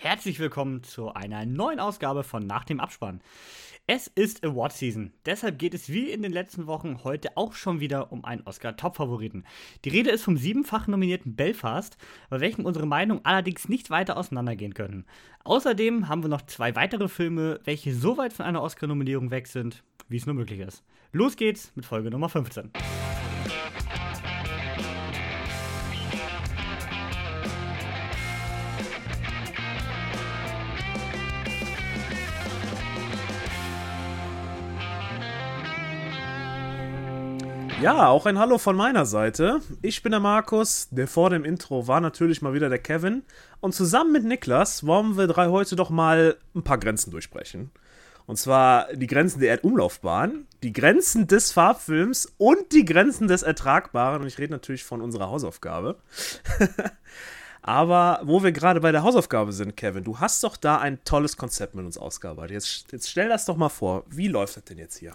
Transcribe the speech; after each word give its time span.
Herzlich 0.00 0.38
willkommen 0.38 0.84
zu 0.84 1.12
einer 1.12 1.44
neuen 1.44 1.80
Ausgabe 1.80 2.22
von 2.22 2.46
Nach 2.46 2.62
dem 2.62 2.78
Abspann. 2.78 3.20
Es 3.88 4.06
ist 4.06 4.44
Award 4.44 4.72
Season, 4.72 5.12
deshalb 5.26 5.58
geht 5.58 5.74
es 5.74 5.88
wie 5.88 6.12
in 6.12 6.22
den 6.22 6.30
letzten 6.30 6.68
Wochen 6.68 7.02
heute 7.02 7.36
auch 7.36 7.52
schon 7.54 7.80
wieder 7.80 8.12
um 8.12 8.24
einen 8.24 8.42
Oscar-Top-Favoriten. 8.42 9.42
Die 9.84 9.88
Rede 9.88 10.10
ist 10.10 10.22
vom 10.22 10.36
siebenfach 10.36 10.86
nominierten 10.86 11.34
Belfast, 11.34 11.98
bei 12.30 12.38
welchem 12.38 12.64
unsere 12.64 12.86
Meinungen 12.86 13.24
allerdings 13.24 13.68
nicht 13.68 13.90
weiter 13.90 14.16
auseinandergehen 14.16 14.72
können. 14.72 15.04
Außerdem 15.42 16.08
haben 16.08 16.22
wir 16.22 16.28
noch 16.28 16.42
zwei 16.42 16.76
weitere 16.76 17.08
Filme, 17.08 17.58
welche 17.64 17.92
so 17.92 18.16
weit 18.18 18.32
von 18.32 18.46
einer 18.46 18.62
Oscar-Nominierung 18.62 19.32
weg 19.32 19.48
sind, 19.48 19.82
wie 20.08 20.18
es 20.18 20.26
nur 20.26 20.36
möglich 20.36 20.60
ist. 20.60 20.84
Los 21.10 21.34
geht's 21.34 21.72
mit 21.74 21.84
Folge 21.84 22.12
Nummer 22.12 22.28
15. 22.28 22.70
Ja, 37.80 38.08
auch 38.08 38.26
ein 38.26 38.40
Hallo 38.40 38.58
von 38.58 38.74
meiner 38.74 39.06
Seite. 39.06 39.60
Ich 39.82 40.02
bin 40.02 40.10
der 40.10 40.18
Markus, 40.18 40.88
der 40.90 41.06
vor 41.06 41.30
dem 41.30 41.44
Intro 41.44 41.86
war 41.86 42.00
natürlich 42.00 42.42
mal 42.42 42.52
wieder 42.52 42.68
der 42.68 42.80
Kevin. 42.80 43.22
Und 43.60 43.72
zusammen 43.72 44.10
mit 44.10 44.24
Niklas 44.24 44.84
wollen 44.84 45.16
wir 45.16 45.28
drei 45.28 45.46
heute 45.46 45.76
doch 45.76 45.88
mal 45.88 46.36
ein 46.56 46.64
paar 46.64 46.78
Grenzen 46.78 47.12
durchbrechen. 47.12 47.70
Und 48.26 48.36
zwar 48.36 48.92
die 48.94 49.06
Grenzen 49.06 49.38
der 49.38 49.50
Erdumlaufbahn, 49.50 50.48
die 50.64 50.72
Grenzen 50.72 51.28
des 51.28 51.52
Farbfilms 51.52 52.32
und 52.36 52.72
die 52.72 52.84
Grenzen 52.84 53.28
des 53.28 53.44
Ertragbaren. 53.44 54.22
Und 54.22 54.26
ich 54.26 54.38
rede 54.38 54.52
natürlich 54.52 54.82
von 54.82 55.00
unserer 55.00 55.30
Hausaufgabe. 55.30 55.98
Aber 57.62 58.20
wo 58.24 58.42
wir 58.42 58.50
gerade 58.50 58.80
bei 58.80 58.90
der 58.90 59.04
Hausaufgabe 59.04 59.52
sind, 59.52 59.76
Kevin, 59.76 60.02
du 60.02 60.18
hast 60.18 60.42
doch 60.42 60.56
da 60.56 60.78
ein 60.78 61.04
tolles 61.04 61.36
Konzept 61.36 61.76
mit 61.76 61.86
uns 61.86 61.96
ausgearbeitet. 61.96 62.54
Jetzt, 62.54 62.90
jetzt 62.90 63.08
stell 63.08 63.28
das 63.28 63.44
doch 63.44 63.56
mal 63.56 63.68
vor. 63.68 64.04
Wie 64.08 64.26
läuft 64.26 64.56
das 64.56 64.64
denn 64.64 64.78
jetzt 64.78 64.98
hier? 64.98 65.12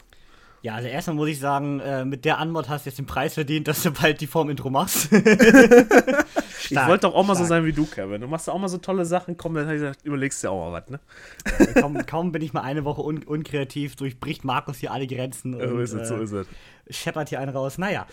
Ja, 0.64 0.76
also 0.76 0.88
erstmal 0.88 1.18
muss 1.18 1.28
ich 1.28 1.40
sagen, 1.40 1.82
äh, 1.82 2.06
mit 2.06 2.24
der 2.24 2.38
Antwort 2.38 2.70
hast 2.70 2.86
du 2.86 2.90
jetzt 2.90 2.98
den 2.98 3.06
Preis 3.06 3.34
verdient, 3.34 3.68
dass 3.68 3.84
du 3.84 3.92
bald 3.92 4.22
die 4.22 4.28
Form 4.28 4.50
Intro 4.50 4.70
machst. 4.70 5.12
ich 5.12 6.78
wollte 6.88 7.02
doch 7.02 7.16
auch 7.16 7.26
mal 7.26 7.36
so 7.36 7.44
sein 7.44 7.66
wie 7.66 7.74
du, 7.74 7.86
Kevin. 7.86 8.22
Du 8.22 8.28
machst 8.28 8.50
auch 8.50 8.58
mal 8.58 8.70
so 8.70 8.78
tolle 8.78 9.04
Sachen, 9.04 9.36
komm, 9.36 9.56
dann 9.56 9.94
überlegst 10.04 10.42
du 10.42 10.48
ja 10.48 10.52
auch 10.52 10.72
mal 10.72 10.82
was, 10.82 10.90
ne? 10.90 11.02
Ja, 11.60 11.82
kaum, 11.82 12.06
kaum, 12.06 12.32
bin 12.32 12.42
ich 12.42 12.54
mal 12.54 12.62
eine 12.62 12.86
Woche 12.86 13.02
un 13.02 13.24
unkreativ, 13.24 13.98
durchbricht 13.98 14.46
Markus 14.46 14.78
hier 14.78 14.94
alle 14.94 15.06
Grenzen. 15.06 15.52
So 15.52 15.60
und, 15.60 15.82
ist 15.82 15.92
es, 15.92 16.08
so 16.08 16.16
ist 16.16 16.32
es. 16.32 16.48
Scheppert 16.90 17.28
hier 17.28 17.42
einen 17.42 17.54
raus. 17.54 17.78
Naja, 17.78 18.08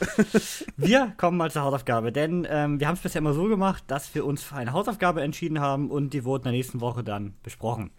wir 0.76 1.12
kommen 1.18 1.36
mal 1.36 1.52
zur 1.52 1.62
Hausaufgabe, 1.62 2.10
denn 2.10 2.48
ähm, 2.50 2.80
wir 2.80 2.88
haben 2.88 2.96
es 2.96 3.00
bisher 3.00 3.20
immer 3.20 3.32
so 3.32 3.44
gemacht, 3.44 3.84
dass 3.86 4.12
wir 4.16 4.26
uns 4.26 4.42
für 4.42 4.56
eine 4.56 4.72
Hausaufgabe 4.72 5.22
entschieden 5.22 5.60
haben 5.60 5.88
und 5.88 6.14
die 6.14 6.24
wurde 6.24 6.42
in 6.42 6.44
der 6.46 6.52
nächsten 6.54 6.80
Woche 6.80 7.04
dann 7.04 7.34
besprochen. 7.44 7.92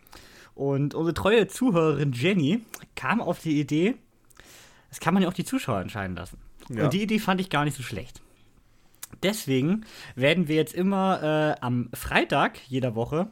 Und 0.55 0.93
unsere 0.93 1.13
treue 1.13 1.47
Zuhörerin 1.47 2.11
Jenny 2.11 2.59
kam 2.95 3.21
auf 3.21 3.39
die 3.39 3.57
Idee, 3.57 3.95
das 4.91 4.99
kann 4.99 5.15
man 5.15 5.23
ja 5.23 5.29
auch 5.29 5.33
die 5.33 5.45
Zuschauer 5.45 5.81
entscheiden 5.81 6.15
lassen. 6.15 6.37
Ja. 6.69 6.83
Und 6.83 6.93
die 6.93 7.01
Idee 7.01 7.17
fand 7.17 7.41
ich 7.41 7.49
gar 7.49 7.65
nicht 7.65 7.75
so 7.75 7.81
schlecht. 7.81 8.21
Deswegen 9.23 9.85
werden 10.15 10.47
wir 10.47 10.55
jetzt 10.55 10.73
immer 10.73 11.55
äh, 11.57 11.61
am 11.61 11.89
Freitag 11.93 12.59
jeder 12.67 12.93
Woche 12.95 13.27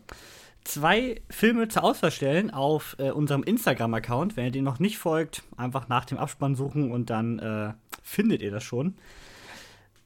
zwei 0.63 1.21
Filme 1.29 1.67
zur 1.67 1.83
Auswahl 1.83 2.11
stellen 2.11 2.51
auf 2.51 2.95
äh, 2.99 3.11
unserem 3.11 3.43
Instagram-Account. 3.43 4.35
Wenn 4.35 4.45
ihr 4.45 4.51
den 4.51 4.63
noch 4.63 4.79
nicht 4.79 4.97
folgt, 4.97 5.43
einfach 5.57 5.87
nach 5.87 6.05
dem 6.05 6.17
Abspann 6.17 6.55
suchen 6.55 6.91
und 6.91 7.09
dann 7.09 7.39
äh, 7.39 7.73
findet 8.03 8.41
ihr 8.41 8.51
das 8.51 8.63
schon. 8.63 8.95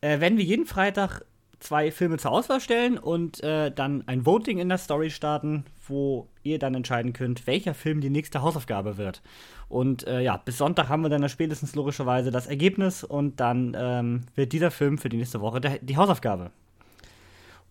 Äh, 0.01 0.19
werden 0.19 0.37
wir 0.37 0.45
jeden 0.45 0.65
Freitag 0.65 1.25
zwei 1.63 1.91
Filme 1.91 2.17
zur 2.17 2.31
Auswahl 2.31 2.59
stellen 2.59 2.97
und 2.97 3.41
äh, 3.43 3.71
dann 3.71 4.03
ein 4.07 4.25
Voting 4.25 4.59
in 4.59 4.69
der 4.69 4.77
Story 4.77 5.09
starten, 5.09 5.65
wo 5.87 6.27
ihr 6.43 6.59
dann 6.59 6.75
entscheiden 6.75 7.13
könnt, 7.13 7.47
welcher 7.47 7.73
Film 7.73 8.01
die 8.01 8.09
nächste 8.09 8.41
Hausaufgabe 8.41 8.97
wird. 8.97 9.21
Und 9.69 10.05
äh, 10.05 10.21
ja, 10.21 10.37
bis 10.37 10.57
Sonntag 10.57 10.89
haben 10.89 11.01
wir 11.01 11.09
dann 11.09 11.27
spätestens 11.29 11.75
logischerweise 11.75 12.31
das 12.31 12.47
Ergebnis 12.47 13.03
und 13.03 13.39
dann 13.39 13.75
ähm, 13.79 14.21
wird 14.35 14.53
dieser 14.53 14.71
Film 14.71 14.97
für 14.97 15.09
die 15.09 15.17
nächste 15.17 15.41
Woche 15.41 15.61
der, 15.61 15.79
die 15.79 15.97
Hausaufgabe. 15.97 16.51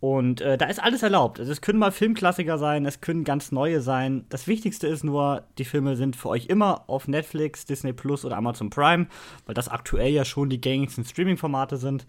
Und 0.00 0.40
äh, 0.40 0.58
da 0.58 0.66
ist 0.66 0.82
alles 0.82 1.04
erlaubt. 1.04 1.38
Also 1.38 1.52
es 1.52 1.60
können 1.60 1.78
mal 1.78 1.92
Filmklassiker 1.92 2.58
sein, 2.58 2.86
es 2.86 3.00
können 3.00 3.22
ganz 3.22 3.52
neue 3.52 3.80
sein. 3.80 4.24
Das 4.30 4.48
Wichtigste 4.48 4.88
ist 4.88 5.04
nur, 5.04 5.44
die 5.58 5.64
Filme 5.64 5.94
sind 5.94 6.16
für 6.16 6.30
euch 6.30 6.46
immer 6.46 6.82
auf 6.88 7.06
Netflix, 7.06 7.66
Disney 7.66 7.92
Plus 7.92 8.24
oder 8.24 8.36
Amazon 8.36 8.68
Prime, 8.68 9.06
weil 9.46 9.54
das 9.54 9.68
aktuell 9.68 10.12
ja 10.12 10.24
schon 10.24 10.50
die 10.50 10.60
gängigsten 10.60 11.04
Streaming-Formate 11.04 11.76
sind 11.76 12.04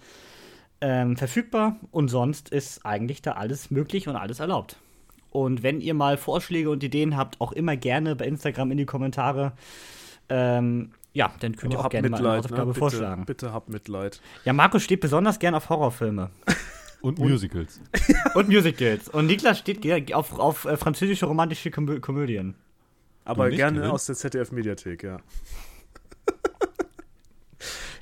ähm, 0.83 1.15
verfügbar 1.15 1.77
und 1.91 2.09
sonst 2.09 2.49
ist 2.49 2.85
eigentlich 2.85 3.21
da 3.21 3.31
alles 3.31 3.71
möglich 3.71 4.09
und 4.09 4.17
alles 4.17 4.41
erlaubt. 4.41 4.75
Und 5.31 5.63
wenn 5.63 5.79
ihr 5.79 5.93
mal 5.93 6.17
Vorschläge 6.17 6.69
und 6.69 6.83
Ideen 6.83 7.15
habt, 7.15 7.39
auch 7.39 7.53
immer 7.53 7.77
gerne 7.77 8.17
bei 8.17 8.25
Instagram 8.25 8.71
in 8.71 8.77
die 8.77 8.85
Kommentare. 8.85 9.53
Ähm, 10.27 10.91
ja, 11.13 11.33
dann 11.39 11.55
könnt 11.55 11.73
ihr 11.73 11.79
auch 11.79 11.89
gerne 11.89 12.09
Mitleid, 12.09 12.21
mal 12.21 12.29
eine 12.29 12.37
Hausaufgabe 12.39 12.67
ne? 12.67 12.73
vorschlagen. 12.73 13.25
Bitte 13.25 13.53
habt 13.53 13.69
Mitleid. 13.69 14.21
Ja, 14.43 14.51
Markus 14.51 14.83
steht 14.83 14.99
besonders 14.99 15.39
gern 15.39 15.55
auf 15.55 15.69
Horrorfilme. 15.69 16.29
Und 17.01 17.19
Musicals. 17.19 17.81
und 18.33 18.47
Musicals. 18.47 19.09
Und 19.09 19.25
Niklas 19.25 19.59
steht 19.59 20.13
auf, 20.13 20.39
auf 20.39 20.63
äh, 20.63 20.77
französische 20.77 21.25
romantische 21.25 21.69
Komö 21.69 21.99
Komödien. 21.99 22.55
Aber 23.25 23.49
gerne 23.49 23.91
aus 23.91 24.05
der 24.05 24.15
ZDF-Mediathek, 24.15 25.03
ja. 25.03 25.17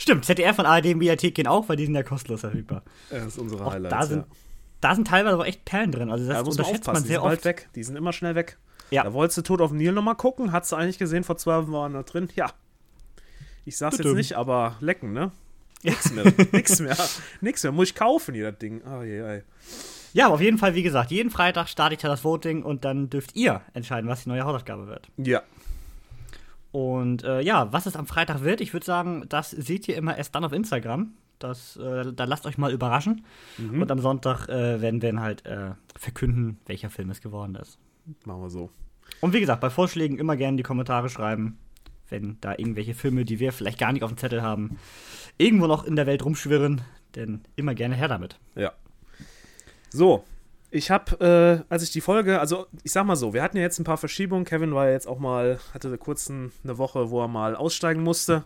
Stimmt, 0.02 0.26
ZDF 0.26 0.58
und 0.58 0.66
ARD 0.66 0.96
Mediathek 0.96 1.36
gehen 1.36 1.46
auch, 1.46 1.70
weil 1.70 1.76
die 1.76 1.86
sind 1.86 1.94
ja 1.94 2.02
kostenlos 2.02 2.40
verfügbar. 2.40 2.82
Ja, 3.12 3.20
das 3.20 3.28
ist 3.28 3.38
unsere 3.38 3.64
auch 3.64 3.72
Highlights, 3.72 3.96
da 3.96 4.06
sind, 4.08 4.20
ja. 4.22 4.36
da 4.82 4.96
sind 4.96 5.08
teilweise 5.08 5.36
aber 5.36 5.46
echt 5.46 5.64
Perlen 5.64 5.92
drin. 5.92 6.10
Also 6.10 6.26
das 6.26 6.38
da 6.38 6.44
muss 6.44 6.58
man 6.58 6.66
unterschätzt 6.66 6.88
man 6.88 6.96
sehr 6.96 7.20
die 7.20 7.24
sind 7.24 7.34
oft. 7.34 7.46
weg. 7.46 7.70
Die 7.76 7.84
sind 7.84 7.96
immer 7.98 8.12
schnell 8.12 8.34
weg. 8.34 8.58
Ja. 8.90 9.04
Da 9.04 9.14
wolltest 9.14 9.38
du 9.38 9.42
Tod 9.44 9.62
auf 9.62 9.70
dem 9.70 9.78
Nil 9.78 9.92
nochmal 9.92 10.16
gucken. 10.16 10.52
Hast 10.54 10.72
du 10.72 10.76
eigentlich 10.76 10.98
gesehen, 10.98 11.24
vor 11.24 11.38
zwei 11.38 11.56
Wochen 11.58 11.72
waren 11.72 11.94
da 11.94 12.02
drin. 12.02 12.30
Ja. 12.36 12.52
Ich 13.64 13.78
sag's 13.78 14.00
jetzt 14.00 14.16
nicht, 14.16 14.34
aber 14.34 14.76
lecken, 14.80 15.14
ne? 15.14 15.32
Nix 15.84 16.12
mehr. 16.12 16.34
nix 16.52 16.80
mehr. 16.80 16.98
Nix 17.42 17.62
mehr. 17.62 17.72
Muss 17.72 17.90
ich 17.90 17.96
kaufen, 17.96 18.34
hier 18.34 18.50
das 18.50 18.58
Ding. 18.58 18.82
Oh, 18.84 19.04
je, 19.04 19.18
je. 19.18 19.42
Ja, 20.14 20.26
aber 20.26 20.34
auf 20.34 20.42
jeden 20.42 20.58
Fall, 20.58 20.74
wie 20.74 20.82
gesagt, 20.82 21.12
jeden 21.12 21.30
Freitag 21.30 21.70
starte 21.70 21.94
ich 21.94 22.02
da 22.02 22.08
das 22.08 22.24
Voting 22.24 22.64
und 22.64 22.86
dann 22.86 23.12
dürft 23.12 23.36
ihr 23.36 23.62
entscheiden, 23.76 24.10
was 24.10 24.24
die 24.24 24.30
neue 24.30 24.46
Hausaufgabe 24.46 24.88
wird. 24.88 25.10
Ja, 25.18 25.44
und 26.72 27.24
äh, 27.24 27.42
ja, 27.42 27.72
was 27.74 27.86
es 27.86 27.96
am 27.96 28.08
Freitag 28.08 28.44
wird, 28.44 28.62
ich 28.62 28.74
würde 28.74 28.86
sagen, 28.86 29.26
das 29.28 29.52
seht 29.52 29.88
ihr 29.88 29.98
immer 29.98 30.18
erst 30.18 30.34
dann 30.36 30.46
auf 30.46 30.54
Instagram. 30.54 31.14
Das, 31.40 31.76
äh, 31.78 32.14
da 32.14 32.26
lasst 32.26 32.46
euch 32.46 32.58
mal 32.58 32.72
überraschen. 32.72 33.26
Mhm. 33.58 33.82
Und 33.82 33.92
am 33.92 34.00
Sonntag 34.00 34.48
äh, 34.48 34.80
werden 34.80 35.02
wir 35.02 35.12
dann 35.12 35.22
halt 35.22 35.46
äh, 35.46 35.72
verkünden, 35.98 36.60
welcher 36.68 36.90
Film 36.90 37.10
es 37.10 37.22
geworden 37.22 37.56
ist. 37.56 37.78
Machen 38.26 38.42
wir 38.42 38.50
so. 38.50 38.70
Und 39.20 39.34
wie 39.34 39.40
gesagt, 39.40 39.62
bei 39.62 39.70
Vorschlägen 39.70 40.18
immer 40.18 40.38
gerne 40.38 40.54
in 40.54 40.58
die 40.58 40.64
Kommentare 40.64 41.10
schreiben, 41.10 41.58
wenn 42.10 42.38
da 42.42 42.52
irgendwelche 42.52 42.94
Filme, 42.94 43.26
die 43.26 43.40
wir 43.40 43.52
vielleicht 43.52 43.80
gar 43.80 43.92
nicht 43.92 44.04
auf 44.04 44.12
dem 44.12 44.18
Zettel 44.18 44.42
haben, 44.42 44.78
irgendwo 45.38 45.68
noch 45.68 45.84
in 45.84 45.96
der 45.96 46.06
Welt 46.06 46.24
rumschwirren. 46.24 46.82
Denn 47.16 47.42
immer 47.56 47.76
gerne 47.76 47.96
her 47.96 48.08
damit. 48.08 48.40
Ja. 48.56 48.72
So, 49.90 50.24
ich 50.72 50.90
habe, 50.90 51.64
äh, 51.70 51.72
als 51.72 51.84
ich 51.84 51.92
die 51.92 52.02
Folge, 52.02 52.40
also 52.40 52.66
ich 52.84 52.92
sag 52.92 53.06
mal 53.06 53.16
so, 53.16 53.34
wir 53.34 53.44
hatten 53.44 53.58
ja 53.58 53.64
jetzt 53.64 53.80
ein 53.80 53.84
paar 53.84 53.98
Verschiebungen. 53.98 54.46
Kevin 54.46 54.74
war 54.74 54.88
ja 54.88 54.94
jetzt 54.94 55.08
auch 55.08 55.20
mal, 55.20 55.60
hatte 55.74 55.96
kurz 55.98 56.30
eine 56.30 56.78
Woche, 56.78 57.12
wo 57.12 57.22
er 57.22 57.28
mal 57.28 57.56
aussteigen 57.56 58.02
musste. 58.02 58.44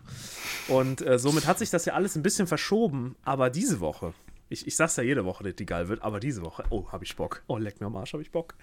Und 0.68 1.06
äh, 1.06 1.18
somit 1.18 1.46
hat 1.46 1.58
sich 1.58 1.70
das 1.70 1.84
ja 1.84 1.94
alles 1.94 2.16
ein 2.16 2.22
bisschen 2.22 2.46
verschoben. 2.46 3.16
Aber 3.22 3.48
diese 3.48 3.80
Woche 3.80 4.12
ich, 4.48 4.66
ich 4.66 4.76
sag's 4.76 4.96
ja 4.96 5.02
jede 5.02 5.24
Woche, 5.24 5.42
dass 5.42 5.56
die 5.56 5.66
geil 5.66 5.88
wird, 5.88 6.02
aber 6.02 6.20
diese 6.20 6.42
Woche, 6.42 6.64
oh, 6.70 6.86
hab 6.92 7.02
ich 7.02 7.16
Bock. 7.16 7.42
Oh, 7.48 7.56
leck 7.56 7.80
mir 7.80 7.88
am 7.88 7.96
Arsch, 7.96 8.12
hab 8.12 8.20
ich 8.20 8.30
Bock. 8.30 8.54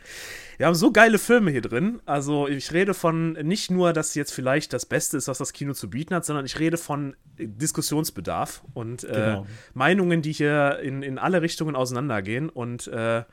Wir 0.58 0.68
haben 0.68 0.76
so 0.76 0.92
geile 0.92 1.18
Filme 1.18 1.52
hier 1.52 1.62
drin. 1.62 2.02
Also, 2.06 2.48
ich 2.48 2.72
rede 2.72 2.94
von 2.94 3.34
nicht 3.34 3.70
nur, 3.70 3.92
dass 3.92 4.16
jetzt 4.16 4.32
vielleicht 4.32 4.72
das 4.72 4.86
Beste 4.86 5.18
ist, 5.18 5.28
was 5.28 5.40
das 5.40 5.52
Kino 5.52 5.74
zu 5.74 5.90
bieten 5.90 6.16
hat, 6.16 6.26
sondern 6.26 6.46
ich 6.46 6.58
rede 6.60 6.78
von 6.78 7.16
Diskussionsbedarf 7.38 8.64
und 8.74 9.04
äh, 9.04 9.08
genau. 9.08 9.48
Meinungen, 9.74 10.22
die 10.22 10.32
hier 10.32 10.80
in, 10.80 11.04
in 11.04 11.18
alle 11.18 11.42
Richtungen 11.42 11.76
auseinandergehen. 11.76 12.50
Und 12.50 12.88
äh, 12.88 13.24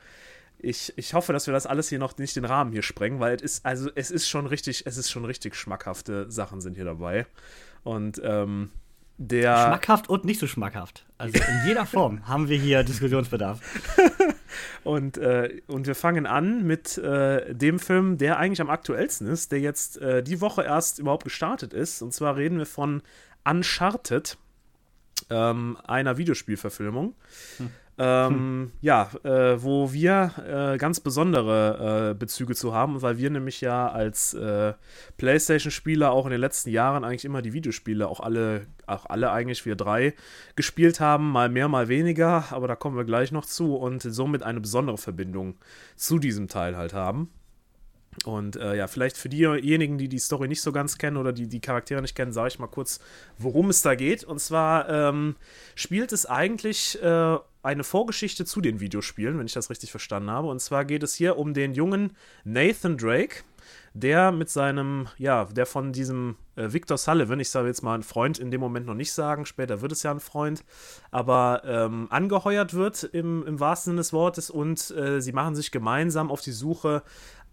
ich, 0.63 0.93
ich 0.95 1.13
hoffe, 1.13 1.33
dass 1.33 1.47
wir 1.47 1.53
das 1.53 1.65
alles 1.65 1.89
hier 1.89 1.99
noch 1.99 2.17
nicht 2.17 2.35
den 2.35 2.45
Rahmen 2.45 2.71
hier 2.71 2.83
sprengen, 2.83 3.19
weil 3.19 3.35
es 3.35 3.41
ist, 3.41 3.65
also 3.65 3.89
es 3.95 4.11
ist 4.11 4.27
schon 4.27 4.45
richtig, 4.45 4.85
es 4.85 4.97
ist 4.97 5.09
schon 5.09 5.25
richtig 5.25 5.55
schmackhafte 5.55 6.31
Sachen 6.31 6.61
sind 6.61 6.75
hier 6.75 6.85
dabei. 6.85 7.25
Und 7.83 8.21
ähm, 8.23 8.71
der 9.17 9.67
schmackhaft 9.67 10.09
und 10.09 10.25
nicht 10.25 10.39
so 10.39 10.47
schmackhaft. 10.47 11.05
Also 11.17 11.37
in 11.37 11.67
jeder 11.67 11.85
Form 11.85 12.27
haben 12.27 12.49
wir 12.49 12.57
hier 12.57 12.83
Diskussionsbedarf. 12.83 13.59
und, 14.83 15.17
äh, 15.17 15.61
und 15.67 15.85
wir 15.85 15.95
fangen 15.95 16.25
an 16.25 16.65
mit 16.65 16.97
äh, 16.97 17.53
dem 17.53 17.77
Film, 17.77 18.17
der 18.17 18.37
eigentlich 18.37 18.61
am 18.61 18.69
aktuellsten 18.69 19.27
ist, 19.27 19.51
der 19.51 19.59
jetzt 19.59 19.97
äh, 19.97 20.23
die 20.23 20.41
Woche 20.41 20.63
erst 20.63 20.99
überhaupt 20.99 21.23
gestartet 21.23 21.73
ist. 21.73 22.01
Und 22.01 22.13
zwar 22.13 22.35
reden 22.35 22.57
wir 22.57 22.65
von 22.65 23.03
Uncharted, 23.43 24.37
ähm, 25.29 25.77
einer 25.85 26.17
Videospielverfilmung. 26.17 27.15
Hm. 27.57 27.69
Ähm, 28.03 28.33
hm. 28.33 28.71
Ja, 28.81 29.11
äh, 29.23 29.61
wo 29.61 29.93
wir 29.93 30.31
äh, 30.73 30.77
ganz 30.79 30.99
besondere 30.99 32.09
äh, 32.09 32.13
Bezüge 32.15 32.55
zu 32.55 32.73
haben, 32.73 33.03
weil 33.03 33.19
wir 33.19 33.29
nämlich 33.29 33.61
ja 33.61 33.89
als 33.89 34.33
äh, 34.33 34.73
PlayStation-Spieler 35.17 36.11
auch 36.11 36.25
in 36.25 36.31
den 36.31 36.41
letzten 36.41 36.71
Jahren 36.71 37.03
eigentlich 37.03 37.25
immer 37.25 37.43
die 37.43 37.53
Videospiele, 37.53 38.07
auch 38.07 38.19
alle, 38.19 38.65
auch 38.87 39.05
alle 39.05 39.31
eigentlich 39.31 39.67
wir 39.67 39.75
drei, 39.75 40.15
gespielt 40.55 40.99
haben, 40.99 41.31
mal 41.31 41.49
mehr, 41.49 41.67
mal 41.67 41.89
weniger, 41.89 42.45
aber 42.49 42.67
da 42.67 42.75
kommen 42.75 42.97
wir 42.97 43.03
gleich 43.03 43.31
noch 43.31 43.45
zu 43.45 43.75
und 43.75 44.01
somit 44.01 44.41
eine 44.41 44.61
besondere 44.61 44.97
Verbindung 44.97 45.57
zu 45.95 46.17
diesem 46.17 46.47
Teil 46.47 46.75
halt 46.75 46.93
haben. 46.93 47.29
Und 48.25 48.55
äh, 48.55 48.75
ja, 48.75 48.87
vielleicht 48.87 49.15
für 49.15 49.29
diejenigen, 49.29 49.99
die 49.99 50.09
die 50.09 50.19
Story 50.19 50.47
nicht 50.47 50.61
so 50.61 50.71
ganz 50.71 50.97
kennen 50.97 51.17
oder 51.17 51.31
die 51.31 51.47
die 51.47 51.61
Charaktere 51.61 52.01
nicht 52.01 52.15
kennen, 52.15 52.33
sage 52.33 52.49
ich 52.49 52.59
mal 52.59 52.67
kurz, 52.67 52.99
worum 53.37 53.69
es 53.69 53.83
da 53.83 53.93
geht. 53.93 54.23
Und 54.23 54.39
zwar 54.39 54.89
ähm, 54.89 55.35
spielt 55.75 56.11
es 56.11 56.25
eigentlich 56.25 57.01
äh, 57.01 57.37
eine 57.63 57.83
Vorgeschichte 57.83 58.45
zu 58.45 58.61
den 58.61 58.79
Videospielen, 58.79 59.37
wenn 59.37 59.45
ich 59.45 59.53
das 59.53 59.69
richtig 59.69 59.91
verstanden 59.91 60.31
habe. 60.31 60.47
Und 60.47 60.59
zwar 60.61 60.85
geht 60.85 61.03
es 61.03 61.13
hier 61.13 61.37
um 61.37 61.53
den 61.53 61.73
jungen 61.73 62.15
Nathan 62.43 62.97
Drake, 62.97 63.43
der 63.93 64.31
mit 64.31 64.49
seinem, 64.49 65.07
ja, 65.17 65.45
der 65.45 65.65
von 65.65 65.93
diesem 65.93 66.35
äh, 66.55 66.71
Victor 66.71 66.97
Sullivan, 66.97 67.39
ich 67.39 67.49
sage 67.49 67.67
jetzt 67.67 67.83
mal 67.83 67.95
ein 67.95 68.03
Freund 68.03 68.39
in 68.39 68.49
dem 68.49 68.61
Moment 68.61 68.85
noch 68.87 68.95
nicht 68.95 69.11
sagen, 69.11 69.45
später 69.45 69.81
wird 69.81 69.91
es 69.91 70.03
ja 70.03 70.11
ein 70.11 70.19
Freund, 70.19 70.63
aber 71.11 71.61
ähm, 71.65 72.07
angeheuert 72.09 72.73
wird 72.73 73.03
im, 73.03 73.45
im 73.45 73.59
wahrsten 73.59 73.91
Sinne 73.91 73.99
des 73.99 74.13
Wortes 74.13 74.49
und 74.49 74.91
äh, 74.91 75.21
sie 75.21 75.33
machen 75.33 75.55
sich 75.55 75.71
gemeinsam 75.71 76.31
auf 76.31 76.41
die 76.41 76.51
Suche 76.51 77.03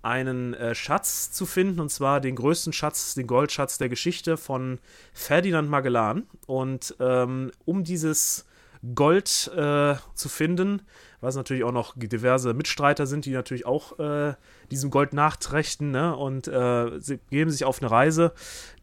einen 0.00 0.54
äh, 0.54 0.74
Schatz 0.74 1.32
zu 1.32 1.44
finden, 1.44 1.80
und 1.80 1.90
zwar 1.90 2.20
den 2.20 2.36
größten 2.36 2.72
Schatz, 2.72 3.14
den 3.14 3.26
Goldschatz 3.26 3.78
der 3.78 3.88
Geschichte 3.88 4.36
von 4.36 4.78
Ferdinand 5.12 5.68
Magellan. 5.68 6.26
Und 6.46 6.94
ähm, 7.00 7.50
um 7.64 7.84
dieses 7.84 8.46
Gold 8.94 9.50
äh, 9.56 9.94
zu 10.14 10.28
finden, 10.28 10.82
was 11.20 11.36
natürlich 11.36 11.64
auch 11.64 11.72
noch 11.72 11.94
diverse 11.96 12.54
Mitstreiter 12.54 13.06
sind, 13.06 13.24
die 13.24 13.32
natürlich 13.32 13.66
auch 13.66 13.98
äh, 13.98 14.34
diesem 14.70 14.90
Gold 14.90 15.12
nachträchten 15.12 15.90
ne? 15.90 16.16
und 16.16 16.48
äh, 16.48 17.00
sie 17.00 17.18
geben 17.30 17.50
sich 17.50 17.64
auf 17.64 17.80
eine 17.82 17.90
Reise, 17.90 18.32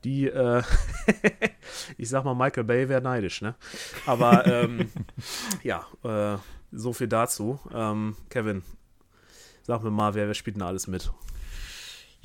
die, 0.04 0.28
äh, 0.28 0.62
ich 1.98 2.10
sag 2.10 2.26
mal, 2.26 2.36
Michael 2.36 2.66
Bay 2.66 2.90
wäre 2.90 3.02
neidisch, 3.02 3.42
ne? 3.42 3.56
Aber 4.06 4.46
ähm, 4.46 4.92
ja, 5.64 5.86
äh, 6.04 6.38
so 6.72 6.94
viel 6.94 7.08
dazu. 7.08 7.60
Ähm, 7.74 8.16
Kevin, 8.30 8.64
Sag 9.68 9.82
mir 9.82 9.90
mal, 9.90 10.14
wer, 10.14 10.28
wer 10.28 10.36
spielt 10.36 10.58
denn 10.58 10.64
alles 10.64 10.86
mit? 10.86 11.12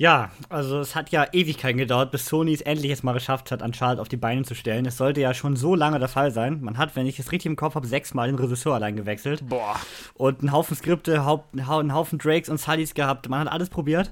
Ja, 0.01 0.31
also 0.49 0.79
es 0.79 0.95
hat 0.95 1.11
ja 1.11 1.27
Ewigkeiten 1.31 1.77
gedauert, 1.77 2.09
bis 2.09 2.25
Sony 2.25 2.55
es 2.55 2.61
endlich 2.61 2.89
jetzt 2.89 3.03
mal 3.03 3.13
geschafft 3.13 3.51
hat, 3.51 3.61
Uncharted 3.61 3.99
auf 3.99 4.09
die 4.09 4.17
Beine 4.17 4.41
zu 4.41 4.55
stellen. 4.55 4.87
Es 4.87 4.97
sollte 4.97 5.21
ja 5.21 5.31
schon 5.35 5.55
so 5.55 5.75
lange 5.75 5.99
der 5.99 6.07
Fall 6.07 6.31
sein. 6.31 6.59
Man 6.59 6.79
hat, 6.79 6.95
wenn 6.95 7.05
ich 7.05 7.19
es 7.19 7.31
richtig 7.31 7.51
im 7.51 7.55
Kopf 7.55 7.75
habe, 7.75 7.85
sechsmal 7.85 8.25
den 8.25 8.39
Regisseur 8.39 8.73
allein 8.73 8.95
gewechselt. 8.95 9.47
Boah. 9.47 9.79
Und 10.15 10.39
einen 10.39 10.53
Haufen 10.53 10.75
Skripte, 10.75 11.21
einen 11.53 11.93
Haufen 11.93 12.17
Drakes 12.17 12.49
und 12.49 12.59
Sullys 12.59 12.95
gehabt. 12.95 13.29
Man 13.29 13.41
hat 13.41 13.51
alles 13.51 13.69
probiert. 13.69 14.11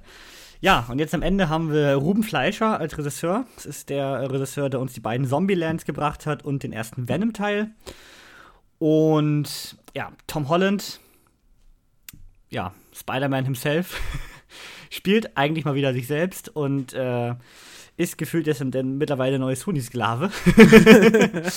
Ja, 0.62 0.86
und 0.92 1.00
jetzt 1.00 1.16
am 1.16 1.24
Ende 1.24 1.50
haben 1.50 1.74
wir 1.74 1.96
Ruben 1.96 2.22
Fleischer 2.22 2.80
als 2.80 2.96
Regisseur. 2.96 3.46
Das 3.56 3.66
ist 3.66 3.90
der 3.90 4.32
Regisseur, 4.32 4.70
der 4.70 4.82
uns 4.82 4.94
die 4.94 5.00
beiden 5.00 5.26
Zombielands 5.26 5.86
gebracht 5.86 6.28
hat 6.28 6.46
und 6.46 6.62
den 6.62 6.72
ersten 6.72 7.10
Venom-Teil. 7.10 7.72
Und 8.78 9.76
ja, 9.96 10.12
Tom 10.28 10.50
Holland, 10.50 11.00
ja, 12.52 12.74
Spider-Man 12.94 13.46
himself, 13.46 14.00
spielt 14.90 15.38
eigentlich 15.38 15.66
mal 15.66 15.76
wieder 15.76 15.94
sich 15.94 16.08
selbst 16.08 16.50
und 16.50 16.94
äh, 16.94 17.36
ist 17.98 18.18
gefühlt 18.18 18.48
jetzt 18.48 18.64
denn 18.64 18.98
mittlerweile 18.98 19.40
neues 19.40 19.66
Huni-Sklave. 19.68 20.32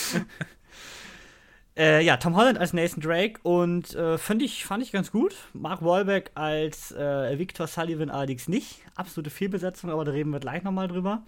äh, 1.77 2.03
ja, 2.03 2.17
Tom 2.17 2.35
Holland 2.35 2.57
als 2.57 2.73
Nathan 2.73 3.01
Drake 3.01 3.39
und 3.43 3.95
äh, 3.95 4.17
fand, 4.17 4.41
ich, 4.41 4.65
fand 4.65 4.83
ich 4.83 4.91
ganz 4.91 5.11
gut. 5.11 5.35
Mark 5.53 5.81
Wahlberg 5.81 6.31
als 6.35 6.91
äh, 6.91 7.39
Victor 7.39 7.67
Sullivan 7.67 8.09
allerdings 8.09 8.47
nicht. 8.47 8.81
Absolute 8.95 9.29
Fehlbesetzung, 9.29 9.89
aber 9.89 10.03
da 10.03 10.11
reden 10.11 10.31
wir 10.31 10.39
gleich 10.39 10.63
nochmal 10.63 10.89
drüber. 10.89 11.23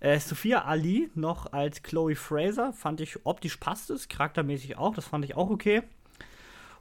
Äh, 0.00 0.18
Sophia 0.20 0.64
Ali 0.64 1.10
noch 1.14 1.52
als 1.52 1.82
Chloe 1.82 2.16
Fraser 2.16 2.72
fand 2.72 3.00
ich 3.00 3.24
optisch 3.24 3.56
passt 3.56 3.90
es, 3.90 4.08
charaktermäßig 4.08 4.78
auch, 4.78 4.94
das 4.94 5.06
fand 5.06 5.24
ich 5.24 5.36
auch 5.36 5.50
okay. 5.50 5.82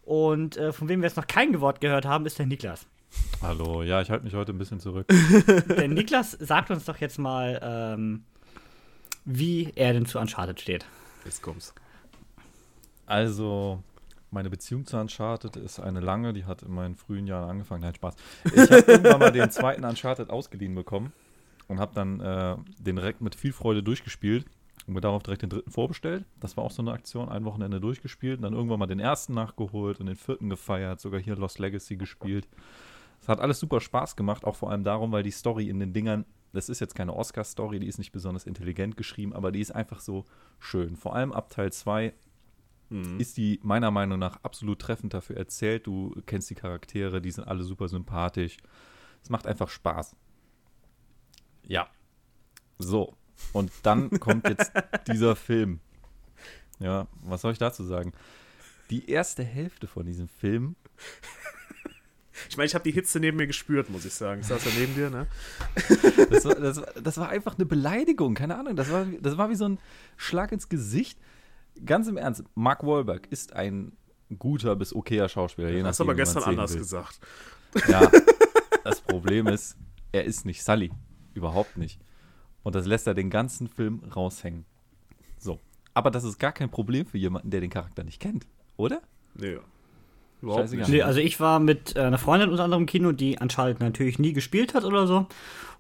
Und 0.03 0.57
äh, 0.57 0.71
von 0.71 0.87
wem 0.87 1.01
wir 1.01 1.07
jetzt 1.07 1.17
noch 1.17 1.27
kein 1.27 1.59
Wort 1.61 1.81
gehört 1.81 2.05
haben, 2.05 2.25
ist 2.25 2.39
der 2.39 2.45
Niklas. 2.45 2.87
Hallo, 3.41 3.83
ja, 3.83 4.01
ich 4.01 4.09
halte 4.09 4.25
mich 4.25 4.33
heute 4.33 4.53
ein 4.53 4.57
bisschen 4.57 4.79
zurück. 4.79 5.07
der 5.67 5.87
Niklas 5.87 6.31
sagt 6.31 6.71
uns 6.71 6.85
doch 6.85 6.97
jetzt 6.97 7.19
mal, 7.19 7.59
ähm, 7.63 8.23
wie 9.23 9.71
er 9.75 9.93
denn 9.93 10.05
zu 10.05 10.19
Uncharted 10.19 10.59
steht. 10.59 10.85
Jetzt 11.25 11.41
kommt's. 11.41 11.73
Also, 13.05 13.83
meine 14.31 14.49
Beziehung 14.49 14.85
zu 14.85 14.97
Uncharted 14.97 15.55
ist 15.57 15.79
eine 15.79 15.99
lange, 15.99 16.33
die 16.33 16.45
hat 16.45 16.63
in 16.63 16.73
meinen 16.73 16.95
frühen 16.95 17.27
Jahren 17.27 17.49
angefangen. 17.49 17.81
Nein, 17.81 17.95
Spaß. 17.95 18.15
Ich 18.45 18.69
habe 18.69 18.77
irgendwann 18.87 19.19
mal 19.19 19.31
den 19.31 19.51
zweiten 19.51 19.83
Uncharted 19.85 20.29
ausgeliehen 20.29 20.75
bekommen 20.75 21.13
und 21.67 21.79
habe 21.79 21.93
dann 21.93 22.19
äh, 22.19 22.55
den 22.79 22.95
direkt 22.95 23.21
mit 23.21 23.35
viel 23.35 23.53
Freude 23.53 23.83
durchgespielt 23.83 24.45
und 24.87 24.93
mir 24.93 25.01
darauf 25.01 25.23
direkt 25.23 25.41
den 25.41 25.49
dritten 25.49 25.71
vorbestellt. 25.71 26.25
Das 26.39 26.57
war 26.57 26.63
auch 26.63 26.71
so 26.71 26.81
eine 26.81 26.91
Aktion, 26.91 27.29
ein 27.29 27.45
Wochenende 27.45 27.79
durchgespielt 27.79 28.37
und 28.37 28.43
dann 28.43 28.53
irgendwann 28.53 28.79
mal 28.79 28.87
den 28.87 28.99
ersten 28.99 29.33
nachgeholt 29.33 29.99
und 29.99 30.07
den 30.07 30.15
vierten 30.15 30.49
gefeiert, 30.49 30.99
sogar 30.99 31.19
hier 31.19 31.35
Lost 31.35 31.59
Legacy 31.59 31.95
gespielt. 31.95 32.47
Es 33.21 33.27
hat 33.27 33.39
alles 33.39 33.59
super 33.59 33.81
Spaß 33.81 34.15
gemacht, 34.15 34.45
auch 34.45 34.55
vor 34.55 34.71
allem 34.71 34.83
darum, 34.83 35.11
weil 35.11 35.23
die 35.23 35.31
Story 35.31 35.69
in 35.69 35.79
den 35.79 35.93
Dingern, 35.93 36.25
das 36.53 36.69
ist 36.69 36.79
jetzt 36.79 36.95
keine 36.95 37.13
Oscar-Story, 37.15 37.79
die 37.79 37.87
ist 37.87 37.97
nicht 37.97 38.11
besonders 38.11 38.45
intelligent 38.45 38.97
geschrieben, 38.97 39.33
aber 39.33 39.51
die 39.51 39.61
ist 39.61 39.71
einfach 39.71 39.99
so 39.99 40.25
schön. 40.59 40.95
Vor 40.95 41.15
allem 41.15 41.31
ab 41.31 41.49
Teil 41.49 41.71
2 41.71 42.13
mhm. 42.89 43.19
ist 43.19 43.37
die 43.37 43.59
meiner 43.63 43.91
Meinung 43.91 44.19
nach 44.19 44.43
absolut 44.43 44.79
treffend 44.79 45.13
dafür 45.13 45.37
erzählt. 45.37 45.87
Du 45.87 46.15
kennst 46.25 46.49
die 46.49 46.55
Charaktere, 46.55 47.21
die 47.21 47.31
sind 47.31 47.47
alle 47.47 47.63
super 47.63 47.87
sympathisch. 47.87 48.57
Es 49.23 49.29
macht 49.29 49.47
einfach 49.47 49.69
Spaß. 49.69 50.15
Ja. 51.67 51.89
So, 52.77 53.15
und 53.53 53.71
dann 53.83 54.09
kommt 54.19 54.47
jetzt 54.47 54.71
dieser 55.07 55.35
Film. 55.35 55.79
Ja, 56.79 57.07
was 57.23 57.41
soll 57.41 57.53
ich 57.53 57.57
dazu 57.57 57.83
sagen? 57.83 58.13
Die 58.89 59.09
erste 59.09 59.43
Hälfte 59.43 59.87
von 59.87 60.05
diesem 60.05 60.27
Film. 60.27 60.75
Ich 62.49 62.57
meine, 62.57 62.67
ich 62.67 62.75
habe 62.75 62.83
die 62.83 62.91
Hitze 62.91 63.19
neben 63.19 63.37
mir 63.37 63.47
gespürt, 63.47 63.89
muss 63.89 64.05
ich 64.05 64.13
sagen. 64.13 64.41
Ich 64.41 64.47
saß 64.47 64.63
da 64.63 64.69
neben 64.77 64.95
dir, 64.95 65.09
ne? 65.09 65.27
Das 66.29 66.45
war, 66.45 66.55
das, 66.55 66.81
das 67.01 67.17
war 67.17 67.29
einfach 67.29 67.55
eine 67.55 67.65
Beleidigung, 67.65 68.33
keine 68.33 68.57
Ahnung. 68.57 68.75
Das 68.75 68.91
war, 68.91 69.05
das 69.05 69.37
war 69.37 69.49
wie 69.49 69.55
so 69.55 69.65
ein 69.65 69.79
Schlag 70.17 70.51
ins 70.51 70.69
Gesicht. 70.69 71.19
Ganz 71.85 72.07
im 72.07 72.17
Ernst, 72.17 72.43
Mark 72.55 72.85
Wahlberg 72.85 73.27
ist 73.29 73.53
ein 73.53 73.93
guter 74.37 74.75
bis 74.75 74.93
okayer 74.93 75.29
Schauspieler. 75.29 75.69
Je 75.69 75.83
hast 75.83 75.99
du 75.99 76.03
aber 76.03 76.15
gestern 76.15 76.43
anders 76.43 76.73
will. 76.73 76.79
gesagt. 76.79 77.19
Ja, 77.87 78.09
das 78.83 79.01
Problem 79.01 79.47
ist, 79.47 79.77
er 80.11 80.23
ist 80.23 80.45
nicht 80.45 80.63
Sully. 80.63 80.91
Überhaupt 81.33 81.77
nicht. 81.77 81.99
Und 82.63 82.75
das 82.75 82.85
lässt 82.85 83.05
er 83.07 83.13
den 83.13 83.29
ganzen 83.29 83.67
Film 83.67 84.01
raushängen. 84.15 84.65
So. 85.37 85.59
Aber 85.93 86.11
das 86.11 86.23
ist 86.23 86.39
gar 86.39 86.51
kein 86.51 86.71
Problem 86.71 87.05
für 87.05 87.17
jemanden, 87.17 87.49
der 87.51 87.61
den 87.61 87.69
Charakter 87.69 88.03
nicht 88.03 88.19
kennt, 88.19 88.47
oder? 88.77 89.01
Nee. 89.35 89.59
Überhaupt 90.45 90.71
nicht. 90.71 90.87
Nee, 90.87 91.01
also 91.01 91.19
ich 91.19 91.39
war 91.39 91.59
mit 91.59 91.95
äh, 91.95 92.01
einer 92.01 92.19
Freundin 92.19 92.49
unter 92.49 92.63
anderem 92.63 92.83
im 92.83 92.87
Kino, 92.87 93.11
die 93.11 93.37
Uncharted 93.39 93.79
natürlich 93.79 94.19
nie 94.19 94.31
gespielt 94.31 94.73
hat 94.73 94.83
oder 94.83 95.07
so. 95.07 95.27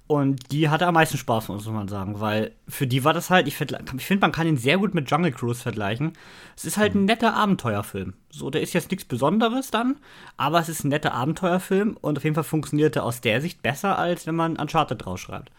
Und 0.07 0.51
die 0.51 0.69
hatte 0.69 0.85
am 0.85 0.93
meisten 0.93 1.17
Spaß, 1.17 1.47
muss 1.47 1.65
man 1.65 1.87
sagen, 1.87 2.19
weil 2.19 2.51
für 2.67 2.85
die 2.85 3.03
war 3.03 3.13
das 3.13 3.31
halt, 3.31 3.47
ich, 3.47 3.59
ich 3.59 4.05
finde, 4.05 4.21
man 4.21 4.31
kann 4.31 4.45
ihn 4.45 4.57
sehr 4.57 4.77
gut 4.77 4.93
mit 4.93 5.09
Jungle 5.09 5.31
Cruise 5.31 5.61
vergleichen. 5.61 6.13
Es 6.55 6.65
ist 6.65 6.77
halt 6.77 6.93
ein 6.93 7.01
mhm. 7.01 7.05
netter 7.05 7.33
Abenteuerfilm. 7.35 8.13
So, 8.29 8.51
der 8.51 8.61
ist 8.61 8.73
jetzt 8.73 8.91
nichts 8.91 9.05
Besonderes 9.05 9.71
dann, 9.71 9.97
aber 10.37 10.59
es 10.59 10.69
ist 10.69 10.83
ein 10.83 10.89
netter 10.89 11.13
Abenteuerfilm 11.13 11.97
und 11.99 12.17
auf 12.17 12.23
jeden 12.23 12.35
Fall 12.35 12.43
funktioniert 12.43 12.95
er 12.95 13.03
aus 13.03 13.21
der 13.21 13.41
Sicht 13.41 13.63
besser, 13.63 13.97
als 13.97 14.27
wenn 14.27 14.35
man 14.35 14.57
Uncharted 14.57 15.03
draufschreibt. 15.03 15.51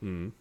Mhm. 0.00 0.32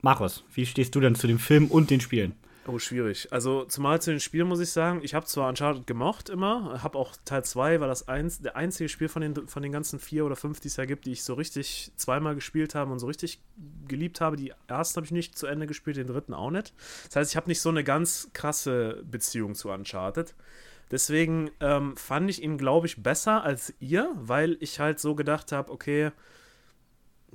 Markus, 0.00 0.44
wie 0.54 0.64
stehst 0.64 0.94
du 0.94 1.00
denn 1.00 1.16
zu 1.16 1.26
dem 1.26 1.38
Film 1.38 1.66
und 1.66 1.90
den 1.90 2.00
Spielen? 2.00 2.34
Oh, 2.70 2.78
schwierig. 2.78 3.32
Also, 3.32 3.64
zumal 3.64 4.02
zu 4.02 4.10
den 4.10 4.20
Spielen 4.20 4.46
muss 4.46 4.60
ich 4.60 4.70
sagen, 4.70 5.00
ich 5.02 5.14
habe 5.14 5.24
zwar 5.24 5.48
Uncharted 5.48 5.86
gemocht 5.86 6.28
immer, 6.28 6.82
habe 6.82 6.98
auch 6.98 7.16
Teil 7.24 7.42
2, 7.42 7.80
war 7.80 7.88
das 7.88 8.08
eins, 8.08 8.42
der 8.42 8.56
einzige 8.56 8.90
Spiel 8.90 9.08
von 9.08 9.22
den, 9.22 9.48
von 9.48 9.62
den 9.62 9.72
ganzen 9.72 9.98
vier 9.98 10.26
oder 10.26 10.36
fünf, 10.36 10.60
die 10.60 10.68
es 10.68 10.76
ja 10.76 10.84
gibt, 10.84 11.06
die 11.06 11.12
ich 11.12 11.24
so 11.24 11.32
richtig 11.32 11.92
zweimal 11.96 12.34
gespielt 12.34 12.74
habe 12.74 12.92
und 12.92 12.98
so 12.98 13.06
richtig 13.06 13.40
geliebt 13.86 14.20
habe. 14.20 14.36
Die 14.36 14.52
ersten 14.66 14.96
habe 14.96 15.06
ich 15.06 15.12
nicht 15.12 15.38
zu 15.38 15.46
Ende 15.46 15.66
gespielt, 15.66 15.96
den 15.96 16.08
dritten 16.08 16.34
auch 16.34 16.50
nicht. 16.50 16.74
Das 17.06 17.16
heißt, 17.16 17.30
ich 17.30 17.36
habe 17.38 17.48
nicht 17.48 17.62
so 17.62 17.70
eine 17.70 17.84
ganz 17.84 18.28
krasse 18.34 19.02
Beziehung 19.10 19.54
zu 19.54 19.70
Uncharted. 19.70 20.34
Deswegen 20.90 21.50
ähm, 21.60 21.96
fand 21.96 22.28
ich 22.28 22.42
ihn, 22.42 22.58
glaube 22.58 22.86
ich, 22.86 23.02
besser 23.02 23.44
als 23.44 23.72
ihr, 23.80 24.12
weil 24.14 24.58
ich 24.60 24.78
halt 24.78 25.00
so 25.00 25.14
gedacht 25.14 25.52
habe, 25.52 25.72
okay, 25.72 26.12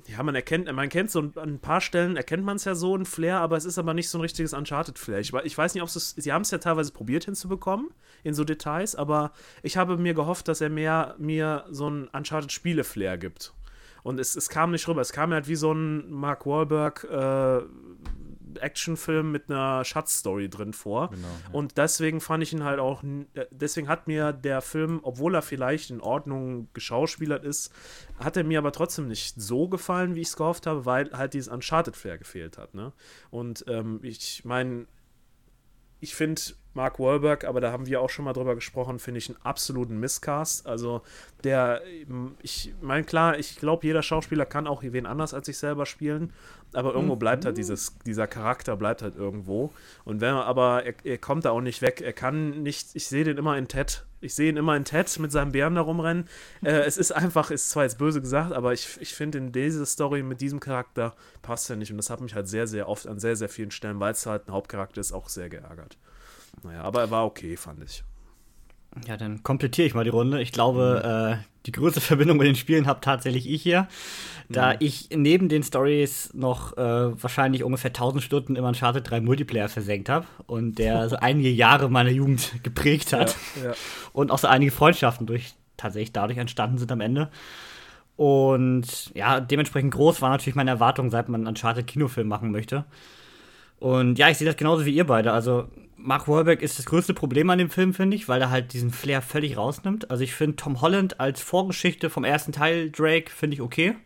ja, 0.06 0.22
man 0.22 0.34
erkennt, 0.34 0.70
man 0.72 0.88
kennt 0.88 1.10
so 1.10 1.20
an 1.20 1.32
ein 1.36 1.58
paar 1.58 1.80
Stellen, 1.80 2.16
erkennt 2.16 2.44
man 2.44 2.56
es 2.56 2.64
ja 2.64 2.74
so, 2.74 2.94
ein 2.96 3.06
Flair, 3.06 3.38
aber 3.38 3.56
es 3.56 3.64
ist 3.64 3.78
aber 3.78 3.94
nicht 3.94 4.08
so 4.08 4.18
ein 4.18 4.20
richtiges 4.20 4.52
Uncharted-Flair. 4.52 5.20
Ich, 5.20 5.32
ich, 5.32 5.56
weiß 5.56 5.74
nicht, 5.74 5.82
ob 5.82 5.88
es, 5.88 6.10
sie 6.10 6.32
haben 6.32 6.42
es 6.42 6.50
ja 6.50 6.58
teilweise 6.58 6.92
probiert 6.92 7.24
hinzubekommen, 7.24 7.88
in 8.22 8.34
so 8.34 8.44
Details, 8.44 8.94
aber 8.94 9.32
ich 9.62 9.76
habe 9.76 9.96
mir 9.96 10.14
gehofft, 10.14 10.48
dass 10.48 10.60
er 10.60 10.68
mehr, 10.68 11.14
mir 11.18 11.64
so 11.70 11.88
ein 11.88 12.08
Uncharted-Spiele-Flair 12.08 13.16
gibt. 13.18 13.54
Und 14.02 14.20
es, 14.20 14.36
es 14.36 14.50
kam 14.50 14.72
nicht 14.72 14.86
rüber, 14.86 15.00
es 15.00 15.12
kam 15.12 15.32
halt 15.32 15.48
wie 15.48 15.56
so 15.56 15.72
ein 15.72 16.10
Mark 16.10 16.44
Wahlberg, 16.44 17.04
äh, 17.04 17.62
Actionfilm 18.62 19.30
mit 19.32 19.50
einer 19.50 19.84
Schatzstory 19.84 20.48
drin 20.48 20.72
vor. 20.72 21.10
Genau, 21.10 21.26
ja. 21.26 21.50
Und 21.52 21.78
deswegen 21.78 22.20
fand 22.20 22.42
ich 22.42 22.52
ihn 22.52 22.64
halt 22.64 22.80
auch, 22.80 23.02
äh, 23.02 23.46
deswegen 23.50 23.88
hat 23.88 24.06
mir 24.06 24.32
der 24.32 24.60
Film, 24.60 25.00
obwohl 25.02 25.34
er 25.34 25.42
vielleicht 25.42 25.90
in 25.90 26.00
Ordnung 26.00 26.68
geschauspielert 26.72 27.44
ist, 27.44 27.72
hat 28.18 28.36
er 28.36 28.44
mir 28.44 28.58
aber 28.58 28.72
trotzdem 28.72 29.08
nicht 29.08 29.40
so 29.40 29.68
gefallen, 29.68 30.14
wie 30.14 30.20
ich 30.20 30.28
es 30.28 30.36
gehofft 30.36 30.66
habe, 30.66 30.86
weil 30.86 31.10
halt 31.12 31.34
dieses 31.34 31.48
Uncharted-Flair 31.48 32.18
gefehlt 32.18 32.58
hat. 32.58 32.74
Ne? 32.74 32.92
Und 33.30 33.64
ähm, 33.68 34.00
ich 34.02 34.44
meine, 34.44 34.86
ich 36.00 36.14
finde 36.14 36.40
Mark 36.74 36.98
Wahlberg, 36.98 37.44
aber 37.44 37.60
da 37.60 37.72
haben 37.72 37.86
wir 37.86 38.00
auch 38.00 38.10
schon 38.10 38.24
mal 38.24 38.32
drüber 38.32 38.54
gesprochen, 38.54 38.98
finde 38.98 39.18
ich 39.18 39.28
einen 39.28 39.38
absoluten 39.42 39.98
Misscast. 39.98 40.66
Also 40.66 41.02
der, 41.44 41.82
ähm, 41.86 42.34
ich 42.42 42.74
meine, 42.80 43.04
klar, 43.04 43.38
ich 43.38 43.56
glaube, 43.56 43.86
jeder 43.86 44.02
Schauspieler 44.02 44.46
kann 44.46 44.66
auch 44.66 44.82
wen 44.82 45.06
anders 45.06 45.34
als 45.34 45.46
sich 45.46 45.58
selber 45.58 45.86
spielen, 45.86 46.32
aber 46.72 46.94
irgendwo 46.94 47.16
bleibt 47.16 47.44
halt 47.44 47.56
dieses, 47.56 47.96
dieser 48.04 48.26
Charakter 48.26 48.76
bleibt 48.76 49.02
halt 49.02 49.14
irgendwo. 49.14 49.72
Und 50.04 50.20
wenn 50.20 50.34
er, 50.34 50.44
aber 50.44 50.84
er, 50.84 50.94
er 51.04 51.18
kommt 51.18 51.44
da 51.44 51.50
auch 51.50 51.60
nicht 51.60 51.82
weg. 51.82 52.00
Er 52.00 52.12
kann 52.12 52.62
nicht, 52.62 52.88
ich 52.94 53.06
sehe 53.06 53.24
den 53.24 53.38
immer 53.38 53.56
in 53.56 53.68
Ted. 53.68 54.04
Ich 54.20 54.34
sehe 54.34 54.48
ihn 54.48 54.56
immer 54.56 54.76
in 54.76 54.84
Ted 54.84 55.18
mit 55.18 55.30
seinem 55.30 55.52
Bären 55.52 55.76
da 55.76 55.82
rumrennen. 55.82 56.28
äh, 56.62 56.80
es 56.80 56.96
ist 56.96 57.12
einfach, 57.12 57.50
ist 57.50 57.70
zwar 57.70 57.84
jetzt 57.84 57.98
böse 57.98 58.20
gesagt, 58.20 58.52
aber 58.52 58.72
ich, 58.72 58.98
ich 59.00 59.14
finde 59.14 59.38
in 59.38 59.52
diese 59.52 59.86
Story 59.86 60.22
mit 60.22 60.40
diesem 60.40 60.60
Charakter 60.60 61.14
passt 61.42 61.70
er 61.70 61.76
nicht. 61.76 61.90
Und 61.90 61.98
das 61.98 62.10
hat 62.10 62.20
mich 62.20 62.34
halt 62.34 62.48
sehr, 62.48 62.66
sehr 62.66 62.88
oft 62.88 63.06
an 63.06 63.20
sehr, 63.20 63.36
sehr 63.36 63.48
vielen 63.48 63.70
Stellen, 63.70 64.00
weil 64.00 64.12
es 64.12 64.26
halt 64.26 64.48
ein 64.48 64.52
Hauptcharakter 64.52 65.00
ist, 65.00 65.12
auch 65.12 65.28
sehr 65.28 65.48
geärgert. 65.48 65.96
Naja, 66.62 66.82
aber 66.82 67.00
er 67.00 67.10
war 67.10 67.24
okay, 67.26 67.56
fand 67.56 67.82
ich. 67.82 68.04
Ja, 69.06 69.16
dann 69.16 69.42
komplettiere 69.42 69.86
ich 69.86 69.94
mal 69.94 70.04
die 70.04 70.10
Runde. 70.10 70.40
Ich 70.40 70.52
glaube, 70.52 71.40
äh, 71.40 71.44
die 71.66 71.72
größte 71.72 72.00
Verbindung 72.02 72.36
mit 72.36 72.46
den 72.46 72.54
Spielen 72.54 72.86
habe 72.86 73.00
tatsächlich 73.00 73.50
ich 73.50 73.62
hier, 73.62 73.88
da 74.48 74.74
ich 74.78 75.08
neben 75.14 75.48
den 75.48 75.62
Stories 75.62 76.32
noch 76.34 76.76
äh, 76.76 77.22
wahrscheinlich 77.22 77.64
ungefähr 77.64 77.90
1000 77.90 78.22
Stunden 78.22 78.56
im 78.56 78.64
Uncharted 78.64 79.08
3 79.08 79.20
Multiplayer 79.20 79.68
versenkt 79.68 80.08
habe 80.08 80.26
und 80.46 80.78
der 80.78 81.08
so 81.08 81.16
einige 81.20 81.50
Jahre 81.50 81.90
meiner 81.90 82.10
Jugend 82.10 82.52
geprägt 82.62 83.12
hat 83.12 83.36
ja. 83.62 83.72
und 84.12 84.30
auch 84.30 84.38
so 84.38 84.46
einige 84.46 84.70
Freundschaften 84.70 85.26
durch 85.26 85.54
tatsächlich 85.76 86.12
dadurch 86.12 86.38
entstanden 86.38 86.78
sind 86.78 86.92
am 86.92 87.00
Ende. 87.00 87.30
Und 88.16 89.12
ja, 89.14 89.40
dementsprechend 89.40 89.92
groß 89.92 90.22
war 90.22 90.30
natürlich 90.30 90.54
meine 90.54 90.70
Erwartung, 90.70 91.10
seit 91.10 91.28
man 91.28 91.40
einen 91.40 91.48
Uncharted-Kinofilm 91.48 92.28
machen 92.28 92.52
möchte. 92.52 92.84
Und 93.80 94.18
ja, 94.20 94.28
ich 94.28 94.38
sehe 94.38 94.46
das 94.46 94.56
genauso 94.56 94.86
wie 94.86 94.94
ihr 94.94 95.04
beide. 95.04 95.32
Also, 95.32 95.68
Mark 96.04 96.28
Wahlberg 96.28 96.60
ist 96.60 96.78
das 96.78 96.84
größte 96.84 97.14
Problem 97.14 97.48
an 97.48 97.58
dem 97.58 97.70
Film, 97.70 97.94
finde 97.94 98.14
ich, 98.14 98.28
weil 98.28 98.40
er 98.42 98.50
halt 98.50 98.74
diesen 98.74 98.90
Flair 98.90 99.22
völlig 99.22 99.56
rausnimmt. 99.56 100.10
Also, 100.10 100.22
ich 100.22 100.34
finde 100.34 100.56
Tom 100.56 100.82
Holland 100.82 101.18
als 101.18 101.40
Vorgeschichte 101.40 102.10
vom 102.10 102.24
ersten 102.24 102.52
Teil 102.52 102.90
Drake, 102.90 103.30
finde 103.30 103.54
ich 103.54 103.62
okay. 103.62 103.96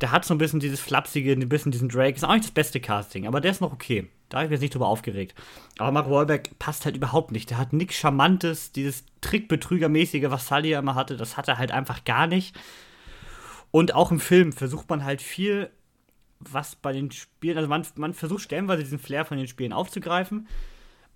Der 0.00 0.10
hat 0.10 0.24
so 0.24 0.32
ein 0.32 0.38
bisschen 0.38 0.58
dieses 0.58 0.80
Flapsige, 0.80 1.32
ein 1.32 1.48
bisschen 1.48 1.70
diesen 1.70 1.90
Drake. 1.90 2.16
Ist 2.16 2.24
auch 2.24 2.32
nicht 2.32 2.44
das 2.44 2.50
beste 2.52 2.80
Casting, 2.80 3.26
aber 3.26 3.42
der 3.42 3.50
ist 3.50 3.60
noch 3.60 3.74
okay. 3.74 4.08
Da 4.30 4.38
habe 4.38 4.46
ich 4.46 4.50
mich 4.50 4.56
jetzt 4.56 4.62
nicht 4.62 4.74
drüber 4.74 4.88
aufgeregt. 4.88 5.34
Aber 5.76 5.92
Mark 5.92 6.08
Wahlberg 6.08 6.58
passt 6.58 6.86
halt 6.86 6.96
überhaupt 6.96 7.30
nicht. 7.30 7.50
Der 7.50 7.58
hat 7.58 7.74
nichts 7.74 7.96
Charmantes, 7.96 8.72
dieses 8.72 9.04
Trickbetrügermäßige, 9.20 10.30
was 10.30 10.46
Sully 10.46 10.70
ja 10.70 10.78
immer 10.78 10.94
hatte, 10.94 11.18
das 11.18 11.36
hat 11.36 11.48
er 11.48 11.58
halt 11.58 11.72
einfach 11.72 12.04
gar 12.04 12.26
nicht. 12.26 12.58
Und 13.70 13.94
auch 13.94 14.10
im 14.10 14.20
Film 14.20 14.52
versucht 14.52 14.88
man 14.88 15.04
halt 15.04 15.20
viel, 15.20 15.70
was 16.40 16.74
bei 16.76 16.92
den 16.94 17.10
Spielen, 17.10 17.58
also 17.58 17.68
man, 17.68 17.86
man 17.96 18.14
versucht 18.14 18.42
stellenweise 18.42 18.82
diesen 18.82 18.98
Flair 18.98 19.26
von 19.26 19.36
den 19.36 19.48
Spielen 19.48 19.74
aufzugreifen. 19.74 20.46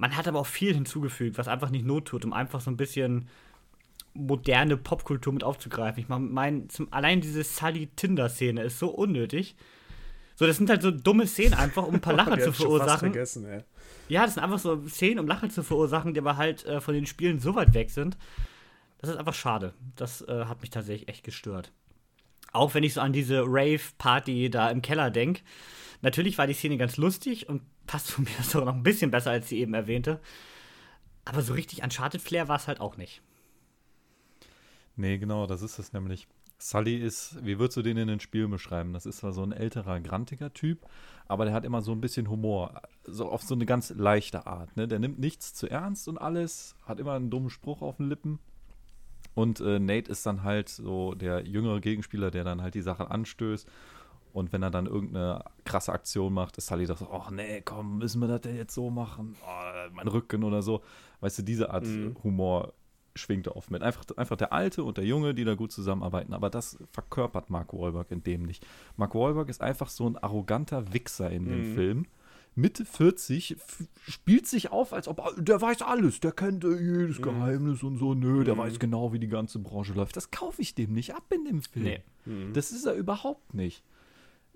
Man 0.02 0.16
hat 0.16 0.26
aber 0.26 0.40
auch 0.40 0.48
viel 0.48 0.74
hinzugefügt, 0.74 1.38
was 1.38 1.46
einfach 1.46 1.70
nicht 1.70 1.86
Not 1.86 2.06
tut, 2.06 2.24
um 2.24 2.32
einfach 2.32 2.60
so 2.60 2.72
ein 2.72 2.76
bisschen 2.76 3.28
moderne 4.14 4.76
Popkultur 4.76 5.32
mit 5.32 5.44
aufzugreifen. 5.44 6.02
Ich 6.02 6.08
meine, 6.08 6.66
allein 6.90 7.20
diese 7.20 7.44
Sully-Tinder-Szene 7.44 8.64
ist 8.64 8.80
so 8.80 8.88
unnötig. 8.88 9.54
So, 10.34 10.44
das 10.44 10.56
sind 10.56 10.68
halt 10.70 10.82
so 10.82 10.90
dumme 10.90 11.28
Szenen 11.28 11.54
einfach, 11.54 11.86
um 11.86 11.94
ein 11.94 12.00
paar 12.00 12.14
Lacher 12.16 12.40
zu 12.40 12.52
verursachen. 12.52 13.12
vergessen, 13.12 13.46
ey. 13.46 13.62
Ja, 14.08 14.24
das 14.24 14.34
sind 14.34 14.42
einfach 14.42 14.58
so 14.58 14.88
Szenen, 14.88 15.20
um 15.20 15.28
Lachen 15.28 15.50
zu 15.50 15.62
verursachen, 15.62 16.14
die 16.14 16.18
aber 16.18 16.36
halt 16.36 16.66
äh, 16.66 16.80
von 16.80 16.94
den 16.94 17.06
Spielen 17.06 17.38
so 17.38 17.54
weit 17.54 17.72
weg 17.72 17.90
sind. 17.90 18.18
Das 18.98 19.08
ist 19.08 19.18
einfach 19.18 19.34
schade. 19.34 19.72
Das 19.94 20.22
äh, 20.22 20.46
hat 20.46 20.62
mich 20.62 20.70
tatsächlich 20.70 21.08
echt 21.08 21.22
gestört. 21.22 21.70
Auch 22.52 22.74
wenn 22.74 22.82
ich 22.82 22.94
so 22.94 23.00
an 23.00 23.12
diese 23.12 23.44
Rave-Party 23.46 24.50
da 24.50 24.68
im 24.68 24.82
Keller 24.82 25.12
denke. 25.12 25.42
Natürlich 26.02 26.36
war 26.36 26.46
die 26.46 26.52
Szene 26.52 26.76
ganz 26.76 26.96
lustig 26.96 27.48
und 27.48 27.62
passt 27.86 28.10
von 28.10 28.24
mir 28.24 28.30
sogar 28.42 28.66
noch 28.66 28.74
ein 28.74 28.82
bisschen 28.82 29.10
besser 29.10 29.30
als 29.30 29.48
die 29.48 29.58
eben 29.58 29.74
erwähnte. 29.74 30.20
Aber 31.24 31.42
so 31.42 31.54
richtig 31.54 31.82
Uncharted-Flair 31.82 32.48
war 32.48 32.56
es 32.56 32.68
halt 32.68 32.80
auch 32.80 32.96
nicht. 32.96 33.22
Nee, 34.96 35.18
genau, 35.18 35.46
das 35.46 35.62
ist 35.62 35.78
es 35.78 35.92
nämlich. 35.92 36.26
Sully 36.58 36.96
ist, 36.96 37.44
wie 37.44 37.58
würdest 37.58 37.76
du 37.76 37.82
den 37.82 37.96
in 37.96 38.06
den 38.06 38.20
Spielen 38.20 38.50
beschreiben? 38.50 38.92
Das 38.92 39.04
ist 39.04 39.18
zwar 39.18 39.32
so 39.32 39.42
ein 39.42 39.50
älterer, 39.50 39.98
grantiger 40.00 40.52
Typ, 40.52 40.86
aber 41.26 41.44
der 41.44 41.54
hat 41.54 41.64
immer 41.64 41.82
so 41.82 41.90
ein 41.90 42.00
bisschen 42.00 42.28
Humor. 42.28 42.82
So 43.04 43.28
auf 43.28 43.42
so 43.42 43.54
eine 43.54 43.66
ganz 43.66 43.90
leichte 43.90 44.46
Art. 44.46 44.76
Ne? 44.76 44.86
Der 44.86 45.00
nimmt 45.00 45.18
nichts 45.18 45.54
zu 45.54 45.68
ernst 45.68 46.06
und 46.06 46.18
alles, 46.18 46.76
hat 46.86 47.00
immer 47.00 47.14
einen 47.14 47.30
dummen 47.30 47.50
Spruch 47.50 47.82
auf 47.82 47.96
den 47.96 48.08
Lippen. 48.08 48.38
Und 49.34 49.60
äh, 49.60 49.80
Nate 49.80 50.10
ist 50.10 50.26
dann 50.26 50.44
halt 50.44 50.68
so 50.68 51.14
der 51.14 51.46
jüngere 51.46 51.80
Gegenspieler, 51.80 52.30
der 52.30 52.44
dann 52.44 52.62
halt 52.62 52.74
die 52.74 52.82
Sache 52.82 53.10
anstößt. 53.10 53.66
Und 54.32 54.52
wenn 54.52 54.62
er 54.62 54.70
dann 54.70 54.86
irgendeine 54.86 55.44
krasse 55.64 55.92
Aktion 55.92 56.32
macht, 56.32 56.56
ist 56.58 56.66
Sully 56.66 56.86
doch 56.86 56.96
so, 56.98 57.08
ach 57.12 57.30
nee, 57.30 57.60
komm, 57.62 57.98
müssen 57.98 58.20
wir 58.20 58.28
das 58.28 58.40
denn 58.42 58.56
jetzt 58.56 58.74
so 58.74 58.90
machen? 58.90 59.36
Oh, 59.46 59.90
mein 59.92 60.08
Rücken 60.08 60.42
oder 60.44 60.62
so. 60.62 60.82
Weißt 61.20 61.38
du, 61.38 61.42
diese 61.42 61.70
Art 61.70 61.84
Mhm. 61.84 62.16
Humor 62.24 62.72
schwingt 63.14 63.46
er 63.46 63.56
oft 63.56 63.70
mit. 63.70 63.82
Einfach, 63.82 64.04
einfach 64.16 64.36
der 64.36 64.52
Alte 64.54 64.84
und 64.84 64.96
der 64.96 65.04
Junge, 65.04 65.34
die 65.34 65.44
da 65.44 65.54
gut 65.54 65.70
zusammenarbeiten. 65.70 66.32
Aber 66.32 66.48
das 66.48 66.78
verkörpert 66.92 67.50
Mark 67.50 67.74
Wahlberg 67.74 68.10
in 68.10 68.22
dem 68.24 68.44
nicht. 68.44 68.66
Mark 68.96 69.14
Wahlberg 69.14 69.50
ist 69.50 69.60
einfach 69.60 69.90
so 69.90 70.08
ein 70.08 70.16
arroganter 70.16 70.94
Wichser 70.94 71.30
in 71.30 71.44
dem 71.44 71.70
Mhm. 71.70 71.74
Film. 71.74 72.06
Mitte 72.54 72.84
40 72.84 73.52
f- 73.52 73.84
spielt 74.06 74.46
sich 74.46 74.72
auf, 74.72 74.92
als 74.92 75.08
ob 75.08 75.20
ah, 75.20 75.30
der 75.38 75.60
weiß 75.62 75.80
alles, 75.82 76.20
der 76.20 76.32
kennt 76.32 76.64
äh, 76.64 76.76
jedes 76.78 77.18
Mhm. 77.18 77.22
Geheimnis 77.22 77.82
und 77.82 77.96
so. 77.98 78.12
Nö, 78.14 78.44
der 78.44 78.56
weiß 78.58 78.78
genau, 78.78 79.12
wie 79.12 79.18
die 79.18 79.28
ganze 79.28 79.58
Branche 79.58 79.92
läuft. 79.94 80.16
Das 80.16 80.30
kaufe 80.30 80.60
ich 80.60 80.74
dem 80.74 80.92
nicht 80.92 81.14
ab 81.14 81.24
in 81.34 81.44
dem 81.44 81.62
Film. 81.62 81.84
Nee. 81.84 82.02
Mhm. 82.26 82.52
Das 82.54 82.70
ist 82.72 82.84
er 82.86 82.94
überhaupt 82.94 83.54
nicht. 83.54 83.82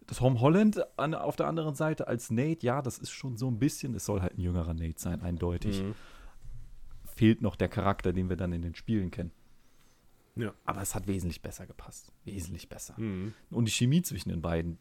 Das 0.06 0.18
Tom 0.18 0.40
Holland 0.40 0.80
an, 0.98 1.14
auf 1.14 1.34
der 1.36 1.46
anderen 1.48 1.74
Seite 1.74 2.06
als 2.06 2.30
Nate, 2.30 2.64
ja, 2.64 2.80
das 2.82 2.98
ist 2.98 3.10
schon 3.10 3.36
so 3.36 3.48
ein 3.50 3.58
bisschen, 3.58 3.94
es 3.94 4.04
soll 4.04 4.22
halt 4.22 4.38
ein 4.38 4.40
jüngerer 4.40 4.72
Nate 4.74 4.94
sein, 5.00 5.20
eindeutig. 5.20 5.82
Mhm. 5.82 5.94
Fehlt 7.16 7.40
noch 7.42 7.56
der 7.56 7.68
Charakter, 7.68 8.12
den 8.12 8.28
wir 8.28 8.36
dann 8.36 8.52
in 8.52 8.62
den 8.62 8.74
Spielen 8.74 9.10
kennen. 9.10 9.32
Ja. 10.36 10.52
Aber 10.64 10.82
es 10.82 10.94
hat 10.94 11.06
wesentlich 11.06 11.40
besser 11.42 11.66
gepasst. 11.66 12.12
Wesentlich 12.24 12.68
besser. 12.68 12.94
Mhm. 13.00 13.32
Und 13.50 13.64
die 13.66 13.72
Chemie 13.72 14.02
zwischen 14.02 14.28
den 14.28 14.42
beiden, 14.42 14.78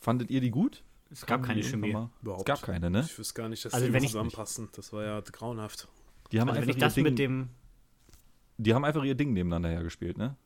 fandet 0.00 0.30
ihr 0.30 0.40
die 0.40 0.50
gut? 0.50 0.82
Es 1.10 1.24
gab 1.26 1.42
keine 1.42 1.62
Chemie. 1.62 1.90
Überhaupt. 2.22 2.40
Es 2.40 2.44
gab 2.44 2.62
keine, 2.62 2.90
ne? 2.90 3.00
Ich 3.00 3.18
wüsste 3.18 3.34
gar 3.34 3.48
nicht, 3.48 3.64
dass 3.64 3.72
Also 3.72 3.86
die 3.86 3.92
wenn 3.92 4.02
ich- 4.02 4.10
zusammenpassen. 4.10 4.68
Das 4.74 4.92
war 4.92 5.04
ja 5.04 5.20
grauenhaft. 5.20 5.88
Die 6.32 6.40
haben, 6.40 6.48
Also 6.48 6.60
wenn 6.60 6.68
einfach 6.68 6.76
ich 6.76 6.80
das 6.80 6.96
ihr 6.96 7.02
mit 7.04 7.18
Ding, 7.18 7.28
dem 7.40 7.48
die 8.58 8.74
haben 8.74 8.84
einfach 8.84 9.02
ihr 9.04 9.14
Ding 9.14 9.32
nebeneinander 9.32 9.70
hergespielt, 9.70 10.18
ne? 10.18 10.36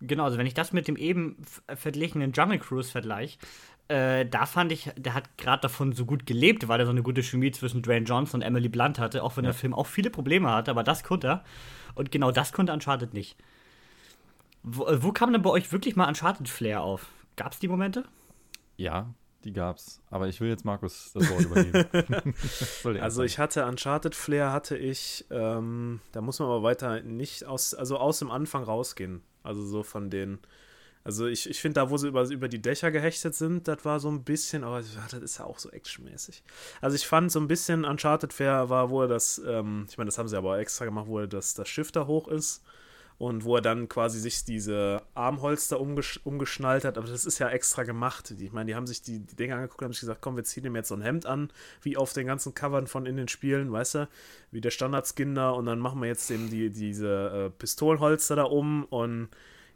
Genau, 0.00 0.24
also 0.24 0.36
wenn 0.38 0.46
ich 0.46 0.54
das 0.54 0.72
mit 0.72 0.88
dem 0.88 0.96
eben 0.96 1.36
f- 1.42 1.62
verglichenen 1.78 2.32
Jungle 2.32 2.58
Cruise 2.58 2.90
vergleiche, 2.90 3.38
äh, 3.88 4.26
da 4.26 4.46
fand 4.46 4.72
ich, 4.72 4.90
der 4.96 5.14
hat 5.14 5.38
gerade 5.38 5.62
davon 5.62 5.92
so 5.92 6.04
gut 6.04 6.26
gelebt, 6.26 6.68
weil 6.68 6.80
er 6.80 6.86
so 6.86 6.92
eine 6.92 7.02
gute 7.02 7.22
Chemie 7.22 7.50
zwischen 7.52 7.82
Dwayne 7.82 8.04
Johnson 8.04 8.40
und 8.40 8.46
Emily 8.46 8.68
Blunt 8.68 8.98
hatte, 8.98 9.22
auch 9.22 9.36
wenn 9.36 9.44
Ja. 9.44 9.52
der 9.52 9.58
Film 9.58 9.72
auch 9.74 9.86
viele 9.86 10.10
Probleme 10.10 10.50
hatte, 10.50 10.70
aber 10.70 10.82
das 10.82 11.02
konnte 11.04 11.26
er. 11.28 11.44
Und 11.94 12.10
genau 12.10 12.30
das 12.32 12.52
konnte 12.52 12.72
Uncharted 12.72 13.14
nicht. 13.14 13.36
Wo, 14.62 14.86
äh, 14.86 15.02
wo 15.02 15.12
kam 15.12 15.32
denn 15.32 15.42
bei 15.42 15.50
euch 15.50 15.70
wirklich 15.72 15.96
mal 15.96 16.08
Uncharted-Flair 16.08 16.82
auf? 16.82 17.06
Gab 17.36 17.52
es 17.52 17.58
die 17.58 17.68
Momente? 17.68 18.04
Ja, 18.76 19.14
die 19.44 19.52
gab's. 19.52 20.02
Aber 20.10 20.26
ich 20.28 20.40
will 20.40 20.48
jetzt 20.48 20.64
Markus 20.64 21.12
das 21.14 21.30
Wort 21.30 21.64
der 22.84 23.02
Also 23.02 23.22
ich 23.22 23.38
hatte 23.38 23.64
Uncharted 23.66 24.14
Flair 24.14 24.50
hatte 24.52 24.76
ich, 24.76 25.24
ähm, 25.30 26.00
da 26.12 26.20
muss 26.20 26.38
man 26.40 26.48
aber 26.48 26.62
weiter 26.64 27.00
nicht 27.02 27.44
aus, 27.44 27.72
also 27.74 27.98
aus 27.98 28.18
dem 28.18 28.30
Anfang 28.30 28.64
rausgehen. 28.64 29.22
Also 29.46 29.64
so 29.64 29.82
von 29.82 30.10
den, 30.10 30.38
also 31.04 31.26
ich, 31.26 31.48
ich 31.48 31.60
finde 31.60 31.80
da, 31.80 31.90
wo 31.90 31.96
sie 31.96 32.08
über, 32.08 32.24
über 32.28 32.48
die 32.48 32.60
Dächer 32.60 32.90
gehechtet 32.90 33.34
sind, 33.34 33.68
das 33.68 33.84
war 33.84 34.00
so 34.00 34.08
ein 34.08 34.24
bisschen, 34.24 34.64
aber 34.64 34.80
das 34.80 35.22
ist 35.22 35.38
ja 35.38 35.44
auch 35.44 35.58
so 35.58 35.70
actionmäßig. 35.70 36.42
Also 36.80 36.96
ich 36.96 37.06
fand 37.06 37.30
so 37.30 37.40
ein 37.40 37.48
bisschen 37.48 37.84
Uncharted 37.84 38.32
Fair 38.32 38.68
war, 38.68 38.90
wo 38.90 39.02
er 39.02 39.08
das, 39.08 39.40
ähm, 39.46 39.86
ich 39.88 39.98
meine, 39.98 40.08
das 40.08 40.18
haben 40.18 40.28
sie 40.28 40.36
aber 40.36 40.58
extra 40.58 40.84
gemacht, 40.84 41.06
wo 41.06 41.20
er 41.20 41.26
das, 41.26 41.54
das 41.54 41.68
Schiff 41.68 41.92
da 41.92 42.06
hoch 42.06 42.28
ist 42.28 42.62
und 43.18 43.44
wo 43.44 43.56
er 43.56 43.62
dann 43.62 43.88
quasi 43.88 44.18
sich 44.20 44.44
diese 44.44 45.02
Armholster 45.14 45.80
umgesch 45.80 46.20
umgeschnallt 46.24 46.84
hat, 46.84 46.98
aber 46.98 47.06
das 47.06 47.24
ist 47.24 47.38
ja 47.38 47.48
extra 47.48 47.84
gemacht. 47.84 48.34
Ich 48.38 48.52
meine, 48.52 48.66
die 48.66 48.74
haben 48.74 48.86
sich 48.86 49.00
die, 49.00 49.20
die 49.20 49.36
Dinge 49.36 49.54
angeguckt 49.54 49.80
und 49.80 49.86
haben 49.86 49.92
sich 49.92 50.00
gesagt, 50.00 50.20
komm, 50.20 50.36
wir 50.36 50.44
ziehen 50.44 50.64
ihm 50.64 50.76
jetzt 50.76 50.88
so 50.88 50.94
ein 50.94 51.02
Hemd 51.02 51.24
an, 51.24 51.50
wie 51.82 51.96
auf 51.96 52.12
den 52.12 52.26
ganzen 52.26 52.54
Covern 52.54 52.86
von 52.86 53.06
in 53.06 53.16
den 53.16 53.28
Spielen, 53.28 53.72
weißt 53.72 53.94
du, 53.94 54.08
wie 54.50 54.60
der 54.60 54.70
Standardskin 54.70 55.34
da. 55.34 55.50
Und 55.50 55.66
dann 55.66 55.78
machen 55.78 56.00
wir 56.00 56.08
jetzt 56.08 56.30
eben 56.30 56.50
die, 56.50 56.70
diese 56.70 57.46
äh, 57.46 57.50
Pistolenholster 57.50 58.36
da 58.36 58.44
um 58.44 58.84
und 58.84 59.30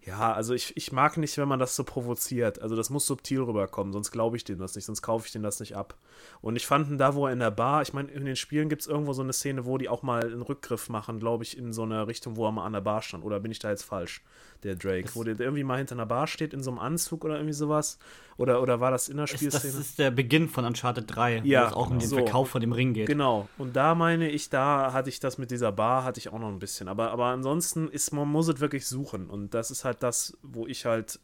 Ja, 0.06 0.32
also 0.32 0.54
ich, 0.54 0.74
ich 0.78 0.92
mag 0.92 1.18
nicht, 1.18 1.36
wenn 1.36 1.46
man 1.48 1.58
das 1.58 1.76
so 1.76 1.84
provoziert. 1.84 2.60
Also 2.62 2.74
das 2.74 2.88
muss 2.88 3.06
subtil 3.06 3.42
rüberkommen, 3.42 3.92
sonst 3.92 4.10
glaube 4.10 4.36
ich 4.36 4.44
dem 4.44 4.58
das 4.58 4.74
nicht, 4.74 4.86
sonst 4.86 5.02
kaufe 5.02 5.26
ich 5.26 5.32
dem 5.32 5.42
das 5.42 5.60
nicht 5.60 5.76
ab. 5.76 5.94
Und 6.40 6.56
ich 6.56 6.66
fand 6.66 6.88
ihn 6.88 6.96
da, 6.98 7.14
wo 7.14 7.26
er 7.26 7.32
in 7.32 7.38
der 7.38 7.50
Bar, 7.50 7.82
ich 7.82 7.92
meine, 7.92 8.10
in 8.10 8.24
den 8.24 8.36
Spielen 8.36 8.68
gibt 8.70 8.82
es 8.82 8.88
irgendwo 8.88 9.12
so 9.12 9.22
eine 9.22 9.32
Szene, 9.34 9.66
wo 9.66 9.76
die 9.78 9.88
auch 9.90 10.02
mal 10.02 10.24
einen 10.24 10.42
Rückgriff 10.42 10.88
machen, 10.88 11.20
glaube 11.20 11.44
ich, 11.44 11.56
in 11.58 11.72
so 11.74 11.82
eine 11.82 12.06
Richtung, 12.06 12.36
wo 12.36 12.46
er 12.46 12.52
mal 12.52 12.64
an 12.64 12.72
der 12.72 12.80
Bar 12.80 13.02
stand. 13.02 13.24
Oder 13.24 13.40
bin 13.40 13.52
ich 13.52 13.58
da 13.58 13.68
jetzt 13.70 13.82
falsch, 13.84 14.22
der 14.62 14.74
Drake? 14.74 15.02
Das- 15.04 15.16
wo 15.16 15.22
der 15.24 15.38
irgendwie 15.38 15.64
mal 15.64 15.76
hinter 15.78 15.94
einer 15.96 16.06
Bar 16.06 16.26
steht, 16.26 16.54
in 16.54 16.62
so 16.62 16.70
einem 16.70 16.78
Anzug 16.80 17.24
oder 17.24 17.34
irgendwie 17.34 17.52
sowas? 17.54 17.98
Oder, 18.38 18.62
oder 18.62 18.80
war 18.80 18.90
das 18.90 19.10
in 19.10 19.16
der 19.18 19.24
Ist, 19.24 19.32
das 19.34 19.38
Spielszene? 19.40 19.80
ist 19.80 19.98
der 19.98 20.10
Beginn 20.10 20.48
von 20.48 20.64
Uncharted 20.64 21.04
3, 21.14 21.42
Ja, 21.44 21.64
wo 21.64 21.66
es 21.66 21.72
auch 21.74 21.90
um 21.90 21.98
den 21.98 22.08
so. 22.08 22.16
Verkauf 22.16 22.48
von 22.48 22.62
dem 22.62 22.72
Ring 22.72 22.94
geht. 22.94 23.06
Genau. 23.06 23.48
Und 23.58 23.76
da 23.76 23.94
meine 23.94 24.30
ich, 24.30 24.48
da 24.48 24.94
hatte 24.94 25.10
ich 25.10 25.20
das 25.20 25.36
mit 25.36 25.50
dieser 25.50 25.72
Bar, 25.72 26.04
hatte 26.04 26.18
ich 26.20 26.30
auch 26.30 26.38
noch 26.38 26.48
ein 26.48 26.58
bisschen. 26.58 26.88
Aber, 26.88 27.10
aber 27.10 27.26
ansonsten 27.26 27.88
ist, 27.88 28.12
man 28.12 28.28
muss 28.28 28.48
es 28.48 28.58
wirklich 28.60 28.86
suchen. 28.86 29.28
Und 29.28 29.52
das 29.52 29.70
ist 29.70 29.84
halt 29.84 29.89
das, 29.94 30.36
wo 30.42 30.66
ich 30.66 30.86
halt, 30.86 31.20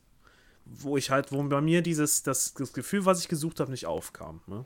wo 0.64 0.96
ich 0.96 1.10
halt, 1.10 1.32
wo 1.32 1.42
bei 1.44 1.60
mir 1.60 1.82
dieses, 1.82 2.22
das, 2.22 2.54
das 2.54 2.72
Gefühl, 2.72 3.04
was 3.04 3.20
ich 3.20 3.28
gesucht 3.28 3.60
habe, 3.60 3.70
nicht 3.70 3.86
aufkam. 3.86 4.40
Ne? 4.46 4.64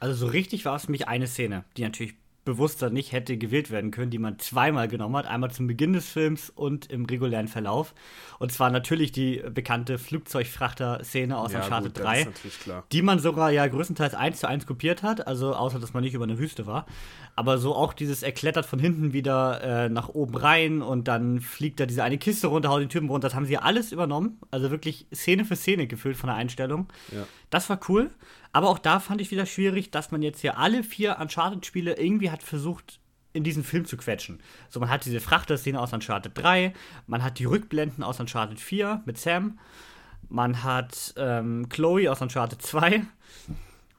Also 0.00 0.14
so 0.14 0.26
richtig 0.26 0.64
war 0.64 0.76
es 0.76 0.86
für 0.86 0.90
mich 0.90 1.08
eine 1.08 1.26
Szene, 1.26 1.64
die 1.76 1.82
natürlich 1.82 2.14
bewusster 2.44 2.90
nicht 2.90 3.12
hätte 3.12 3.36
gewählt 3.36 3.70
werden 3.70 3.90
können, 3.90 4.10
die 4.10 4.18
man 4.18 4.38
zweimal 4.38 4.88
genommen 4.88 5.16
hat. 5.16 5.26
Einmal 5.26 5.50
zum 5.50 5.66
Beginn 5.66 5.92
des 5.92 6.08
Films 6.08 6.50
und 6.50 6.90
im 6.90 7.04
regulären 7.04 7.48
Verlauf. 7.48 7.94
Und 8.38 8.52
zwar 8.52 8.70
natürlich 8.70 9.12
die 9.12 9.42
bekannte 9.52 9.98
Flugzeugfrachter-Szene 9.98 11.36
aus 11.36 11.54
Uncharted 11.54 11.94
gut, 11.94 12.04
3. 12.04 12.10
Das 12.10 12.18
ist 12.18 12.26
natürlich 12.26 12.60
klar. 12.60 12.84
die 12.92 13.02
man 13.02 13.18
sogar 13.18 13.50
ja 13.50 13.66
größtenteils 13.66 14.14
eins 14.14 14.40
zu 14.40 14.48
eins 14.48 14.66
kopiert 14.66 15.02
hat, 15.02 15.26
also 15.26 15.54
außer 15.54 15.78
dass 15.78 15.92
man 15.92 16.02
nicht 16.02 16.14
über 16.14 16.24
eine 16.24 16.38
Wüste 16.38 16.66
war. 16.66 16.86
Aber 17.36 17.58
so 17.58 17.74
auch 17.74 17.92
dieses, 17.92 18.22
er 18.22 18.32
klettert 18.32 18.66
von 18.66 18.78
hinten 18.78 19.12
wieder 19.12 19.62
äh, 19.62 19.88
nach 19.88 20.08
oben 20.08 20.36
rein 20.36 20.82
und 20.82 21.08
dann 21.08 21.40
fliegt 21.40 21.80
da 21.80 21.86
diese 21.86 22.02
eine 22.02 22.18
Kiste 22.18 22.48
runter, 22.48 22.70
haut 22.70 22.80
den 22.80 22.88
Typen 22.88 23.08
runter. 23.08 23.28
Das 23.28 23.34
haben 23.34 23.46
sie 23.46 23.58
alles 23.58 23.92
übernommen. 23.92 24.38
Also 24.50 24.70
wirklich 24.70 25.06
Szene 25.14 25.44
für 25.44 25.56
Szene 25.56 25.86
gefüllt 25.86 26.16
von 26.16 26.28
der 26.28 26.36
Einstellung. 26.36 26.88
Ja. 27.12 27.26
Das 27.50 27.68
war 27.68 27.80
cool. 27.88 28.10
Aber 28.52 28.68
auch 28.68 28.78
da 28.78 29.00
fand 29.00 29.20
ich 29.20 29.30
wieder 29.30 29.46
schwierig, 29.46 29.90
dass 29.90 30.10
man 30.10 30.22
jetzt 30.22 30.40
hier 30.40 30.58
alle 30.58 30.82
vier 30.82 31.18
Uncharted-Spiele 31.20 31.96
irgendwie 31.96 32.30
hat 32.30 32.42
versucht, 32.42 33.00
in 33.32 33.44
diesen 33.44 33.62
Film 33.62 33.84
zu 33.84 33.96
quetschen. 33.96 34.40
So, 34.68 34.80
man 34.80 34.90
hat 34.90 35.04
diese 35.04 35.20
Frachter-Szene 35.20 35.80
aus 35.80 35.92
Uncharted 35.92 36.32
3, 36.34 36.72
man 37.06 37.22
hat 37.22 37.38
die 37.38 37.44
Rückblenden 37.44 38.02
aus 38.02 38.18
Uncharted 38.18 38.58
4 38.58 39.02
mit 39.04 39.18
Sam, 39.18 39.58
man 40.28 40.64
hat 40.64 41.14
ähm, 41.16 41.68
Chloe 41.68 42.10
aus 42.10 42.20
Uncharted 42.20 42.60
2 42.60 43.02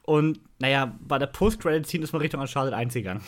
und, 0.02 0.40
naja, 0.58 0.94
bei 1.00 1.18
der 1.18 1.28
Post-Credit-Scene 1.28 2.04
ist 2.04 2.12
man 2.12 2.20
Richtung 2.20 2.40
Uncharted 2.40 2.74
1 2.74 2.92
gegangen. 2.92 3.22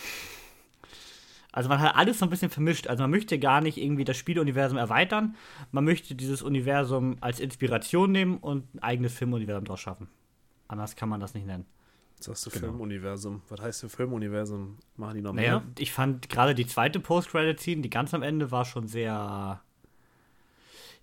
Also 1.53 1.69
man 1.69 1.79
hat 1.81 1.95
alles 1.95 2.19
so 2.19 2.27
ein 2.27 2.31
bisschen 2.31 2.51
vermischt. 2.51 2.89
Also 2.89 3.05
man 3.05 3.13
möchte 3.13 3.39
gar 3.39 3.61
nicht 3.61 3.79
irgendwie 3.79 4.03
das 4.03 4.17
Spieluniversum 4.17 4.77
erweitern. 4.77 5.37
Man 5.71 5.85
möchte 5.85 6.17
dieses 6.17 6.43
Universum 6.43 7.17
als 7.21 7.39
Inspiration 7.39 8.11
nehmen 8.11 8.39
und 8.39 8.75
ein 8.75 8.83
eigenes 8.83 9.15
Filmuniversum 9.15 9.65
draus 9.65 9.81
schaffen. 9.81 10.09
Anders 10.69 10.97
kann 10.97 11.09
man 11.09 11.21
das 11.21 11.35
nicht 11.35 11.47
nennen. 11.47 11.67
Jetzt 12.17 12.27
sagst 12.27 12.47
du 12.47 12.51
Genau. 12.51 12.67
Filmuniversum. 12.73 13.43
Was 13.49 13.61
heißt 13.61 13.83
denn 13.83 13.91
Filmuniversum? 13.91 14.79
Machen 14.97 15.17
die 15.17 15.21
noch 15.23 15.33
Naja, 15.35 15.61
mehr? 15.61 15.69
ich 15.79 15.93
fand 15.93 16.29
gerade 16.29 16.55
die 16.55 16.67
zweite 16.67 17.01
Post-Credit-Scene, 17.01 17.83
die 17.83 17.91
ganz 17.91 18.15
am 18.15 18.23
Ende 18.23 18.51
war 18.51 18.65
schon 18.65 18.87
sehr. 18.87 19.61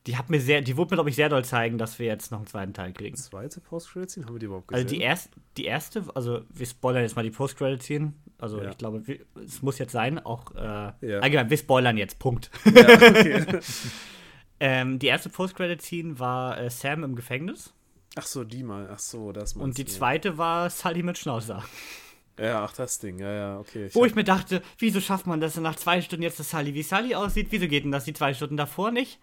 Die 0.08 0.18
hat 0.18 0.32
mir 0.32 0.42
sehr, 0.42 0.62
die 0.62 0.78
wurde 0.78 0.92
mir, 0.94 0.98
glaube 0.98 1.10
ich, 1.12 1.16
sehr 1.16 1.30
doll 1.30 1.46
zeigen, 1.46 1.78
dass 1.78 2.00
wir 2.00 2.08
jetzt 2.08 2.32
noch 2.32 2.40
einen 2.40 2.48
zweiten 2.48 2.74
Teil 2.74 2.92
kriegen. 2.92 3.16
Zweite 3.16 3.62
Post-Credit-Scene? 3.62 4.26
Haben 4.26 4.34
wir 4.36 4.40
die 4.40 4.46
überhaupt 4.48 4.70
gesehen? 4.70 4.84
Also 4.84 4.96
die, 4.96 5.02
erst, 5.02 5.30
die 5.58 5.66
erste, 5.66 6.04
also 6.16 6.42
wir 6.50 6.66
spoilern 6.66 7.04
jetzt 7.04 7.16
mal 7.16 7.22
die 7.22 7.30
Post-Credit-Scene. 7.30 8.14
Also 8.40 8.64
Ja. 8.64 8.72
ich 8.72 8.78
glaube, 8.80 9.06
wir, 9.06 9.20
es 9.46 9.62
muss 9.62 9.78
jetzt 9.78 9.92
sein, 9.92 10.18
auch 10.18 10.56
äh, 10.56 10.60
Ja. 11.02 11.20
allgemein, 11.20 11.52
wir 11.52 11.58
spoilern 11.58 11.98
jetzt, 11.98 12.18
Punkt. 12.18 12.50
ja, 12.66 12.72
okay. 12.96 13.46
ähm, 14.60 14.98
die 14.98 15.06
erste 15.08 15.30
Post-Credit-Scene 15.30 16.18
war 16.18 16.58
äh, 16.60 16.70
Sam 16.72 17.04
im 17.04 17.16
Gefängnis 17.16 17.72
Ach 18.16 18.26
so, 18.26 18.44
die 18.44 18.64
mal. 18.64 18.90
Ach 18.92 19.00
so, 19.00 19.32
das 19.32 19.54
und 19.54 19.78
die 19.78 19.86
du. 19.86 19.92
zweite 19.92 20.38
war 20.38 20.70
Sully 20.70 21.04
mit 21.04 21.18
Schnauzer. 21.18 21.64
Ja, 22.40 22.64
ach, 22.66 22.74
das 22.74 23.00
Ding. 23.00 23.20
Ja, 23.20 23.32
ja, 23.32 23.60
okay. 23.60 23.90
Wo 23.94 24.02
hab- 24.02 24.08
ich 24.08 24.16
mir 24.16 24.24
dachte, 24.24 24.62
wieso 24.80 25.00
schafft 25.00 25.28
man 25.28 25.40
das 25.42 25.56
nach 25.58 25.76
zwei 25.76 26.02
Stunden 26.02 26.24
jetzt, 26.24 26.40
dass 26.40 26.50
Sully 26.50 26.74
wie 26.74 26.84
Sully 26.84 27.16
aussieht? 27.16 27.48
Wieso 27.52 27.68
geht 27.68 27.84
denn 27.84 27.92
das 27.92 28.06
die 28.06 28.14
zwei 28.14 28.34
Stunden 28.34 28.58
davor 28.58 28.92
nicht? 28.92 29.20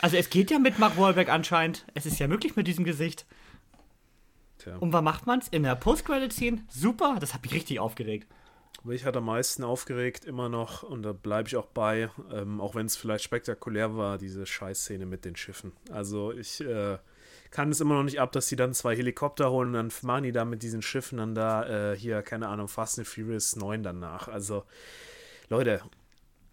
Also 0.00 0.16
es 0.16 0.30
geht 0.30 0.50
ja 0.50 0.58
mit 0.58 0.78
Mark 0.78 0.96
Wahlberg 0.98 1.28
anscheinend. 1.30 1.86
Es 1.94 2.06
ist 2.06 2.18
ja 2.18 2.28
möglich 2.28 2.56
mit 2.56 2.66
diesem 2.66 2.84
Gesicht. 2.84 3.26
Tja. 4.58 4.76
Und 4.76 4.92
wann 4.92 5.04
macht 5.04 5.26
man's? 5.26 5.48
In 5.48 5.62
der 5.62 5.74
Post-Credit-Scene? 5.76 6.62
Super, 6.68 7.16
das 7.20 7.34
hat 7.34 7.42
mich 7.42 7.54
richtig 7.54 7.80
aufgeregt. 7.80 8.28
Mich 8.82 9.06
hat 9.06 9.16
am 9.16 9.24
meisten 9.24 9.64
aufgeregt 9.64 10.26
immer 10.26 10.50
noch, 10.50 10.82
und 10.82 11.02
da 11.02 11.12
bleibe 11.14 11.48
ich 11.48 11.56
auch 11.56 11.66
bei, 11.66 12.10
ähm, 12.30 12.60
auch 12.60 12.74
wenn 12.74 12.84
es 12.84 12.96
vielleicht 12.96 13.24
spektakulär 13.24 13.96
war, 13.96 14.18
diese 14.18 14.44
Scheißszene 14.44 15.06
mit 15.06 15.24
den 15.24 15.36
Schiffen. 15.36 15.72
Also 15.90 16.32
ich 16.32 16.60
äh, 16.60 16.98
kann 17.54 17.70
es 17.70 17.80
immer 17.80 17.94
noch 17.94 18.02
nicht 18.02 18.20
ab, 18.20 18.32
dass 18.32 18.48
die 18.48 18.56
dann 18.56 18.74
zwei 18.74 18.96
Helikopter 18.96 19.52
holen 19.52 19.68
und 19.68 19.74
dann 19.74 19.92
machen 20.02 20.24
die 20.24 20.32
da 20.32 20.44
mit 20.44 20.64
diesen 20.64 20.82
Schiffen 20.82 21.18
dann 21.18 21.36
da 21.36 21.92
äh, 21.92 21.96
hier, 21.96 22.20
keine 22.22 22.48
Ahnung, 22.48 22.66
Fast 22.66 22.98
and 22.98 23.06
Furious 23.06 23.54
9 23.54 23.84
danach. 23.84 24.26
Also, 24.26 24.64
Leute, 25.48 25.80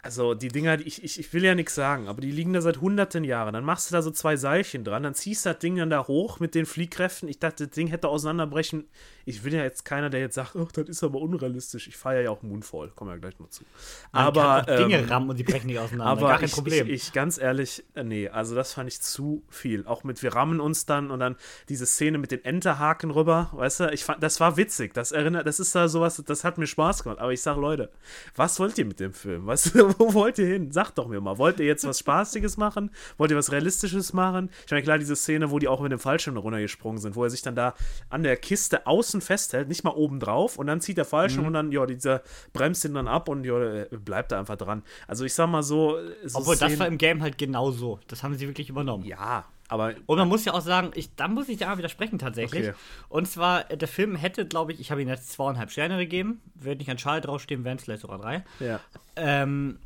also 0.03 0.33
die 0.33 0.47
Dinger, 0.47 0.79
ich, 0.79 1.03
ich, 1.03 1.19
ich 1.19 1.33
will 1.33 1.43
ja 1.43 1.53
nichts 1.53 1.75
sagen, 1.75 2.07
aber 2.07 2.21
die 2.21 2.31
liegen 2.31 2.53
da 2.53 2.61
seit 2.61 2.81
hunderten 2.81 3.23
Jahren. 3.23 3.53
Dann 3.53 3.63
machst 3.63 3.89
du 3.89 3.93
da 3.93 4.01
so 4.01 4.09
zwei 4.09 4.35
Seilchen 4.35 4.83
dran, 4.83 5.03
dann 5.03 5.13
ziehst 5.13 5.45
du 5.45 5.49
das 5.49 5.59
Ding 5.59 5.75
dann 5.75 5.89
da 5.89 6.07
hoch 6.07 6.39
mit 6.39 6.55
den 6.55 6.65
Fliehkräften. 6.65 7.29
Ich 7.29 7.39
dachte, 7.39 7.67
das 7.67 7.75
Ding 7.75 7.87
hätte 7.87 8.07
auseinanderbrechen. 8.07 8.87
Ich 9.25 9.43
will 9.43 9.53
ja 9.53 9.63
jetzt 9.63 9.85
keiner, 9.85 10.09
der 10.09 10.19
jetzt 10.19 10.35
sagt, 10.35 10.55
ach, 10.55 10.71
das 10.71 10.89
ist 10.89 11.03
aber 11.03 11.19
unrealistisch. 11.19 11.87
Ich 11.87 11.97
feiere 11.97 12.21
ja 12.21 12.29
auch 12.31 12.41
Moonfall, 12.41 12.89
kommen 12.89 13.11
wir 13.11 13.15
ja 13.15 13.19
gleich 13.19 13.39
noch 13.39 13.49
zu. 13.49 13.63
Man 14.11 14.23
aber 14.25 14.41
kann 14.65 14.73
auch 14.73 14.77
Dinge 14.77 14.97
ähm, 14.97 15.09
rammen 15.09 15.29
und 15.29 15.37
die 15.37 15.43
brechen 15.43 15.67
nicht 15.67 15.79
auseinander. 15.79 16.11
aber 16.11 16.27
Gar 16.29 16.39
kein 16.39 16.45
ich, 16.45 16.53
Problem. 16.53 16.87
Ich, 16.87 16.93
ich, 17.07 17.13
ganz 17.13 17.37
ehrlich, 17.37 17.83
äh, 17.93 18.03
nee, 18.03 18.27
also 18.27 18.55
das 18.55 18.73
fand 18.73 18.89
ich 18.89 19.01
zu 19.01 19.43
viel. 19.49 19.85
Auch 19.85 20.03
mit, 20.03 20.23
wir 20.23 20.33
rammen 20.33 20.59
uns 20.59 20.87
dann 20.87 21.11
und 21.11 21.19
dann 21.19 21.35
diese 21.69 21.85
Szene 21.85 22.17
mit 22.17 22.31
den 22.31 22.43
Enterhaken 22.43 23.11
rüber, 23.11 23.51
weißt 23.53 23.81
du, 23.81 23.91
ich 23.91 24.03
fand, 24.03 24.23
das 24.23 24.39
war 24.39 24.57
witzig. 24.57 24.95
Das 24.95 25.11
erinnert, 25.11 25.45
das 25.45 25.59
ist 25.59 25.75
da 25.75 25.87
sowas, 25.87 26.21
das 26.25 26.43
hat 26.43 26.57
mir 26.57 26.67
Spaß 26.67 27.03
gemacht. 27.03 27.19
Aber 27.19 27.31
ich 27.31 27.41
sag, 27.41 27.57
Leute, 27.57 27.91
was 28.35 28.59
wollt 28.59 28.77
ihr 28.79 28.85
mit 28.85 28.99
dem 28.99 29.13
Film? 29.13 29.45
Weißt 29.45 29.75
du, 29.75 29.90
wo 29.99 30.13
wollt 30.13 30.37
ihr 30.39 30.45
hin? 30.47 30.71
Sagt 30.71 30.97
doch 30.97 31.07
mir 31.07 31.19
mal, 31.21 31.37
wollt 31.37 31.59
ihr 31.59 31.65
jetzt 31.65 31.85
was 31.87 31.99
Spaßiges 31.99 32.57
machen? 32.57 32.91
Wollt 33.17 33.31
ihr 33.31 33.37
was 33.37 33.51
Realistisches 33.51 34.13
machen? 34.13 34.49
Ich 34.65 34.71
meine, 34.71 34.83
klar, 34.83 34.97
diese 34.97 35.15
Szene, 35.15 35.51
wo 35.51 35.59
die 35.59 35.67
auch 35.67 35.81
mit 35.81 35.91
dem 35.91 35.99
Fallschirm 35.99 36.37
runtergesprungen 36.37 36.99
sind, 36.99 37.15
wo 37.15 37.23
er 37.23 37.29
sich 37.29 37.41
dann 37.41 37.55
da 37.55 37.73
an 38.09 38.23
der 38.23 38.37
Kiste 38.37 38.87
außen 38.87 39.21
festhält, 39.21 39.67
nicht 39.67 39.83
mal 39.83 39.91
oben 39.91 40.19
drauf 40.19 40.57
und 40.57 40.67
dann 40.67 40.81
zieht 40.81 40.97
der 40.97 41.05
Mhm. 41.05 41.09
Fallschirm 41.09 41.45
und 41.47 41.53
dann, 41.53 41.71
ja, 41.71 41.85
dieser 41.85 42.21
bremst 42.53 42.83
ihn 42.85 42.93
dann 42.93 43.07
ab 43.07 43.29
und 43.29 43.43
ja, 43.45 43.59
äh, 43.61 43.87
bleibt 43.91 44.31
da 44.31 44.39
einfach 44.39 44.55
dran. 44.57 44.83
Also 45.07 45.25
ich 45.25 45.33
sag 45.33 45.47
mal 45.49 45.63
so, 45.63 45.97
so 46.25 46.39
Obwohl, 46.39 46.55
das 46.55 46.67
Szenen- 46.69 46.79
war 46.79 46.87
im 46.87 46.97
Game 46.97 47.21
halt 47.21 47.37
genau 47.37 47.71
so. 47.71 47.99
Das 48.07 48.23
haben 48.23 48.35
sie 48.35 48.47
wirklich 48.47 48.69
übernommen. 48.69 49.03
ja, 49.05 49.45
aber 49.71 49.95
Und 50.05 50.17
man 50.17 50.27
muss 50.27 50.43
ja 50.43 50.53
auch 50.53 50.61
sagen, 50.61 50.91
ich, 50.95 51.15
da 51.15 51.29
muss 51.29 51.47
ich 51.47 51.57
da 51.57 51.77
widersprechen 51.77 52.19
tatsächlich. 52.19 52.67
Okay. 52.67 52.77
Und 53.07 53.25
zwar, 53.25 53.71
äh, 53.71 53.77
der 53.77 53.87
Film 53.87 54.17
hätte, 54.17 54.45
glaube 54.45 54.73
ich, 54.73 54.81
ich 54.81 54.91
habe 54.91 55.01
ihm 55.01 55.07
jetzt 55.07 55.31
zweieinhalb 55.31 55.71
Sterne 55.71 55.97
gegeben. 55.97 56.41
Würde 56.55 56.79
nicht 56.79 56.91
an 56.91 56.97
Schal 56.97 57.21
draufstehen, 57.21 57.63
wären 57.63 57.77
es 57.77 57.85
vielleicht 57.85 58.01
sogar 58.01 58.17
drei. 58.17 58.43
ja. 58.59 58.81
Ähm, 59.15 59.79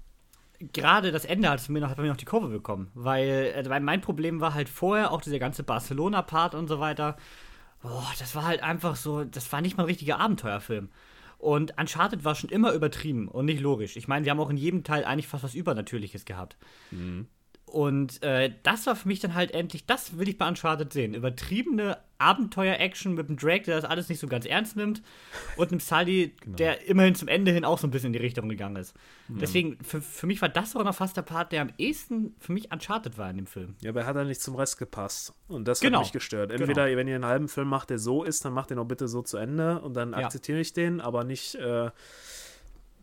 gerade 0.74 1.12
das 1.12 1.26
Ende 1.26 1.50
hat 1.50 1.70
mir 1.70 1.82
noch, 1.82 1.90
hat 1.90 2.00
mir 2.00 2.08
noch 2.08 2.18
die 2.18 2.26
Kurve 2.26 2.48
bekommen. 2.48 2.90
Weil, 2.96 3.54
äh, 3.56 3.70
weil 3.70 3.80
mein 3.82 4.02
Problem 4.02 4.42
war 4.42 4.56
halt 4.56 4.70
vorher, 4.70 5.12
auch 5.12 5.22
dieser 5.22 5.38
ganze 5.38 5.62
Barcelona-Part 5.62 6.56
und 6.56 6.68
so 6.68 6.80
weiter. 6.80 7.16
Boah, 7.84 8.12
das 8.18 8.34
war 8.34 8.46
halt 8.46 8.64
einfach 8.64 8.96
so, 8.96 9.24
das 9.24 9.52
war 9.52 9.62
nicht 9.62 9.78
mal 9.78 9.84
ein 9.84 9.88
richtiger 9.88 10.20
Abenteuerfilm. 10.20 10.90
Und 11.38 11.78
Uncharted 11.80 12.24
war 12.24 12.34
schon 12.34 12.50
immer 12.50 12.72
übertrieben 12.72 13.28
und 13.28 13.46
nicht 13.46 13.62
logisch. 13.62 13.98
Ich 13.98 14.08
meine, 14.08 14.26
wir 14.26 14.32
haben 14.32 14.40
auch 14.40 14.50
in 14.50 14.58
jedem 14.58 14.84
Teil 14.84 15.06
eigentlich 15.06 15.28
fast 15.28 15.44
was 15.44 15.54
Übernatürliches 15.54 16.26
gehabt. 16.26 16.58
Und 17.76 18.24
äh, 18.24 18.54
das 18.64 18.88
war 18.88 18.96
für 18.96 19.10
mich 19.10 19.20
dann 19.20 19.34
halt 19.36 19.52
endlich, 19.52 19.86
das 19.86 20.18
will 20.18 20.30
ich 20.30 20.38
bei 20.38 20.48
Uncharted 20.48 20.94
sehen. 20.94 21.14
Übertriebene 21.14 21.98
Abenteuer-Action 22.20 23.14
mit 23.16 23.28
einem 23.28 23.36
Drake, 23.38 23.66
der 23.66 23.76
das 23.76 23.84
alles 23.84 24.08
nicht 24.08 24.20
so 24.22 24.28
ganz 24.28 24.46
ernst 24.46 24.78
nimmt. 24.78 25.02
Und 25.58 25.72
einem 25.72 25.82
Sully, 25.82 26.34
der 26.46 26.88
immerhin 26.88 27.16
zum 27.16 27.28
Ende 27.28 27.52
hin 27.52 27.66
auch 27.66 27.78
so 27.78 27.86
ein 27.86 27.92
bisschen 27.92 28.08
in 28.08 28.14
die 28.14 28.20
Richtung 28.20 28.48
gegangen 28.48 28.78
ist. 28.78 28.94
Deswegen, 29.28 29.78
für, 29.84 30.02
für 30.02 30.26
mich 30.26 30.42
war 30.42 30.48
das 30.48 30.72
sogar 30.72 30.86
noch 30.86 30.96
fast 30.96 31.18
der 31.18 31.24
Part, 31.24 31.52
der 31.52 31.64
am 31.64 31.70
ehesten 31.78 32.34
für 32.40 32.54
mich 32.54 32.72
Uncharted 32.72 33.18
war 33.18 33.30
in 33.30 33.36
dem 33.36 33.46
Film. 33.48 33.76
Ja, 33.82 33.90
aber 33.90 34.02
er 34.02 34.06
hat 34.06 34.16
dann 34.16 34.28
nicht 34.28 34.40
zum 34.42 34.56
Rest 34.56 34.78
gepasst. 34.78 35.34
Und 35.50 35.68
das 35.68 35.82
Genau. 35.82 35.98
hat 35.98 36.06
mich 36.06 36.14
gestört. 36.14 36.54
Entweder, 36.54 36.86
wenn 36.96 37.10
ihr 37.10 37.16
einen 37.16 37.26
halben 37.26 37.50
Film 37.50 37.68
macht, 37.68 37.90
der 37.90 38.00
so 38.00 38.24
ist, 38.24 38.46
dann 38.46 38.54
macht 38.54 38.70
den 38.70 38.80
auch 38.80 38.86
bitte 38.86 39.10
so 39.10 39.22
zu 39.22 39.36
Ende 39.36 39.82
und 39.82 39.96
dann 39.96 40.12
Ja. 40.14 40.20
akzeptiere 40.20 40.62
ich 40.62 40.72
den, 40.72 41.02
aber 41.02 41.26
nicht. 41.26 41.56
Äh, 41.56 41.90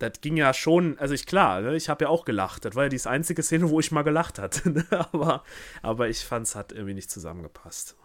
das 0.02 0.20
ging 0.20 0.36
ja 0.36 0.52
schon, 0.52 0.98
also 0.98 1.14
ich 1.14 1.26
klar, 1.26 1.60
ne, 1.60 1.76
ich 1.76 1.88
habe 1.88 2.04
ja 2.04 2.10
auch 2.10 2.24
gelacht. 2.24 2.64
Das 2.64 2.74
war 2.74 2.84
ja 2.84 2.88
die 2.88 3.00
einzige 3.06 3.42
Szene, 3.42 3.70
wo 3.70 3.78
ich 3.78 3.92
mal 3.92 4.02
gelacht 4.02 4.38
hatte. 4.38 4.70
ne, 4.70 4.84
aber, 4.90 5.44
aber 5.80 6.08
ich 6.08 6.24
fand 6.24 6.46
es 6.46 6.56
hat 6.56 6.72
irgendwie 6.72 6.94
nicht 6.94 7.10
zusammengepasst. 7.10 7.96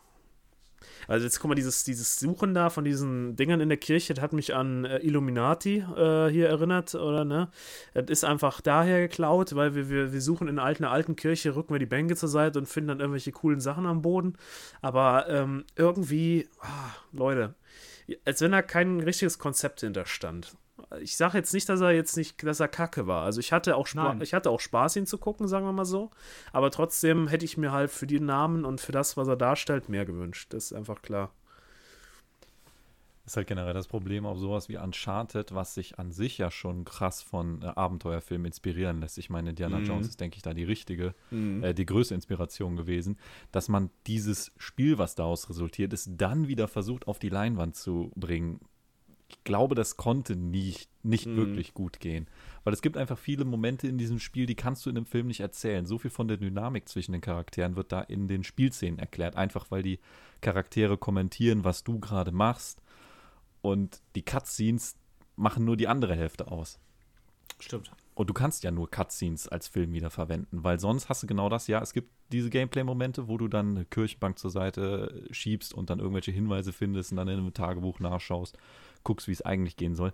Also 1.08 1.26
jetzt 1.26 1.40
guck 1.40 1.50
mal, 1.50 1.56
dieses, 1.56 1.84
dieses 1.86 2.20
Suchen 2.20 2.54
da 2.54 2.70
von 2.70 2.84
diesen 2.84 3.36
Dingern 3.36 3.62
in 3.62 3.70
der 3.70 3.78
Kirche, 3.78 4.14
das 4.14 4.22
hat 4.22 4.34
mich 4.34 4.54
an 4.54 4.86
äh, 4.86 4.98
Illuminati 5.00 5.78
äh, 5.78 6.30
hier 6.30 6.50
erinnert, 6.50 6.94
oder 6.96 7.24
ne? 7.24 7.50
Das 7.94 8.06
ist 8.10 8.26
einfach 8.26 8.62
daher 8.62 9.00
geklaut, 9.00 9.56
weil 9.56 9.74
wir, 9.74 9.90
wir, 9.90 10.12
wir 10.12 10.22
suchen 10.22 10.48
in 10.48 10.60
einer 10.60 10.92
alten, 10.92 11.16
Kirche, 11.16 11.56
rücken 11.56 11.74
wir 11.74 11.80
die 11.80 11.86
Bänke 11.86 12.16
zur 12.16 12.30
Seite 12.30 12.60
und 12.60 12.68
finden 12.68 12.90
dann 12.90 13.00
irgendwelche 13.00 13.32
coolen 13.32 13.62
Sachen 13.62 13.86
am 13.86 14.02
Boden. 14.02 14.38
Aber 14.82 15.30
ähm, 15.30 15.64
irgendwie, 15.76 16.50
ah, 16.60 16.92
Leute, 17.12 17.56
als 18.26 18.42
wenn 18.42 18.52
da 18.52 18.62
kein 18.62 19.00
richtiges 19.00 19.40
Konzept 19.40 19.80
hinter 19.80 20.06
stand. 20.06 20.58
Ich 21.02 21.18
sage 21.18 21.38
jetzt 21.38 21.54
nicht, 21.54 21.68
dass 21.68 21.82
er 21.82 21.92
jetzt 21.92 22.16
nicht, 22.16 22.42
dass 22.44 22.60
er 22.62 22.68
kacke 22.70 23.08
war. 23.08 23.24
Also 23.24 23.40
ich 23.42 23.52
hatte 23.52 23.76
auch 23.76 23.88
Spaß, 23.88 24.22
ich 24.22 24.34
hatte 24.34 24.50
auch 24.50 24.62
Spaß, 24.62 24.96
ihn 24.96 25.06
zu 25.06 25.18
gucken, 25.18 25.48
sagen 25.48 25.66
wir 25.66 25.74
mal 25.74 25.84
so. 25.86 26.12
Aber 26.54 26.72
trotzdem 26.72 27.28
hätte 27.28 27.44
ich 27.46 27.58
mir 27.58 27.72
halt 27.74 27.92
für 27.92 28.08
die 28.08 28.20
Namen 28.22 28.64
und 28.64 28.80
für 28.80 28.94
das, 28.94 29.18
was 29.18 29.28
er 29.28 29.36
darstellt, 29.36 29.90
mehr 29.90 30.06
gewünscht. 30.06 30.54
Das 30.54 30.66
ist 30.66 30.74
einfach 30.74 31.02
klar. 31.02 31.32
ist 33.26 33.36
halt 33.36 33.48
generell 33.48 33.74
das 33.74 33.90
Problem 33.90 34.26
auf 34.26 34.38
sowas 34.40 34.70
wie 34.70 34.78
Uncharted, 34.78 35.54
was 35.54 35.74
sich 35.74 36.00
an 36.00 36.12
sich 36.14 36.38
ja 36.38 36.50
schon 36.50 36.86
krass 36.86 37.22
von 37.22 37.62
äh, 37.62 37.66
Abenteuerfilmen 37.66 38.46
inspirieren 38.46 39.02
lässt. 39.02 39.18
Ich 39.18 39.30
meine, 39.30 39.50
Indiana 39.50 39.80
Mhm. 39.80 39.86
Jones 39.86 40.08
ist, 40.08 40.22
denke 40.22 40.38
ich, 40.38 40.44
da 40.44 40.54
die 40.54 40.64
richtige, 40.64 41.14
äh, 41.62 41.74
die 41.74 41.86
größte 41.86 42.16
Inspiration 42.16 42.78
gewesen, 42.78 43.18
dass 43.52 43.68
man 43.68 43.90
dieses 44.08 44.54
Spiel, 44.56 44.98
was 44.98 45.16
daraus 45.16 45.50
resultiert 45.50 45.92
ist, 45.92 46.10
dann 46.16 46.48
wieder 46.48 46.70
versucht 46.70 47.06
auf 47.10 47.20
die 47.20 47.28
Leinwand 47.28 47.76
zu 47.76 48.14
bringen. 48.16 48.62
Ich 49.30 49.44
glaube, 49.44 49.76
das 49.76 49.98
konnte 49.98 50.36
nicht, 50.36 50.90
nicht 51.04 51.26
Mhm. 51.26 51.36
wirklich 51.36 51.74
gut 51.74 52.00
gehen. 52.00 52.28
Weil 52.64 52.74
es 52.74 52.82
gibt 52.82 52.98
einfach 52.98 53.18
viele 53.18 53.44
Momente 53.46 53.88
in 53.88 53.98
diesem 53.98 54.20
Spiel, 54.20 54.46
die 54.46 54.56
kannst 54.56 54.86
du 54.86 54.90
in 54.90 54.98
einem 54.98 55.06
Film 55.06 55.28
nicht 55.28 55.42
erzählen. 55.42 55.86
So 55.86 55.98
viel 55.98 56.12
von 56.12 56.28
der 56.28 56.38
Dynamik 56.38 56.88
zwischen 56.88 57.12
den 57.12 57.22
Charakteren 57.22 57.76
wird 57.76 57.92
da 57.92 58.02
in 58.02 58.28
den 58.28 58.44
Spielszenen 58.44 59.00
erklärt. 59.00 59.36
Einfach 59.36 59.70
weil 59.70 59.84
die 59.84 60.00
Charaktere 60.42 60.98
kommentieren, 60.98 61.64
was 61.64 61.84
du 61.84 62.00
gerade 62.00 62.32
machst. 62.32 62.82
Und 63.62 64.02
die 64.16 64.24
Cutscenes 64.24 64.96
machen 65.36 65.66
nur 65.66 65.76
die 65.78 65.88
andere 65.88 66.16
Hälfte 66.16 66.50
aus. 66.50 66.80
Stimmt. 67.60 67.92
Und 68.16 68.30
du 68.30 68.34
kannst 68.34 68.64
ja 68.64 68.72
nur 68.72 68.90
Cutscenes 68.90 69.48
als 69.48 69.68
Film 69.68 69.94
wieder 69.94 70.10
verwenden, 70.10 70.64
weil 70.64 70.80
sonst 70.80 71.08
hast 71.08 71.22
du 71.24 71.28
genau 71.28 71.50
das. 71.50 71.68
Ja, 71.68 71.82
es 71.82 71.94
gibt 71.94 72.10
diese 72.32 72.50
Gameplay-Momente, 72.50 73.28
wo 73.28 73.38
du 73.38 73.48
dann 73.48 73.76
eine 73.76 73.86
Kirchenbank 73.86 74.40
zur 74.40 74.50
Seite 74.52 75.24
schiebst 75.32 75.74
und 75.74 75.90
dann 75.90 76.00
irgendwelche 76.00 76.32
Hinweise 76.32 76.74
findest 76.74 77.12
und 77.12 77.18
dann 77.18 77.28
in 77.28 77.38
einem 77.38 77.54
Tagebuch 77.54 78.00
nachschaust, 78.00 78.58
guckst, 79.08 79.28
wie 79.28 79.32
es 79.32 79.42
eigentlich 79.42 79.78
gehen 79.78 79.96
soll. 79.96 80.14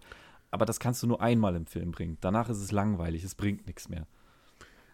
Aber 0.51 0.65
das 0.65 0.79
kannst 0.79 1.01
du 1.01 1.07
nur 1.07 1.19
einmal 1.19 1.55
im 1.55 1.65
Film 1.65 1.91
bringen. 1.91 2.17
Danach 2.21 2.47
ist 2.47 2.59
es 2.59 2.71
langweilig, 2.71 3.23
es 3.23 3.33
bringt 3.33 3.65
nichts 3.65 3.89
mehr. 3.89 4.05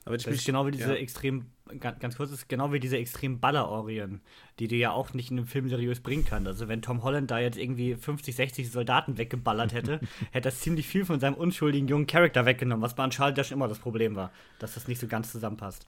Aber 0.05 0.15
ich 0.15 0.23
Das 0.23 0.33
ist 0.33 0.45
genau 0.45 0.65
wie 0.65 0.71
diese 0.71 0.93
ja. 0.93 0.95
extrem, 0.95 1.47
ganz, 1.81 1.99
ganz 1.99 2.15
kurz, 2.15 2.31
das 2.31 2.39
ist 2.39 2.47
genau 2.47 2.71
wie 2.71 2.79
diese 2.79 2.97
extrem 2.97 3.41
Ballerorien, 3.41 4.21
die 4.57 4.69
du 4.69 4.77
ja 4.77 4.91
auch 4.91 5.13
nicht 5.13 5.31
in 5.31 5.37
einem 5.37 5.47
Film 5.47 5.67
seriös 5.67 5.99
bringen 5.99 6.23
kannst. 6.23 6.47
Also 6.47 6.69
wenn 6.69 6.81
Tom 6.81 7.03
Holland 7.03 7.29
da 7.29 7.39
jetzt 7.39 7.57
irgendwie 7.57 7.95
50, 7.95 8.35
60 8.35 8.71
Soldaten 8.71 9.17
weggeballert 9.17 9.73
hätte, 9.73 9.99
hätte 10.31 10.47
das 10.47 10.61
ziemlich 10.61 10.87
viel 10.87 11.03
von 11.03 11.19
seinem 11.19 11.35
unschuldigen 11.35 11.89
jungen 11.89 12.07
Charakter 12.07 12.45
weggenommen, 12.45 12.81
was 12.81 12.95
bei 12.95 13.03
Uncharted 13.03 13.37
ja 13.37 13.43
schon 13.43 13.57
immer 13.57 13.67
das 13.67 13.79
Problem 13.79 14.15
war, 14.15 14.31
dass 14.59 14.75
das 14.75 14.87
nicht 14.87 14.99
so 14.99 15.07
ganz 15.07 15.31
zusammenpasst. 15.31 15.85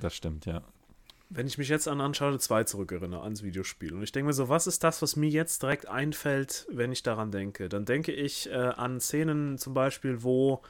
Das 0.00 0.14
stimmt, 0.16 0.46
ja. 0.46 0.62
Wenn 1.34 1.46
ich 1.46 1.56
mich 1.56 1.68
jetzt 1.68 1.88
an 1.88 2.00
Uncharted 2.00 2.42
2 2.42 2.64
zurückerinnere, 2.64 3.22
ans 3.22 3.42
Videospiel, 3.42 3.94
und 3.94 4.02
ich 4.02 4.12
denke 4.12 4.26
mir 4.26 4.32
so, 4.34 4.50
was 4.50 4.66
ist 4.66 4.84
das, 4.84 5.00
was 5.00 5.16
mir 5.16 5.30
jetzt 5.30 5.62
direkt 5.62 5.88
einfällt, 5.88 6.66
wenn 6.70 6.92
ich 6.92 7.02
daran 7.02 7.30
denke? 7.30 7.70
Dann 7.70 7.86
denke 7.86 8.12
ich 8.12 8.50
äh, 8.50 8.52
an 8.52 9.00
Szenen 9.00 9.56
zum 9.56 9.72
Beispiel, 9.72 10.22
wo 10.22 10.60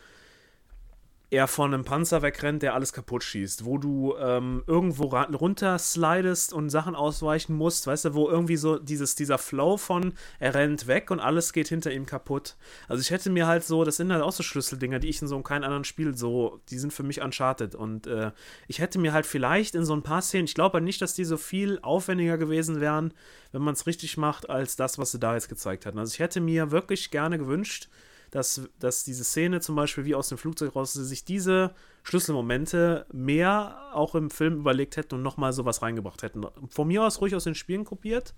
er 1.33 1.49
von 1.49 1.73
einem 1.73 1.83
Panzer 1.83 2.21
wegrennt, 2.21 2.63
der 2.63 2.75
alles 2.75 2.93
kaputt 2.93 3.25
schießt, 3.25 3.65
wo 3.65 3.79
du 3.79 4.15
ähm, 4.19 4.63
irgendwo 4.67 5.05
runter 5.07 5.79
slidest 5.79 6.53
und 6.53 6.69
Sachen 6.69 6.95
ausweichen 6.95 7.57
musst, 7.57 7.87
weißt 7.87 8.05
du, 8.05 8.15
wo 8.15 8.29
irgendwie 8.29 8.59
so 8.59 8.79
dieses, 8.79 9.15
dieser 9.15 9.39
Flow 9.39 9.79
von 9.79 10.13
er 10.39 10.55
rennt 10.55 10.87
weg 10.89 11.11
und 11.11 11.21
alles 11.21 11.55
geht 11.55 11.69
hinter 11.69 11.91
ihm 11.91 12.05
kaputt. 12.05 12.57
Also 12.87 13.01
ich 13.01 13.11
hätte 13.11 13.31
mir 13.31 13.47
halt 13.47 13.65
so, 13.65 13.83
das 13.83 13.97
sind 13.97 14.13
halt 14.13 14.23
auch 14.23 14.33
so 14.33 14.43
Schlüsseldinger, 14.43 14.99
die 14.99 15.09
ich 15.09 15.23
in 15.23 15.29
so 15.29 15.41
keinem 15.41 15.65
anderen 15.65 15.85
Spiel 15.85 16.15
so, 16.15 16.61
die 16.69 16.79
sind 16.79 16.93
für 16.93 17.03
mich 17.03 17.23
uncharted 17.23 17.75
und 17.75 18.07
äh, 18.07 18.33
ich 18.69 18.81
hätte 18.81 18.99
mir 18.99 19.15
halt 19.15 19.25
vielleicht 19.25 19.75
in 19.75 19.87
so 19.87 19.97
ein 19.97 20.03
paar 20.03 20.21
Szenen, 20.21 20.45
ich 20.45 20.55
glaube 20.55 20.75
halt 20.75 20.85
nicht, 20.85 21.01
dass 21.01 21.15
die 21.15 21.25
so 21.25 21.39
viel 21.39 21.79
aufwendiger 21.81 22.37
gewesen 22.37 22.79
wären, 22.79 23.15
wenn 23.53 23.63
man 23.63 23.73
es 23.73 23.87
richtig 23.87 24.19
macht, 24.19 24.51
als 24.51 24.77
das, 24.77 24.99
was 24.99 25.13
sie 25.13 25.19
da 25.19 25.33
jetzt 25.33 25.49
gezeigt 25.49 25.87
hatten. 25.87 25.99
Also 25.99 26.13
ich 26.13 26.21
hätte 26.21 26.43
mir 26.43 26.73
wirklich 26.73 27.11
gerne 27.11 27.39
gewünscht, 27.39 27.89
dass, 28.33 28.63
dass 28.81 29.05
diese 29.05 29.25
Szene 29.25 29.61
zum 29.61 29.77
Beispiel 29.77 30.05
wie 30.05 30.15
aus 30.15 30.29
dem 30.29 30.39
Flugzeug 30.39 30.75
raus, 30.75 30.95
dass 30.95 31.03
sie 31.03 31.09
sich 31.09 31.25
diese 31.25 31.75
Schlüsselmomente 32.03 33.07
mehr 33.13 33.91
auch 33.93 34.15
im 34.15 34.31
Film 34.31 34.57
überlegt 34.57 34.97
hätten 34.97 35.15
und 35.17 35.23
nochmal 35.23 35.53
sowas 35.53 35.83
reingebracht 35.83 36.23
hätten. 36.23 36.45
Von 36.71 36.89
mir 36.89 37.05
aus 37.05 37.21
ruhig 37.21 37.35
aus 37.37 37.45
den 37.45 37.55
Spielen 37.55 37.85
kopiert. 37.85 38.35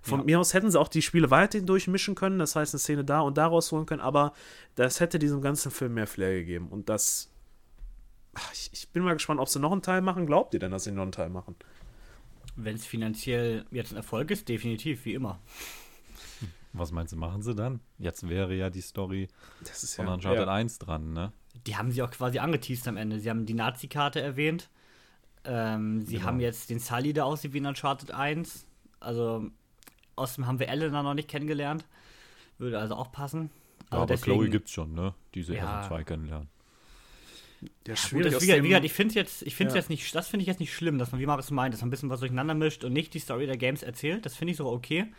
Von 0.00 0.20
Ja. 0.20 0.24
mir 0.24 0.40
aus 0.40 0.54
hätten 0.54 0.70
sie 0.70 0.80
auch 0.80 0.88
die 0.88 1.02
Spiele 1.02 1.30
weiterhin 1.30 1.66
durchmischen 1.66 2.14
können, 2.14 2.38
das 2.38 2.56
heißt 2.56 2.72
eine 2.72 2.78
Szene 2.78 3.04
da 3.04 3.20
und 3.20 3.36
da 3.36 3.46
rausholen 3.48 3.84
können, 3.84 4.00
aber 4.00 4.32
das 4.76 5.00
hätte 5.00 5.18
diesem 5.18 5.42
ganzen 5.42 5.70
Film 5.70 5.94
mehr 5.94 6.06
Flair 6.06 6.34
gegeben. 6.38 6.68
Und 6.68 6.88
das. 6.88 7.28
Ich, 8.52 8.70
ich 8.72 8.88
bin 8.90 9.02
mal 9.02 9.12
gespannt, 9.12 9.40
ob 9.40 9.48
sie 9.48 9.60
noch 9.60 9.72
einen 9.72 9.82
Teil 9.82 10.00
machen. 10.00 10.24
Glaubt 10.26 10.54
ihr 10.54 10.60
denn, 10.60 10.70
dass 10.70 10.84
sie 10.84 10.92
noch 10.92 11.02
einen 11.02 11.12
Teil 11.12 11.28
machen? 11.28 11.54
Wenn 12.56 12.76
es 12.76 12.86
finanziell 12.86 13.64
jetzt 13.70 13.92
ein 13.92 13.96
Erfolg 13.96 14.30
ist, 14.30 14.48
definitiv, 14.48 15.04
wie 15.04 15.14
immer. 15.14 15.38
Was 16.74 16.90
meinst 16.92 17.12
du, 17.12 17.16
machen 17.18 17.42
sie 17.42 17.54
dann? 17.54 17.80
Jetzt 17.98 18.28
wäre 18.28 18.54
ja 18.54 18.70
die 18.70 18.80
Story 18.80 19.28
Das 19.64 19.82
ist 19.82 19.94
von 19.96 20.08
Uncharted 20.08 20.48
1 20.48 20.78
dran, 20.78 21.12
ne? 21.12 21.32
Die 21.66 21.76
haben 21.76 21.90
sie 21.90 22.02
auch 22.02 22.10
quasi 22.10 22.38
angeteased 22.38 22.88
am 22.88 22.96
Ende. 22.96 23.20
Sie 23.20 23.28
haben 23.28 23.44
die 23.44 23.52
Nazi-Karte 23.54 24.20
erwähnt. 24.22 24.70
Ähm, 25.44 26.02
sie 26.02 26.14
Genau. 26.16 26.26
haben 26.28 26.40
jetzt 26.40 26.70
den 26.70 26.78
Sully, 26.78 27.12
der 27.12 27.26
aussieht 27.26 27.52
wie 27.52 27.58
in 27.58 27.66
Uncharted 27.66 28.10
1. 28.12 28.66
Also, 29.00 29.50
außerdem 30.16 30.46
haben 30.46 30.58
wir 30.60 30.68
Elena 30.68 31.02
noch 31.02 31.14
nicht 31.14 31.28
kennengelernt. 31.28 31.84
Würde 32.58 32.78
also 32.78 32.94
auch 32.94 33.12
passen. 33.12 33.50
Ja, 33.50 33.84
Also 33.90 33.96
aber 34.04 34.06
deswegen- 34.06 34.36
Chloe 34.38 34.48
gibt's 34.48 34.70
schon, 34.70 34.94
ne? 34.94 35.14
Diese 35.34 35.54
Ja. 35.54 35.64
ersten 35.64 35.88
zwei 35.88 36.04
kennenlernen. 36.04 36.48
Ja, 37.60 37.68
Ja, 37.86 37.94
gut, 37.94 37.98
schwierig 37.98 38.26
das, 38.26 38.34
aus 38.36 38.42
wie, 38.42 38.46
gesagt- 38.46 38.58
dem- 38.58 38.64
wie 38.64 38.68
gesagt, 38.68 38.84
ich 38.86 38.92
finde 38.92 39.14
jetzt, 39.14 39.42
ich 39.42 39.54
finde 39.54 39.72
Ja. 39.74 39.76
jetzt 39.78 39.90
nicht, 39.90 40.14
das 40.14 40.28
finde 40.28 40.42
ich 40.42 40.46
jetzt 40.48 40.58
nicht 40.60 40.72
schlimm, 40.74 40.98
dass 40.98 41.12
man, 41.12 41.20
wie 41.20 41.26
Marius 41.26 41.50
meint, 41.50 41.74
dass 41.74 41.80
man 41.82 41.88
ein 41.88 41.90
bisschen 41.90 42.08
was 42.10 42.20
durcheinander 42.20 42.54
mischt 42.54 42.82
und 42.84 42.92
nicht 42.92 43.12
die 43.14 43.18
Story 43.18 43.46
der 43.46 43.56
Games 43.58 43.82
erzählt. 43.82 44.24
Das 44.24 44.36
finde 44.36 44.52
ich 44.52 44.56
so 44.56 44.66
okay. 44.70 45.12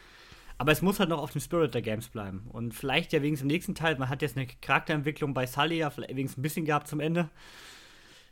Aber 0.58 0.72
es 0.72 0.82
muss 0.82 1.00
halt 1.00 1.10
noch 1.10 1.22
auf 1.22 1.32
dem 1.32 1.42
Spirit 1.42 1.74
der 1.74 1.82
Games 1.82 2.08
bleiben. 2.08 2.48
Und 2.52 2.74
vielleicht 2.74 3.14
ja 3.14 3.22
wegen 3.22 3.36
dem 3.36 3.48
nächsten 3.48 3.76
Teil, 3.76 3.98
man 3.98 4.10
hat 4.10 4.22
jetzt 4.22 4.38
eine 4.38 4.48
Charakterentwicklung 4.48 5.34
bei 5.34 5.46
Sully 5.48 5.78
ja 5.78 5.90
vielleicht 5.90 6.16
wenigstens 6.16 6.40
ein 6.40 6.44
bisschen 6.44 6.66
gehabt 6.66 6.88
zum 6.88 7.00
Ende, 7.00 7.30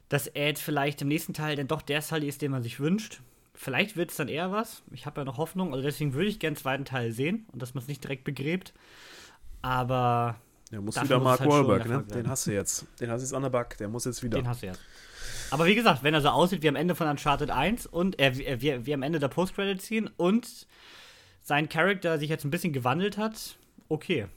dass 0.10 0.27
er 0.27 0.47
jetzt 0.47 0.62
vielleicht 0.62 1.01
im 1.01 1.07
nächsten 1.07 1.34
Teil 1.34 1.55
dann 1.55 1.67
doch 1.67 1.81
der 1.81 2.01
Sully 2.01 2.27
ist, 2.27 2.41
den 2.41 2.51
man 2.51 2.63
sich 2.63 2.79
wünscht. 2.79 3.21
Vielleicht 3.53 3.97
wird 3.97 4.12
es 4.12 4.17
dann 4.17 4.27
eher 4.27 4.51
was. 4.51 4.84
Ich 4.91 5.05
habe 5.05 5.21
ja 5.21 5.25
noch 5.25 5.38
Hoffnung. 5.38 5.73
Also 5.73 5.84
deswegen 5.84 6.13
würde 6.13 6.27
ich 6.29 6.39
gerne 6.39 6.55
den 6.55 6.62
zweiten 6.62 6.86
Teil 6.86 7.12
sehen 7.12 7.45
und 7.51 7.62
dass 7.62 7.73
man 7.73 7.81
es 7.81 7.88
nicht 7.88 8.03
direkt 8.03 8.23
begräbt. 8.23 8.73
Aber 9.62 10.38
Ja, 10.71 10.81
muss 10.81 11.01
wieder 11.01 11.17
muss 11.17 11.23
Mark 11.23 11.39
halt 11.41 11.49
Wahlberg, 11.49 11.84
der 11.84 11.97
ne? 11.97 12.03
Den 12.03 12.29
hast 12.29 12.47
du 12.47 12.51
jetzt. 12.51 12.86
Den 12.99 13.10
hast 13.10 13.21
du 13.21 13.25
jetzt 13.25 13.34
an 13.34 13.43
der 13.43 13.49
Back. 13.49 13.77
Der 13.77 13.88
muss 13.88 14.05
jetzt 14.05 14.23
wieder. 14.23 14.38
Den 14.38 14.47
hast 14.47 14.63
du 14.63 14.67
jetzt. 14.67 14.79
Aber 15.51 15.65
wie 15.65 15.75
gesagt, 15.75 16.01
wenn 16.03 16.13
er 16.13 16.21
so 16.21 16.29
aussieht 16.29 16.63
wie 16.63 16.69
am 16.69 16.75
Ende 16.75 16.95
von 16.95 17.07
Uncharted 17.07 17.51
1 17.51 17.86
und 17.86 18.19
er 18.19 18.38
wie, 18.38 18.62
wie, 18.62 18.86
wie 18.86 18.93
am 18.93 19.03
Ende 19.03 19.19
der 19.19 19.27
Post-Credit 19.27 19.81
ziehen 19.81 20.10
und 20.17 20.65
sein 21.41 21.69
Charakter 21.69 22.19
sich 22.19 22.30
jetzt 22.30 22.45
ein 22.45 22.51
bisschen 22.51 22.73
gewandelt 22.73 23.17
hat, 23.17 23.58
okay. 23.89 24.27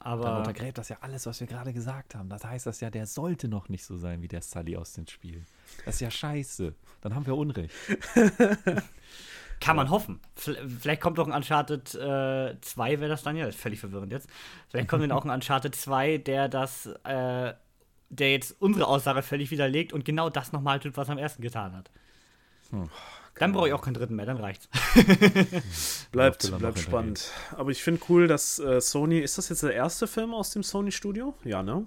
Dann 0.00 0.12
Aber 0.12 0.38
untergräbt 0.38 0.78
das 0.78 0.88
ja 0.88 0.98
alles, 1.00 1.26
was 1.26 1.40
wir 1.40 1.48
gerade 1.48 1.72
gesagt 1.72 2.14
haben. 2.14 2.28
Das 2.28 2.44
heißt 2.44 2.66
das 2.66 2.80
ja, 2.80 2.88
der 2.88 3.06
sollte 3.06 3.48
noch 3.48 3.68
nicht 3.68 3.84
so 3.84 3.96
sein 3.96 4.22
wie 4.22 4.28
der 4.28 4.42
Sully 4.42 4.76
aus 4.76 4.92
den 4.92 5.08
Spielen. 5.08 5.44
Das 5.84 5.96
ist 5.96 6.00
ja 6.00 6.10
scheiße. 6.10 6.72
Dann 7.00 7.14
haben 7.14 7.26
wir 7.26 7.36
Unrecht. 7.36 7.74
kann 9.60 9.76
man 9.76 9.90
hoffen. 9.90 10.20
Vielleicht 10.36 11.00
kommt 11.00 11.18
auch 11.18 11.26
ein 11.26 11.32
Uncharted 11.32 11.94
äh, 11.94 12.60
2, 12.60 13.00
wäre 13.00 13.08
das 13.08 13.22
dann 13.22 13.36
ja, 13.36 13.46
ist 13.46 13.58
völlig 13.58 13.80
verwirrend 13.80 14.12
jetzt. 14.12 14.28
Vielleicht 14.68 14.88
kommt 14.88 15.02
dann 15.02 15.12
auch 15.12 15.24
ein 15.24 15.30
Uncharted 15.30 15.74
2, 15.74 16.18
der 16.18 16.48
das, 16.48 16.86
äh, 17.04 17.54
der 18.08 18.32
jetzt 18.32 18.56
unsere 18.60 18.86
Aussage 18.86 19.22
völlig 19.22 19.50
widerlegt 19.50 19.92
und 19.92 20.04
genau 20.04 20.30
das 20.30 20.52
nochmal 20.52 20.78
tut, 20.80 20.96
was 20.96 21.08
er 21.08 21.12
am 21.12 21.18
ersten 21.18 21.42
getan 21.42 21.76
hat. 21.76 21.90
Dann 23.38 23.52
brauche 23.52 23.68
ich 23.68 23.74
auch 23.74 23.82
keinen 23.82 23.94
dritten 23.94 24.16
mehr, 24.16 24.26
dann 24.26 24.38
reicht's. 24.38 24.68
Bleibt, 26.12 26.58
bleibt 26.58 26.78
spannend. 26.78 27.30
Aber 27.56 27.70
ich 27.70 27.82
finde 27.82 28.00
cool, 28.08 28.26
dass 28.26 28.58
äh, 28.58 28.80
Sony. 28.80 29.18
Ist 29.20 29.38
das 29.38 29.48
jetzt 29.48 29.62
der 29.62 29.74
erste 29.74 30.06
Film 30.06 30.32
aus 30.34 30.50
dem 30.50 30.62
Sony-Studio? 30.62 31.34
Ja, 31.44 31.62
ne? 31.62 31.86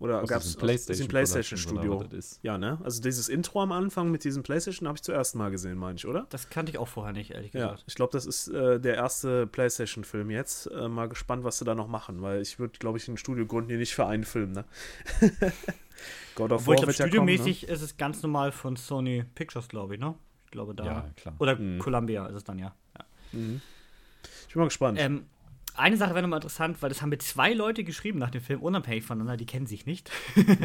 Oder 0.00 0.22
gab 0.24 0.42
es 0.42 0.54
PlayStation 0.54 1.08
das 1.08 2.12
ist. 2.12 2.38
ja, 2.42 2.56
ne? 2.56 2.78
Also 2.84 3.02
dieses 3.02 3.28
Intro 3.28 3.60
am 3.62 3.72
Anfang 3.72 4.12
mit 4.12 4.22
diesem 4.22 4.44
PlayStation 4.44 4.86
habe 4.86 4.96
ich 4.96 5.02
zuerst 5.02 5.34
mal 5.34 5.50
gesehen, 5.50 5.76
meine 5.76 5.96
ich, 5.96 6.06
oder? 6.06 6.26
Das 6.30 6.50
kannte 6.50 6.70
ich 6.70 6.78
auch 6.78 6.86
vorher 6.86 7.12
nicht, 7.12 7.32
ehrlich 7.32 7.52
Ja, 7.52 7.70
gesagt. 7.72 7.84
ich 7.88 7.96
glaube, 7.96 8.12
das 8.12 8.24
ist 8.24 8.46
äh, 8.48 8.78
der 8.78 8.94
erste 8.94 9.48
PlayStation-Film 9.48 10.30
jetzt. 10.30 10.66
Äh, 10.66 10.88
mal 10.88 11.08
gespannt, 11.08 11.42
was 11.42 11.58
sie 11.58 11.64
da 11.64 11.74
noch 11.74 11.88
machen, 11.88 12.22
weil 12.22 12.40
ich 12.42 12.60
würde, 12.60 12.78
glaube 12.78 12.98
ich, 12.98 13.08
ein 13.08 13.16
Studio 13.16 13.44
gründen, 13.46 13.70
hier 13.70 13.78
nicht 13.78 13.94
für 13.94 14.06
einen 14.06 14.24
Film, 14.24 14.52
ne? 14.52 14.64
God 16.36 16.52
of 16.52 16.60
Obwohl 16.60 16.76
ich 16.76 16.82
War 16.82 16.86
glaube, 16.86 16.86
wird 16.86 16.98
ja 16.98 17.08
kommen, 17.08 17.26
ne? 17.26 17.32
studiomäßig 17.32 17.68
ist 17.68 17.82
es 17.82 17.96
ganz 17.96 18.22
normal 18.22 18.52
von 18.52 18.76
Sony 18.76 19.24
Pictures, 19.34 19.66
glaube 19.66 19.94
ich, 19.94 20.00
ne? 20.00 20.14
Ich 20.48 20.52
glaube 20.52 20.74
da. 20.74 20.84
Ja, 20.84 21.10
klar. 21.14 21.34
Oder 21.40 21.56
Mhm. 21.56 21.78
Columbia 21.78 22.24
ist 22.26 22.36
es 22.36 22.44
dann 22.44 22.58
ja. 22.58 22.74
ja. 22.98 23.04
Mhm. 23.32 23.60
Ich 24.48 24.54
bin 24.54 24.60
mal 24.60 24.64
gespannt. 24.64 24.98
Ähm, 24.98 25.26
eine 25.76 25.98
Sache 25.98 26.14
wäre 26.14 26.22
nochmal 26.22 26.38
interessant, 26.38 26.80
weil 26.80 26.88
das 26.88 27.02
haben 27.02 27.10
mir 27.10 27.18
zwei 27.18 27.52
Leute 27.52 27.84
geschrieben 27.84 28.18
nach 28.18 28.30
dem 28.30 28.40
Film, 28.40 28.62
unabhängig 28.62 29.04
voneinander, 29.04 29.36
die 29.36 29.44
kennen 29.44 29.66
sich 29.66 29.84
nicht. 29.84 30.10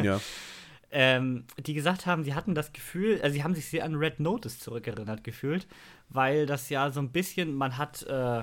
ja. 0.02 0.18
ähm, 0.90 1.44
die 1.58 1.74
gesagt 1.74 2.06
haben, 2.06 2.24
sie 2.24 2.32
hatten 2.32 2.54
das 2.54 2.72
Gefühl, 2.72 3.20
also 3.22 3.34
sie 3.34 3.44
haben 3.44 3.54
sich 3.54 3.66
sehr 3.66 3.84
an 3.84 3.94
Red 3.94 4.20
Notice 4.20 4.58
zurückerinnert 4.58 5.22
gefühlt, 5.22 5.66
weil 6.08 6.46
das 6.46 6.70
ja 6.70 6.90
so 6.90 7.00
ein 7.00 7.10
bisschen, 7.12 7.54
man 7.54 7.76
hat 7.76 8.04
äh, 8.04 8.42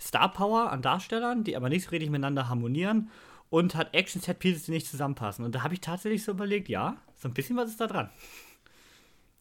Star 0.00 0.32
Power 0.32 0.72
an 0.72 0.80
Darstellern, 0.80 1.44
die 1.44 1.54
aber 1.54 1.68
nicht 1.68 1.84
so 1.84 1.90
richtig 1.90 2.08
miteinander 2.08 2.48
harmonieren 2.48 3.10
und 3.50 3.74
hat 3.74 3.94
Action-Set-Pieces, 3.94 4.64
die 4.64 4.70
nicht 4.72 4.86
zusammenpassen. 4.88 5.44
Und 5.44 5.54
da 5.54 5.62
habe 5.62 5.74
ich 5.74 5.80
tatsächlich 5.82 6.24
so 6.24 6.32
überlegt, 6.32 6.70
ja, 6.70 6.96
so 7.16 7.28
ein 7.28 7.34
bisschen 7.34 7.56
was 7.58 7.68
ist 7.68 7.80
da 7.80 7.86
dran. 7.86 8.08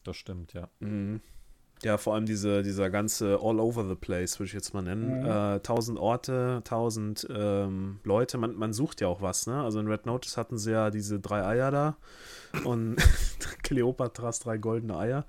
Das 0.04 0.16
stimmt, 0.18 0.54
ja. 0.54 0.70
Mhm. 0.80 1.22
Ja, 1.84 1.98
vor 1.98 2.16
allem 2.16 2.26
diese, 2.26 2.64
dieser 2.64 2.90
ganze 2.90 3.40
All 3.42 3.60
over 3.60 3.88
the 3.88 3.96
place, 3.96 4.40
würde 4.40 4.48
ich 4.48 4.54
jetzt 4.54 4.74
mal 4.74 4.82
nennen. 4.82 5.22
Mhm. 5.22 5.26
Äh, 5.26 5.60
tausend 5.60 6.00
Orte, 6.00 6.62
tausend 6.64 7.28
ähm, 7.30 8.00
Leute. 8.04 8.38
Man, 8.38 8.56
man 8.56 8.74
sucht 8.74 9.02
ja 9.02 9.08
auch 9.08 9.22
was, 9.22 9.46
ne? 9.46 9.62
Also 9.62 9.80
in 9.80 9.88
Red 9.88 10.06
Notice 10.06 10.38
hatten 10.38 10.58
sie 10.58 10.72
ja 10.72 10.90
diese 10.90 11.20
drei 11.20 11.46
Eier 11.46 11.72
da 11.72 11.98
und 12.64 12.96
Kleopatras 13.64 14.40
drei 14.40 14.58
goldene 14.58 14.98
Eier. 14.98 15.26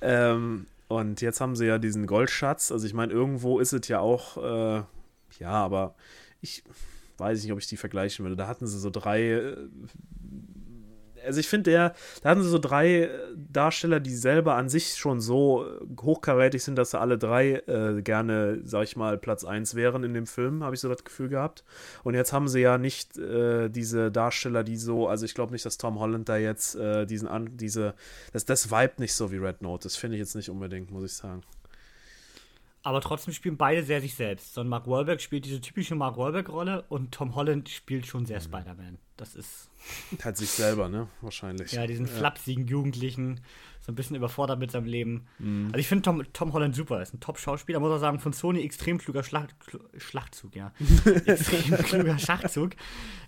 Ähm, 0.00 0.66
und 0.86 1.20
jetzt 1.20 1.40
haben 1.40 1.56
sie 1.56 1.66
ja 1.66 1.78
diesen 1.78 2.06
Goldschatz. 2.06 2.70
Also 2.72 2.86
ich 2.86 2.94
meine, 2.94 3.12
irgendwo 3.12 3.58
ist 3.58 3.72
es 3.72 3.88
ja 3.88 4.00
auch, 4.00 4.36
äh, 4.38 4.82
ja, 5.38 5.50
aber 5.50 5.94
ich 6.40 6.62
weiß 7.18 7.42
nicht, 7.42 7.52
ob 7.52 7.58
ich 7.58 7.66
die 7.66 7.76
vergleichen 7.76 8.24
würde. 8.24 8.36
Da 8.36 8.46
hatten 8.46 8.66
sie 8.66 8.78
so 8.78 8.90
drei 8.90 9.22
äh, 9.32 9.56
also 11.28 11.40
ich 11.40 11.48
finde, 11.48 11.70
der, 11.70 11.94
da 12.22 12.30
hatten 12.30 12.42
sie 12.42 12.48
so 12.48 12.58
drei 12.58 13.02
äh, 13.02 13.10
Darsteller, 13.36 14.00
die 14.00 14.14
selber 14.14 14.56
an 14.56 14.68
sich 14.68 14.96
schon 14.96 15.20
so 15.20 15.64
äh, 15.64 16.00
hochkarätig 16.00 16.64
sind, 16.64 16.76
dass 16.76 16.90
sie 16.90 16.98
alle 16.98 17.18
drei 17.18 17.62
äh, 17.66 18.02
gerne, 18.02 18.60
sag 18.64 18.84
ich 18.84 18.96
mal, 18.96 19.18
Platz 19.18 19.44
1 19.44 19.74
wären 19.74 20.02
in 20.02 20.14
dem 20.14 20.26
Film, 20.26 20.64
habe 20.64 20.74
ich 20.74 20.80
so 20.80 20.88
das 20.88 21.04
Gefühl 21.04 21.28
gehabt. 21.28 21.64
Und 22.02 22.14
jetzt 22.14 22.32
haben 22.32 22.48
sie 22.48 22.60
ja 22.60 22.78
nicht 22.78 23.16
äh, 23.18 23.68
diese 23.68 24.10
Darsteller, 24.10 24.64
die 24.64 24.76
so, 24.76 25.06
also 25.06 25.24
ich 25.24 25.34
glaube 25.34 25.52
nicht, 25.52 25.64
dass 25.64 25.78
Tom 25.78 26.00
Holland 26.00 26.28
da 26.28 26.36
jetzt 26.36 26.74
äh, 26.74 27.06
diesen 27.06 27.28
an, 27.28 27.56
diese, 27.56 27.94
das, 28.32 28.44
das 28.44 28.70
vibe 28.70 28.94
nicht 28.98 29.14
so 29.14 29.30
wie 29.30 29.36
Red 29.36 29.62
Note. 29.62 29.84
Das 29.84 29.96
finde 29.96 30.16
ich 30.16 30.20
jetzt 30.20 30.34
nicht 30.34 30.50
unbedingt, 30.50 30.90
muss 30.90 31.04
ich 31.04 31.12
sagen. 31.12 31.42
Aber 32.82 33.00
trotzdem 33.00 33.34
spielen 33.34 33.56
beide 33.56 33.82
sehr 33.82 34.00
sich 34.00 34.14
selbst. 34.14 34.54
So 34.54 34.62
ein 34.62 34.68
Mark 34.68 34.86
Wahlberg 34.86 35.20
spielt 35.20 35.44
diese 35.44 35.60
typische 35.60 35.94
Mark 35.94 36.16
Wahlberg-Rolle 36.16 36.84
und 36.88 37.12
Tom 37.12 37.34
Holland 37.34 37.68
spielt 37.68 38.06
schon 38.06 38.24
sehr 38.24 38.40
Spider-Man. 38.40 38.98
Das 39.18 39.34
ist. 39.34 39.68
Halt 40.24 40.36
sich 40.38 40.48
selber, 40.48 40.88
ne? 40.88 41.08
Wahrscheinlich. 41.20 41.72
Ja, 41.72 41.86
diesen 41.86 42.06
flapsigen 42.06 42.66
Jugendlichen, 42.66 43.40
so 43.80 43.90
ein 43.92 43.94
bisschen 43.96 44.14
überfordert 44.16 44.58
mit 44.60 44.70
seinem 44.70 44.86
Leben. 44.86 45.26
Mhm. 45.38 45.66
Also 45.72 45.78
ich 45.80 45.88
finde 45.88 46.02
Tom, 46.02 46.22
Tom 46.32 46.52
Holland 46.52 46.74
super, 46.74 47.02
ist 47.02 47.14
ein 47.14 47.20
Top-Schauspieler, 47.20 47.80
muss 47.80 47.90
auch 47.90 47.98
sagen, 47.98 48.20
von 48.20 48.32
Sony 48.32 48.60
extrem 48.62 48.98
kluger 48.98 49.22
Schlag, 49.24 49.48
Schlachtzug, 49.96 50.54
ja. 50.54 50.72
extrem 51.26 51.76
kluger 51.78 52.18
Schachzug. 52.18 52.72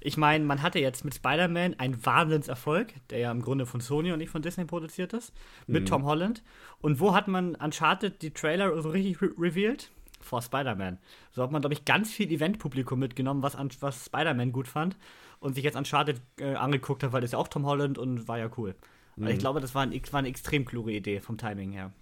Ich 0.00 0.16
meine, 0.16 0.44
man 0.44 0.62
hatte 0.62 0.78
jetzt 0.78 1.04
mit 1.04 1.14
Spider-Man 1.14 1.74
einen 1.80 2.04
Wahnsinnserfolg, 2.06 2.94
der 3.10 3.18
ja 3.18 3.30
im 3.32 3.42
Grunde 3.42 3.66
von 3.66 3.80
Sony 3.80 4.12
und 4.12 4.18
nicht 4.18 4.30
von 4.30 4.42
Disney 4.42 4.64
produziert 4.64 5.12
ist, 5.12 5.32
mit 5.66 5.88
Tom 5.88 6.04
Holland. 6.04 6.42
Und 6.80 7.00
wo 7.00 7.14
hat 7.14 7.26
man 7.26 7.54
Uncharted 7.56 8.22
die 8.22 8.30
Trailer 8.30 8.80
so 8.80 8.90
richtig 8.90 9.20
re 9.22 9.30
revealed? 9.38 9.90
Vor 10.22 10.42
Spider-Man. 10.42 10.98
So 11.32 11.42
hat 11.42 11.50
man, 11.50 11.62
glaube 11.62 11.72
ich, 11.72 11.86
ganz 11.86 12.12
viel 12.12 12.30
Event-Publikum 12.30 12.98
mitgenommen, 12.98 13.42
was, 13.42 13.56
an- 13.56 13.70
was 13.80 14.04
Spider-Man 14.06 14.52
gut 14.52 14.68
fand 14.68 14.96
und 15.40 15.54
sich 15.54 15.64
jetzt 15.64 15.76
Uncharted 15.76 16.20
äh, 16.38 16.54
angeguckt 16.54 17.02
hat, 17.02 17.12
weil 17.12 17.20
das 17.20 17.28
ist 17.28 17.32
ja 17.32 17.38
auch 17.38 17.48
Tom 17.48 17.66
Holland 17.66 17.98
und 17.98 18.28
war 18.28 18.38
ja 18.38 18.50
cool. 18.56 18.74
Also 19.16 19.32
ich 19.32 19.38
glaube, 19.38 19.60
das 19.60 19.74
war, 19.74 19.82
ein, 19.82 19.92
war 20.12 20.18
eine 20.18 20.28
extrem 20.28 20.64
kluge 20.64 20.92
Idee 20.92 21.20
vom 21.20 21.36
Timing 21.36 21.72
her. 21.72 21.92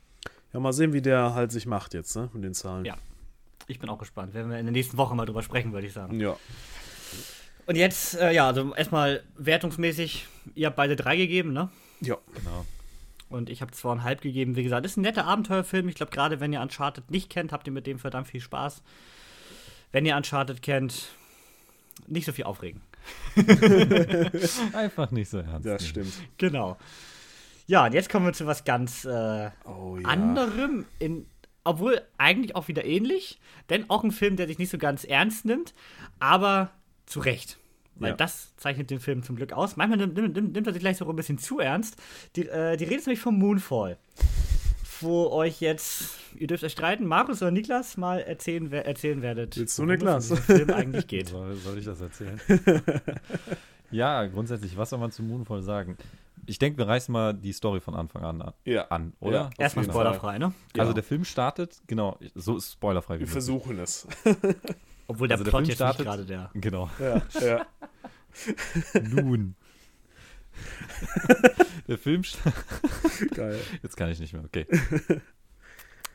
Ja, 0.53 0.61
mal 0.61 0.73
sehen, 0.73 0.93
wie 0.93 1.03
der 1.03 1.35
halt 1.35 1.51
sich 1.51 1.67
macht 1.67 1.95
jetzt, 1.95 2.15
ne? 2.17 2.31
Mit 2.33 2.45
den 2.45 2.55
Zahlen. 2.55 2.85
Ja. 2.85 2.97
Ich 3.67 3.79
bin 3.79 3.91
auch 3.91 3.99
gespannt. 3.99 4.35
Werden 4.35 4.51
wir 4.51 4.59
in 4.59 4.67
der 4.67 4.73
nächsten 4.73 4.97
Woche 4.97 5.15
mal 5.15 5.27
drüber 5.27 5.43
sprechen, 5.43 5.73
würde 5.73 5.87
ich 5.87 5.93
sagen. 5.93 6.21
Ja. 6.21 6.37
Und 7.67 7.77
jetzt, 7.77 8.17
äh, 8.17 8.33
ja, 8.33 8.47
also 8.47 8.75
erstmal 8.75 9.23
wertungsmäßig, 9.37 10.27
ihr 10.55 10.69
habt 10.69 10.77
beide 10.77 10.97
drei 10.97 11.17
gegeben, 11.17 11.53
ne? 11.53 11.71
Ja. 12.01 12.17
Genau. 12.35 12.65
Und 13.29 13.51
ich 13.51 13.61
habe 13.61 13.73
zweieinhalb 13.73 14.23
gegeben. 14.23 14.57
Wie 14.57 14.63
gesagt, 14.63 14.87
ist 14.87 14.97
ein 14.97 15.03
netter 15.03 15.27
Abenteuerfilm. 15.27 15.89
Ich 15.89 15.97
glaube, 15.97 16.13
gerade 16.13 16.41
wenn 16.41 16.53
ihr 16.53 16.63
Uncharted 16.63 17.11
nicht 17.11 17.29
kennt, 17.29 17.53
habt 17.53 17.67
ihr 17.67 17.73
mit 17.73 17.87
dem 17.87 17.99
verdammt 17.99 18.29
viel 18.29 18.41
Spaß. 18.41 18.83
Wenn 19.93 20.07
ihr 20.07 20.17
Uncharted 20.17 20.63
kennt, 20.63 21.09
nicht 22.07 22.25
so 22.25 22.33
viel 22.33 22.45
aufregen. 22.45 22.81
Einfach 24.73 25.11
nicht 25.11 25.31
so 25.31 25.39
ernst. 25.39 25.67
Das 25.67 25.83
nehmen. 25.83 25.89
stimmt. 25.91 26.13
Genau. 26.39 26.77
Ja, 27.67 27.85
und 27.87 27.93
jetzt 27.93 28.09
kommen 28.09 28.27
wir 28.27 28.33
zu 28.33 28.47
was 28.47 28.65
ganz 28.65 29.05
äh, 29.05 29.51
Oh 29.65 29.99
ja. 29.99 30.09
anderem, 30.09 30.87
in, 30.99 31.27
obwohl 31.65 32.01
eigentlich 32.17 32.57
auch 32.57 32.69
wieder 32.69 32.85
ähnlich, 32.85 33.41
denn 33.69 33.91
auch 33.91 34.05
ein 34.05 34.11
Film, 34.13 34.37
der 34.37 34.47
sich 34.47 34.59
nicht 34.59 34.71
so 34.71 34.79
ganz 34.79 35.05
ernst 35.05 35.45
nimmt, 35.45 35.75
aber 36.19 36.71
zu 37.07 37.21
Recht. 37.21 37.59
Weil 37.97 38.11
Ja. 38.11 38.17
das 38.17 38.55
zeichnet 38.57 38.91
den 38.91 39.01
Film 39.01 39.23
zum 39.23 39.37
Glück 39.37 39.53
aus. 39.53 39.77
Manchmal 39.77 39.99
nimmt, 39.99 40.15
nimmt, 40.17 40.35
nimmt, 40.35 40.53
nimmt 40.55 40.67
er 40.67 40.73
sich 40.73 40.81
gleich 40.81 40.97
so 40.97 41.09
ein 41.09 41.17
bisschen 41.17 41.39
zu 41.39 41.59
ernst. 41.59 41.97
Die, 42.37 42.47
äh, 42.49 42.77
die 42.77 42.85
Rede 42.85 42.97
ist 42.97 43.07
nämlich 43.07 43.21
vom 43.21 43.37
Moonfall. 43.39 43.99
Wo 45.01 45.29
euch 45.31 45.61
jetzt, 45.61 46.15
ihr 46.37 46.47
dürft 46.47 46.65
euch 46.65 46.73
streiten, 46.73 47.07
Markus 47.07 47.41
oder 47.43 47.51
Niklas 47.51 47.97
mal 47.97 48.21
erzählen, 48.21 48.71
wer- 48.71 48.87
erzählen 48.87 49.23
werdet. 49.23 49.57
Willst 49.57 49.79
du, 49.79 49.83
es 49.83 49.89
Niklas? 49.89 50.29
diesem 50.29 50.37
Film 50.45 50.71
eigentlich 50.71 51.07
geht. 51.07 51.29
Soll, 51.31 51.55
soll 51.57 51.79
ich 51.79 51.85
das 51.85 52.01
erzählen? 52.01 52.41
ja, 53.91 54.27
grundsätzlich, 54.27 54.77
was 54.77 54.91
soll 54.91 54.99
man 54.99 55.11
zu 55.13 55.23
Moonfall 55.23 55.63
sagen? 55.63 55.97
Ich 56.47 56.59
denke, 56.59 56.79
wir 56.79 56.89
reißen 56.89 57.13
mal 57.13 57.35
die 57.35 57.53
Story 57.53 57.81
von 57.81 57.95
Anfang 57.95 58.23
an 58.25 58.41
an, 58.43 58.55
Ja. 58.65 58.87
an 58.89 59.13
oder? 59.21 59.37
Ja. 59.37 59.51
Erstmal 59.59 59.85
spoilerfrei, 59.85 60.39
ne? 60.39 60.53
Also 60.77 60.91
Ja. 60.91 60.95
der 60.95 61.03
Film 61.03 61.25
startet, 61.25 61.81
genau, 61.87 62.19
so 62.35 62.57
ist 62.57 62.73
spoilerfrei 62.73 63.15
wie 63.17 63.21
Wir 63.21 63.27
möglich. 63.27 63.33
versuchen 63.33 63.79
es. 63.79 64.07
Obwohl 65.07 65.29
der 65.29 65.35
Also 65.37 65.45
der 65.45 65.51
Plot 65.51 65.61
Film 65.61 65.69
jetzt 65.69 65.75
startet- 65.77 65.99
nicht 66.01 66.07
gerade 66.07 66.25
der. 66.25 66.51
Genau. 66.55 66.89
Ja. 66.99 67.23
ja. 67.41 67.67
Nun. 69.03 69.55
der 71.89 71.99
Film 71.99 72.23
Geil. 73.35 73.59
Jetzt 73.83 73.97
kann 73.97 74.11
ich 74.11 74.21
nicht 74.21 74.33
mehr, 74.33 74.45
okay. 74.45 74.67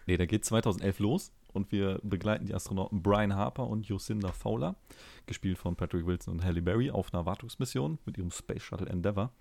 Nee, 0.06 0.18
der 0.18 0.28
geht 0.28 0.44
2011 0.44 1.00
los 1.00 1.32
und 1.54 1.72
wir 1.72 2.00
begleiten 2.04 2.46
die 2.46 2.54
Astronauten 2.54 3.02
Brian 3.02 3.36
Harper 3.36 3.68
und 3.68 3.88
Lucinda 3.88 4.34
Fowler, 4.34 4.76
gespielt 5.28 5.58
von 5.58 5.78
Patrick 5.78 6.06
Wilson 6.06 6.34
und 6.34 6.44
Halle 6.44 6.62
Berry, 6.62 6.92
auf 6.92 7.14
einer 7.14 7.26
Wartungsmission 7.26 8.00
mit 8.06 8.18
ihrem 8.18 8.30
Space 8.30 8.64
Shuttle 8.64 8.90
Endeavour. 8.90 9.32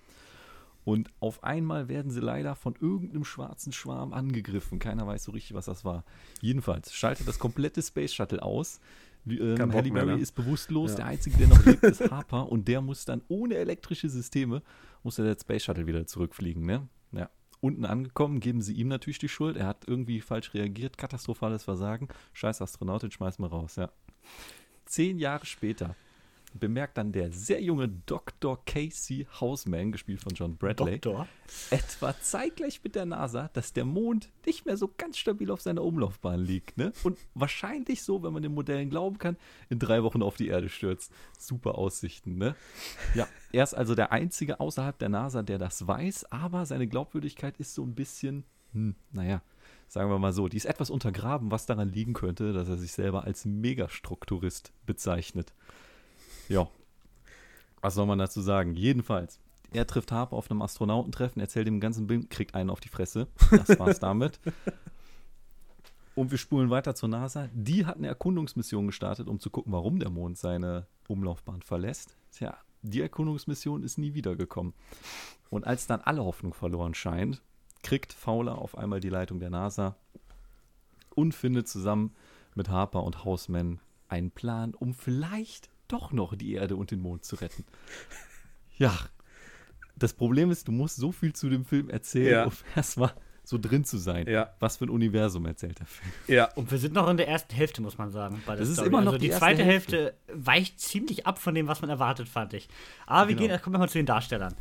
Und 0.85 1.11
auf 1.21 1.45
einmal 1.45 1.89
werden 1.89 2.11
sie 2.11 2.21
leider 2.21 2.57
von 2.57 2.75
irgendeinem 2.81 3.25
schwarzen 3.25 3.73
Schwarm 3.73 4.13
angegriffen. 4.13 4.79
Keiner 4.79 5.07
weiß 5.07 5.25
so 5.25 5.33
richtig, 5.33 5.55
was 5.55 5.67
das 5.67 5.85
war. 5.85 6.05
Jedenfalls 6.41 6.93
schaltet 6.93 7.29
das 7.29 7.39
komplette 7.39 7.83
Space 7.83 8.13
Shuttle 8.13 8.43
aus. 8.43 8.81
Ähm, 9.29 9.73
Halle 9.73 9.91
Berry 9.93 10.17
ne? 10.17 10.19
ist 10.19 10.33
bewusstlos. 10.33 10.93
Ja. 10.93 10.97
Der 10.97 11.07
Einzige, 11.07 11.37
der 11.39 11.49
noch 11.49 11.65
lebt, 11.65 11.85
ist 11.85 12.11
Harper. 12.11 12.51
Und 12.51 12.67
der 12.67 12.81
muss 12.81 13.05
dann 13.05 13.23
ohne 13.29 13.55
elektrische 13.55 14.09
Systeme, 14.09 14.63
muss 15.03 15.17
der 15.17 15.37
Space 15.39 15.65
Shuttle 15.65 15.87
wieder 15.87 16.07
zurückfliegen. 16.07 16.65
Ne? 16.65 16.89
Ja. 17.13 17.31
Unten 17.61 17.85
angekommen, 17.85 18.41
geben 18.41 18.61
sie 18.61 18.75
ihm 18.75 18.89
natürlich 18.89 19.19
die 19.19 19.29
Schuld. 19.29 19.57
Er 19.57 19.67
hat 19.67 19.85
irgendwie 19.87 20.21
falsch 20.21 20.53
reagiert, 20.55 20.99
katastrophales 20.99 21.65
Versagen. 21.65 22.09
Scheiß 22.33 22.61
Astronautin, 22.61 23.11
schmeiß 23.11 23.39
mal 23.39 23.47
raus, 23.49 23.77
ja. 23.77 23.91
Zehn 24.85 25.19
Jahre 25.19 25.47
später 25.47 25.95
bemerkt 26.55 26.99
dann 26.99 27.13
der 27.13 27.33
sehr 27.33 27.63
junge 27.63 27.89
Dr. 27.89 28.65
Casey 28.65 29.27
Houseman, 29.41 29.93
gespielt 29.93 30.21
von 30.21 30.33
John 30.35 30.57
Bradley, 30.57 30.99
Doktor. 30.99 31.29
etwa 31.71 32.15
zeitgleich 32.21 32.83
mit 32.83 32.95
der 32.95 33.07
NASA, 33.07 33.51
dass 33.53 33.73
der 33.73 33.85
Mond 33.85 34.31
nicht 34.47 34.67
mehr 34.67 34.77
so 34.77 34.91
ganz 34.97 35.19
stabil 35.19 35.51
auf 35.51 35.61
seiner 35.61 35.83
Umlaufbahn 35.83 36.41
liegt. 36.41 36.77
Ne? 36.77 36.93
Und 37.03 37.19
wahrscheinlich 37.35 38.03
so, 38.03 38.23
wenn 38.23 38.33
man 38.33 38.43
den 38.43 38.55
Modellen 38.55 38.91
glauben 38.91 39.19
kann, 39.19 39.37
in 39.69 39.79
drei 39.79 40.03
Wochen 40.03 40.23
auf 40.23 40.37
die 40.37 40.49
Erde 40.49 40.69
stürzt. 40.69 41.13
Super 41.39 41.77
Aussichten, 41.77 42.37
ne? 42.37 42.55
Ja, 43.15 43.27
er 43.53 43.65
ist 43.65 43.75
also 43.75 43.95
der 43.95 44.13
Einzige 44.13 44.61
außerhalb 44.61 44.99
der 44.99 45.09
NASA, 45.09 45.43
der 45.43 45.59
das 45.59 45.87
weiß, 45.87 46.31
aber 46.33 46.67
seine 46.67 46.87
Glaubwürdigkeit 46.87 47.57
ist 47.59 47.75
so 47.75 47.83
ein 47.83 47.95
bisschen, 47.95 48.45
hm, 48.73 48.95
naja, 49.11 49.43
sagen 49.93 50.11
wir 50.11 50.19
mal 50.19 50.33
so, 50.33 50.49
die 50.49 50.57
ist 50.57 50.65
etwas 50.65 50.89
untergraben, 50.89 51.51
was 51.51 51.67
daran 51.67 51.91
liegen 51.91 52.15
könnte, 52.15 52.53
dass 52.53 52.69
er 52.69 52.79
sich 52.79 52.93
selber 52.93 53.25
als 53.25 53.45
Megastrukturist 53.45 54.73
bezeichnet. 54.87 55.53
Ja. 56.49 56.69
Was 57.81 57.95
soll 57.95 58.07
man 58.07 58.19
dazu 58.19 58.41
sagen? 58.41 58.75
Jedenfalls, 58.75 59.41
er 59.73 59.87
trifft 59.87 60.13
Harper 60.13 60.37
auf 60.37 60.51
einem 60.51 60.63
Astronautentreffen, 60.63 61.41
erzählt 61.41 61.67
dem 61.67 61.81
ganzen 61.81 62.07
Bild, 62.07 62.31
kriegt 62.31 62.55
einen 62.55 62.71
auf 62.71 62.81
die 62.81 62.89
Fresse. 62.89 63.27
Das 63.51 63.79
war's 63.79 64.01
damit. 64.01 64.39
Und 66.15 66.31
wir 66.31 66.39
spulen 66.39 66.69
weiter 66.69 66.95
zur 66.95 67.09
NASA. 67.09 67.49
Die 67.55 67.87
hat 67.87 67.97
eine 67.97 68.09
Erkundungsmission 68.09 68.87
gestartet, 68.87 69.29
um 69.29 69.41
zu 69.41 69.49
gucken, 69.49 69.73
warum 69.73 69.99
der 69.99 70.11
Mond 70.11 70.37
seine 70.37 70.87
Umlaufbahn 71.09 71.63
verlässt. 71.63 72.17
Tja, 72.33 72.59
die 72.83 73.01
Erkundungsmission 73.01 73.83
ist 73.83 73.97
nie 73.97 74.13
wiedergekommen. 74.13 74.75
Und 75.49 75.67
als 75.67 75.87
dann 75.87 76.01
alle 76.03 76.23
Hoffnung 76.23 76.53
verloren 76.53 76.95
scheint, 76.95 77.41
kriegt 77.83 78.13
Fowler 78.13 78.59
auf 78.59 78.77
einmal 78.77 79.01
die 79.01 79.09
Leitung 79.09 79.41
der 79.41 79.51
NASA 79.51 79.97
und 81.15 81.35
findet 81.35 81.69
zusammen 81.69 82.15
mit 82.55 82.69
Harper 82.69 83.03
und 83.03 83.25
Houseman 83.25 83.81
einen 84.09 84.31
Plan, 84.31 84.75
um 84.75 84.93
vielleicht 84.93 85.71
doch 85.89 86.13
noch 86.13 86.35
die 86.35 86.55
Erde 86.55 86.77
und 86.77 86.91
den 86.91 87.01
Mond 87.01 87.25
zu 87.25 87.37
retten. 87.37 87.65
Ja, 88.79 88.99
das 89.97 90.15
Problem 90.15 90.51
ist, 90.51 90.67
du 90.67 90.73
musst 90.73 90.97
so 90.97 91.13
viel 91.13 91.35
zu 91.35 91.49
dem 91.51 91.65
Film 91.65 91.91
erzählen, 91.91 92.33
Ja. 92.33 92.45
um 92.47 92.53
erstmal 92.75 93.13
so 93.45 93.59
drin 93.59 93.85
zu 93.85 93.99
sein. 93.99 94.27
Ja. 94.29 94.55
Was 94.61 94.79
für 94.79 94.87
ein 94.87 94.91
Universum 94.91 95.45
erzählt 95.47 95.79
der 95.79 95.87
Film. 95.87 96.11
Ja. 96.27 96.51
Und 96.55 96.71
wir 96.71 96.79
sind 96.79 96.95
noch 96.95 97.09
in 97.09 97.17
der 97.19 97.29
ersten 97.29 97.55
Hälfte, 97.55 97.83
muss 97.83 97.99
man 97.99 98.11
sagen. 98.11 98.43
Bei 98.47 98.53
der 98.53 98.61
Das 98.61 98.69
ist 98.71 98.77
Story. 98.77 98.89
immer 98.89 99.01
noch 99.03 99.13
also 99.13 99.19
die, 99.19 99.27
die 99.27 99.31
erste 99.33 99.41
zweite 99.45 99.63
Hälfte. 99.65 99.97
Hälfte. 99.97 100.17
weicht 100.33 100.81
ziemlich 100.81 101.27
ab 101.27 101.39
von 101.39 101.55
dem, 101.55 101.69
was 101.69 101.83
man 101.83 101.91
erwartet, 101.91 102.29
fand 102.29 102.55
ich. 102.55 102.69
Aber 103.07 103.29
wir 103.29 103.37
Genau. 103.37 103.49
gehen, 103.49 103.61
kommen 103.63 103.75
wir 103.75 103.79
mal 103.79 103.89
zu 103.91 103.99
den 103.99 104.07
Darstellern. 104.07 104.55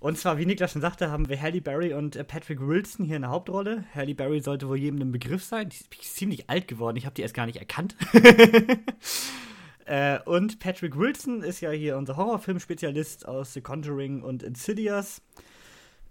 Und 0.00 0.18
zwar, 0.18 0.36
wie 0.36 0.44
Niklas 0.46 0.72
schon 0.72 0.82
sagte, 0.82 1.10
haben 1.10 1.28
wir 1.30 1.40
Halle 1.40 1.62
Berry 1.62 1.94
und 1.94 2.16
äh, 2.16 2.22
Patrick 2.24 2.60
Wilson 2.60 3.06
hier 3.06 3.16
in 3.16 3.22
der 3.22 3.30
Hauptrolle. 3.30 3.84
Halle 3.94 4.14
Berry 4.14 4.40
sollte 4.40 4.68
wohl 4.68 4.76
jedem 4.76 5.00
ein 5.00 5.12
Begriff 5.12 5.42
sein. 5.42 5.70
Die 5.70 5.76
ist 6.00 6.16
ziemlich 6.16 6.50
alt 6.50 6.68
geworden. 6.68 6.96
Ich 6.98 7.06
habe 7.06 7.14
die 7.14 7.22
erst 7.22 7.34
gar 7.34 7.46
nicht 7.46 7.56
erkannt. 7.58 7.96
äh, 9.86 10.18
und 10.24 10.58
Patrick 10.58 10.96
Wilson 10.96 11.42
ist 11.42 11.60
ja 11.60 11.70
hier 11.70 11.96
unser 11.96 12.16
Horrorfilm-Spezialist 12.16 13.26
aus 13.26 13.52
The 13.52 13.60
Conjuring 13.60 14.22
und 14.22 14.42
Insidious. 14.42 15.20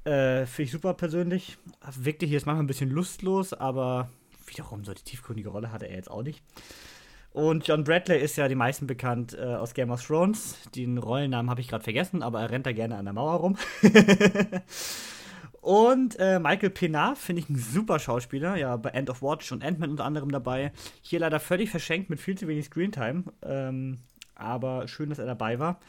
Äh, 0.03 0.45
Finde 0.45 0.63
ich 0.63 0.71
super 0.71 0.93
persönlich. 0.93 1.57
Wirkte 1.97 2.25
hier 2.25 2.37
ist 2.37 2.45
manchmal 2.45 2.63
ein 2.63 2.67
bisschen 2.67 2.89
lustlos, 2.89 3.53
aber 3.53 4.09
wiederum 4.45 4.83
so 4.83 4.93
die 4.93 5.03
tiefgründige 5.03 5.49
Rolle 5.49 5.71
hatte 5.71 5.87
er 5.87 5.95
jetzt 5.95 6.11
auch 6.11 6.23
nicht. 6.23 6.43
Und 7.31 7.67
John 7.67 7.83
Bradley 7.83 8.19
ist 8.19 8.35
ja 8.35 8.47
die 8.47 8.55
meisten 8.55 8.85
bekannt 8.85 9.33
äh, 9.33 9.41
aus 9.41 9.73
Game 9.73 9.89
of 9.89 10.05
Thrones. 10.05 10.57
Den 10.75 10.99
Rollennamen 10.99 11.49
habe 11.49 11.61
ich 11.61 11.67
gerade 11.67 11.83
vergessen, 11.83 12.21
aber 12.21 12.41
er 12.41 12.51
rennt 12.51 12.67
da 12.67 12.73
gerne 12.73 12.95
an 12.95 13.05
der 13.05 13.13
Mauer 13.13 13.39
rum. 13.39 13.57
und 15.63 16.19
äh, 16.19 16.39
Michael 16.39 16.71
Pena 16.71 17.15
finde 17.15 17.41
ich 17.41 17.49
ein 17.49 17.55
super 17.55 17.97
Schauspieler, 17.97 18.57
ja, 18.57 18.75
bei 18.75 18.89
End 18.89 19.09
of 19.09 19.21
Watch 19.21 19.49
und 19.53 19.63
Ant-Man 19.63 19.91
unter 19.91 20.03
anderem 20.03 20.29
dabei. 20.29 20.73
Hier 21.01 21.21
leider 21.21 21.39
völlig 21.39 21.69
verschenkt 21.69 22.09
mit 22.09 22.19
viel 22.19 22.37
zu 22.37 22.49
wenig 22.49 22.65
Screentime. 22.65 23.23
Ähm, 23.41 23.99
aber 24.35 24.89
schön, 24.89 25.07
dass 25.07 25.19
er 25.19 25.25
dabei 25.25 25.59
war. 25.59 25.79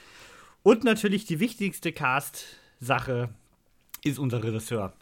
Und 0.62 0.84
natürlich 0.84 1.24
die 1.24 1.40
wichtigste 1.40 1.90
Cast-Sache 1.90 3.30
ist 4.04 4.20
unser 4.20 4.44
Regisseur. 4.44 4.92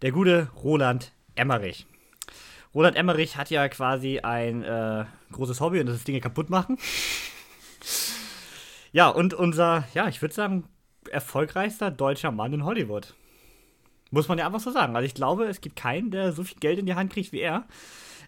Der 0.00 0.12
gute 0.12 0.48
Roland 0.62 1.10
Emmerich. 1.34 1.84
Roland 2.72 2.96
Emmerich 2.96 3.36
hat 3.36 3.50
ja 3.50 3.68
quasi 3.68 4.20
ein 4.20 4.62
äh, 4.62 5.06
großes 5.32 5.60
Hobby 5.60 5.80
und 5.80 5.86
das 5.86 5.96
ist 5.96 6.06
Dinge 6.06 6.20
kaputt 6.20 6.50
machen. 6.50 6.78
ja, 8.92 9.08
und 9.08 9.34
unser, 9.34 9.88
ja, 9.92 10.06
ich 10.06 10.22
würde 10.22 10.34
sagen, 10.34 10.68
erfolgreichster 11.10 11.90
deutscher 11.90 12.30
Mann 12.30 12.52
in 12.52 12.64
Hollywood. 12.64 13.12
Muss 14.14 14.28
man 14.28 14.38
ja 14.38 14.46
einfach 14.46 14.60
so 14.60 14.70
sagen. 14.70 14.94
Also 14.94 15.06
ich 15.06 15.14
glaube, 15.14 15.46
es 15.46 15.60
gibt 15.60 15.74
keinen, 15.74 16.12
der 16.12 16.32
so 16.32 16.44
viel 16.44 16.58
Geld 16.60 16.78
in 16.78 16.86
die 16.86 16.94
Hand 16.94 17.12
kriegt 17.12 17.32
wie 17.32 17.40
er. 17.40 17.64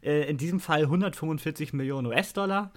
Äh, 0.02 0.28
in 0.28 0.36
diesem 0.36 0.58
Fall 0.58 0.82
145 0.82 1.72
Millionen 1.72 2.08
US-Dollar, 2.08 2.72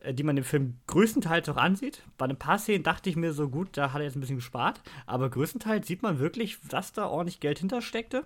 äh, 0.00 0.14
die 0.14 0.22
man 0.22 0.34
im 0.38 0.44
Film 0.44 0.78
größtenteils 0.86 1.46
auch 1.50 1.58
ansieht. 1.58 2.02
Bei 2.16 2.24
ein 2.24 2.38
paar 2.38 2.58
Szenen 2.58 2.84
dachte 2.84 3.10
ich 3.10 3.16
mir 3.16 3.34
so, 3.34 3.50
gut, 3.50 3.76
da 3.76 3.92
hat 3.92 4.00
er 4.00 4.04
jetzt 4.04 4.16
ein 4.16 4.20
bisschen 4.20 4.36
gespart. 4.36 4.80
Aber 5.04 5.28
größtenteils 5.28 5.86
sieht 5.86 6.02
man 6.02 6.20
wirklich, 6.20 6.56
dass 6.70 6.94
da 6.94 7.06
ordentlich 7.06 7.40
Geld 7.40 7.58
hintersteckte. 7.58 8.24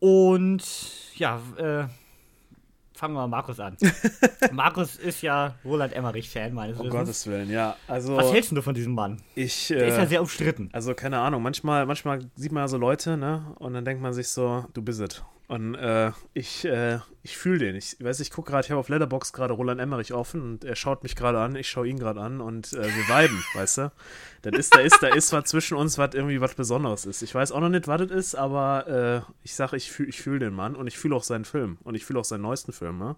Und 0.00 0.64
ja, 1.16 1.42
äh, 1.58 1.88
fangen 2.96 3.14
wir 3.14 3.20
mal 3.20 3.26
Markus 3.28 3.60
an. 3.60 3.76
Markus 4.52 4.96
ist 4.96 5.22
ja 5.22 5.54
Roland 5.64 5.92
Emmerich-Fan 5.92 6.52
meines 6.54 6.76
Um 6.78 6.86
Wissens. 6.86 6.98
Gottes 7.00 7.26
Willen, 7.26 7.50
ja. 7.50 7.76
Also, 7.86 8.16
Was 8.16 8.32
hältst 8.32 8.52
du 8.52 8.62
von 8.62 8.74
diesem 8.74 8.94
Mann? 8.94 9.20
ich. 9.34 9.68
Der 9.68 9.86
ist 9.86 9.96
ja 9.96 10.02
Äh, 10.02 10.06
sehr 10.06 10.20
umstritten. 10.20 10.68
also, 10.72 10.94
keine 10.94 11.18
Ahnung, 11.18 11.42
manchmal, 11.42 11.86
manchmal 11.86 12.20
sieht 12.34 12.52
man 12.52 12.62
ja 12.64 12.68
so 12.68 12.76
Leute, 12.78 13.16
ne? 13.16 13.54
Und 13.58 13.74
dann 13.74 13.84
denkt 13.84 14.02
man 14.02 14.12
sich 14.12 14.28
so, 14.28 14.64
du 14.74 14.82
bist 14.82 15.00
es. 15.00 15.22
Und 15.48 15.76
äh, 15.76 16.10
ich, 16.34 16.64
äh, 16.64 16.98
ich 17.22 17.36
fühle 17.36 17.58
den. 17.58 17.76
Ich 17.76 17.96
weiß, 18.00 18.18
ich 18.18 18.32
gucke 18.32 18.50
gerade, 18.50 18.64
ich 18.64 18.70
habe 18.70 18.80
auf 18.80 18.88
Letterbox 18.88 19.32
gerade 19.32 19.54
Roland 19.54 19.80
Emmerich 19.80 20.12
offen 20.12 20.42
und 20.42 20.64
er 20.64 20.74
schaut 20.74 21.04
mich 21.04 21.14
gerade 21.14 21.38
an, 21.38 21.54
ich 21.54 21.68
schaue 21.68 21.86
ihn 21.86 22.00
gerade 22.00 22.20
an 22.20 22.40
und 22.40 22.72
äh, 22.72 22.82
wir 22.82 23.08
viben, 23.08 23.44
weißt 23.54 23.78
du? 23.78 23.92
Das 24.42 24.58
ist, 24.58 24.74
da 24.74 24.80
ist, 24.80 25.00
da 25.02 25.08
ist 25.08 25.32
was 25.32 25.44
zwischen 25.44 25.76
uns, 25.76 25.98
was 25.98 26.14
irgendwie 26.14 26.40
was 26.40 26.54
Besonderes 26.54 27.06
ist. 27.06 27.22
Ich 27.22 27.32
weiß 27.32 27.52
auch 27.52 27.60
noch 27.60 27.68
nicht, 27.68 27.86
was 27.86 28.00
das 28.00 28.10
ist, 28.10 28.34
aber 28.34 29.24
äh, 29.26 29.32
ich 29.44 29.54
sage, 29.54 29.76
ich 29.76 29.92
fühle 29.92 30.08
ich 30.08 30.20
fühl 30.20 30.40
den 30.40 30.52
Mann 30.52 30.74
und 30.74 30.88
ich 30.88 30.98
fühle 30.98 31.14
auch 31.14 31.22
seinen 31.22 31.44
Film 31.44 31.78
und 31.84 31.94
ich 31.94 32.04
fühle 32.04 32.18
auch 32.18 32.24
seinen 32.24 32.42
neuesten 32.42 32.72
Film, 32.72 32.98
ne? 32.98 33.14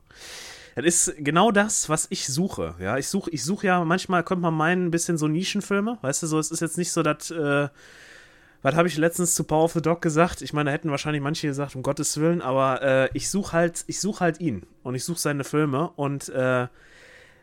Das 0.75 0.85
ist 0.85 1.14
genau 1.19 1.51
das, 1.51 1.88
was 1.88 2.07
ich 2.11 2.29
suche. 2.29 2.77
Ja, 2.79 2.99
ich 2.99 3.09
suche 3.09 3.31
ich 3.31 3.43
such 3.43 3.64
ja, 3.64 3.85
manchmal 3.85 4.23
könnte 4.23 4.43
man 4.43 4.55
meinen, 4.55 4.87
ein 4.87 4.91
bisschen 4.91 5.19
so 5.19 5.27
Nischenfilme. 5.27 5.99
Weißt 6.03 6.23
du, 6.23 6.27
so, 6.29 6.38
es 6.38 6.53
ist 6.53 6.61
jetzt 6.61 6.79
nicht 6.79 6.93
so, 6.93 7.03
dass, 7.03 7.31
äh, 7.33 7.69
was 8.62 8.75
habe 8.75 8.88
ich 8.88 8.97
letztens 8.97 9.35
zu 9.35 9.44
Power 9.44 9.64
of 9.64 9.73
the 9.73 9.83
Dog 9.83 10.03
gesagt? 10.03 10.42
Ich 10.42 10.53
meine, 10.53 10.71
da 10.71 10.75
hätten 10.75 10.90
wahrscheinlich 10.90 11.23
manche 11.23 11.47
gesagt, 11.47 11.77
um 11.77 11.83
Gottes 11.83 12.18
Willen, 12.18 12.42
aber 12.42 12.83
äh, 12.83 13.09
ich 13.14 13.31
suche 13.31 13.53
halt, 13.53 13.85
ich 13.87 14.03
halt 14.03 14.40
ihn 14.40 14.64
und 14.83 14.94
ich 14.94 15.05
suche 15.05 15.21
seine 15.21 15.44
Filme 15.44 15.90
und 15.97 16.29
äh, 16.31 16.66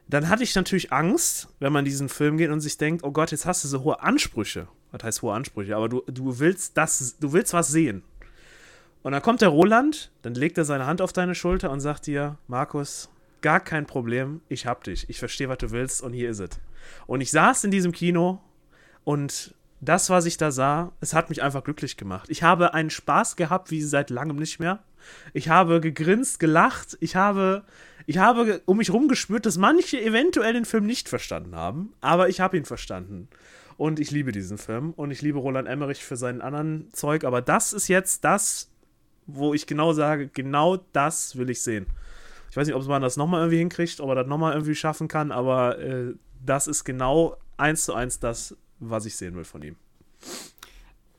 dann 0.08 0.30
hatte 0.30 0.44
ich 0.44 0.54
natürlich 0.56 0.92
Angst, 0.92 1.48
wenn 1.60 1.74
man 1.74 1.86
diesen 1.86 2.10
Film 2.10 2.38
geht 2.38 2.52
und 2.52 2.60
sich 2.60 2.78
denkt, 2.78 3.04
oh 3.04 3.12
Gott, 3.12 3.32
jetzt 3.32 3.46
hast 3.46 3.64
du 3.64 3.68
so 3.68 3.84
hohe 3.84 4.02
Ansprüche. 4.02 4.68
Was 4.92 5.04
heißt 5.04 5.22
hohe 5.24 5.34
Ansprüche? 5.34 5.76
Aber 5.76 5.90
du, 5.90 6.04
du 6.08 6.40
willst 6.40 6.78
das, 6.78 7.18
du 7.20 7.34
willst 7.34 7.54
was 7.54 7.70
sehen. 7.70 8.04
Und 9.02 9.14
dann 9.14 9.22
kommt 9.22 9.42
der 9.42 9.50
Roland, 9.50 10.12
dann 10.22 10.36
legt 10.36 10.58
er 10.58 10.66
seine 10.66 10.86
Hand 10.86 11.02
auf 11.02 11.14
deine 11.14 11.36
Schulter 11.36 11.72
und 11.72 11.80
sagt 11.80 12.08
dir, 12.08 12.38
Markus, 12.48 13.10
gar 13.42 13.60
kein 13.60 13.86
Problem, 13.86 14.42
ich 14.48 14.66
hab 14.66 14.84
dich. 14.84 15.10
Ich 15.10 15.20
verstehe, 15.20 15.50
was 15.50 15.60
du 15.60 15.72
willst 15.72 16.02
und 16.02 16.14
hier 16.14 16.30
ist 16.30 16.40
es. 16.40 16.50
Und 17.08 17.22
ich 17.22 17.32
saß 17.32 17.64
in 17.64 17.72
diesem 17.72 17.92
Kino 17.92 18.42
und 19.04 19.54
das, 19.86 20.10
was 20.10 20.26
ich 20.26 20.38
da 20.38 20.52
sah, 20.52 20.92
es 21.00 21.14
hat 21.14 21.30
mich 21.30 21.42
einfach 21.42 21.64
glücklich 21.64 21.98
gemacht. 21.98 22.30
Ich 22.30 22.44
habe 22.44 22.74
einen 22.74 22.90
Spaß 22.90 23.36
gehabt, 23.36 23.72
wie 23.72 23.82
seit 23.82 24.10
langem 24.10 24.38
nicht 24.38 24.60
mehr. 24.60 24.84
Ich 25.34 25.50
habe 25.50 25.82
gegrinst, 25.82 26.40
gelacht. 26.40 26.98
Ich 27.00 27.16
habe, 27.16 27.64
ich 28.06 28.18
habe 28.18 28.62
um 28.66 28.78
mich 28.78 28.92
rum 28.92 29.08
gespürt, 29.08 29.46
dass 29.46 29.58
manche 29.58 30.02
eventuell 30.02 30.54
den 30.54 30.66
Film 30.66 30.86
nicht 30.86 31.10
verstanden 31.10 31.56
haben, 31.56 31.94
aber 32.02 32.30
ich 32.30 32.40
habe 32.40 32.58
ihn 32.58 32.66
verstanden. 32.66 33.28
Und 33.78 34.00
ich 34.00 34.12
liebe 34.12 34.32
diesen 34.32 34.58
Film 34.58 34.94
und 34.96 35.12
ich 35.12 35.22
liebe 35.22 35.38
Roland 35.40 35.68
Emmerich 35.68 36.04
für 36.04 36.16
seinen 36.16 36.42
anderen 36.42 36.90
Zeug, 36.94 37.26
aber 37.26 37.42
das 37.42 37.74
ist 37.74 37.90
jetzt 37.90 38.24
das, 38.24 38.72
wo 39.28 39.54
ich 39.54 39.68
genau 39.68 39.92
sage, 39.92 40.28
genau 40.28 40.78
das 40.94 41.38
will 41.38 41.50
ich 41.50 41.62
sehen. 41.62 41.88
Ich 42.50 42.56
weiß 42.56 42.68
nicht, 42.68 42.76
ob 42.76 42.88
man 42.88 43.02
das 43.02 43.18
nochmal 43.18 43.42
irgendwie 43.42 43.58
hinkriegt, 43.58 44.00
ob 44.00 44.10
er 44.10 44.16
das 44.16 44.28
nochmal 44.28 44.54
irgendwie 44.54 44.76
schaffen 44.76 45.10
kann, 45.10 45.34
aber 45.34 45.78
äh, 45.80 46.14
das 46.46 46.68
ist 46.68 46.86
genau 46.86 47.36
eins 47.58 47.84
zu 47.84 47.94
eins 47.94 48.20
das, 48.20 48.56
was 48.90 49.06
ich 49.06 49.16
sehen 49.16 49.36
will 49.36 49.44
von 49.46 49.62
ihm. 49.62 49.76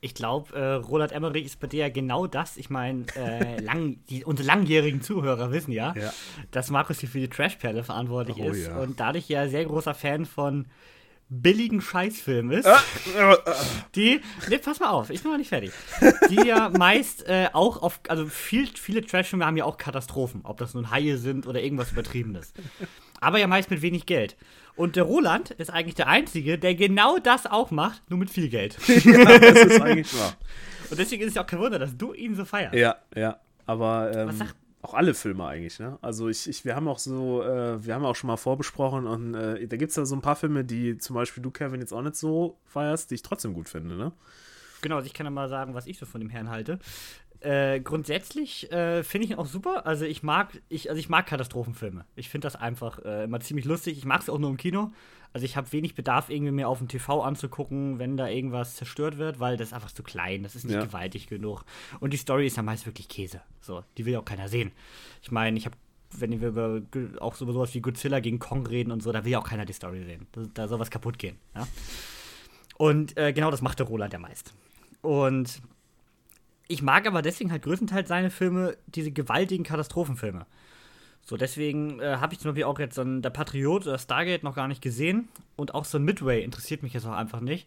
Ich 0.03 0.15
glaube, 0.15 0.55
äh, 0.55 0.75
Roland 0.75 1.11
Emmerich 1.13 1.47
ist 1.47 1.59
bei 1.59 1.67
dir 1.67 1.81
ja 1.87 1.89
genau 1.89 2.27
das. 2.27 2.57
Ich 2.59 2.71
meine, 2.71 3.07
äh, 3.17 3.61
lang, 3.65 3.99
die, 4.11 4.25
unsere 4.25 4.47
langjährigen 4.47 5.01
Zuhörer 5.01 5.51
wissen 5.53 5.73
ja, 5.73 5.95
Ja. 5.97 6.13
dass 6.51 6.71
Markus 6.71 7.01
hier 7.01 7.09
für 7.09 7.19
die 7.19 7.29
Trashperle 7.29 7.83
verantwortlich 7.83 8.37
Oh, 8.39 8.51
ist 8.51 8.67
ja. 8.67 8.77
und 8.77 9.01
dadurch 9.01 9.29
ja 9.29 9.49
sehr 9.49 9.65
großer 9.65 9.95
Fan 9.95 10.27
von 10.27 10.67
billigen 11.29 11.81
Scheißfilmen 11.81 12.59
ist, 12.59 12.69
die, 13.97 14.21
ne, 14.49 14.59
pass 14.61 14.79
mal 14.79 14.91
auf, 14.91 15.11
ich 15.11 15.23
bin 15.23 15.33
noch 15.33 15.39
nicht 15.39 15.49
fertig, 15.49 15.73
die 16.31 16.47
ja 16.47 16.69
meist 16.79 17.27
äh, 17.27 17.49
auch 17.53 17.83
auf, 17.83 17.99
also 18.07 18.27
viel, 18.27 18.69
viele 18.69 19.05
Trashfilme 19.05 19.45
haben 19.45 19.57
ja 19.57 19.65
auch 19.65 19.77
Katastrophen, 19.77 20.43
ob 20.45 20.59
das 20.59 20.75
nun 20.75 20.93
Haie 20.93 21.17
sind 21.19 21.49
oder 21.49 21.61
irgendwas 21.61 21.91
Übertriebenes. 21.91 22.53
Aber 23.21 23.39
ja 23.39 23.47
meist 23.47 23.71
mit 23.71 23.83
wenig 23.83 24.07
Geld. 24.07 24.37
Und 24.77 24.97
der 24.97 25.05
Roland 25.05 25.51
ist 25.53 25.71
eigentlich 25.71 25.95
der 25.95 26.07
Einzige, 26.09 26.59
der 26.59 26.75
genau 26.75 27.19
das 27.19 27.47
auch 27.47 27.71
macht, 27.71 28.09
nur 28.11 28.19
mit 28.19 28.31
viel 28.31 28.49
Geld. 28.49 28.77
das 28.87 28.97
ist 29.05 29.81
eigentlich 29.81 30.19
wahr. 30.19 30.35
Und 30.91 30.99
deswegen 30.99 31.23
ist 31.23 31.31
es 31.31 31.35
ja 31.35 31.43
auch 31.43 31.47
kein 31.47 31.59
Wunder, 31.59 31.79
dass 31.79 31.97
du 31.97 32.13
ihn 32.13 32.35
so 32.37 32.45
feierst. 32.45 32.75
Ja, 32.75 32.97
ja. 33.15 33.41
Aber 33.65 34.13
ähm, 34.15 34.29
Was 34.29 34.39
sagt- 34.39 34.55
auch 34.83 34.95
alle 34.95 35.15
Filme 35.15 35.45
eigentlich, 35.47 35.81
ne? 35.81 35.99
Also 36.01 36.29
ich, 36.29 36.49
ich 36.49 36.65
wir 36.65 36.77
haben 36.77 36.87
auch 36.87 37.01
so, 37.01 37.43
äh, 37.43 37.85
wir 37.85 37.95
haben 37.95 38.05
auch 38.05 38.15
schon 38.15 38.29
mal 38.29 38.37
vorbesprochen 38.37 39.07
und 39.07 39.35
äh, 39.35 39.67
da 39.67 39.77
gibt 39.77 39.91
es 39.91 39.97
ja 39.97 40.05
so 40.05 40.15
ein 40.15 40.21
paar 40.21 40.37
Filme, 40.37 40.65
die 40.65 40.97
zum 40.99 41.15
Beispiel 41.15 41.43
du, 41.43 41.51
Kevin, 41.51 41.81
jetzt 41.81 41.93
auch 41.93 42.03
nicht 42.03 42.15
so 42.15 42.57
feierst, 42.67 43.11
die 43.11 43.17
ich 43.17 43.23
trotzdem 43.23 43.53
gut 43.53 43.69
finde, 43.69 43.97
ne? 43.97 44.13
Genau, 44.83 44.97
also 44.97 45.07
ich 45.07 45.15
kann 45.15 45.27
ja 45.27 45.31
mal 45.31 45.49
sagen, 45.49 45.75
was 45.75 45.87
ich 45.89 45.99
so 45.99 46.07
von 46.07 46.21
dem 46.21 46.31
Herrn 46.31 46.51
halte. 46.51 46.79
Äh, 47.47 47.81
grundsätzlich 47.81 48.73
äh, 48.73 49.05
finde 49.05 49.27
ich 49.27 49.31
ihn 49.31 49.39
auch 49.39 49.47
super. 49.47 49.87
Also 49.87 50.05
ich 50.05 50.25
mag, 50.25 50.61
ich, 50.69 50.89
also 50.91 50.99
ich 50.99 51.09
mag 51.09 51.27
Katastrophenfilme. 51.27 52.05
Ich 52.17 52.29
finde 52.29 52.47
das 52.47 52.57
einfach 52.57 52.99
äh, 53.05 53.25
immer 53.25 53.39
ziemlich 53.39 53.65
lustig. 53.67 53.97
Ich 53.99 54.05
mag 54.05 54.21
es 54.21 54.29
auch 54.29 54.39
nur 54.39 54.51
im 54.51 54.57
Kino. 54.57 54.91
Also 55.33 55.45
ich 55.45 55.57
habe 55.57 55.71
wenig 55.71 55.95
Bedarf, 55.95 56.29
irgendwie 56.29 56.51
mir 56.51 56.67
auf 56.69 56.79
dem 56.79 56.89
TV 56.89 57.23
anzugucken, 57.23 58.01
wenn 58.01 58.17
da 58.17 58.27
irgendwas 58.29 58.75
zerstört 58.75 59.19
wird, 59.19 59.39
weil 59.39 59.57
das 59.57 59.69
ist 59.69 59.75
einfach 59.75 59.93
zu 59.93 60.03
klein. 60.03 60.43
Das 60.43 60.57
ist 60.57 60.65
nicht 60.65 60.75
Ja. 60.75 60.85
gewaltig 60.85 61.29
genug. 61.29 61.65
Und 62.01 62.13
die 62.13 62.17
Story 62.17 62.47
ist 62.49 62.57
ja 62.57 62.65
meist 62.65 62.85
wirklich 62.85 63.09
Käse. 63.09 63.41
So, 63.61 63.85
die 63.97 64.07
will 64.07 64.15
ja 64.15 64.19
auch 64.21 64.25
keiner 64.25 64.49
sehen. 64.49 64.73
Ich 65.23 65.31
meine, 65.31 65.57
ich 65.57 65.67
habe 65.67 65.77
wenn 66.19 66.41
wir 66.41 66.49
über 66.49 66.81
auch 67.21 67.35
so 67.35 67.45
über 67.45 67.53
sowas 67.53 67.75
wie 67.75 67.81
Godzilla 67.81 68.21
gegen 68.21 68.39
Kong 68.39 68.67
reden 68.67 68.91
und 68.91 69.03
so, 69.03 69.13
da 69.13 69.25
will 69.25 69.33
ja 69.33 69.39
auch 69.41 69.49
keiner 69.49 69.67
die 69.67 69.73
Story 69.73 70.03
sehen. 70.05 70.27
Da, 70.33 70.43
da 70.55 70.69
soll 70.69 70.79
was 70.81 70.89
kaputt 70.91 71.19
gehen. 71.19 71.37
Ja? 71.55 71.67
Und 72.79 73.17
äh, 73.17 73.33
genau 73.33 73.51
das 73.51 73.61
macht 73.63 73.79
der 73.79 73.87
Roland 73.87 74.13
ja 74.13 74.19
meist. 74.19 74.55
Und 75.03 75.61
ich 76.69 76.83
mag 76.83 77.07
aber 77.07 77.23
deswegen 77.23 77.51
halt 77.53 77.63
größtenteils 77.63 78.09
seine 78.09 78.31
Filme, 78.31 78.77
diese 78.87 79.11
gewaltigen 79.11 79.65
Katastrophenfilme. 79.65 80.47
So, 81.25 81.37
deswegen 81.37 81.99
äh, 82.01 82.19
habe 82.21 82.35
ich 82.35 82.41
zum 82.41 82.51
Beispiel 82.51 82.65
auch 82.65 82.79
jetzt 82.79 82.95
so 82.95 83.03
ein 83.03 83.21
Der 83.21 83.31
Patriot 83.31 83.87
oder 83.87 83.99
Stargate 83.99 84.45
noch 84.45 84.55
gar 84.55 84.69
nicht 84.69 84.81
gesehen. 84.81 85.29
Und 85.57 85.75
auch 85.75 85.85
so 85.85 85.99
ein 85.99 86.05
Midway 86.05 86.43
interessiert 86.43 86.83
mich 86.85 86.93
jetzt 86.93 87.07
auch 87.07 87.13
einfach 87.13 87.41
nicht. 87.41 87.67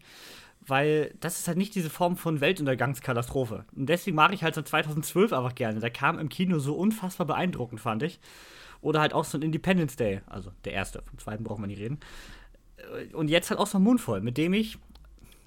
Weil 0.66 1.14
das 1.20 1.38
ist 1.38 1.48
halt 1.48 1.58
nicht 1.58 1.74
diese 1.74 1.90
Form 1.90 2.16
von 2.16 2.40
Weltuntergangskatastrophe. 2.40 3.64
Und 3.76 3.86
deswegen 3.86 4.16
mag 4.16 4.32
ich 4.32 4.42
halt 4.42 4.54
so 4.54 4.62
2012 4.62 5.32
einfach 5.32 5.54
gerne. 5.54 5.80
Der 5.80 5.90
kam 5.90 6.18
im 6.18 6.28
Kino 6.30 6.58
so 6.58 6.74
unfassbar 6.74 7.26
beeindruckend, 7.26 7.80
fand 7.80 8.02
ich. 8.02 8.18
Oder 8.80 9.00
halt 9.00 9.12
auch 9.12 9.24
so 9.24 9.36
ein 9.36 9.42
Independence 9.42 9.96
Day. 9.96 10.22
Also 10.26 10.52
der 10.64 10.72
erste, 10.72 11.02
vom 11.02 11.18
zweiten 11.18 11.44
brauchen 11.44 11.62
wir 11.62 11.66
nicht 11.66 11.80
reden. 11.80 12.00
Äh, 12.78 13.14
Und 13.14 13.28
jetzt 13.28 13.50
halt 13.50 13.60
auch 13.60 13.66
so 13.66 13.78
ein 13.78 13.82
Mundvoll, 13.82 14.22
mit 14.22 14.38
dem 14.38 14.54
ich 14.54 14.78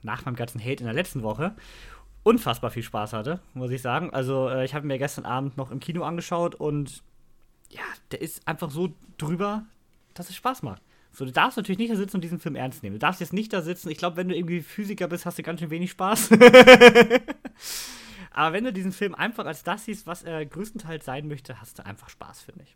nach 0.04 0.26
meinem 0.26 0.36
ganzen 0.36 0.60
Hate 0.60 0.82
in 0.82 0.86
der 0.86 0.94
letzten 0.94 1.24
Woche 1.24 1.56
unfassbar 2.24 2.72
viel 2.72 2.84
Spaß 2.84 3.14
hatte, 3.14 3.40
muss 3.54 3.72
ich 3.72 3.82
sagen. 3.82 4.14
Also, 4.14 4.50
äh, 4.50 4.66
ich 4.66 4.74
habe 4.74 4.88
mir 4.88 4.98
gestern 4.98 5.26
Abend 5.26 5.58
noch 5.58 5.72
im 5.72 5.80
Kino 5.80 6.04
angeschaut 6.04 6.56
und 6.56 7.04
ja, 7.70 7.82
der 8.12 8.22
ist 8.22 8.48
einfach 8.48 8.72
so 8.72 8.94
drüber, 9.18 9.64
dass 10.14 10.30
es 10.30 10.36
Spaß 10.36 10.64
macht. 10.64 10.82
So, 11.12 11.26
du 11.26 11.32
darfst 11.32 11.58
natürlich 11.58 11.78
nicht 11.78 11.92
da 11.92 11.96
sitzen 11.96 12.18
und 12.18 12.22
diesen 12.22 12.40
Film 12.40 12.56
ernst 12.56 12.82
nehmen. 12.82 12.96
Du 12.96 13.00
darfst 13.00 13.22
jetzt 13.22 13.34
nicht 13.34 13.54
da 13.54 13.62
sitzen. 13.62 13.90
Ich 13.90 14.00
glaube, 14.00 14.18
wenn 14.18 14.30
du 14.30 14.36
irgendwie 14.36 14.62
Physiker 14.62 15.08
bist, 15.08 15.26
hast 15.26 15.38
du 15.38 15.44
ganz 15.44 15.60
schön 15.60 15.70
wenig 15.70 15.92
Spaß. 15.92 16.32
Aber 18.32 18.54
wenn 18.54 18.64
du 18.64 18.74
diesen 18.74 18.92
Film 18.92 19.14
einfach 19.14 19.46
als 19.46 19.64
das 19.64 19.86
siehst, 19.86 20.08
was 20.08 20.24
er 20.24 20.44
größtenteils 20.44 21.06
sein 21.06 21.28
möchte, 21.28 21.62
hast 21.62 21.78
du 21.78 21.86
einfach 21.86 22.10
Spaß, 22.10 22.42
finde 22.42 22.64
ich. 22.64 22.76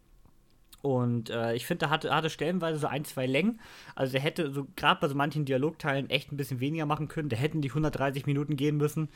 Und 0.82 1.30
äh, 1.30 1.56
ich 1.56 1.66
finde, 1.66 1.86
da 1.86 1.90
hatte, 1.90 2.13
hatte 2.13 2.30
stellenweise 2.30 2.80
so 2.80 2.88
ein, 2.88 3.04
zwei 3.04 3.26
Längen. 3.26 3.60
Also 3.96 4.13
der 4.13 4.22
hätte 4.22 4.52
so 4.52 4.68
gerade 4.76 5.02
bei 5.02 5.08
so 5.08 5.16
manchen 5.16 5.46
Dialogteilen 5.46 6.10
echt 6.10 6.32
ein 6.32 6.38
bisschen 6.38 6.60
weniger 6.60 6.86
machen 6.86 7.08
können. 7.08 7.30
Der 7.30 7.40
hätten 7.40 7.62
die 7.62 7.70
130 7.70 8.26
Minuten 8.26 8.56
gehen 8.56 8.78
müssen. 8.78 9.10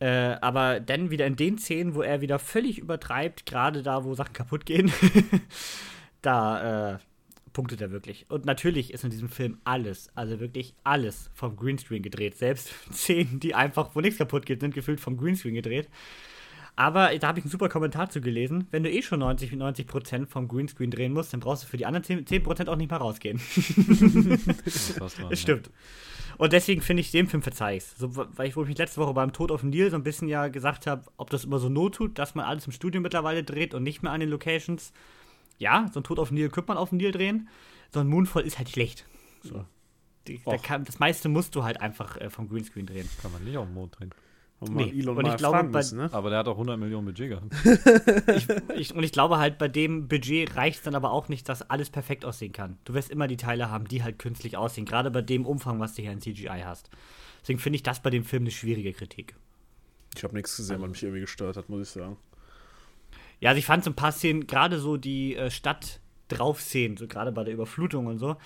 Äh, 0.00 0.36
aber 0.40 0.78
dann 0.80 1.10
wieder 1.10 1.26
in 1.26 1.36
den 1.36 1.58
Szenen, 1.58 1.94
wo 1.94 2.02
er 2.02 2.20
wieder 2.20 2.38
völlig 2.38 2.78
übertreibt, 2.78 3.46
gerade 3.46 3.82
da, 3.82 4.04
wo 4.04 4.14
Sachen 4.14 4.32
kaputt 4.32 4.64
gehen, 4.64 4.92
da 6.22 6.94
äh, 6.94 6.98
punktet 7.52 7.80
er 7.80 7.90
wirklich. 7.90 8.26
Und 8.28 8.44
natürlich 8.44 8.92
ist 8.92 9.02
in 9.02 9.10
diesem 9.10 9.28
Film 9.28 9.58
alles, 9.64 10.10
also 10.14 10.38
wirklich 10.38 10.74
alles 10.84 11.30
vom 11.34 11.56
Greenscreen 11.56 12.02
gedreht. 12.02 12.36
Selbst 12.38 12.72
Szenen, 12.92 13.40
die 13.40 13.54
einfach, 13.56 13.94
wo 13.94 14.00
nichts 14.00 14.18
kaputt 14.18 14.46
geht, 14.46 14.60
sind 14.60 14.74
gefühlt 14.74 15.00
vom 15.00 15.16
Greenscreen 15.16 15.54
gedreht. 15.54 15.88
Aber 16.78 17.10
da 17.18 17.26
habe 17.26 17.40
ich 17.40 17.44
einen 17.44 17.50
super 17.50 17.68
Kommentar 17.68 18.08
zu 18.08 18.20
gelesen. 18.20 18.68
Wenn 18.70 18.84
du 18.84 18.90
eh 18.90 19.02
schon 19.02 19.18
90, 19.18 19.50
90 19.50 19.84
Prozent 19.88 20.28
vom 20.28 20.46
Greenscreen 20.46 20.92
drehen 20.92 21.12
musst, 21.12 21.32
dann 21.32 21.40
brauchst 21.40 21.64
du 21.64 21.66
für 21.66 21.76
die 21.76 21.86
anderen 21.86 22.04
10, 22.04 22.24
10 22.24 22.40
Prozent 22.44 22.68
auch 22.68 22.76
nicht 22.76 22.88
mal 22.88 22.98
rausgehen. 22.98 23.40
Das 24.64 25.16
Das 25.28 25.40
stimmt. 25.40 25.72
Und 26.36 26.52
deswegen 26.52 26.80
finde 26.80 27.00
ich, 27.00 27.10
dem 27.10 27.26
Film 27.26 27.42
verzeih 27.42 27.78
ich's. 27.78 27.96
So, 27.98 28.14
weil 28.14 28.46
ich, 28.46 28.54
wo 28.54 28.62
ich 28.62 28.68
mich 28.68 28.78
letzte 28.78 29.00
Woche 29.00 29.12
beim 29.12 29.32
Tod 29.32 29.50
auf 29.50 29.62
dem 29.62 29.70
Nil 29.70 29.90
so 29.90 29.96
ein 29.96 30.04
bisschen 30.04 30.28
ja 30.28 30.46
gesagt 30.46 30.86
habe, 30.86 31.02
ob 31.16 31.30
das 31.30 31.46
immer 31.46 31.58
so 31.58 31.68
not 31.68 31.96
tut, 31.96 32.16
dass 32.16 32.36
man 32.36 32.44
alles 32.44 32.66
im 32.66 32.72
Studio 32.72 33.00
mittlerweile 33.00 33.42
dreht 33.42 33.74
und 33.74 33.82
nicht 33.82 34.04
mehr 34.04 34.12
an 34.12 34.20
den 34.20 34.28
Locations. 34.28 34.92
Ja, 35.58 35.90
so 35.92 35.98
ein 35.98 36.04
Tod 36.04 36.20
auf 36.20 36.28
dem 36.28 36.36
Nil 36.36 36.48
könnte 36.48 36.68
man 36.68 36.76
auf 36.76 36.90
dem 36.90 36.98
Nil 36.98 37.10
drehen. 37.10 37.48
So 37.92 37.98
ein 37.98 38.06
Moonfall 38.06 38.44
ist 38.44 38.56
halt 38.56 38.68
schlecht. 38.68 39.04
So. 39.42 39.64
Die, 40.28 40.40
da 40.44 40.56
kann, 40.58 40.84
das 40.84 41.00
meiste 41.00 41.28
musst 41.28 41.56
du 41.56 41.64
halt 41.64 41.80
einfach 41.80 42.18
äh, 42.18 42.30
vom 42.30 42.48
Greenscreen 42.48 42.86
drehen. 42.86 43.08
Ja. 43.16 43.22
Kann 43.22 43.32
man 43.32 43.42
nicht 43.42 43.56
auf 43.56 43.66
dem 43.66 43.74
Mond 43.74 43.98
drehen. 43.98 44.14
Und 44.60 44.74
Nee. 44.74 44.86
mal 44.86 44.92
Elon 44.92 45.16
Und 45.18 45.24
ich 45.26 45.30
mal 45.30 45.36
glaube, 45.36 45.64
bei- 45.64 45.78
müssen, 45.78 45.98
ne? 45.98 46.08
Aber 46.12 46.30
der 46.30 46.40
hat 46.40 46.48
auch 46.48 46.56
100 46.56 46.78
Millionen 46.78 47.06
Budget 47.06 47.28
gehabt. 47.30 47.54
Ich, 48.76 48.92
und 48.94 49.02
ich 49.04 49.12
glaube 49.12 49.38
halt, 49.38 49.56
bei 49.58 49.68
dem 49.68 50.08
Budget 50.08 50.56
reicht 50.56 50.78
es 50.78 50.82
dann 50.84 50.94
aber 50.96 51.12
auch 51.12 51.28
nicht, 51.28 51.48
dass 51.48 51.62
alles 51.70 51.90
perfekt 51.90 52.24
aussehen 52.24 52.52
kann. 52.52 52.76
Du 52.84 52.94
wirst 52.94 53.10
immer 53.10 53.28
die 53.28 53.36
Teile 53.36 53.70
haben, 53.70 53.86
die 53.86 54.02
halt 54.02 54.18
künstlich 54.18 54.56
aussehen, 54.56 54.84
gerade 54.84 55.10
bei 55.12 55.22
dem 55.22 55.46
Umfang, 55.46 55.78
was 55.78 55.94
du 55.94 56.02
hier 56.02 56.10
in 56.12 56.20
CGI 56.20 56.62
hast. 56.64 56.90
Deswegen 57.40 57.60
finde 57.60 57.76
ich 57.76 57.82
das 57.84 58.02
bei 58.02 58.10
dem 58.10 58.24
Film 58.24 58.42
eine 58.42 58.50
schwierige 58.50 58.92
Kritik. 58.92 59.36
Ich 60.16 60.24
habe 60.24 60.34
nichts 60.34 60.56
gesehen, 60.56 60.82
was 60.82 60.90
mich 60.90 61.02
irgendwie 61.04 61.20
gestört 61.20 61.56
hat, 61.56 61.68
muss 61.68 61.82
ich 61.86 61.88
sagen. 61.90 62.16
Ja, 63.40 63.50
also 63.50 63.58
ich 63.60 63.66
fand 63.66 63.84
so 63.84 63.90
ein 63.90 63.94
paar 63.96 64.10
Szenen, 64.10 64.48
gerade 64.48 64.80
so 64.80 64.96
die 64.96 65.36
äh, 65.36 65.50
Stadt 65.50 66.00
drauf 66.28 66.60
Szenen, 66.60 66.96
so 66.96 67.06
gerade 67.06 67.32
bei 67.32 67.44
der 67.44 67.54
Überflutung 67.54 68.06
und 68.06 68.18
so, 68.18 68.36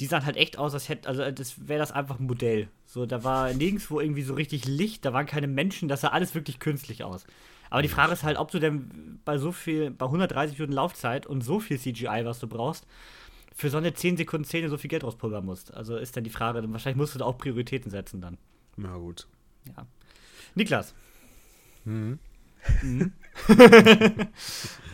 die 0.00 0.06
sahen 0.06 0.26
halt 0.26 0.36
echt 0.36 0.58
aus, 0.58 0.74
als 0.74 0.88
hätte, 0.88 1.08
also 1.08 1.30
das 1.30 1.68
wäre 1.68 1.78
das 1.78 1.92
einfach 1.92 2.18
ein 2.18 2.26
Modell. 2.26 2.68
So, 2.86 3.06
da 3.06 3.22
war 3.22 3.52
nirgendwo 3.52 4.00
irgendwie 4.00 4.22
so 4.22 4.34
richtig 4.34 4.66
Licht, 4.66 5.04
da 5.04 5.12
waren 5.12 5.26
keine 5.26 5.46
Menschen, 5.46 5.88
das 5.88 6.00
sah 6.00 6.08
alles 6.08 6.34
wirklich 6.34 6.58
künstlich 6.58 7.04
aus. 7.04 7.26
Aber 7.70 7.82
die 7.82 7.88
Frage 7.88 8.12
ist 8.12 8.24
halt, 8.24 8.38
ob 8.38 8.50
du 8.50 8.58
denn 8.58 9.20
bei 9.24 9.38
so 9.38 9.52
viel, 9.52 9.90
bei 9.90 10.06
130 10.06 10.58
Minuten 10.58 10.74
Laufzeit 10.74 11.26
und 11.26 11.42
so 11.42 11.60
viel 11.60 11.78
CGI, 11.78 12.22
was 12.24 12.38
du 12.38 12.46
brauchst, 12.46 12.86
für 13.54 13.70
so 13.70 13.78
eine 13.78 13.94
10 13.94 14.16
Sekunden 14.16 14.44
Szene 14.44 14.68
so 14.68 14.78
viel 14.78 14.90
Geld 14.90 15.04
rauspulvern 15.04 15.44
musst. 15.44 15.72
Also 15.74 15.96
ist 15.96 16.16
dann 16.16 16.24
die 16.24 16.30
Frage, 16.30 16.62
wahrscheinlich 16.72 16.96
musst 16.98 17.14
du 17.14 17.20
da 17.20 17.24
auch 17.24 17.38
Prioritäten 17.38 17.90
setzen 17.90 18.20
dann. 18.20 18.38
Na 18.76 18.96
gut. 18.96 19.26
Ja. 19.76 19.86
Niklas. 20.54 20.94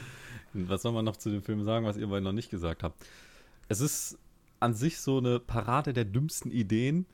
Was 0.53 0.83
soll 0.83 0.93
man 0.93 1.05
noch 1.05 1.17
zu 1.17 1.31
dem 1.31 1.43
Film 1.43 1.65
sagen, 1.65 1.87
was 1.87 1.97
ihr 1.97 2.07
beiden 2.09 2.25
noch 2.25 2.33
nicht 2.33 2.51
gesagt 2.51 2.83
habt? 2.83 3.05
Es 3.69 3.81
ist 3.81 4.19
an 4.59 4.75
sich 4.75 4.99
so 4.99 5.19
eine 5.19 5.41
Parade 5.41 5.93
der 5.93 6.05
dümmsten 6.05 6.51
Ideen, 6.51 7.07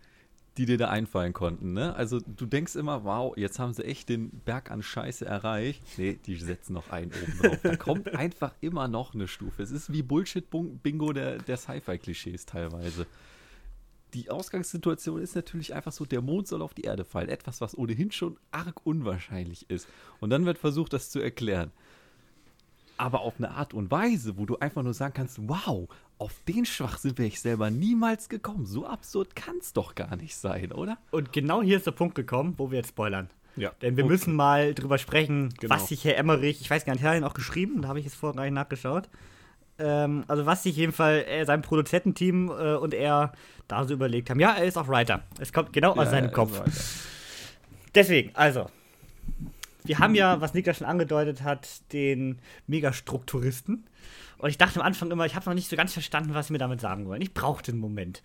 die 0.57 0.64
dir 0.64 0.78
da 0.78 0.89
einfallen 0.89 1.32
konnten. 1.32 1.74
Ne? 1.74 1.95
Also 1.95 2.18
du 2.20 2.47
denkst 2.47 2.76
immer, 2.76 3.05
wow, 3.05 3.37
jetzt 3.37 3.59
haben 3.59 3.74
sie 3.74 3.84
echt 3.84 4.09
den 4.09 4.30
Berg 4.30 4.70
an 4.70 4.82
Scheiße 4.82 5.24
erreicht. 5.26 5.82
Nee, 5.99 6.18
die 6.24 6.37
setzen 6.37 6.72
noch 6.72 6.91
einen 6.91 7.12
oben 7.12 7.39
drauf. 7.39 7.59
Da 7.62 7.76
kommt 7.76 8.09
einfach 8.14 8.55
immer 8.61 8.89
noch 8.89 9.14
eine 9.14 9.28
Stufe. 9.28 9.62
Es 9.62 9.70
ist 9.70 9.93
wie 9.93 10.03
Bullshit-Bingo 10.03 11.12
der, 11.12 11.39
der 11.39 11.57
Sci-Fi-Klischees 11.59 12.47
teilweise. 12.47 13.07
Die 14.14 14.30
Ausgangssituation 14.30 15.20
ist 15.20 15.37
natürlich 15.37 15.74
einfach 15.74 15.93
so, 15.93 16.07
der 16.07 16.22
Mond 16.22 16.49
soll 16.49 16.62
auf 16.62 16.72
die 16.72 16.82
Erde 16.82 17.05
fallen. 17.05 17.28
Etwas, 17.28 17.61
was 17.61 17.76
ohnehin 17.76 18.11
schon 18.11 18.39
arg 18.51 18.87
unwahrscheinlich 18.87 19.68
ist. 19.68 19.87
Und 20.20 20.30
dann 20.30 20.47
wird 20.47 20.57
versucht, 20.57 20.95
das 20.95 21.11
zu 21.11 21.20
erklären 21.20 21.70
aber 22.99 23.20
auf 23.20 23.34
eine 23.38 23.51
Art 23.51 23.74
und 23.74 23.90
Weise, 23.90 24.38
wo 24.38 24.47
du 24.47 24.59
einfach 24.59 24.82
nur 24.82 24.94
sagen 24.94 25.14
kannst, 25.14 25.38
wow, 25.49 25.88
auf 26.18 26.32
den 26.49 26.64
Schwachsinn 26.64 27.16
wäre 27.18 27.28
ich 27.28 27.40
selber 27.40 27.70
niemals 27.70 28.28
gekommen. 28.28 28.66
So 28.66 28.86
absurd 28.86 29.36
kann 29.36 29.57
es 29.61 29.72
doch 29.72 29.94
gar 29.94 30.16
nicht 30.16 30.36
sein, 30.36 30.72
oder? 30.72 30.97
Und 31.11 31.32
genau 31.32 31.62
hier 31.62 31.76
ist 31.76 31.86
der 31.86 31.92
Punkt 31.92 32.14
gekommen, 32.14 32.55
wo 32.57 32.70
wir 32.70 32.78
jetzt 32.78 32.88
spoilern. 32.90 33.28
Ja. 33.57 33.70
Denn 33.82 33.97
wir 33.97 34.05
Okay. 34.05 34.12
müssen 34.12 34.34
mal 34.36 34.74
drüber 34.74 34.99
sprechen, 34.99 35.53
Genau. 35.61 35.74
was 35.74 35.88
sich 35.88 36.05
Herr 36.05 36.16
Emmerich, 36.18 36.61
ich 36.61 36.70
weiß 36.70 36.84
gar 36.84 36.92
nicht, 36.92 37.03
hat 37.03 37.12
er 37.12 37.18
ihn 37.18 37.24
auch 37.24 37.34
geschrieben, 37.34 37.82
da 37.82 37.88
habe 37.88 37.99
ich 37.99 38.05
jetzt 38.05 38.14
vorhin 38.16 38.36
gar 38.36 38.44
nicht 38.44 38.53
nachgeschaut. 38.55 39.09
Ähm, 39.78 40.24
also 40.28 40.47
was 40.47 40.62
sich 40.62 40.76
jedenfalls 40.76 41.26
äh, 41.26 41.44
sein 41.44 41.61
Produzententeam 41.62 42.49
äh, 42.51 42.74
und 42.76 42.94
er 42.94 43.32
da 43.68 43.84
so 43.84 43.92
überlegt 43.94 44.30
haben. 44.30 44.40
Ja, 44.40 44.53
er 44.55 44.64
ist 44.64 44.76
auch 44.78 44.88
Writer. 44.88 45.22
Es 45.38 45.53
kommt 45.53 45.72
genau 45.72 45.92
aus 45.92 46.11
seinem 46.11 46.32
Kopf. 46.32 46.62
Deswegen, 47.94 48.30
also, 48.34 48.66
wir 49.87 49.99
haben 49.99 50.14
ja, 50.14 50.41
was 50.41 50.55
Niklas 50.55 50.78
schon 50.78 50.87
angedeutet 50.87 51.43
hat, 51.43 51.93
den 51.93 52.39
Megastrukturisten. 52.66 53.87
Und 54.39 54.51
ich 54.51 54.59
dachte 54.59 54.80
am 54.80 54.87
Anfang 54.87 55.11
immer, 55.11 55.24
ich 55.24 55.34
habe 55.34 55.47
noch 55.47 55.55
nicht 55.55 55.70
so 55.70 55.76
ganz 55.76 55.95
verstanden, 55.95 56.34
was 56.34 56.49
sie 56.49 56.53
mir 56.53 56.59
damit 56.59 56.80
sagen 56.80 57.07
wollen. 57.07 57.22
Ich 57.22 57.32
brauchte 57.32 57.72
einen 57.72 57.80
Moment. 57.80 58.22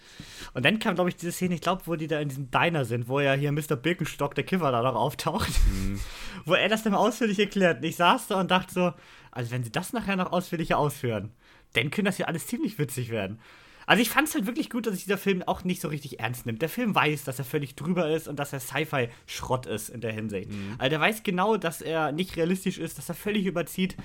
Und 0.53 0.65
dann 0.65 0.79
kam, 0.79 0.95
glaube 0.95 1.09
ich, 1.09 1.15
diese 1.15 1.31
Szene, 1.31 1.55
ich 1.55 1.61
glaube, 1.61 1.83
wo 1.85 1.95
die 1.95 2.07
da 2.07 2.19
in 2.19 2.27
diesem 2.27 2.51
Diner 2.51 2.83
sind, 2.83 3.07
wo 3.07 3.21
ja 3.21 3.33
hier 3.33 3.51
Mr. 3.51 3.77
Birkenstock, 3.77 4.35
der 4.35 4.43
Kiffer, 4.43 4.71
da 4.71 4.81
noch 4.81 4.95
auftaucht. 4.95 5.51
wo 6.45 6.53
er 6.53 6.67
das 6.67 6.83
dann 6.83 6.95
ausführlich 6.95 7.39
erklärt. 7.39 7.77
Und 7.77 7.85
ich 7.85 7.95
saß 7.95 8.27
da 8.27 8.39
und 8.39 8.51
dachte 8.51 8.73
so, 8.73 8.93
also 9.31 9.51
wenn 9.51 9.63
sie 9.63 9.71
das 9.71 9.93
nachher 9.93 10.17
noch 10.17 10.33
ausführlicher 10.33 10.77
ausführen, 10.77 11.31
dann 11.73 11.91
könnte 11.91 12.09
das 12.09 12.17
ja 12.17 12.25
alles 12.25 12.47
ziemlich 12.47 12.77
witzig 12.77 13.09
werden. 13.09 13.39
Also 13.87 14.01
ich 14.01 14.09
fand 14.09 14.27
es 14.27 14.35
halt 14.35 14.45
wirklich 14.45 14.69
gut, 14.69 14.85
dass 14.85 14.93
sich 14.93 15.03
dieser 15.05 15.17
Film 15.17 15.41
auch 15.43 15.63
nicht 15.63 15.81
so 15.81 15.87
richtig 15.87 16.19
ernst 16.19 16.45
nimmt. 16.45 16.61
Der 16.61 16.69
Film 16.69 16.93
weiß, 16.95 17.23
dass 17.23 17.39
er 17.39 17.45
völlig 17.45 17.75
drüber 17.75 18.09
ist 18.09 18.27
und 18.27 18.37
dass 18.39 18.53
er 18.53 18.59
Sci-Fi-Schrott 18.59 19.65
ist 19.65 19.89
in 19.89 20.01
der 20.01 20.11
Hinsicht. 20.13 20.49
Also 20.77 20.89
der 20.89 20.99
weiß 20.99 21.23
genau, 21.23 21.57
dass 21.57 21.81
er 21.81 22.11
nicht 22.11 22.35
realistisch 22.37 22.77
ist, 22.77 22.97
dass 22.97 23.09
er 23.09 23.15
völlig 23.15 23.45
überzieht. 23.45 23.95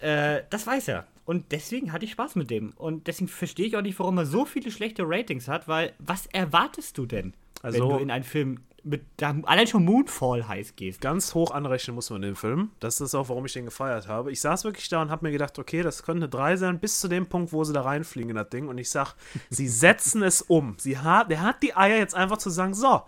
Äh, 0.00 0.42
das 0.50 0.66
weiß 0.66 0.88
er. 0.88 1.06
Und 1.24 1.52
deswegen 1.52 1.92
hatte 1.92 2.04
ich 2.04 2.12
Spaß 2.12 2.36
mit 2.36 2.50
dem. 2.50 2.70
Und 2.76 3.06
deswegen 3.06 3.28
verstehe 3.28 3.66
ich 3.66 3.76
auch 3.76 3.82
nicht, 3.82 3.98
warum 3.98 4.16
er 4.18 4.26
so 4.26 4.44
viele 4.46 4.70
schlechte 4.70 5.02
Ratings 5.06 5.48
hat, 5.48 5.68
weil 5.68 5.92
was 5.98 6.26
erwartest 6.26 6.96
du 6.98 7.04
denn, 7.06 7.34
Also- 7.62 7.78
wenn 7.80 7.88
du 7.88 7.96
in 7.98 8.10
einen 8.10 8.24
Film 8.24 8.60
mit 8.88 9.04
da 9.18 9.34
allein 9.44 9.66
schon 9.66 9.84
Moonfall 9.84 10.48
heiß 10.48 10.74
gehst? 10.76 11.00
Ganz 11.00 11.34
hoch 11.34 11.50
anrechnen 11.50 11.94
muss 11.94 12.10
man 12.10 12.22
den 12.22 12.36
Film. 12.36 12.70
Das 12.80 13.00
ist 13.00 13.14
auch, 13.14 13.28
warum 13.28 13.44
ich 13.46 13.52
den 13.52 13.64
gefeiert 13.66 14.08
habe. 14.08 14.32
Ich 14.32 14.40
saß 14.40 14.64
wirklich 14.64 14.88
da 14.88 15.02
und 15.02 15.10
habe 15.10 15.26
mir 15.26 15.32
gedacht, 15.32 15.58
okay, 15.58 15.82
das 15.82 16.02
könnte 16.02 16.22
eine 16.24 16.28
3 16.28 16.56
sein, 16.56 16.78
bis 16.80 17.00
zu 17.00 17.08
dem 17.08 17.26
Punkt, 17.26 17.52
wo 17.52 17.64
sie 17.64 17.72
da 17.72 17.82
reinfliegen 17.82 18.30
in 18.30 18.36
das 18.36 18.48
Ding. 18.48 18.68
Und 18.68 18.78
ich 18.78 18.90
sag, 18.90 19.14
sie 19.50 19.68
setzen 19.84 20.22
es 20.22 20.42
um. 20.42 20.76
Sie 20.78 20.98
hat, 20.98 21.30
der 21.30 21.42
hat 21.42 21.62
die 21.62 21.76
Eier 21.76 21.98
jetzt 21.98 22.14
einfach 22.14 22.38
zu 22.38 22.50
sagen, 22.50 22.74
so. 22.74 23.02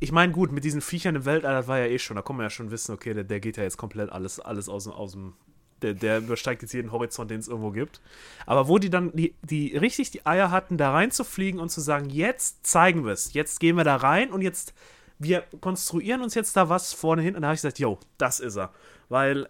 Ich 0.00 0.12
meine, 0.12 0.32
gut, 0.32 0.52
mit 0.52 0.62
diesen 0.62 0.80
Viechern 0.80 1.16
im 1.16 1.24
Weltall, 1.24 1.54
das 1.54 1.66
war 1.66 1.78
ja 1.78 1.86
eh 1.86 1.98
schon, 1.98 2.14
da 2.14 2.22
kann 2.22 2.36
man 2.36 2.44
ja 2.44 2.50
schon 2.50 2.70
wissen, 2.70 2.92
okay, 2.94 3.14
der, 3.14 3.24
der 3.24 3.40
geht 3.40 3.56
ja 3.56 3.64
jetzt 3.64 3.78
komplett 3.78 4.10
alles, 4.12 4.38
alles 4.38 4.68
aus, 4.68 4.84
dem- 4.84 4.92
aus 4.92 5.12
dem. 5.12 5.34
Der, 5.82 5.94
der 5.94 6.18
übersteigt 6.18 6.62
jetzt 6.62 6.72
jeden 6.74 6.90
Horizont, 6.90 7.30
den 7.30 7.38
es 7.38 7.46
irgendwo 7.46 7.70
gibt. 7.70 8.00
Aber 8.46 8.66
wo 8.66 8.78
die 8.78 8.90
dann 8.90 9.12
die, 9.14 9.36
die 9.42 9.76
richtig 9.76 10.10
die 10.10 10.26
Eier 10.26 10.50
hatten, 10.50 10.76
da 10.76 10.90
reinzufliegen 10.90 11.60
und 11.60 11.68
zu 11.68 11.80
sagen, 11.80 12.10
jetzt 12.10 12.66
zeigen 12.66 13.04
wir 13.04 13.12
es, 13.12 13.32
jetzt 13.32 13.60
gehen 13.60 13.76
wir 13.76 13.84
da 13.84 13.94
rein 13.94 14.32
und 14.32 14.42
jetzt 14.42 14.74
wir 15.18 15.44
konstruieren 15.60 16.22
uns 16.22 16.34
jetzt 16.34 16.56
da 16.56 16.68
was 16.68 16.92
vorne 16.92 17.22
hin. 17.22 17.34
Und 17.34 17.42
da 17.42 17.48
habe 17.48 17.54
ich 17.54 17.60
gesagt, 17.60 17.78
yo, 17.78 17.98
das 18.18 18.40
ist 18.40 18.56
er. 18.56 18.72
Weil 19.08 19.48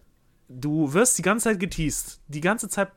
du 0.48 0.94
wirst 0.94 1.18
die 1.18 1.22
ganze 1.22 1.44
Zeit 1.44 1.60
geteased. 1.60 2.20
Die 2.28 2.40
ganze 2.40 2.68
Zeit 2.68 2.90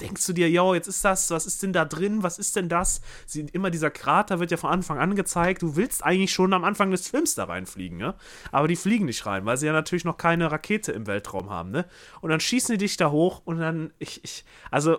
denkst 0.00 0.24
du 0.26 0.32
dir, 0.32 0.48
yo, 0.48 0.74
jetzt 0.74 0.86
ist 0.86 1.04
das, 1.04 1.30
was 1.30 1.44
ist 1.44 1.62
denn 1.62 1.72
da 1.72 1.84
drin, 1.84 2.22
was 2.22 2.38
ist 2.38 2.54
denn 2.54 2.68
das? 2.68 3.00
Sie, 3.26 3.40
immer 3.52 3.70
dieser 3.70 3.90
Krater 3.90 4.38
wird 4.38 4.52
ja 4.52 4.56
von 4.56 4.70
Anfang 4.70 4.98
an 4.98 5.16
gezeigt. 5.16 5.62
Du 5.62 5.76
willst 5.76 6.04
eigentlich 6.04 6.32
schon 6.32 6.52
am 6.52 6.64
Anfang 6.64 6.90
des 6.90 7.08
Films 7.08 7.34
da 7.34 7.44
reinfliegen, 7.44 7.98
ne? 7.98 8.14
Aber 8.52 8.68
die 8.68 8.76
fliegen 8.76 9.06
nicht 9.06 9.26
rein, 9.26 9.44
weil 9.44 9.56
sie 9.56 9.66
ja 9.66 9.72
natürlich 9.72 10.04
noch 10.04 10.16
keine 10.16 10.50
Rakete 10.52 10.92
im 10.92 11.06
Weltraum 11.06 11.50
haben, 11.50 11.72
ne? 11.72 11.84
Und 12.20 12.30
dann 12.30 12.40
schießen 12.40 12.74
die 12.74 12.84
dich 12.84 12.96
da 12.96 13.10
hoch 13.10 13.42
und 13.44 13.58
dann, 13.58 13.92
ich, 13.98 14.22
ich, 14.22 14.44
also, 14.70 14.98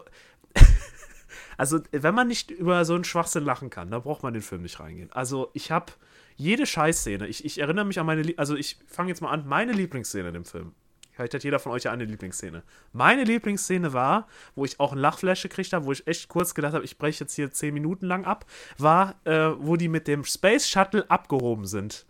also, 1.57 1.79
wenn 1.91 2.15
man 2.15 2.27
nicht 2.27 2.51
über 2.51 2.83
so 2.83 2.95
einen 2.95 3.05
Schwachsinn 3.05 3.45
lachen 3.45 3.69
kann, 3.69 3.89
dann 3.89 4.01
braucht 4.01 4.23
man 4.23 4.33
den 4.33 4.41
Film 4.41 4.63
nicht 4.63 4.79
reingehen. 4.81 5.11
Also, 5.13 5.49
ich 5.53 5.71
habe 5.71 5.93
jede 6.35 6.65
Scheißszene, 6.65 7.27
ich, 7.27 7.45
ich 7.45 7.59
erinnere 7.59 7.85
mich 7.85 7.99
an 7.99 8.05
meine, 8.05 8.21
Lie- 8.21 8.37
also 8.37 8.55
ich 8.55 8.77
fange 8.87 9.09
jetzt 9.09 9.21
mal 9.21 9.31
an, 9.31 9.47
meine 9.47 9.71
Lieblingsszene 9.71 10.27
in 10.29 10.33
dem 10.33 10.45
Film. 10.45 10.73
Vielleicht 11.11 11.33
hat 11.33 11.43
jeder 11.45 11.59
von 11.59 11.71
euch 11.71 11.83
ja 11.83 11.91
eine 11.93 12.03
Lieblingsszene. 12.03 12.61
Meine 12.91 13.23
Lieblingsszene 13.23 13.93
war, 13.93 14.27
wo 14.53 14.65
ich 14.65 14.81
auch 14.81 14.91
ein 14.91 14.97
Lachflash 14.97 15.43
gekriegt 15.43 15.71
habe, 15.71 15.85
wo 15.85 15.93
ich 15.93 16.05
echt 16.07 16.27
kurz 16.27 16.53
gedacht 16.53 16.73
habe, 16.73 16.83
ich 16.83 16.97
breche 16.97 17.23
jetzt 17.23 17.33
hier 17.35 17.51
zehn 17.51 17.73
Minuten 17.73 18.05
lang 18.05 18.25
ab, 18.25 18.45
war, 18.77 19.15
äh, 19.23 19.51
wo 19.57 19.77
die 19.77 19.87
mit 19.87 20.09
dem 20.09 20.25
Space 20.25 20.67
Shuttle 20.67 21.09
abgehoben 21.09 21.65
sind. 21.67 22.05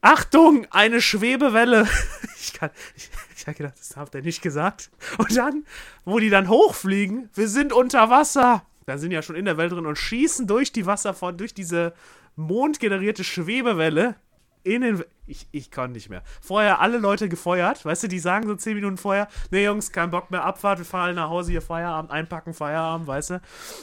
Achtung, 0.00 0.66
eine 0.70 1.00
Schwebewelle. 1.00 1.86
Ich, 2.40 2.52
kann, 2.54 2.70
ich, 2.96 3.10
ich 3.36 3.46
habe 3.46 3.56
gedacht, 3.56 3.74
das 3.78 3.96
habt 3.96 4.14
ihr 4.14 4.22
nicht 4.22 4.40
gesagt. 4.42 4.90
Und 5.18 5.36
dann, 5.36 5.64
wo 6.04 6.18
die 6.20 6.30
dann 6.30 6.48
hochfliegen, 6.48 7.28
wir 7.34 7.46
sind 7.48 7.72
unter 7.72 8.08
Wasser. 8.10 8.62
Dann 8.86 8.98
sind 8.98 9.10
ja 9.10 9.22
schon 9.22 9.34
in 9.36 9.44
der 9.44 9.58
Welt 9.58 9.72
drin 9.72 9.84
und 9.86 9.98
schießen 9.98 10.46
durch 10.46 10.72
die 10.72 10.86
Wasser 10.86 11.12
durch 11.32 11.52
diese 11.52 11.92
mondgenerierte 12.38 13.24
Schwebewelle 13.24 14.16
in 14.62 14.82
den. 14.82 15.04
Ich, 15.26 15.46
ich 15.52 15.70
kann 15.70 15.92
nicht 15.92 16.08
mehr. 16.08 16.22
Vorher 16.40 16.80
alle 16.80 16.96
Leute 16.96 17.28
gefeuert, 17.28 17.84
weißt 17.84 18.04
du, 18.04 18.08
die 18.08 18.18
sagen 18.18 18.46
so 18.46 18.54
zehn 18.54 18.74
Minuten 18.74 18.96
vorher, 18.96 19.28
nee 19.50 19.64
Jungs, 19.64 19.92
kein 19.92 20.10
Bock 20.10 20.30
mehr, 20.30 20.44
Abfahrt, 20.44 20.78
wir 20.78 20.86
fahren 20.86 21.06
alle 21.06 21.14
nach 21.14 21.28
Hause, 21.28 21.50
hier 21.50 21.60
Feierabend, 21.60 22.10
einpacken, 22.10 22.54
Feierabend, 22.54 23.06
weißt 23.06 23.30
du. 23.30 23.40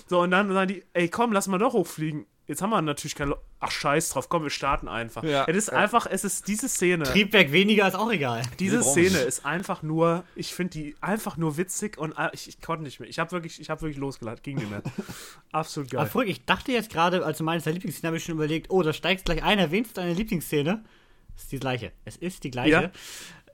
So, 0.08 0.22
und 0.22 0.32
dann 0.32 0.51
sagen 0.51 0.70
die, 0.70 0.84
ey 0.93 1.08
komm, 1.08 1.34
lass 1.34 1.47
mal 1.47 1.60
doch 1.60 1.74
hochfliegen. 1.74 2.26
Jetzt 2.48 2.62
haben 2.62 2.70
wir 2.70 2.82
natürlich 2.82 3.16
keine. 3.16 3.36
Ach, 3.60 3.72
scheiß 3.72 4.10
drauf, 4.10 4.30
komm, 4.30 4.43
wir 4.43 4.50
starten 4.50 4.88
einfach. 4.88 5.24
Ja. 5.24 5.46
Es 5.48 5.56
ist 5.56 5.74
einfach, 5.74 6.06
es 6.06 6.24
ist 6.24 6.48
diese 6.48 6.70
Szene. 6.70 7.04
Triebwerk 7.04 7.52
weniger 7.52 7.88
ist 7.88 7.96
auch 7.96 8.12
egal. 8.12 8.43
Diese 8.60 8.84
Szene 8.84 9.20
ist 9.20 9.46
einfach 9.46 9.82
nur, 9.82 10.24
ich 10.36 10.54
finde 10.54 10.72
die 10.72 10.96
einfach 11.02 11.38
nur 11.38 11.58
witzig 11.58 11.98
und 11.98 12.14
äh, 12.18 12.30
ich, 12.34 12.48
ich 12.48 12.62
konnte 12.62 12.84
nicht 12.84 13.00
mehr. 13.00 13.10
Ich 13.10 13.18
habe 13.18 13.32
wirklich, 13.32 13.60
ich 13.60 13.70
habe 13.70 13.82
wirklich 13.82 13.98
losgelacht, 13.98 14.43
ging 14.43 14.58
nicht 14.58 14.70
mehr. 14.70 14.84
Absolut 15.52 15.93
Aber 15.93 16.04
geil. 16.04 16.12
Früher, 16.12 16.26
ich 16.26 16.46
dachte 16.46 16.72
jetzt 16.72 16.91
gerade, 16.91 17.26
als 17.26 17.39
du 17.39 17.43
meinst, 17.43 17.66
deine 17.66 17.76
Lieblingsszene, 17.76 18.08
habe 18.08 18.18
ich 18.18 18.24
schon 18.24 18.36
überlegt, 18.36 18.70
oh, 18.70 18.84
da 18.84 18.93
steigst 18.93 19.26
gleich 19.26 19.43
ein, 19.43 19.58
erwähnst 19.58 19.98
deine 19.98 20.14
Lieblingsszene. 20.14 20.84
Es 21.36 21.43
ist 21.43 21.52
die 21.52 21.60
gleiche. 21.60 21.91
Es 22.06 22.18
ist 22.18 22.43
die 22.43 22.52
gleiche. 22.52 22.91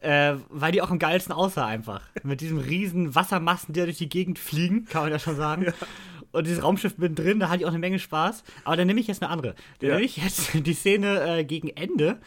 Äh, 0.02 0.36
weil 0.50 0.72
die 0.72 0.82
auch 0.82 0.90
am 0.90 0.98
geilsten 0.98 1.32
aussah 1.32 1.68
einfach. 1.68 2.02
Mit 2.24 2.42
diesem 2.42 2.58
riesen 2.58 3.14
Wassermassen, 3.14 3.74
die 3.74 3.80
da 3.80 3.86
durch 3.86 4.00
die 4.00 4.10
Gegend 4.10 4.40
fliegen, 4.40 4.86
kann 4.86 5.04
man 5.04 5.12
ja 5.12 5.20
schon 5.20 5.36
sagen. 5.36 5.74
Und 6.32 6.48
dieses 6.48 6.64
Raumschiff 6.64 6.98
mittendrin, 6.98 7.40
da 7.40 7.50
hatte 7.50 7.60
ich 7.60 7.66
auch 7.66 7.70
eine 7.72 7.80
Menge 7.80 8.00
Spaß. 8.00 8.44
Aber 8.64 8.78
dann 8.78 8.88
nehme 8.88 9.00
ich 9.00 9.08
jetzt 9.08 9.22
eine 9.22 9.32
andere. 9.32 9.56
Dann 9.80 9.90
Ja. 9.90 9.96
nehme 9.96 10.06
ich 10.06 10.18
jetzt 10.18 10.52
die 10.66 10.74
Szene 10.74 11.40
äh, 11.40 11.44
gegen 11.44 11.70
Ende, 11.70 12.20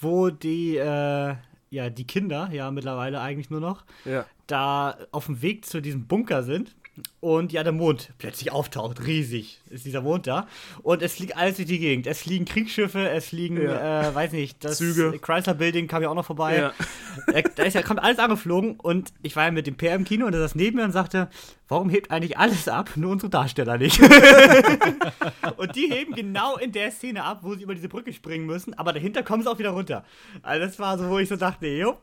wo 0.00 0.30
die, 0.30 0.76
äh, 0.76 1.34
ja, 1.70 1.90
die 1.90 2.06
Kinder, 2.06 2.48
ja 2.52 2.70
mittlerweile 2.70 3.20
eigentlich 3.20 3.50
nur 3.50 3.60
noch, 3.60 3.84
Ja. 4.04 4.24
da 4.46 4.96
auf 5.10 5.26
dem 5.26 5.42
Weg 5.42 5.64
zu 5.66 5.80
diesem 5.82 6.06
Bunker 6.06 6.42
sind 6.42 6.76
und 7.20 7.52
ja, 7.52 7.62
der 7.62 7.72
Mond 7.72 8.10
plötzlich 8.18 8.50
auftaucht. 8.52 9.04
Riesig 9.06 9.60
ist 9.70 9.84
dieser 9.84 10.00
Mond 10.02 10.26
da. 10.26 10.46
Und 10.82 11.02
es 11.02 11.14
fliegt 11.14 11.36
alles 11.36 11.56
durch 11.56 11.68
die 11.68 11.78
Gegend. 11.78 12.06
Es 12.06 12.22
fliegen 12.22 12.44
Kriegsschiffe, 12.44 13.08
es 13.10 13.28
fliegen, 13.28 13.60
Ja. 13.60 14.08
äh, 14.08 14.14
weiß 14.14 14.32
nicht, 14.32 14.64
das 14.64 14.78
Züge. 14.78 15.18
Chrysler 15.20 15.54
Building 15.54 15.86
kam 15.88 16.02
ja 16.02 16.08
auch 16.08 16.14
noch 16.14 16.24
vorbei. 16.24 16.56
Ja. 16.58 16.72
Da, 17.56 17.62
ist 17.64 17.74
ja, 17.74 17.82
kommt 17.82 18.00
alles 18.02 18.18
angeflogen 18.18 18.78
und 18.80 19.12
ich 19.22 19.34
war 19.36 19.44
ja 19.44 19.50
mit 19.50 19.66
dem 19.66 19.76
PR 19.76 19.94
im 19.94 20.04
Kino 20.04 20.26
und 20.26 20.32
er 20.34 20.40
saß 20.40 20.54
neben 20.54 20.76
mir 20.76 20.84
und 20.84 20.92
sagte, 20.92 21.28
warum 21.68 21.90
hebt 21.90 22.10
eigentlich 22.10 22.38
alles 22.38 22.68
ab, 22.68 22.90
nur 22.96 23.10
unsere 23.12 23.30
Darsteller 23.30 23.76
nicht? 23.78 24.00
und 25.56 25.74
die 25.76 25.88
heben 25.90 26.14
genau 26.14 26.56
in 26.56 26.72
der 26.72 26.90
Szene 26.90 27.24
ab, 27.24 27.40
wo 27.42 27.54
sie 27.54 27.62
über 27.62 27.74
diese 27.74 27.88
Brücke 27.88 28.12
springen 28.12 28.46
müssen, 28.46 28.74
aber 28.74 28.92
dahinter 28.92 29.22
kommen 29.22 29.42
sie 29.42 29.50
auch 29.50 29.58
wieder 29.58 29.70
runter. 29.70 30.04
Also 30.42 30.64
das 30.66 30.78
war 30.78 30.98
so, 30.98 31.08
wo 31.08 31.18
ich 31.18 31.28
so 31.28 31.36
dachte, 31.36 31.66
jo, 31.66 31.96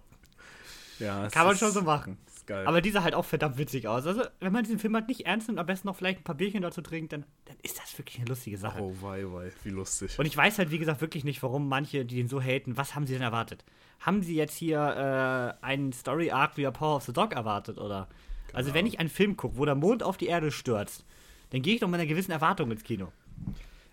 ja 0.99 1.27
kann 1.29 1.45
man 1.47 1.57
schon 1.57 1.71
so 1.71 1.81
machen. 1.81 2.17
Ist 2.45 2.47
geil. 2.47 2.67
Aber 2.67 2.81
die 2.81 2.91
sah 2.91 3.03
halt 3.03 3.15
auch 3.15 3.25
verdammt 3.25 3.57
witzig 3.57 3.87
aus. 3.87 4.05
Also, 4.05 4.23
wenn 4.39 4.53
man 4.53 4.63
diesen 4.63 4.79
Film 4.79 4.95
halt 4.95 5.07
nicht 5.07 5.25
ernst 5.25 5.47
nimmt, 5.47 5.59
am 5.59 5.65
besten 5.65 5.87
noch 5.87 5.95
vielleicht 5.95 6.19
ein 6.19 6.23
paar 6.23 6.35
Bierchen 6.35 6.61
dazu 6.61 6.81
trinkt, 6.81 7.13
dann, 7.13 7.25
dann 7.45 7.57
ist 7.63 7.79
das 7.79 7.97
wirklich 7.97 8.19
eine 8.19 8.27
lustige 8.27 8.57
Sache. 8.57 8.81
oh, 8.81 8.93
wei, 9.01 9.23
wei, 9.25 9.51
wie 9.63 9.69
lustig. 9.69 10.17
Und 10.17 10.25
ich 10.25 10.35
weiß 10.35 10.59
halt, 10.59 10.71
wie 10.71 10.79
gesagt, 10.79 11.01
wirklich 11.01 11.23
nicht, 11.23 11.41
warum 11.43 11.67
manche, 11.67 12.05
die 12.05 12.15
den 12.15 12.27
so 12.27 12.41
haten, 12.41 12.77
was 12.77 12.95
haben 12.95 13.05
sie 13.05 13.13
denn 13.13 13.21
erwartet? 13.21 13.65
Haben 13.99 14.21
sie 14.21 14.35
jetzt 14.35 14.55
hier 14.55 15.57
äh, 15.61 15.65
einen 15.65 15.91
Story-Arc 15.93 16.57
wie 16.57 16.61
der 16.61 16.71
Power 16.71 16.97
of 16.97 17.03
the 17.03 17.13
Dog 17.13 17.33
erwartet, 17.33 17.77
oder? 17.77 18.07
Also, 18.53 18.73
wenn 18.73 18.85
ich 18.85 18.99
einen 18.99 19.09
Film 19.09 19.35
gucke, 19.35 19.57
wo 19.57 19.65
der 19.65 19.75
Mond 19.75 20.03
auf 20.03 20.17
die 20.17 20.27
Erde 20.27 20.51
stürzt, 20.51 21.05
dann 21.49 21.61
gehe 21.61 21.75
ich 21.75 21.79
doch 21.79 21.87
mit 21.87 21.99
einer 21.99 22.07
gewissen 22.07 22.31
Erwartung 22.31 22.71
ins 22.71 22.83
Kino. 22.83 23.11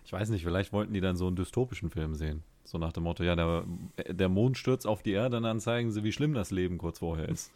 Ich 0.05 0.11
weiß 0.11 0.29
nicht, 0.29 0.43
vielleicht 0.43 0.73
wollten 0.73 0.93
die 0.93 1.01
dann 1.01 1.15
so 1.15 1.27
einen 1.27 1.35
dystopischen 1.35 1.89
Film 1.89 2.13
sehen. 2.13 2.43
So 2.65 2.77
nach 2.77 2.93
dem 2.93 3.03
Motto, 3.03 3.23
ja, 3.23 3.35
der, 3.35 3.65
der 4.07 4.29
Mond 4.29 4.57
stürzt 4.57 4.87
auf 4.87 5.03
die 5.03 5.11
Erde 5.11 5.37
und 5.37 5.43
dann 5.43 5.59
zeigen 5.59 5.91
sie, 5.91 6.03
wie 6.03 6.11
schlimm 6.11 6.33
das 6.33 6.49
Leben 6.51 6.77
kurz 6.77 6.99
vorher 6.99 7.27
ist. 7.29 7.51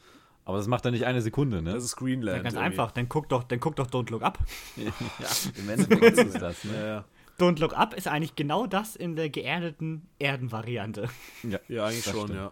Aber 0.47 0.55
das 0.59 0.67
macht 0.67 0.85
dann 0.85 0.93
nicht 0.93 1.05
eine 1.05 1.21
Sekunde, 1.21 1.61
ne? 1.61 1.73
das 1.73 1.83
ist 1.83 1.97
Greenland. 1.97 2.37
Ja, 2.37 2.41
ganz 2.43 2.55
irgendwie. 2.55 2.65
einfach, 2.67 2.91
dann 2.91 3.09
guck 3.09 3.27
doch, 3.27 3.43
dann 3.43 3.59
guck 3.59 3.75
doch 3.75 3.87
Don't 3.87 4.09
Look 4.09 4.21
Up. 4.23 4.39
ja, 4.77 4.85
im 5.57 5.69
Endeffekt 5.69 6.17
ist 6.19 6.41
das, 6.41 6.63
Ja, 6.63 6.71
ne? 6.71 6.87
ja. 6.87 7.05
Don't 7.37 7.59
Look 7.59 7.77
Up 7.77 7.93
ist 7.93 8.07
eigentlich 8.07 8.37
genau 8.37 8.65
das 8.65 8.95
in 8.95 9.17
der 9.17 9.29
geerdeten 9.29 10.07
Erden-Variante. 10.19 11.09
Ja, 11.43 11.59
ja 11.67 11.85
eigentlich 11.87 12.05
das 12.05 12.13
schon, 12.13 12.27
stimmt. 12.27 12.39
ja. 12.39 12.51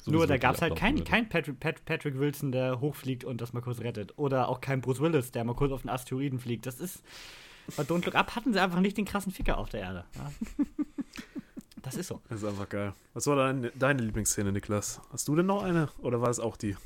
So 0.00 0.10
Nur 0.10 0.26
da 0.26 0.36
gab 0.36 0.56
es 0.56 0.60
halt 0.60 0.76
keinen 0.76 1.02
kein 1.04 1.30
Patrick, 1.30 1.58
Pat, 1.60 1.82
Patrick 1.86 2.18
Wilson, 2.18 2.52
der 2.52 2.80
hochfliegt 2.80 3.24
und 3.24 3.40
das 3.40 3.54
mal 3.54 3.62
kurz 3.62 3.80
rettet. 3.80 4.12
Oder 4.18 4.50
auch 4.50 4.60
kein 4.60 4.82
Bruce 4.82 5.00
Willis, 5.00 5.32
der 5.32 5.44
mal 5.44 5.54
kurz 5.54 5.72
auf 5.72 5.80
den 5.80 5.90
Asteroiden 5.90 6.40
fliegt. 6.40 6.66
Das 6.66 6.78
ist. 6.78 7.02
Bei 7.74 7.84
Don't 7.84 8.04
Look 8.04 8.16
Up 8.16 8.36
hatten 8.36 8.52
sie 8.52 8.60
einfach 8.60 8.80
nicht 8.80 8.98
den 8.98 9.06
krassen 9.06 9.32
Ficker 9.32 9.56
auf 9.56 9.70
der 9.70 9.80
Erde. 9.80 10.04
Ja. 10.16 10.30
Das 11.82 11.96
ist 11.96 12.06
so. 12.08 12.20
Das 12.28 12.42
ist 12.42 12.48
einfach 12.48 12.68
geil. 12.68 12.92
Was 13.14 13.26
war 13.26 13.36
deine, 13.36 13.70
deine 13.72 14.02
Lieblingsszene, 14.02 14.52
Niklas? 14.52 15.00
Hast 15.10 15.26
du 15.28 15.34
denn 15.36 15.46
noch 15.46 15.62
eine? 15.62 15.88
Oder 15.98 16.20
war 16.20 16.30
es 16.30 16.38
auch 16.40 16.56
die? 16.56 16.76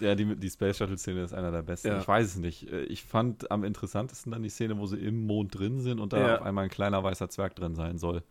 Ja, 0.00 0.16
die, 0.16 0.34
die 0.34 0.50
Space 0.50 0.78
Shuttle-Szene 0.78 1.22
ist 1.22 1.32
einer 1.32 1.52
der 1.52 1.62
besten. 1.62 1.86
Ja. 1.88 2.00
Ich 2.00 2.08
weiß 2.08 2.26
es 2.26 2.36
nicht. 2.38 2.68
Äh, 2.72 2.82
Ich 2.86 3.04
fand 3.04 3.52
am 3.52 3.62
interessantesten 3.62 4.32
dann 4.32 4.42
die 4.42 4.48
Szene, 4.48 4.78
wo 4.78 4.86
sie 4.86 4.96
im 4.96 5.26
Mond 5.26 5.56
drin 5.56 5.80
sind 5.80 6.00
und 6.00 6.12
da 6.12 6.18
Ja. 6.18 6.34
auf 6.38 6.42
einmal 6.42 6.64
ein 6.64 6.70
kleiner 6.70 7.04
weißer 7.04 7.28
Zwerg 7.28 7.54
drin 7.54 7.76
sein 7.76 7.96
soll. 7.98 8.24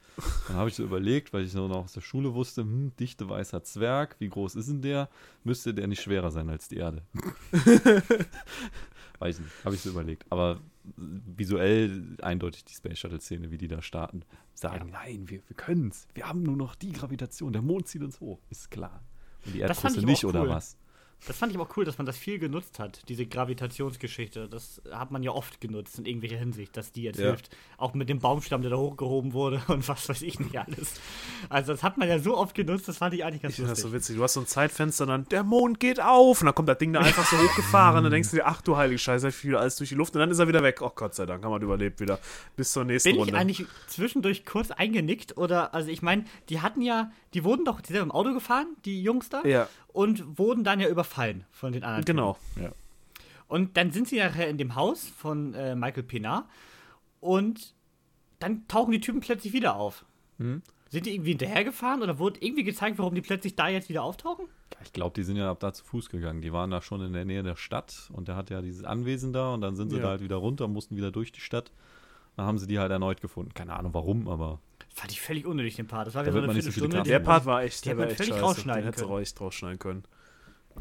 Dann 0.49 0.57
habe 0.57 0.67
ich 0.67 0.75
so 0.75 0.83
überlegt, 0.83 1.31
weil 1.31 1.43
ich 1.45 1.53
so 1.53 1.69
noch 1.69 1.85
aus 1.85 1.93
der 1.93 2.01
Schule 2.01 2.33
wusste, 2.33 2.63
hm, 2.63 2.91
dichte 2.99 3.29
weißer 3.29 3.63
Zwerg, 3.63 4.17
wie 4.19 4.27
groß 4.27 4.55
ist 4.55 4.67
denn 4.67 4.81
der? 4.81 5.07
Müsste 5.45 5.73
der 5.73 5.87
nicht 5.87 6.01
schwerer 6.01 6.29
sein 6.31 6.49
als 6.49 6.67
die 6.67 6.75
Erde? 6.77 7.03
weiß 9.25 9.39
ich 9.39 9.45
nicht, 9.45 9.65
habe 9.65 9.75
ich 9.75 9.81
so 9.81 9.89
überlegt. 9.89 10.25
Aber 10.29 10.59
visuell 10.95 12.17
eindeutig 12.21 12.63
die 12.65 12.73
Space 12.73 12.99
Shuttle-Szene, 12.99 13.51
wie 13.51 13.57
die 13.57 13.67
da 13.67 13.81
starten. 13.81 14.23
Sagen, 14.53 14.89
nein, 14.91 15.29
wir, 15.29 15.41
wir 15.47 15.55
können 15.55 15.89
es. 15.89 16.07
Wir 16.13 16.27
haben 16.27 16.43
nur 16.43 16.55
noch 16.55 16.75
die 16.75 16.91
Gravitation. 16.91 17.51
Der 17.51 17.61
Mond 17.61 17.87
zieht 17.87 18.03
uns 18.03 18.19
hoch. 18.19 18.39
Ist 18.49 18.71
klar. 18.71 19.03
Und 19.45 19.55
die 19.55 19.59
Erdkruste 19.59 19.99
ich 19.99 20.05
nicht, 20.05 20.25
auch 20.25 20.29
oder 20.29 20.43
cool. 20.43 20.49
was? 20.49 20.77
Das 21.27 21.37
fand 21.37 21.51
ich 21.51 21.57
aber 21.57 21.67
auch 21.69 21.77
cool, 21.77 21.85
dass 21.85 21.97
man 21.97 22.05
das 22.05 22.17
viel 22.17 22.37
genutzt 22.39 22.79
hat, 22.79 23.01
diese 23.09 23.25
Gravitationsgeschichte. 23.25 24.47
Das 24.47 24.81
hat 24.91 25.11
man 25.11 25.23
ja 25.23 25.31
oft 25.31 25.59
genutzt 25.59 25.97
in 25.99 26.05
irgendwelcher 26.05 26.37
Hinsicht, 26.37 26.75
dass 26.77 26.91
die 26.91 27.03
jetzt 27.03 27.19
Ja. 27.19 27.27
hilft. 27.29 27.49
Auch 27.77 27.93
mit 27.93 28.09
dem 28.09 28.19
Baumstamm, 28.19 28.61
der 28.61 28.71
da 28.71 28.77
hochgehoben 28.77 29.33
wurde 29.33 29.61
und 29.67 29.87
was 29.87 30.07
weiß 30.07 30.21
ich 30.21 30.39
nicht 30.39 30.57
alles. 30.57 30.93
Also 31.49 31.73
das 31.73 31.83
hat 31.83 31.97
man 31.97 32.07
ja 32.07 32.19
so 32.19 32.37
oft 32.37 32.55
genutzt, 32.55 32.87
das 32.87 32.97
fand 32.97 33.13
ich 33.13 33.23
eigentlich 33.25 33.41
ganz 33.41 33.53
Ich 33.53 33.55
finde 33.57 33.71
das 33.71 33.79
lustig. 33.79 33.91
so 33.91 33.95
witzig. 33.95 34.15
Du 34.17 34.23
hast 34.23 34.33
so 34.33 34.39
ein 34.41 34.47
Zeitfenster, 34.47 35.05
dann 35.05 35.25
der 35.29 35.43
Mond 35.43 35.79
geht 35.79 35.99
auf 35.99 36.41
und 36.41 36.45
dann 36.45 36.55
kommt 36.55 36.69
das 36.69 36.77
Ding 36.77 36.93
da 36.93 36.99
einfach 37.01 37.25
so 37.25 37.37
hochgefahren. 37.37 38.03
dann 38.03 38.11
denkst 38.11 38.29
du 38.29 38.37
dir, 38.37 38.45
ach 38.47 38.61
du 38.61 38.77
heilige 38.77 38.99
Scheiße, 38.99 39.29
ich 39.29 39.35
fliege 39.35 39.59
alles 39.59 39.75
durch 39.77 39.89
die 39.89 39.95
Luft 39.95 40.13
und 40.15 40.19
dann 40.19 40.31
ist 40.31 40.39
er 40.39 40.47
wieder 40.47 40.63
weg. 40.63 40.81
Oh 40.81 40.91
Gott 40.93 41.15
sei 41.15 41.25
Dank, 41.25 41.43
haben 41.43 41.51
wir 41.51 41.61
überlebt 41.61 41.99
wieder. 41.99 42.19
Bis 42.55 42.71
zur 42.71 42.83
nächsten 42.85 43.09
Bin 43.09 43.15
ich 43.15 43.21
Runde. 43.27 43.37
eigentlich 43.37 43.65
zwischendurch 43.87 44.45
kurz 44.45 44.71
eingenickt 44.71 45.37
oder, 45.37 45.73
also 45.73 45.89
ich 45.89 46.01
meine, 46.01 46.25
die 46.49 46.61
hatten 46.61 46.81
ja, 46.81 47.11
die 47.33 47.43
wurden 47.43 47.65
doch, 47.65 47.81
die 47.81 47.93
sind 47.93 48.01
im 48.03 48.11
Auto 48.11 48.33
gefahren, 48.33 48.67
die 48.85 49.01
Jungs 49.01 49.29
da, 49.29 49.43
Ja. 49.45 49.67
Und 49.95 50.37
wurden 50.37 50.63
dann 50.63 50.79
ja 50.79 50.89
überfallen 50.89 51.45
von 51.51 51.71
den 51.71 51.83
anderen. 51.83 52.03
Genau. 52.05 52.37
Ja. 52.61 52.71
Und 53.47 53.77
dann 53.77 53.91
sind 53.91 54.07
sie 54.07 54.17
nachher 54.17 54.49
in 54.49 54.57
dem 54.57 54.75
Haus 54.75 55.07
von 55.07 55.53
äh, 55.53 55.75
Michael 55.75 56.03
Pena 56.03 56.47
und 57.21 57.73
dann 58.39 58.67
tauchen 58.67 58.91
die 58.91 58.99
Typen 58.99 59.21
plötzlich 59.21 59.53
wieder 59.53 59.75
auf. 59.77 60.03
Hm? 60.37 60.61
Sind 60.89 61.05
die 61.05 61.13
irgendwie 61.13 61.31
hinterhergefahren 61.31 62.01
oder 62.01 62.19
wurde 62.19 62.39
irgendwie 62.41 62.63
gezeigt, 62.63 62.97
warum 62.99 63.15
die 63.15 63.21
plötzlich 63.21 63.55
da 63.55 63.67
jetzt 63.69 63.89
wieder 63.89 64.03
auftauchen? 64.03 64.45
Ich 64.83 64.93
glaube, 64.93 65.13
die 65.15 65.23
sind 65.23 65.37
ja 65.37 65.49
ab 65.49 65.59
da 65.59 65.73
zu 65.73 65.83
Fuß 65.85 66.09
gegangen. 66.09 66.41
Die 66.41 66.51
waren 66.53 66.71
da 66.71 66.81
schon 66.81 67.01
in 67.01 67.13
der 67.13 67.25
Nähe 67.25 67.43
der 67.43 67.55
Stadt 67.55 68.09
und 68.13 68.27
der 68.27 68.35
hat 68.35 68.49
ja 68.49 68.61
dieses 68.61 68.83
Anwesen 68.83 69.31
da 69.33 69.53
und 69.53 69.61
dann 69.61 69.75
sind 69.75 69.89
sie 69.89 69.97
Ja. 69.97 70.03
da 70.03 70.09
halt 70.09 70.21
wieder 70.21 70.35
runter, 70.35 70.67
mussten 70.67 70.95
wieder 70.97 71.11
durch 71.11 71.31
die 71.31 71.39
Stadt. 71.41 71.71
Dann 72.35 72.45
haben 72.45 72.57
sie 72.57 72.67
die 72.67 72.79
halt 72.79 72.91
erneut 72.91 73.21
gefunden. 73.21 73.53
Keine 73.53 73.73
Ahnung 73.75 73.93
warum, 73.93 74.27
aber 74.27 74.59
Fand 74.97 75.11
ich 75.11 75.19
völlig 75.19 75.45
unnötig, 75.45 75.75
den 75.75 75.87
Part. 75.87 76.07
Das 76.07 76.15
war 76.15 76.23
Da 76.23 76.31
wieder 76.31 76.39
so 76.41 76.45
eine 76.45 76.53
nicht 76.53 76.63
so 76.63 76.71
Viertelstunde. 76.71 77.09
Der 77.09 77.19
Part 77.19 77.45
war 77.45 77.63
echt, 77.63 77.83
der 77.83 77.91
hätte 77.91 77.99
war 78.01 78.07
echt 78.07 78.17
völlig 78.17 78.41
rausschneiden 78.41 78.83
Den 78.85 78.93
können. 78.93 79.19
echt 79.21 79.41
rausschneiden 79.41 79.77
können. 79.77 80.03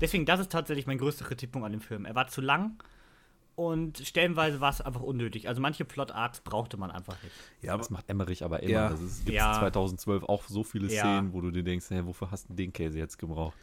Deswegen, 0.00 0.24
das 0.24 0.38
ist 0.38 0.52
tatsächlich 0.52 0.86
mein 0.86 0.98
größter 0.98 1.24
Kritikpunkt 1.24 1.66
an 1.66 1.72
dem 1.72 1.80
Film. 1.80 2.04
Er 2.04 2.14
war 2.14 2.28
zu 2.28 2.40
lang 2.40 2.80
und 3.56 3.98
stellenweise 3.98 4.60
war 4.60 4.70
es 4.70 4.80
einfach 4.80 5.00
unnötig. 5.02 5.48
Also 5.48 5.60
manche 5.60 5.84
Plot-Arcs 5.84 6.42
brauchte 6.42 6.76
man 6.76 6.92
einfach 6.92 7.20
nicht. 7.24 7.34
Ja, 7.60 7.76
das 7.76 7.90
macht 7.90 8.08
Emmerich 8.08 8.44
aber 8.44 8.62
immer. 8.62 8.70
Ja. 8.72 8.86
Also 8.88 9.04
es 9.04 9.24
gibt 9.24 9.36
Ja. 9.36 9.52
2012 9.58 10.22
auch 10.24 10.44
so 10.44 10.62
viele 10.62 10.92
Ja. 10.92 11.00
Szenen, 11.00 11.32
wo 11.32 11.40
du 11.40 11.50
dir 11.50 11.64
denkst, 11.64 11.86
hey, 11.88 12.06
wofür 12.06 12.30
hast 12.30 12.48
du 12.48 12.54
den 12.54 12.72
Käse 12.72 12.98
jetzt 12.98 13.18
gebraucht? 13.18 13.56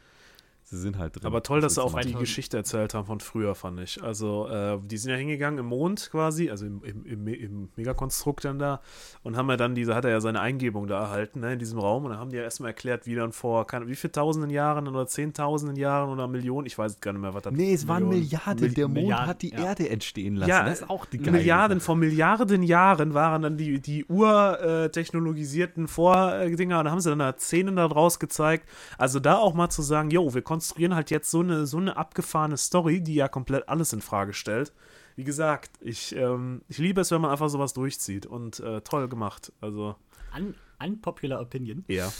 Sie 0.74 0.78
sind 0.80 0.98
halt 0.98 1.18
drin. 1.18 1.26
Aber 1.26 1.44
toll, 1.44 1.60
dass 1.60 1.76
sie 1.76 1.84
auch 1.84 2.00
die? 2.00 2.14
Geschichte 2.14 2.56
erzählt 2.56 2.94
haben 2.94 3.06
von 3.06 3.20
früher, 3.20 3.56
fand 3.56 3.78
ich. 3.82 4.02
Also, 4.02 4.48
äh, 4.48 4.78
die 4.82 4.96
sind 4.98 5.12
ja 5.12 5.18
hingegangen 5.18 5.60
im 5.60 5.66
Mond 5.66 6.08
quasi, 6.10 6.50
also 6.50 6.66
im, 6.66 6.82
im, 6.84 7.06
im, 7.06 7.28
im 7.28 7.70
Megakonstrukt 7.76 8.46
dann 8.46 8.58
da, 8.58 8.80
und 9.22 9.36
haben 9.36 9.50
ja 9.50 9.58
dann 9.58 9.76
diese, 9.76 9.96
hat 9.96 10.06
er 10.06 10.12
ja 10.12 10.22
seine 10.22 10.40
Eingebung 10.40 10.88
da 10.88 11.02
erhalten, 11.02 11.42
ne, 11.42 11.52
in 11.54 11.60
diesem 11.60 11.78
Raum, 11.78 12.06
und 12.06 12.12
dann 12.12 12.20
haben 12.20 12.30
die 12.30 12.38
ja 12.38 12.44
erstmal 12.44 12.70
erklärt, 12.70 13.06
wie 13.06 13.16
dann 13.16 13.34
vor, 13.34 13.68
keine, 13.68 13.90
wie 13.90 13.96
viel 13.96 14.12
tausenden 14.12 14.50
Jahren 14.50 14.88
oder 14.88 15.06
zehntausenden 15.08 15.76
Jahren 15.76 16.10
oder 16.10 16.30
Millionen, 16.30 16.68
ich 16.68 16.78
weiß 16.78 17.02
gar 17.02 17.12
nicht 17.12 17.22
mehr, 17.22 17.34
was 17.34 17.44
das 17.44 17.52
Nee, 17.54 17.74
es 17.74 17.86
waren 17.90 18.08
Milliarden. 18.08 18.62
Mil- 18.62 18.74
der 18.74 18.88
Mond 18.88 18.96
Milliarden, 19.02 19.28
hat 19.28 19.42
die 19.42 19.50
ja. 19.52 19.66
Erde 19.66 19.90
entstehen 19.90 20.38
lassen. 20.38 20.50
Ja, 20.50 20.64
das 20.64 20.80
ist 20.82 20.90
auch 20.90 21.06
die 21.06 21.18
geile 21.18 21.32
Milliarden, 21.34 21.80
Sache. 21.80 21.86
vor 21.86 21.96
Milliarden 21.98 22.64
Jahren 22.64 23.14
waren 23.14 23.42
dann 23.42 23.58
die, 23.58 23.82
die 23.82 24.06
urtechnologisierten 24.06 25.88
Vordinger 25.90 26.80
und 26.80 26.90
haben 26.90 27.02
sie 27.02 27.10
dann 27.10 27.20
da 27.20 27.34
Szenen 27.38 27.76
daraus 27.76 28.20
gezeigt. 28.20 28.70
Also 28.98 29.20
da 29.20 29.36
auch 29.38 29.54
mal 29.54 29.70
zu 29.70 29.82
sagen, 29.82 30.10
jo, 30.12 30.34
wir 30.34 30.42
konstruieren 30.62 30.94
halt 30.94 31.10
jetzt 31.10 31.32
so 31.32 31.40
eine, 31.40 31.66
so 31.66 31.78
eine 31.78 31.98
abgefahrene 31.98 32.56
Story, 32.56 33.02
die 33.02 33.16
ja 33.16 33.28
komplett 33.28 33.68
alles 33.68 33.94
in 33.94 34.02
Frage 34.02 34.34
stellt. 34.34 34.72
Wie 35.16 35.24
gesagt, 35.24 35.72
ich, 35.82 36.16
ähm, 36.16 36.62
ich 36.70 36.78
liebe 36.78 37.02
es, 37.02 37.10
wenn 37.10 37.20
man 37.20 37.32
einfach 37.32 37.50
sowas 37.50 37.74
durchzieht 37.74 38.28
und 38.28 38.60
äh, 38.60 38.82
toll 38.82 39.10
gemacht. 39.10 39.52
Also, 39.60 39.96
Un 40.38 40.54
unpopular 40.80 41.42
Opinion. 41.42 41.84
ja. 41.88 42.12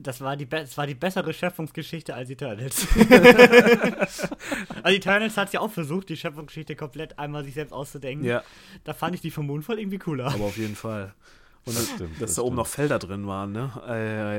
Das 0.00 0.20
war 0.20 0.36
die, 0.36 0.46
das 0.48 0.76
war 0.76 0.88
die 0.88 0.96
bessere 0.96 1.32
Schöpfungsgeschichte 1.32 2.14
als 2.14 2.28
Eternals. 2.28 2.84
also 4.82 4.96
Eternals 4.96 5.36
hat 5.36 5.46
es 5.48 5.52
ja 5.52 5.60
auch 5.60 5.70
versucht, 5.70 6.08
die 6.08 6.16
Schöpfungsgeschichte 6.16 6.74
komplett 6.74 7.16
einmal 7.18 7.44
sich 7.44 7.54
selbst 7.54 7.72
auszudenken. 7.72 8.26
Ja, 8.26 8.42
Da 8.82 8.92
fand 8.92 9.14
ich 9.14 9.20
die 9.20 9.30
von 9.30 9.46
Moonfall 9.46 9.78
irgendwie 9.78 9.98
cooler. 9.98 10.26
aber 10.26 10.44
auf 10.44 10.56
jeden 10.58 10.74
Fall. 10.74 11.14
Und 11.66 11.76
Das 11.78 11.88
stimmt, 11.88 12.12
dass 12.14 12.18
das 12.20 12.34
da 12.34 12.42
oben 12.42 12.56
noch 12.56 12.66
Felder 12.66 12.98
drin 12.98 13.26
waren, 13.26 13.52
ne? 13.52 13.72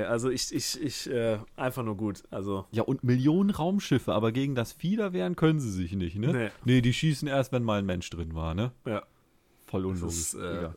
Also 0.08 0.30
ich, 0.30 0.54
ich, 0.54 0.80
ich, 0.82 1.10
äh, 1.10 1.40
einfach 1.56 1.84
nur 1.84 1.98
gut. 1.98 2.24
Also, 2.30 2.66
Ja, 2.72 2.84
und 2.84 3.04
Millionen 3.04 3.50
Raumschiffe, 3.50 4.14
aber 4.14 4.32
gegen 4.32 4.54
das 4.54 4.74
Fieder 4.74 5.12
wehren 5.12 5.36
können 5.36 5.60
sie 5.60 5.72
sich 5.72 5.94
nicht, 5.94 6.18
ne? 6.18 6.32
Nee. 6.34 6.50
Nee, 6.66 6.82
die 6.82 6.94
schießen 6.94 7.28
erst, 7.28 7.52
wenn 7.52 7.64
mal 7.64 7.80
ein 7.80 7.86
Mensch 7.86 8.10
drin 8.12 8.36
war, 8.36 8.54
ne? 8.54 8.72
ja. 8.86 9.02
Voll 9.68 9.86
unlogisch. 9.86 10.36
äh. 10.36 10.70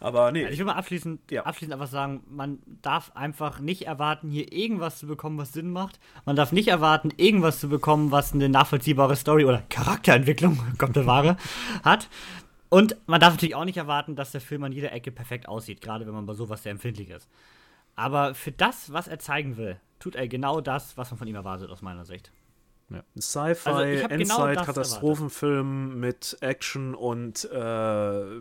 Aber 0.00 0.32
nee. 0.32 0.42
Also 0.42 0.52
ich 0.52 0.58
will 0.58 0.66
mal 0.66 0.74
abschließend, 0.74 1.30
Ja. 1.30 1.44
abschließend 1.44 1.72
einfach 1.72 1.86
sagen, 1.90 2.24
man 2.28 2.58
darf 2.82 3.12
einfach 3.14 3.60
nicht 3.60 3.86
erwarten, 3.86 4.28
hier 4.30 4.52
irgendwas 4.52 4.98
zu 4.98 5.06
bekommen, 5.06 5.38
was 5.38 5.52
Sinn 5.52 5.70
macht. 5.70 5.98
Man 6.26 6.36
darf 6.36 6.52
nicht 6.52 6.68
erwarten, 6.68 7.10
irgendwas 7.16 7.60
zu 7.60 7.68
bekommen, 7.68 8.10
was 8.10 8.34
eine 8.34 8.48
nachvollziehbare 8.48 9.16
Story 9.16 9.44
oder 9.44 9.62
Charakterentwicklung, 9.70 10.58
kommt 10.78 10.96
der 10.96 11.06
Ware, 11.06 11.36
hat. 11.84 12.08
Und 12.74 12.96
man 13.06 13.20
darf 13.20 13.34
natürlich 13.34 13.54
auch 13.54 13.64
nicht 13.64 13.76
erwarten, 13.76 14.16
dass 14.16 14.32
der 14.32 14.40
Film 14.40 14.64
an 14.64 14.72
jeder 14.72 14.90
Ecke 14.90 15.12
perfekt 15.12 15.46
aussieht, 15.46 15.80
gerade 15.80 16.08
wenn 16.08 16.12
man 16.12 16.26
bei 16.26 16.34
sowas 16.34 16.64
sehr 16.64 16.72
empfindlich 16.72 17.08
ist. 17.08 17.28
Aber 17.94 18.34
für 18.34 18.50
das, 18.50 18.92
was 18.92 19.06
er 19.06 19.20
zeigen 19.20 19.56
will, 19.56 19.78
tut 20.00 20.16
er 20.16 20.26
genau 20.26 20.60
das, 20.60 20.96
was 20.96 21.12
man 21.12 21.18
von 21.18 21.28
ihm 21.28 21.36
erwartet, 21.36 21.70
aus 21.70 21.82
meiner 21.82 22.04
Sicht. 22.04 22.32
Ein 22.90 23.04
Sci-Fi, 23.16 23.68
Also, 23.68 24.08
genau 24.08 24.14
Endzeit, 24.16 24.56
das 24.56 24.66
Katastrophenfilm 24.66 26.00
mit 26.00 26.36
Action 26.40 26.96
und 26.96 27.44
äh, 27.44 28.40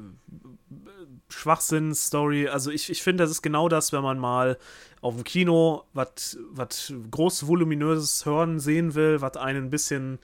Schwachsinn-Story. 1.29 2.47
Also 2.47 2.71
ich, 2.71 2.89
ich 2.89 3.03
finde, 3.03 3.25
das 3.25 3.29
ist 3.29 3.43
genau 3.43 3.69
das, 3.69 3.93
wenn 3.93 4.01
man 4.01 4.17
mal 4.17 4.57
auf 5.01 5.13
dem 5.13 5.23
Kino 5.23 5.83
was 5.93 6.91
groß 7.11 7.45
voluminöses 7.45 8.25
hören 8.25 8.59
sehen 8.59 8.95
will, 8.95 9.21
was 9.21 9.37
einen 9.37 9.65
ein 9.65 9.69
bisschen 9.69 10.17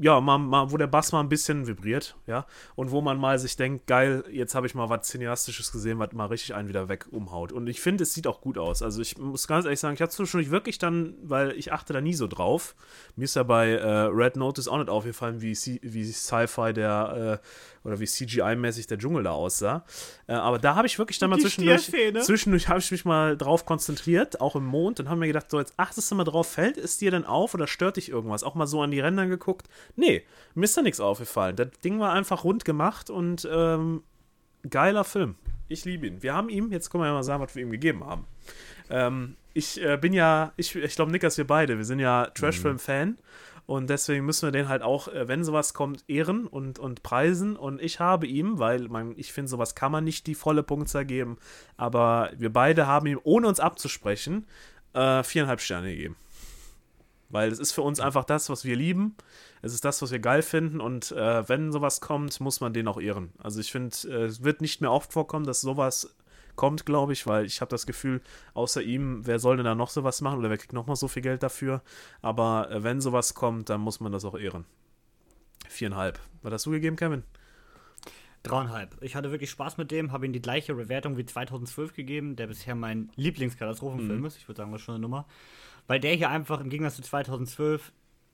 ja, 0.00 0.20
mal, 0.20 0.38
mal, 0.38 0.70
wo 0.72 0.76
der 0.76 0.86
Bass 0.86 1.12
mal 1.12 1.20
ein 1.20 1.28
bisschen 1.28 1.66
vibriert, 1.66 2.16
ja, 2.26 2.46
und 2.74 2.90
wo 2.90 3.00
man 3.00 3.18
mal 3.18 3.38
sich 3.38 3.56
denkt, 3.56 3.86
geil, 3.86 4.24
jetzt 4.30 4.54
habe 4.54 4.66
ich 4.66 4.74
mal 4.74 4.88
was 4.88 5.08
Cineastisches 5.08 5.72
gesehen, 5.72 5.98
was 5.98 6.12
mal 6.12 6.26
richtig 6.26 6.54
einen 6.54 6.68
wieder 6.68 6.88
weg 6.88 7.06
umhaut. 7.10 7.52
Und 7.52 7.66
ich 7.66 7.80
finde, 7.80 8.02
es 8.04 8.12
sieht 8.14 8.26
auch 8.26 8.40
gut 8.40 8.58
aus. 8.58 8.82
Also 8.82 9.00
ich 9.02 9.18
muss 9.18 9.46
ganz 9.46 9.64
ehrlich 9.64 9.80
sagen, 9.80 9.94
ich 9.94 10.00
habe 10.02 10.10
zwischendurch 10.12 10.50
wirklich 10.50 10.78
dann, 10.78 11.14
weil 11.22 11.52
ich 11.52 11.72
achte 11.72 11.92
da 11.92 12.00
nie 12.00 12.14
so 12.14 12.26
drauf. 12.26 12.74
Mir 13.16 13.24
ist 13.24 13.36
ja 13.36 13.42
bei 13.42 13.70
äh, 13.70 13.86
Red 13.86 14.36
Notice 14.36 14.68
auch 14.68 14.78
nicht 14.78 14.90
aufgefallen, 14.90 15.40
wie, 15.40 15.54
C- 15.54 15.80
wie 15.82 16.04
Sci-Fi 16.04 16.72
der 16.72 17.40
äh, 17.42 17.86
oder 17.86 18.00
wie 18.00 18.04
CGI-mäßig 18.06 18.88
der 18.88 18.98
Dschungel 18.98 19.22
da 19.22 19.30
aussah. 19.30 19.84
Äh, 20.26 20.32
aber 20.32 20.58
da 20.58 20.74
habe 20.74 20.86
ich 20.86 20.98
wirklich 20.98 21.18
dann 21.18 21.30
mal 21.30 21.36
Die 21.36 21.42
zwischendurch, 21.42 21.88
zwischendurch 22.22 22.68
habe 22.68 22.80
ich 22.80 22.90
mich 22.90 23.04
mal 23.04 23.36
drauf 23.36 23.64
konzentriert, 23.64 24.40
auch 24.40 24.56
im 24.56 24.64
Mond, 24.66 24.98
und 25.00 25.08
habe 25.08 25.20
mir 25.20 25.28
gedacht, 25.28 25.50
so 25.50 25.58
jetzt 25.58 25.74
achtest 25.76 26.10
du 26.10 26.16
mal 26.16 26.24
drauf, 26.24 26.48
fällt 26.48 26.76
es 26.76 26.98
dir 26.98 27.10
denn 27.12 27.24
auf 27.24 27.54
oder 27.54 27.66
stört 27.66 27.96
dich 27.96 28.08
irgendwas? 28.08 28.42
Auch 28.42 28.54
mal 28.56 28.66
so 28.66 28.82
an 28.82 28.90
die 28.90 29.00
Ränder 29.00 29.26
geguckt. 29.26 29.68
Nee, 29.94 30.22
mir 30.54 30.64
ist 30.64 30.76
da 30.76 30.82
nichts 30.82 31.00
aufgefallen. 31.00 31.56
Das 31.56 31.68
Ding 31.84 32.00
war 32.00 32.12
einfach 32.12 32.44
rund 32.44 32.64
gemacht 32.64 33.10
und 33.10 33.48
ähm, 33.50 34.02
geiler 34.68 35.04
Film. 35.04 35.36
Ich 35.68 35.84
liebe 35.84 36.06
ihn. 36.06 36.22
Wir 36.22 36.34
haben 36.34 36.48
ihm, 36.48 36.72
jetzt 36.72 36.90
können 36.90 37.02
wir 37.02 37.08
ja 37.08 37.14
mal 37.14 37.22
sagen, 37.22 37.42
was 37.42 37.54
wir 37.54 37.62
ihm 37.62 37.70
gegeben 37.70 38.04
haben. 38.04 38.26
Ähm, 38.90 39.36
ich 39.52 39.82
äh, 39.82 39.96
bin 39.96 40.12
ja, 40.12 40.52
ich, 40.56 40.74
ich 40.76 40.94
glaube, 40.94 41.10
Nickers, 41.10 41.38
wir 41.38 41.46
beide, 41.46 41.76
wir 41.76 41.84
sind 41.84 41.98
ja 41.98 42.26
Trashfilm-Fan. 42.34 43.18
Und 43.66 43.90
deswegen 43.90 44.24
müssen 44.24 44.46
wir 44.46 44.52
den 44.52 44.68
halt 44.68 44.82
auch, 44.82 45.08
äh, 45.08 45.26
wenn 45.26 45.42
sowas 45.42 45.74
kommt, 45.74 46.04
ehren 46.08 46.46
und, 46.46 46.78
und 46.78 47.02
preisen. 47.02 47.56
Und 47.56 47.82
ich 47.82 47.98
habe 47.98 48.26
ihm, 48.26 48.60
weil 48.60 48.88
man, 48.88 49.14
ich 49.16 49.32
finde, 49.32 49.48
sowas 49.48 49.74
kann 49.74 49.90
man 49.90 50.04
nicht 50.04 50.28
die 50.28 50.36
volle 50.36 50.62
Punktzahl 50.62 51.04
geben, 51.04 51.36
aber 51.76 52.30
wir 52.36 52.52
beide 52.52 52.86
haben 52.86 53.06
ihm, 53.06 53.20
ohne 53.24 53.48
uns 53.48 53.58
abzusprechen, 53.58 54.46
äh, 54.92 55.24
viereinhalb 55.24 55.60
Sterne 55.60 55.90
gegeben. 55.90 56.16
Weil 57.28 57.50
es 57.50 57.58
ist 57.58 57.72
für 57.72 57.82
uns 57.82 57.98
einfach 57.98 58.24
das, 58.24 58.48
was 58.50 58.64
wir 58.64 58.76
lieben. 58.76 59.16
Es 59.62 59.72
ist 59.72 59.84
das, 59.84 60.02
was 60.02 60.10
wir 60.10 60.18
geil 60.18 60.42
finden. 60.42 60.80
Und 60.80 61.12
äh, 61.12 61.48
wenn 61.48 61.72
sowas 61.72 62.00
kommt, 62.00 62.40
muss 62.40 62.60
man 62.60 62.72
den 62.72 62.88
auch 62.88 63.00
ehren. 63.00 63.32
Also 63.38 63.60
ich 63.60 63.72
finde, 63.72 63.96
äh, 64.06 64.24
es 64.24 64.44
wird 64.44 64.60
nicht 64.60 64.80
mehr 64.80 64.92
oft 64.92 65.12
vorkommen, 65.12 65.46
dass 65.46 65.60
sowas 65.60 66.16
kommt, 66.56 66.86
glaube 66.86 67.12
ich, 67.12 67.26
weil 67.26 67.44
ich 67.44 67.60
habe 67.60 67.68
das 67.68 67.86
Gefühl, 67.86 68.20
außer 68.54 68.82
ihm, 68.82 69.26
wer 69.26 69.38
soll 69.38 69.56
denn 69.56 69.66
da 69.66 69.74
noch 69.74 69.90
sowas 69.90 70.22
machen 70.22 70.38
oder 70.38 70.50
wer 70.50 70.56
kriegt 70.56 70.72
noch 70.72 70.86
mal 70.86 70.96
so 70.96 71.08
viel 71.08 71.22
Geld 71.22 71.42
dafür? 71.42 71.82
Aber 72.22 72.70
äh, 72.70 72.82
wenn 72.82 73.00
sowas 73.00 73.34
kommt, 73.34 73.68
dann 73.68 73.80
muss 73.80 74.00
man 74.00 74.12
das 74.12 74.24
auch 74.24 74.38
ehren. 74.38 74.64
Viereinhalb. 75.68 76.18
Was 76.42 76.52
hast 76.52 76.66
du 76.66 76.70
gegeben, 76.70 76.96
Kevin? 76.96 77.22
Dreieinhalb. 78.42 78.96
Ich 79.02 79.16
hatte 79.16 79.32
wirklich 79.32 79.50
Spaß 79.50 79.76
mit 79.76 79.90
dem, 79.90 80.12
habe 80.12 80.26
ihm 80.26 80.32
die 80.32 80.40
gleiche 80.40 80.74
Bewertung 80.74 81.16
wie 81.16 81.26
2012 81.26 81.94
gegeben, 81.94 82.36
der 82.36 82.46
bisher 82.46 82.76
mein 82.76 83.10
Lieblingskatastrophenfilm 83.16 84.24
ist. 84.24 84.36
Ich 84.36 84.48
würde 84.48 84.58
sagen, 84.58 84.70
das 84.70 84.80
ist 84.80 84.84
schon 84.84 84.94
eine 84.94 85.02
Nummer. 85.02 85.26
Weil 85.88 85.98
der 85.98 86.14
hier 86.14 86.30
einfach 86.30 86.60
im 86.60 86.70
Gegensatz 86.70 86.96
zu 86.96 87.02
2012 87.02 87.92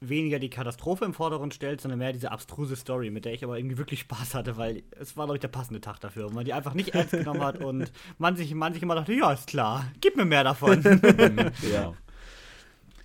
weniger 0.08 0.38
die 0.38 0.50
Katastrophe 0.50 1.04
im 1.04 1.14
Vordergrund 1.14 1.54
stellt, 1.54 1.80
sondern 1.80 1.98
mehr 1.98 2.12
diese 2.12 2.30
abstruse 2.30 2.76
Story, 2.76 3.10
mit 3.10 3.24
der 3.24 3.32
ich 3.32 3.44
aber 3.44 3.58
irgendwie 3.58 3.78
wirklich 3.78 4.00
Spaß 4.00 4.34
hatte, 4.34 4.56
weil 4.56 4.82
es 4.98 5.16
war, 5.16 5.26
glaube 5.26 5.36
ich, 5.36 5.40
der 5.40 5.48
passende 5.48 5.80
Tag 5.80 6.00
dafür, 6.00 6.30
wo 6.30 6.34
man 6.34 6.44
die 6.44 6.52
einfach 6.52 6.74
nicht 6.74 6.88
ernst 6.94 7.12
genommen 7.12 7.42
hat 7.42 7.58
und 7.58 7.92
man 8.18 8.36
sich, 8.36 8.54
man 8.54 8.74
sich 8.74 8.82
immer 8.82 8.94
dachte, 8.94 9.12
ja, 9.12 9.32
ist 9.32 9.46
klar, 9.48 9.86
gib 10.00 10.16
mir 10.16 10.24
mehr 10.24 10.44
davon. 10.44 10.82
Ja. 11.72 11.94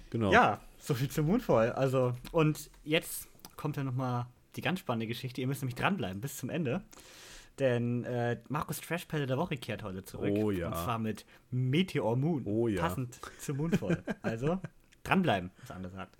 Genau. 0.10 0.32
Ja, 0.32 0.62
so 0.80 0.93
viel 0.93 1.10
zum 1.10 1.28
Moonfall. 1.28 1.72
Also, 1.74 2.14
und 2.32 2.70
jetzt 2.84 3.28
kommt 3.56 3.78
ja 3.78 3.84
nochmal 3.84 4.26
die 4.56 4.62
ganz 4.62 4.80
spannende 4.80 5.08
Geschichte. 5.08 5.41
Ihr 5.41 5.48
müsst 5.48 5.62
nämlich 5.62 5.76
dranbleiben 5.76 6.22
bis 6.22 6.38
zum 6.38 6.50
Ende. 6.50 6.82
Denn 7.60 8.04
äh, 8.04 8.39
Markus 8.50 8.80
Trashpelle 8.82 9.26
der 9.26 9.38
Woche 9.38 9.58
kehrt 9.58 9.84
heute 9.84 10.04
zurück. 10.04 10.34
Oh 10.36 10.52
ja. 10.52 10.68
Und 10.68 10.76
zwar 10.76 11.00
mit 11.00 11.26
Meteor 11.50 12.16
Moon. 12.16 12.43
Oh 12.45 12.68
ja. 12.68 12.82
Passend 12.82 13.20
zum 13.39 13.58
Moonfall. 13.58 14.04
Also, 14.22 14.62
dranbleiben, 15.08 15.51
ist 15.64 15.72
angesagt. 15.72 16.16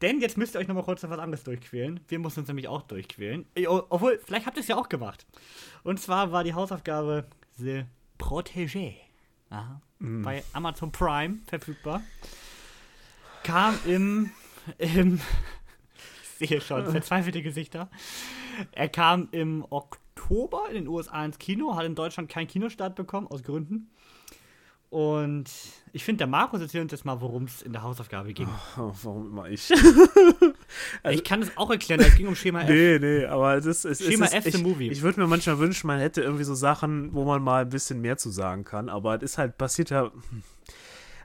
Denn 0.00 0.20
jetzt 0.20 0.36
müsst 0.38 0.54
ihr 0.54 0.60
euch 0.60 0.68
nochmal 0.68 0.84
kurz 0.84 1.02
noch 1.02 1.10
was 1.10 1.18
anderes 1.18 1.42
durchquälen. 1.44 2.00
Wir 2.08 2.18
mussten 2.18 2.40
uns 2.40 2.48
nämlich 2.48 2.68
auch 2.68 2.82
durchquälen. 2.82 3.46
Äh, 3.54 3.66
o- 3.66 3.84
Obwohl, 3.88 4.20
vielleicht 4.24 4.46
habt 4.46 4.56
ihr 4.56 4.60
es 4.60 4.68
ja 4.68 4.76
auch 4.76 4.88
gemacht. 4.88 5.26
Und 5.82 6.00
zwar 6.00 6.30
war 6.32 6.44
die 6.44 6.54
Hausaufgabe 6.54 7.26
The 7.58 7.84
Protégé. 8.18 8.94
Aha. 9.50 9.80
Mm. 9.98 10.22
Bei 10.22 10.44
Amazon 10.52 10.92
Prime 10.92 11.38
verfügbar 11.46 12.02
kam 13.42 13.78
im, 13.86 14.30
im 14.78 15.20
ich 16.38 16.48
sehe 16.48 16.60
schon, 16.60 16.86
verzweifelte 16.90 17.42
Gesichter. 17.42 17.90
Er 18.72 18.88
kam 18.88 19.28
im 19.32 19.64
Oktober 19.70 20.64
in 20.68 20.74
den 20.74 20.88
USA 20.88 21.24
ins 21.24 21.38
Kino, 21.38 21.74
hat 21.76 21.84
in 21.86 21.94
Deutschland 21.94 22.28
keinen 22.28 22.46
Kinostart 22.48 22.94
bekommen, 22.94 23.26
aus 23.28 23.42
Gründen. 23.42 23.90
Und 24.90 25.50
ich 25.92 26.02
finde, 26.02 26.18
der 26.18 26.26
Markus 26.26 26.62
erzählt 26.62 26.84
uns 26.84 26.92
jetzt 26.92 27.04
mal, 27.04 27.20
worum 27.20 27.44
es 27.44 27.60
in 27.60 27.72
der 27.72 27.82
Hausaufgabe 27.82 28.32
ging. 28.32 28.48
Oh, 28.78 28.92
warum 29.02 29.26
immer 29.26 29.48
ich? 29.48 29.70
ich 31.10 31.24
kann 31.24 31.42
es 31.42 31.54
auch 31.56 31.70
erklären, 31.70 32.00
es 32.00 32.14
ging 32.16 32.26
um 32.26 32.34
Schema 32.34 32.62
F. 32.62 32.70
Nee, 32.70 32.98
nee, 32.98 33.24
aber 33.26 33.56
es 33.56 33.66
ist. 33.66 33.84
Es, 33.84 34.02
Schema 34.02 34.24
es 34.24 34.32
ist 34.32 34.46
F, 34.46 34.52
the 34.52 34.58
ich, 34.58 34.64
movie. 34.64 34.88
Ich 34.88 35.02
würde 35.02 35.20
mir 35.20 35.26
manchmal 35.26 35.58
wünschen, 35.58 35.86
man 35.88 35.98
hätte 36.00 36.22
irgendwie 36.22 36.44
so 36.44 36.54
Sachen, 36.54 37.12
wo 37.12 37.24
man 37.24 37.42
mal 37.42 37.62
ein 37.62 37.68
bisschen 37.68 38.00
mehr 38.00 38.16
zu 38.16 38.30
sagen 38.30 38.64
kann, 38.64 38.88
aber 38.88 39.16
es 39.16 39.22
ist 39.22 39.38
halt 39.38 39.58
passiert 39.58 39.90
ja. 39.90 40.10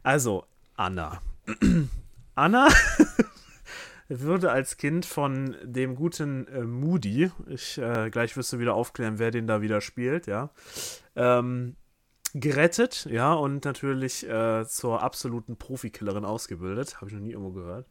Also, 0.03 0.43
Anna. 0.76 1.22
Anna 2.36 2.68
wurde 4.09 4.51
als 4.51 4.76
Kind 4.76 5.05
von 5.05 5.55
dem 5.64 5.95
guten 5.95 6.47
äh, 6.47 6.64
Moody, 6.64 7.32
ich 7.47 7.78
äh, 7.78 8.09
gleich 8.09 8.36
wirst 8.36 8.51
du 8.51 8.59
wieder 8.59 8.74
aufklären, 8.74 9.20
wer 9.20 9.32
den 9.32 9.47
da 9.47 9.61
wieder 9.61 9.80
spielt, 9.80 10.28
ja, 10.28 10.49
ähm, 11.16 11.76
gerettet, 12.34 13.08
ja, 13.10 13.34
und 13.34 13.66
natürlich 13.66 14.28
äh, 14.28 14.66
zur 14.66 15.02
absoluten 15.02 15.56
Profikillerin 15.56 16.26
ausgebildet. 16.26 16.98
Habe 16.98 17.08
ich 17.08 17.14
noch 17.14 17.22
nie 17.22 17.32
irgendwo 17.32 17.52
gehört. 17.52 17.88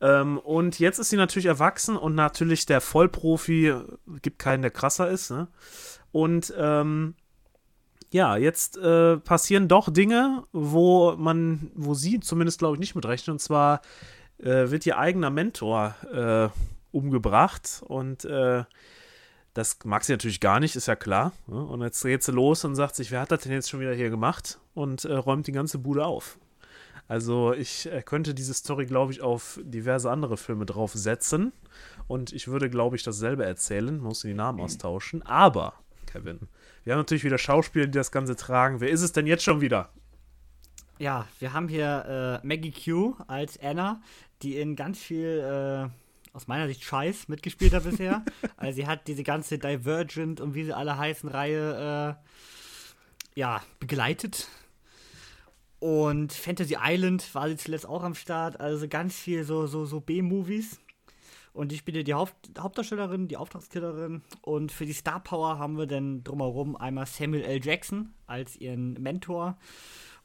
Ähm, 0.00 0.38
und 0.38 0.78
jetzt 0.78 0.98
ist 0.98 1.10
sie 1.10 1.16
natürlich 1.16 1.46
erwachsen 1.46 1.96
und 1.96 2.14
natürlich 2.14 2.66
der 2.66 2.80
Vollprofi, 2.80 3.68
äh, 3.68 3.84
gibt 4.22 4.38
keinen, 4.38 4.62
der 4.62 4.70
krasser 4.70 5.10
ist, 5.10 5.30
ne? 5.30 5.48
Und 6.12 6.52
ähm, 6.56 7.14
ja, 8.10 8.36
jetzt 8.36 8.78
äh, 8.78 9.18
passieren 9.18 9.68
doch 9.68 9.92
Dinge, 9.92 10.44
wo 10.52 11.14
man, 11.16 11.70
wo 11.74 11.94
sie 11.94 12.20
zumindest, 12.20 12.58
glaube 12.58 12.76
ich, 12.76 12.80
nicht 12.80 12.94
mitrechnet. 12.94 13.32
Und 13.32 13.40
zwar 13.40 13.82
äh, 14.38 14.70
wird 14.70 14.86
ihr 14.86 14.98
eigener 14.98 15.30
Mentor 15.30 15.94
äh, 16.10 16.48
umgebracht 16.90 17.82
und 17.86 18.24
äh, 18.24 18.64
das 19.58 19.78
mag 19.84 20.04
sie 20.04 20.12
natürlich 20.12 20.40
gar 20.40 20.60
nicht, 20.60 20.76
ist 20.76 20.86
ja 20.86 20.94
klar. 20.94 21.32
Ne? 21.48 21.60
Und 21.60 21.82
jetzt 21.82 22.02
geht 22.02 22.22
sie 22.22 22.30
los 22.30 22.64
und 22.64 22.76
sagt 22.76 22.94
sich, 22.94 23.10
wer 23.10 23.20
hat 23.20 23.32
das 23.32 23.42
denn 23.42 23.52
jetzt 23.52 23.68
schon 23.68 23.80
wieder 23.80 23.92
hier 23.92 24.08
gemacht? 24.08 24.60
Und 24.74 25.04
äh, 25.04 25.14
räumt 25.14 25.48
die 25.48 25.52
ganze 25.52 25.78
Bude 25.78 26.06
auf. 26.06 26.38
Also 27.08 27.52
ich 27.52 27.90
äh, 27.90 28.02
könnte 28.02 28.34
diese 28.34 28.54
Story, 28.54 28.86
glaube 28.86 29.10
ich, 29.12 29.20
auf 29.20 29.58
diverse 29.64 30.10
andere 30.10 30.36
Filme 30.36 30.64
draufsetzen. 30.64 31.52
Und 32.06 32.32
ich 32.32 32.46
würde, 32.46 32.70
glaube 32.70 32.94
ich, 32.94 33.02
dasselbe 33.02 33.44
erzählen, 33.44 33.98
muss 33.98 34.20
die 34.20 34.32
Namen 34.32 34.60
austauschen. 34.60 35.22
Aber, 35.22 35.74
Kevin, 36.06 36.48
wir 36.84 36.92
haben 36.92 37.00
natürlich 37.00 37.24
wieder 37.24 37.38
Schauspieler, 37.38 37.86
die 37.86 37.98
das 37.98 38.12
Ganze 38.12 38.36
tragen. 38.36 38.80
Wer 38.80 38.90
ist 38.90 39.02
es 39.02 39.12
denn 39.12 39.26
jetzt 39.26 39.42
schon 39.42 39.60
wieder? 39.60 39.88
Ja, 40.98 41.26
wir 41.40 41.52
haben 41.52 41.68
hier 41.68 42.40
äh, 42.42 42.46
Maggie 42.46 42.72
Q 42.72 43.16
als 43.26 43.58
Anna, 43.60 44.00
die 44.42 44.56
in 44.56 44.76
ganz 44.76 44.98
viel, 44.98 45.40
äh, 45.40 45.88
aus 46.38 46.46
meiner 46.46 46.68
Sicht, 46.68 46.84
Scheiß 46.84 47.26
mitgespielt 47.26 47.74
hat 47.74 47.82
bisher. 47.82 48.24
also 48.56 48.76
sie 48.76 48.86
hat 48.86 49.08
diese 49.08 49.24
ganze 49.24 49.58
Divergent 49.58 50.40
und 50.40 50.54
wie 50.54 50.64
sie 50.64 50.72
alle 50.72 50.96
heißen 50.96 51.28
Reihe, 51.28 52.16
äh, 52.16 53.38
ja, 53.38 53.62
begleitet. 53.80 54.48
Und 55.80 56.32
Fantasy 56.32 56.76
Island 56.80 57.34
war 57.34 57.48
sie 57.48 57.56
zuletzt 57.56 57.86
auch 57.86 58.04
am 58.04 58.14
Start. 58.14 58.60
Also 58.60 58.86
ganz 58.88 59.16
viel 59.16 59.42
so, 59.42 59.66
so, 59.66 59.84
so 59.84 60.00
B-Movies. 60.00 60.80
Und 61.52 61.72
ich 61.72 61.80
spiele 61.80 62.04
die 62.04 62.14
Haupt 62.14 62.50
Hauptdarstellerin, 62.56 63.26
die 63.26 63.36
Auftragskillerin. 63.36 64.22
Und 64.42 64.70
für 64.70 64.86
die 64.86 64.92
Star 64.92 65.20
Power 65.20 65.58
haben 65.58 65.76
wir 65.76 65.86
dann 65.86 66.22
drumherum 66.22 66.76
einmal 66.76 67.06
Samuel 67.06 67.42
L. 67.42 67.64
Jackson 67.64 68.14
als 68.28 68.56
ihren 68.56 68.92
Mentor. 68.94 69.58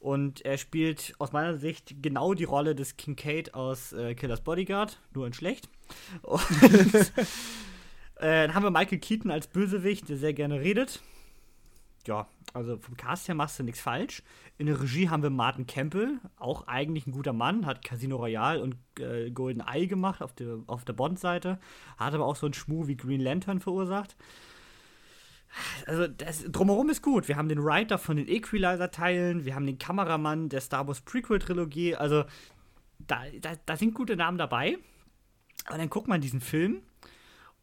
Und 0.04 0.44
er 0.44 0.58
spielt 0.58 1.14
aus 1.18 1.32
meiner 1.32 1.56
Sicht 1.56 2.02
genau 2.02 2.34
die 2.34 2.44
Rolle 2.44 2.74
des 2.74 2.98
Kincaid 2.98 3.54
aus 3.54 3.94
äh, 3.94 4.14
Killers 4.14 4.42
Bodyguard, 4.42 5.00
nur 5.14 5.26
in 5.26 5.32
schlecht. 5.32 5.70
Äh, 8.16 8.46
dann 8.46 8.54
haben 8.54 8.62
wir 8.62 8.70
Michael 8.70 9.00
Keaton 9.00 9.32
als 9.32 9.48
Bösewicht, 9.48 10.08
der 10.08 10.16
sehr 10.16 10.32
gerne 10.32 10.60
redet. 10.60 11.02
Ja, 12.06 12.28
Also 12.52 12.78
vom 12.78 12.96
Cast 12.96 13.26
her 13.26 13.34
machst 13.34 13.58
du 13.58 13.64
nichts 13.64 13.80
falsch. 13.80 14.22
In 14.56 14.66
der 14.66 14.80
Regie 14.80 15.08
haben 15.08 15.24
wir 15.24 15.30
Martin 15.30 15.66
Campbell, 15.66 16.20
auch 16.36 16.68
eigentlich 16.68 17.08
ein 17.08 17.12
guter 17.12 17.32
Mann, 17.32 17.66
hat 17.66 17.84
Casino 17.84 18.16
Royale 18.16 18.62
und 18.62 18.76
äh, 19.00 19.32
Golden 19.32 19.64
Eye 19.66 19.88
gemacht 19.88 20.22
auf 20.22 20.32
der, 20.32 20.60
auf 20.68 20.84
der 20.84 20.92
Bond-Seite, 20.92 21.58
hat 21.96 22.14
aber 22.14 22.24
auch 22.24 22.36
so 22.36 22.46
einen 22.46 22.54
Schmuh 22.54 22.86
wie 22.86 22.96
Green 22.96 23.20
Lantern 23.20 23.58
verursacht. 23.58 24.16
Also 25.86 26.06
das 26.06 26.44
drumherum 26.50 26.90
ist 26.90 27.02
gut. 27.02 27.28
Wir 27.28 27.36
haben 27.36 27.48
den 27.48 27.62
Writer 27.62 27.98
von 27.98 28.16
den 28.16 28.28
Equalizer-Teilen, 28.28 29.44
wir 29.44 29.54
haben 29.54 29.66
den 29.66 29.78
Kameramann 29.78 30.48
der 30.48 30.60
Star 30.60 30.86
Wars 30.86 31.00
Prequel-Trilogie. 31.00 31.96
Also 31.96 32.24
da, 32.98 33.22
da, 33.40 33.52
da 33.64 33.76
sind 33.76 33.94
gute 33.94 34.16
Namen 34.16 34.38
dabei. 34.38 34.78
Aber 35.66 35.78
dann 35.78 35.90
guckt 35.90 36.08
man 36.08 36.20
diesen 36.20 36.40
Film 36.40 36.82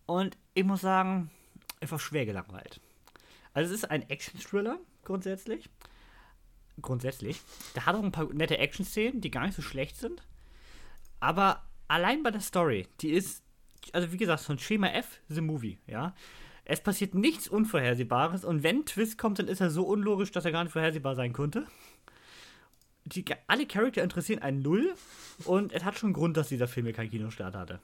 und 0.05 0.37
ich 0.53 0.63
muss 0.63 0.81
sagen, 0.81 1.29
war 1.81 1.99
schwer 1.99 2.25
gelangweilt. 2.25 2.79
Also 3.53 3.73
es 3.73 3.83
ist 3.83 3.91
ein 3.91 4.09
Action-Thriller 4.09 4.79
grundsätzlich. 5.03 5.69
Grundsätzlich. 6.81 7.41
Der 7.75 7.85
hat 7.85 7.95
auch 7.95 8.03
ein 8.03 8.11
paar 8.11 8.33
nette 8.33 8.57
Action-Szenen, 8.57 9.21
die 9.21 9.29
gar 9.29 9.45
nicht 9.45 9.55
so 9.55 9.61
schlecht 9.61 9.97
sind. 9.97 10.23
Aber 11.19 11.63
allein 11.87 12.23
bei 12.23 12.31
der 12.31 12.41
Story, 12.41 12.87
die 13.01 13.11
ist, 13.11 13.43
also 13.93 14.11
wie 14.11 14.17
gesagt, 14.17 14.43
so 14.43 14.53
ein 14.53 14.59
Schema 14.59 14.87
F, 14.87 15.19
The 15.27 15.41
Movie, 15.41 15.77
ja. 15.85 16.15
Es 16.71 16.79
passiert 16.79 17.15
nichts 17.15 17.49
Unvorhersehbares 17.49 18.45
und 18.45 18.63
wenn 18.63 18.85
Twist 18.85 19.17
kommt, 19.17 19.39
dann 19.39 19.49
ist 19.49 19.59
er 19.59 19.69
so 19.69 19.83
unlogisch, 19.83 20.31
dass 20.31 20.45
er 20.45 20.53
gar 20.53 20.63
nicht 20.63 20.71
vorhersehbar 20.71 21.15
sein 21.15 21.33
könnte. 21.33 21.67
Die, 23.03 23.25
alle 23.47 23.65
Charakter 23.65 24.01
interessieren 24.01 24.41
einen 24.41 24.61
Null 24.61 24.95
und 25.43 25.73
es 25.73 25.83
hat 25.83 25.99
schon 25.99 26.13
Grund, 26.13 26.37
dass 26.37 26.47
dieser 26.47 26.69
Film 26.69 26.85
hier 26.85 26.95
keinen 26.95 27.09
Kinostart 27.09 27.57
hatte. 27.57 27.81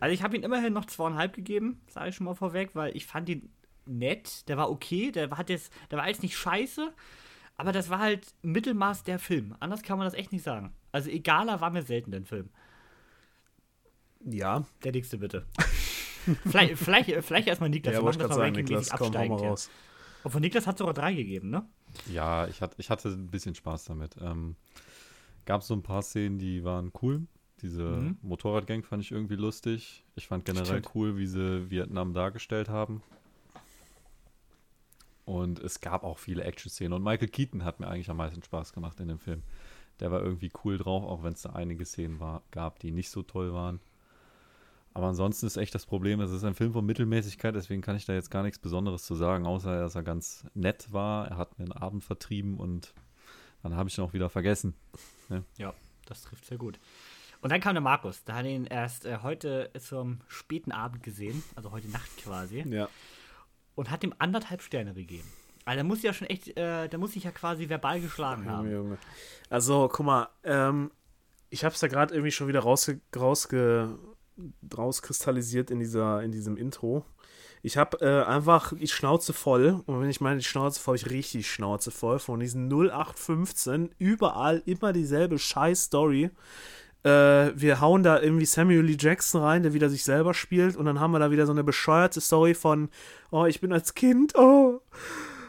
Also 0.00 0.12
ich 0.12 0.24
habe 0.24 0.36
ihm 0.36 0.42
immerhin 0.42 0.72
noch 0.72 0.86
zweieinhalb 0.86 1.34
gegeben, 1.34 1.82
sage 1.86 2.08
ich 2.08 2.16
schon 2.16 2.24
mal 2.24 2.34
vorweg, 2.34 2.70
weil 2.74 2.96
ich 2.96 3.06
fand 3.06 3.28
ihn 3.28 3.48
nett, 3.86 4.48
der 4.48 4.56
war 4.56 4.72
okay, 4.72 5.12
der 5.12 5.30
hat 5.30 5.48
jetzt, 5.48 5.72
der 5.92 5.98
war 5.98 6.08
jetzt 6.08 6.24
nicht 6.24 6.36
scheiße, 6.36 6.92
aber 7.58 7.70
das 7.70 7.90
war 7.90 8.00
halt 8.00 8.26
Mittelmaß 8.42 9.04
der 9.04 9.20
Film. 9.20 9.54
Anders 9.60 9.84
kann 9.84 9.98
man 9.98 10.04
das 10.04 10.14
echt 10.14 10.32
nicht 10.32 10.42
sagen. 10.42 10.74
Also 10.90 11.10
egaler 11.10 11.60
war 11.60 11.70
mir 11.70 11.82
selten 11.82 12.10
den 12.10 12.24
Film. 12.24 12.48
Ja. 14.24 14.66
Der 14.82 14.90
nächste 14.90 15.16
bitte. 15.16 15.46
vielleicht, 16.46 16.76
vielleicht, 16.78 17.10
vielleicht 17.24 17.48
erstmal 17.48 17.70
Niklas. 17.70 17.94
Ja, 17.94 18.00
wir 18.00 18.04
machen 18.04 18.18
wollte 18.20 18.28
das 18.28 18.36
mal 18.36 18.44
sagen, 18.44 18.56
Niklas, 18.56 18.90
komm, 18.90 19.06
absteigend 19.08 19.30
mal 19.36 19.40
hier. 19.40 19.48
raus. 19.50 19.70
Und 20.22 20.30
von 20.30 20.40
Niklas 20.42 20.66
hat 20.66 20.74
es 20.74 20.78
sogar 20.78 20.94
drei 20.94 21.14
gegeben, 21.14 21.50
ne? 21.50 21.66
Ja, 22.12 22.46
ich, 22.46 22.60
hat, 22.60 22.74
ich 22.78 22.90
hatte 22.90 23.08
ein 23.08 23.28
bisschen 23.28 23.54
Spaß 23.54 23.84
damit. 23.84 24.16
Ähm, 24.20 24.56
Gab 25.46 25.62
so 25.62 25.74
ein 25.74 25.82
paar 25.82 26.02
Szenen, 26.02 26.38
die 26.38 26.62
waren 26.64 26.92
cool. 27.02 27.22
Diese 27.62 27.82
Mhm. 27.82 28.18
Motorradgang 28.22 28.82
fand 28.82 29.02
ich 29.02 29.10
irgendwie 29.10 29.36
lustig. 29.36 30.04
Ich 30.14 30.26
fand 30.28 30.44
generell 30.44 30.66
Stimmt. 30.80 30.94
cool, 30.94 31.16
wie 31.16 31.26
sie 31.26 31.70
Vietnam 31.70 32.12
dargestellt 32.14 32.68
haben. 32.68 33.02
Und 35.24 35.60
es 35.60 35.80
gab 35.80 36.02
auch 36.04 36.18
viele 36.18 36.44
Action-Szenen. 36.44 36.92
Und 36.92 37.02
Michael 37.02 37.28
Keaton 37.28 37.64
hat 37.64 37.80
mir 37.80 37.88
eigentlich 37.88 38.10
am 38.10 38.16
meisten 38.16 38.42
Spaß 38.42 38.72
gemacht 38.72 38.98
in 39.00 39.08
dem 39.08 39.18
Film. 39.18 39.42
Der 40.00 40.10
war 40.10 40.22
irgendwie 40.22 40.50
cool 40.64 40.78
drauf, 40.78 41.04
auch 41.04 41.22
wenn 41.22 41.34
es 41.34 41.42
da 41.42 41.50
einige 41.50 41.84
Szenen 41.84 42.20
war, 42.20 42.42
gab, 42.50 42.78
die 42.80 42.90
nicht 42.90 43.10
so 43.10 43.22
toll 43.22 43.52
waren. 43.52 43.80
Aber 44.92 45.06
ansonsten 45.06 45.46
ist 45.46 45.56
echt 45.56 45.74
das 45.74 45.86
Problem, 45.86 46.20
es 46.20 46.32
ist 46.32 46.42
ein 46.44 46.54
Film 46.54 46.72
von 46.72 46.84
Mittelmäßigkeit, 46.84 47.54
deswegen 47.54 47.80
kann 47.80 47.94
ich 47.96 48.06
da 48.06 48.12
jetzt 48.12 48.30
gar 48.30 48.42
nichts 48.42 48.58
Besonderes 48.58 49.04
zu 49.04 49.14
sagen, 49.14 49.46
außer 49.46 49.80
dass 49.80 49.94
er 49.94 50.02
ganz 50.02 50.44
nett 50.54 50.92
war. 50.92 51.28
Er 51.28 51.36
hat 51.36 51.58
mir 51.58 51.64
einen 51.66 51.72
Abend 51.72 52.02
vertrieben 52.02 52.58
und 52.58 52.92
dann 53.62 53.76
habe 53.76 53.88
ich 53.88 53.96
ihn 53.98 54.04
auch 54.04 54.12
wieder 54.14 54.28
vergessen. 54.28 54.74
Ja, 55.56 55.72
das 56.06 56.22
trifft 56.22 56.44
sehr 56.46 56.58
gut. 56.58 56.80
Und 57.40 57.52
dann 57.52 57.60
kam 57.60 57.74
der 57.74 57.80
Markus. 57.82 58.24
Da 58.24 58.34
hat 58.34 58.46
ihn 58.46 58.66
erst 58.66 59.06
äh, 59.06 59.18
heute 59.22 59.70
zum 59.78 60.20
späten 60.28 60.72
Abend 60.72 61.02
gesehen, 61.02 61.42
also 61.54 61.70
heute 61.70 61.88
Nacht 61.88 62.10
quasi, 62.18 62.62
Ja. 62.68 62.88
und 63.76 63.90
hat 63.90 64.02
ihm 64.02 64.12
anderthalb 64.18 64.60
Sterne 64.60 64.92
gegeben. 64.92 65.28
Also 65.64 65.76
der 65.76 65.84
muss 65.84 66.02
ja 66.02 66.12
schon 66.12 66.26
echt, 66.26 66.48
äh, 66.58 66.88
der 66.88 66.98
muss 66.98 67.12
sich 67.12 67.24
ja 67.24 67.30
quasi 67.30 67.68
verbal 67.68 68.00
geschlagen 68.00 68.42
Junge, 68.44 68.56
haben. 68.56 68.70
Junge. 68.72 68.98
Also, 69.50 69.88
guck 69.92 70.04
mal, 70.04 70.28
ähm, 70.42 70.90
ich 71.48 71.64
habe 71.64 71.74
es 71.74 71.80
da 71.80 71.86
gerade 71.88 72.12
irgendwie 72.14 72.32
schon 72.32 72.48
wieder 72.48 72.60
rausge 72.60 73.00
rausge 73.16 73.96
rauskristallisiert 74.76 75.70
in, 75.70 75.78
dieser, 75.78 76.22
in 76.22 76.32
diesem 76.32 76.56
Intro. 76.56 77.04
Ich 77.62 77.76
habe 77.76 77.98
äh, 78.00 78.24
einfach 78.24 78.72
die 78.72 78.88
Schnauze 78.88 79.32
voll. 79.32 79.82
Und 79.86 80.00
wenn 80.00 80.08
ich 80.08 80.20
meine 80.20 80.38
die 80.38 80.44
Schnauze 80.44 80.80
voll, 80.80 80.96
ich 80.96 81.10
richtig 81.10 81.50
Schnauze 81.50 81.90
voll 81.90 82.18
von 82.18 82.40
diesen 82.40 82.68
0815. 82.72 83.90
Überall 83.98 84.62
immer 84.64 84.92
dieselbe 84.92 85.38
Scheiß-Story. 85.38 86.30
Äh, 87.02 87.08
wir 87.54 87.80
hauen 87.80 88.02
da 88.02 88.20
irgendwie 88.20 88.46
Samuel 88.46 88.82
Lee 88.82 88.96
Jackson 88.98 89.42
rein, 89.42 89.62
der 89.62 89.74
wieder 89.74 89.90
sich 89.90 90.04
selber 90.04 90.32
spielt. 90.32 90.76
Und 90.76 90.86
dann 90.86 91.00
haben 91.00 91.12
wir 91.12 91.18
da 91.18 91.30
wieder 91.30 91.46
so 91.46 91.52
eine 91.52 91.64
bescheuerte 91.64 92.20
Story 92.20 92.54
von, 92.54 92.88
oh, 93.30 93.44
ich 93.44 93.60
bin 93.60 93.72
als 93.72 93.94
Kind, 93.94 94.34
oh, 94.36 94.80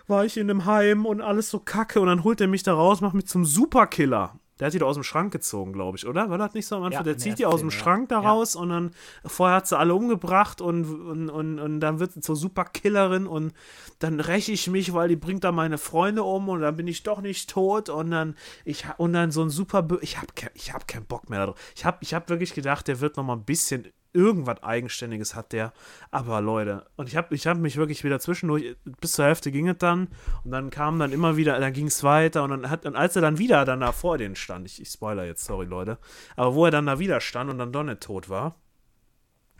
war 0.08 0.26
ich 0.26 0.36
in 0.36 0.50
einem 0.50 0.66
Heim 0.66 1.06
und 1.06 1.22
alles 1.22 1.50
so 1.50 1.60
kacke. 1.60 2.02
Und 2.02 2.08
dann 2.08 2.26
holt 2.26 2.42
er 2.42 2.48
mich 2.48 2.64
da 2.64 2.74
raus, 2.74 3.00
macht 3.00 3.14
mich 3.14 3.28
zum 3.28 3.46
Superkiller. 3.46 4.38
Der 4.62 4.68
hat 4.68 4.76
die 4.76 4.78
da 4.80 4.86
aus 4.86 4.94
dem 4.94 5.02
Schrank 5.02 5.34
gezogen, 5.34 5.74
glaube 5.74 5.98
ich, 5.98 6.06
oder? 6.06 6.30
War 6.30 6.38
das 6.38 6.54
nicht 6.54 6.68
so 6.68 6.76
am 6.76 6.84
Anfang? 6.84 7.00
Ja, 7.00 7.04
der 7.04 7.18
zieht 7.18 7.40
die 7.40 7.48
aus 7.48 7.62
dem 7.62 7.72
Schrank 7.72 8.10
da 8.10 8.20
raus 8.20 8.56
und 8.56 8.70
dann 8.70 8.92
vorher 9.26 9.58
hat 9.58 9.68
sie 9.68 9.76
alle 9.76 9.96
umgebracht 9.96 10.62
und, 10.62 10.86
und, 10.86 11.30
und, 11.32 11.60
und 11.60 11.80
dann 11.80 12.00
wird 12.00 12.12
sie 12.12 12.22
zur 12.22 12.36
Superkillerin 12.36 13.26
und 13.26 13.56
dann 13.98 14.20
räche 14.20 14.52
ich 14.52 14.68
mich, 14.68 14.94
weil 14.94 15.10
die 15.10 15.16
bringt 15.16 15.44
da 15.44 15.52
meine 15.52 15.80
Freunde 15.80 16.22
um 16.22 16.48
und 16.48 16.62
dann 16.62 16.76
bin 16.76 16.86
ich 16.86 17.02
doch 17.02 17.22
nicht 17.22 17.50
tot 17.50 17.90
und 17.90 18.12
dann 18.12 18.36
ich 18.64 18.86
und 18.98 19.14
dann 19.14 19.32
so 19.32 19.42
ein 19.42 19.50
super 19.50 19.88
ich 20.02 20.18
habe 20.18 20.28
ich 20.54 20.72
hab 20.72 20.88
keinen 20.88 21.08
Bock 21.08 21.32
mehr 21.32 21.40
darauf. 21.40 21.60
Ich 21.76 21.84
habe 21.84 21.98
ich 22.02 22.14
hab 22.14 22.30
wirklich 22.30 22.54
gedacht, 22.54 22.88
der 22.88 23.00
wird 23.00 23.18
noch 23.18 23.24
mal 23.24 23.34
ein 23.34 23.44
bisschen 23.44 23.88
irgendwas 24.14 24.62
eigenständiges 24.64 25.36
hat 25.36 25.54
der, 25.54 25.72
aber 26.12 26.42
Leute, 26.42 26.86
und 26.98 27.08
ich 27.08 27.16
habe 27.16 27.34
ich 27.34 27.48
hab 27.48 27.58
mich 27.58 27.78
wirklich 27.78 28.04
wieder 28.04 28.20
zwischendurch 28.20 28.76
bis 29.00 29.14
zur 29.14 29.26
Hälfte 29.26 29.52
ging 29.52 29.68
es 29.70 29.78
dann 29.78 30.10
und 30.44 30.52
dann 30.52 30.70
kam 30.70 31.00
dann 31.00 31.12
immer 31.14 31.38
wieder, 31.38 31.60
dann 31.60 31.72
ging 31.74 31.88
es 31.88 32.04
weiter 32.04 32.44
und 32.44 32.50
dann 32.50 32.70
hat 32.70 32.86
und 32.86 32.96
als 32.96 33.16
er 33.16 33.22
dann 33.22 33.38
wieder 33.38 33.64
dann 33.66 33.80
da 33.80 33.92
vor 33.92 34.18
denen 34.18 34.36
stand, 34.36 34.66
ich, 34.68 34.82
ich 34.82 34.90
spoiler 34.90 35.24
jetzt, 35.26 35.46
sorry 35.46 35.66
Leute, 35.66 35.98
aber 36.36 36.54
wo 36.56 36.66
er 36.66 36.72
dann 36.72 36.86
da 36.88 37.00
wieder 37.00 37.22
stand 37.22 37.50
und 37.50 37.58
dann 37.58 37.72
doch 37.72 37.84
nicht 37.84 38.02
tot 38.02 38.28
war, 38.30 38.56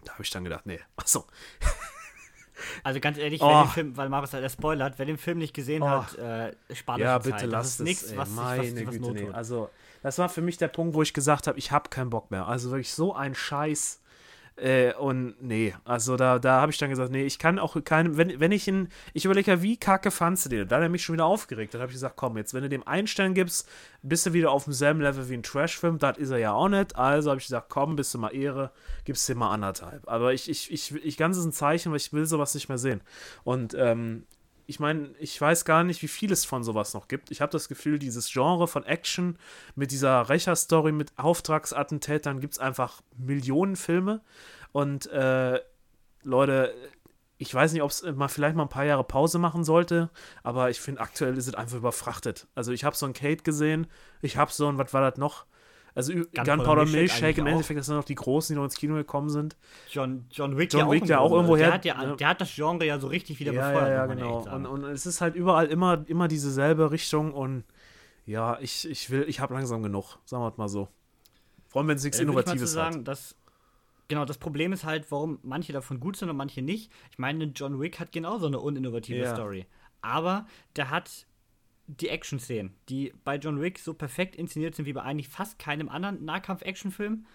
da 0.04 0.14
habe 0.14 0.24
ich 0.24 0.30
dann 0.32 0.44
gedacht, 0.44 0.66
nee, 0.66 0.80
achso, 0.98 1.26
Also 2.84 3.00
ganz 3.00 3.18
ehrlich, 3.18 3.42
Oh. 3.42 3.66
Film, 3.66 3.98
weil 3.98 4.10
Markus 4.10 4.34
hat 4.34 4.44
der 4.44 4.50
spoilert, 4.50 5.00
wer 5.00 5.06
den 5.08 5.18
Film 5.18 5.40
nicht 5.40 5.54
gesehen 5.54 5.82
Oh. 5.82 5.90
hat, 5.90 6.16
äh, 6.18 6.54
spart 6.76 7.00
Ja, 7.00 7.18
bitte 7.18 7.38
Zeit. 7.38 7.50
lasst 7.50 7.54
das 7.54 7.68
ist 7.72 7.80
es. 7.80 7.86
nichts, 8.12 8.18
was, 8.18 8.28
sich- 8.30 8.38
meine 8.38 8.62
was, 8.62 8.86
was 8.86 8.94
Güte, 8.94 9.12
nee. 9.14 9.30
Also, 9.32 9.70
das 10.04 10.18
war 10.20 10.30
für 10.30 10.42
mich 10.42 10.58
der 10.58 10.68
Punkt, 10.68 10.94
wo 10.94 11.02
ich 11.02 11.14
gesagt 11.14 11.48
habe, 11.48 11.58
ich 11.58 11.72
habe 11.72 11.90
keinen 11.90 12.10
Bock 12.12 12.30
mehr. 12.30 12.48
Also 12.48 12.70
wirklich 12.70 12.94
so 12.94 13.16
ein 13.16 13.34
Scheiß. 13.34 14.00
Äh, 14.62 14.94
und 14.94 15.42
nee, 15.42 15.74
also 15.86 16.18
da, 16.18 16.38
da 16.38 16.62
habe 16.62 16.72
ich 16.72 16.78
dann 16.78 16.92
gesagt, 16.92 17.12
nee, 17.12 17.24
ich 17.24 17.40
kann 17.40 17.58
auch 17.58 17.84
keinem, 17.84 18.16
wenn, 18.16 18.40
wenn 18.40 18.52
ich 18.52 18.68
ihn, 18.68 18.90
ich 19.14 19.26
überlege 19.26 19.50
ja, 19.50 19.62
wie 19.64 19.76
kacke 19.76 20.12
fandst 20.12 20.46
du 20.46 20.50
den? 20.50 20.68
Da 20.68 20.76
hat 20.76 20.84
er 20.84 20.90
mich 20.90 21.04
schon 21.04 21.14
wieder 21.14 21.26
aufgeregt. 21.26 21.74
Dann 21.74 21.82
habe 21.82 21.90
ich 21.90 21.96
gesagt, 21.96 22.16
komm, 22.16 22.38
jetzt, 22.38 22.54
wenn 22.54 22.62
du 22.62 22.70
dem 22.70 22.88
einen 22.88 23.08
Stern 23.08 23.34
gibst, 23.34 23.68
bist 24.04 24.28
du 24.28 24.34
wieder 24.34 24.52
auf 24.52 24.66
demselben 24.66 25.02
Level 25.02 25.28
wie 25.30 25.34
ein 25.34 25.42
Trashfilm. 25.42 25.98
Das 25.98 26.20
ist 26.20 26.30
er 26.30 26.38
ja 26.38 26.54
auch 26.54 26.70
nicht. 26.70 26.96
Also 26.96 27.32
habe 27.32 27.40
ich 27.40 27.48
gesagt, 27.48 27.70
komm, 27.70 27.96
bist 27.96 28.14
du 28.14 28.20
mal 28.20 28.36
Ehre, 28.36 28.72
gibst 29.04 29.28
dir 29.28 29.34
mal 29.34 29.50
anderthalb. 29.52 30.08
Aber 30.08 30.32
ich, 30.32 30.48
ich, 30.48 30.72
ich, 30.72 30.94
ich 31.04 31.18
ganz 31.18 31.38
ist 31.38 31.46
ein 31.46 31.54
Zeichen, 31.54 31.92
weil 31.92 31.98
ich 31.98 32.14
will 32.14 32.28
sowas 32.28 32.54
nicht 32.54 32.70
mehr 32.70 32.78
sehen. 32.78 33.02
Und 33.44 33.74
ähm, 33.76 34.26
ich 34.72 34.80
meine, 34.80 35.10
ich 35.20 35.40
weiß 35.40 35.66
gar 35.66 35.84
nicht, 35.84 36.02
wie 36.02 36.08
viel 36.08 36.32
es 36.32 36.46
von 36.46 36.64
sowas 36.64 36.94
noch 36.94 37.10
gibt. 37.10 37.30
Ich 37.30 37.42
habe 37.42 37.52
das 37.52 37.68
Gefühl, 37.68 38.00
dieses 38.00 38.32
Genre 38.32 38.70
von 38.70 38.86
Action 38.86 39.38
mit 39.76 39.92
dieser 39.92 40.30
Rächerstory, 40.30 40.94
mit 40.94 41.12
Auftragsattentätern 41.18 42.40
gibt 42.40 42.54
es 42.54 42.60
einfach 42.60 43.02
Millionen 43.18 43.76
Filme. 43.76 44.22
Und 44.72 45.08
äh, 45.08 45.60
Leute, 46.24 46.74
ich 47.38 47.54
weiß 47.54 47.74
nicht, 47.74 47.82
ob 47.82 47.92
es 47.92 48.02
mal 48.04 48.30
vielleicht 48.30 48.56
mal 48.56 48.64
ein 48.64 48.70
paar 48.70 48.86
Jahre 48.86 49.04
Pause 49.04 49.40
machen 49.40 49.66
sollte, 49.66 50.10
aber 50.42 50.70
ich 50.70 50.80
finde, 50.80 51.02
aktuell 51.02 51.38
ist 51.38 51.48
es 51.48 51.54
einfach 51.54 51.76
überfrachtet. 51.76 52.48
Also 52.56 52.72
ich 52.72 52.86
habe 52.86 52.96
so 52.96 53.06
ein 53.06 53.12
Kate 53.14 53.44
gesehen, 53.44 53.88
ich 54.22 54.38
habe 54.38 54.54
so 54.54 54.70
ein, 54.70 54.78
was 54.78 54.94
war 54.94 55.02
das 55.02 55.20
noch? 55.20 55.48
Also 55.94 56.14
Gunpowder 56.14 56.44
Gunpowder 56.58 56.86
Milkshake 56.86 57.38
im 57.42 57.48
Endeffekt, 57.48 57.80
das 57.80 57.86
sind 57.88 57.96
noch 57.96 58.04
die 58.06 58.16
Großen, 58.16 58.54
die 58.54 58.58
noch 58.58 58.64
ins 58.66 58.76
Kino 58.76 58.96
gekommen 58.96 59.30
sind. 59.30 59.58
John, 59.90 60.26
John 60.32 60.58
Wick, 60.58 60.72
John 60.72 60.88
ja, 60.88 60.92
Wick, 60.92 61.04
auch 61.04 61.08
der 61.08 61.18
im 61.18 61.24
auch 61.24 61.32
irgendwo 61.32 61.58
her- 61.58 61.66
der 61.68 61.74
hat, 61.74 61.86
ja, 61.86 62.04
ja. 62.04 62.16
der 62.16 62.28
hat 62.30 62.42
das 62.42 62.54
Genre 62.56 62.86
ja 62.86 62.98
so 63.00 63.08
richtig 63.08 63.40
wieder 63.40 63.52
Ja, 63.52 63.68
befeuert. 63.70 63.88
ja, 63.90 63.94
ja, 63.96 64.06
genau. 64.06 64.42
sagen. 64.44 64.66
Und, 64.66 64.84
und 64.84 64.90
es 64.92 65.06
ist 65.06 65.20
halt 65.22 65.36
überall 65.36 65.68
immer, 65.68 66.04
immer 66.08 66.28
dieselbe 66.28 66.92
Richtung 66.92 67.34
und 67.34 67.66
ja, 68.26 68.58
ich, 68.62 68.90
ich 68.90 69.10
will, 69.10 69.26
ich 69.28 69.40
habe 69.40 69.54
langsam 69.54 69.84
genug, 69.84 70.18
sagen 70.26 70.44
wir 70.44 70.50
es 70.50 70.58
mal 70.58 70.70
so. 70.70 70.88
Vor 71.68 71.82
allem, 71.82 71.90
wenn 71.90 71.98
es 71.98 72.04
nichts 72.04 72.20
Ja, 72.20 72.26
mal 72.26 72.32
Innovatives 72.32 72.74
zu 72.74 72.82
hat. 72.82 72.94
sagen, 72.94 73.04
dass 73.06 73.36
Genau, 74.08 74.26
das 74.26 74.38
Problem 74.38 74.74
ist 74.74 74.84
halt, 74.84 75.10
warum 75.10 75.40
manche 75.42 75.72
davon 75.72 76.02
gut 76.02 76.18
sind 76.18 76.30
und 76.30 76.36
manche 76.36 76.62
nicht. 76.62 76.92
Ich 77.12 77.18
meine, 77.18 77.46
John 77.46 77.80
Wick 77.80 77.98
hat 77.98 78.12
genauso 78.12 78.46
eine 78.48 78.60
uninnovative 78.60 79.20
Ja. 79.20 79.34
Story. 79.34 79.68
Aber 80.02 80.46
der 80.76 80.90
hat 80.90 81.28
die 82.00 82.10
Action-Szenen, 82.10 82.74
die 82.90 83.14
bei 83.24 83.36
John 83.38 83.62
Wick 83.62 83.80
so 83.80 83.94
perfekt 83.94 84.36
inszeniert 84.36 84.76
sind 84.76 84.86
wie 84.86 84.94
bei 84.94 85.02
eigentlich 85.02 85.30
fast 85.30 85.60
keinem 85.60 85.90
anderen 85.90 86.24
Nahkampf-Action-Film. 86.26 87.26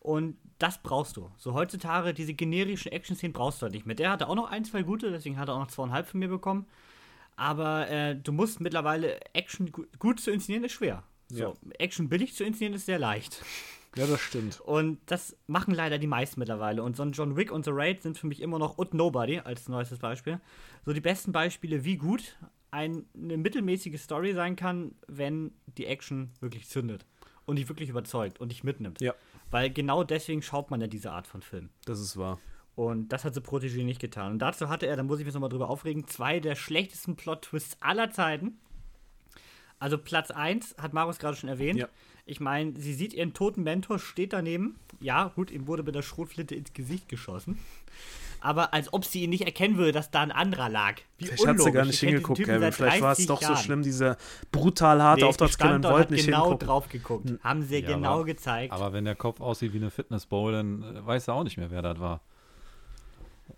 Und 0.00 0.36
das 0.58 0.82
brauchst 0.82 1.16
du. 1.16 1.30
So 1.36 1.54
heutzutage, 1.54 2.14
diese 2.14 2.32
generischen 2.34 2.92
Action-Szenen 2.92 3.32
brauchst 3.32 3.60
du 3.60 3.64
halt 3.64 3.74
nicht 3.74 3.86
mehr. 3.86 3.96
Der 3.96 4.10
hatte 4.10 4.28
auch 4.28 4.34
noch 4.34 4.50
ein, 4.50 4.64
zwei 4.64 4.82
gute, 4.82 5.10
deswegen 5.10 5.38
hat 5.38 5.48
er 5.48 5.54
auch 5.54 5.60
noch 5.60 5.68
zweieinhalb 5.68 6.06
von 6.06 6.20
mir 6.20 6.28
bekommen. 6.28 6.66
Aber 7.36 7.88
äh, 7.88 8.16
du 8.16 8.32
musst 8.32 8.60
mittlerweile 8.60 9.20
Action 9.32 9.70
gu 9.70 9.84
gut 9.98 10.20
zu 10.20 10.30
inszenieren, 10.30 10.64
ist 10.64 10.72
schwer. 10.72 11.04
So, 11.28 11.38
Ja. 11.38 11.54
Action 11.78 12.08
billig 12.08 12.34
zu 12.34 12.44
inszenieren 12.44 12.74
ist 12.74 12.86
sehr 12.86 12.98
leicht. 12.98 13.44
Ja, 13.96 14.06
das 14.06 14.20
stimmt. 14.20 14.60
Und 14.60 14.98
das 15.06 15.36
machen 15.46 15.74
leider 15.74 15.98
die 15.98 16.06
meisten 16.06 16.38
mittlerweile. 16.40 16.82
Und 16.82 16.96
so 16.96 17.02
ein 17.02 17.12
John 17.12 17.36
Wick 17.36 17.50
und 17.50 17.64
The 17.64 17.70
Raid 17.72 18.02
sind 18.02 18.18
für 18.18 18.26
mich 18.26 18.40
immer 18.40 18.58
noch 18.58 18.76
und 18.78 18.94
Nobody 18.94 19.40
als 19.40 19.68
neuestes 19.68 19.98
Beispiel. 19.98 20.40
So 20.84 20.92
die 20.92 21.00
besten 21.00 21.32
Beispiele, 21.32 21.84
wie 21.84 21.96
gut 21.96 22.38
ein, 22.70 23.06
eine 23.14 23.36
mittelmäßige 23.36 24.00
Story 24.00 24.34
sein 24.34 24.56
kann, 24.56 24.94
wenn 25.06 25.52
die 25.76 25.86
Action 25.86 26.30
wirklich 26.40 26.68
zündet 26.68 27.06
und 27.46 27.56
dich 27.56 27.68
wirklich 27.68 27.88
überzeugt 27.88 28.40
und 28.40 28.50
dich 28.50 28.64
mitnimmt. 28.64 29.00
Ja. 29.00 29.14
Weil 29.50 29.70
genau 29.70 30.04
deswegen 30.04 30.42
schaut 30.42 30.70
man 30.70 30.80
ja 30.80 30.86
diese 30.86 31.12
Art 31.12 31.26
von 31.26 31.42
Film. 31.42 31.70
Das 31.86 32.00
ist 32.00 32.16
wahr. 32.16 32.38
Und 32.74 33.08
das 33.08 33.24
hat 33.24 33.34
The 33.34 33.40
Protégé 33.40 33.84
nicht 33.84 34.00
getan. 34.00 34.32
Und 34.32 34.38
dazu 34.38 34.68
hatte 34.68 34.86
er, 34.86 34.96
da 34.96 35.02
muss 35.02 35.18
ich 35.18 35.24
mich 35.24 35.34
nochmal 35.34 35.50
drüber 35.50 35.68
aufregen, 35.68 36.06
zwei 36.06 36.38
der 36.40 36.54
schlechtesten 36.54 37.16
Plot-Twists 37.16 37.78
aller 37.80 38.10
Zeiten. 38.10 38.58
Also 39.80 39.98
Platz 39.98 40.30
1 40.30 40.76
hat 40.78 40.92
Marius 40.92 41.18
gerade 41.18 41.36
schon 41.36 41.48
erwähnt. 41.48 41.78
Ja. 41.78 41.88
Ich 42.26 42.40
meine, 42.40 42.78
sie 42.78 42.94
sieht 42.94 43.14
ihren 43.14 43.32
toten 43.32 43.62
Mentor, 43.62 43.98
steht 43.98 44.32
daneben. 44.32 44.78
Ja, 45.00 45.32
gut, 45.34 45.50
ihm 45.50 45.66
wurde 45.66 45.82
mit 45.82 45.94
der 45.94 46.02
Schrotflinte 46.02 46.54
ins 46.54 46.72
Gesicht 46.72 47.08
geschossen. 47.08 47.58
Aber 48.40 48.72
als 48.72 48.92
ob 48.92 49.04
sie 49.04 49.24
ihn 49.24 49.30
nicht 49.30 49.44
erkennen 49.44 49.76
würde, 49.76 49.92
dass 49.92 50.10
da 50.10 50.22
ein 50.22 50.30
anderer 50.30 50.68
lag. 50.68 50.94
Wie 51.18 51.26
Vielleicht 51.26 51.40
hat 51.46 51.56
sie 51.56 51.62
unlogisch. 51.62 51.72
gar 51.74 51.84
nicht 51.86 51.98
hingeguckt, 52.00 52.38
Kevin. 52.44 52.72
Vielleicht 52.72 53.00
war 53.02 53.12
es 53.12 53.18
30 53.18 53.26
doch 53.26 53.40
so 53.42 53.48
Jahren. 53.52 53.56
schlimm, 53.64 53.82
diese 53.82 54.16
brutal 54.52 55.02
harte 55.02 55.22
Nee, 55.22 55.28
Auftragskiller 55.28 55.80
hat 55.98 56.10
nicht 56.10 56.26
genau 56.26 56.42
hingucken. 56.44 56.66
drauf 56.68 56.88
geguckt. 56.88 57.30
Haben 57.42 57.62
sie 57.62 57.78
Ja, 57.80 57.88
genau 57.96 58.14
aber- 58.16 58.24
gezeigt. 58.26 58.72
Aber 58.72 58.92
wenn 58.92 59.04
der 59.04 59.16
Kopf 59.16 59.40
aussieht 59.40 59.72
wie 59.72 59.78
eine 59.78 59.90
Fitnessbowl, 59.90 60.52
dann 60.52 60.82
äh, 60.96 61.06
weiß 61.06 61.28
er 61.28 61.34
auch 61.34 61.44
nicht 61.44 61.56
mehr, 61.56 61.70
wer 61.70 61.82
das 61.82 61.98
war. 61.98 62.20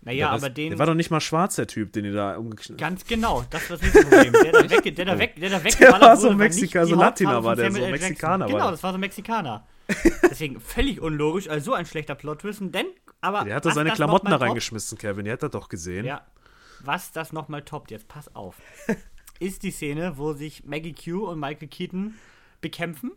naja, 0.03 0.27
der 0.29 0.35
aber 0.35 0.49
den. 0.49 0.69
Der 0.71 0.79
war 0.79 0.85
doch 0.87 0.95
nicht 0.95 1.11
mal 1.11 1.19
schwarz, 1.21 1.55
der 1.57 1.67
Typ, 1.67 1.93
den 1.93 2.05
ihr 2.05 2.13
da 2.13 2.37
umgeknallt 2.37 2.79
Ganz 2.79 3.05
genau, 3.05 3.43
das 3.49 3.69
war 3.69 3.77
das 3.77 3.91
Problem. 3.91 4.33
Der 4.33 4.51
da, 4.63 4.69
weg, 4.69 4.95
der 4.95 5.05
da, 5.05 5.19
weg, 5.19 5.35
der 5.39 5.49
da 5.51 5.63
weggeballert 5.63 6.01
war 6.01 6.17
so 6.17 6.27
wurde, 6.29 6.35
Mexika- 6.37 6.79
nicht 6.81 6.89
die 6.91 6.95
so 6.95 6.99
Latiner 6.99 7.43
war 7.43 7.55
der, 7.55 7.71
so. 7.71 7.79
Mexikaner 7.79 8.45
war 8.45 8.51
Genau, 8.51 8.63
der. 8.65 8.71
das 8.71 8.83
war 8.83 8.91
so 8.91 8.97
ein 8.97 9.01
Mexikaner. 9.01 9.67
Deswegen 10.29 10.59
völlig 10.59 11.01
unlogisch, 11.01 11.49
also 11.49 11.71
so 11.71 11.73
ein 11.73 11.85
schlechter 11.85 12.15
Plot-Twist. 12.15 12.61
Denn, 12.63 12.87
aber. 13.21 13.43
Der 13.43 13.55
hat 13.55 13.65
was 13.65 13.75
seine 13.75 13.89
das 13.89 13.97
Klamotten 13.97 14.29
da 14.29 14.37
reingeschmissen, 14.37 14.97
Kevin. 14.97 15.25
Die 15.25 15.31
hat 15.31 15.43
er 15.43 15.49
doch 15.49 15.69
gesehen. 15.69 16.05
Ja. 16.05 16.25
Was 16.83 17.11
das 17.11 17.31
nochmal 17.31 17.61
toppt, 17.61 17.91
jetzt 17.91 18.07
pass 18.07 18.35
auf, 18.35 18.55
ist 19.39 19.63
die 19.63 19.71
Szene, 19.71 20.17
wo 20.17 20.33
sich 20.33 20.63
Maggie 20.65 20.93
Q 20.95 21.27
und 21.27 21.39
Michael 21.39 21.67
Keaton 21.67 22.15
bekämpfen, 22.59 23.11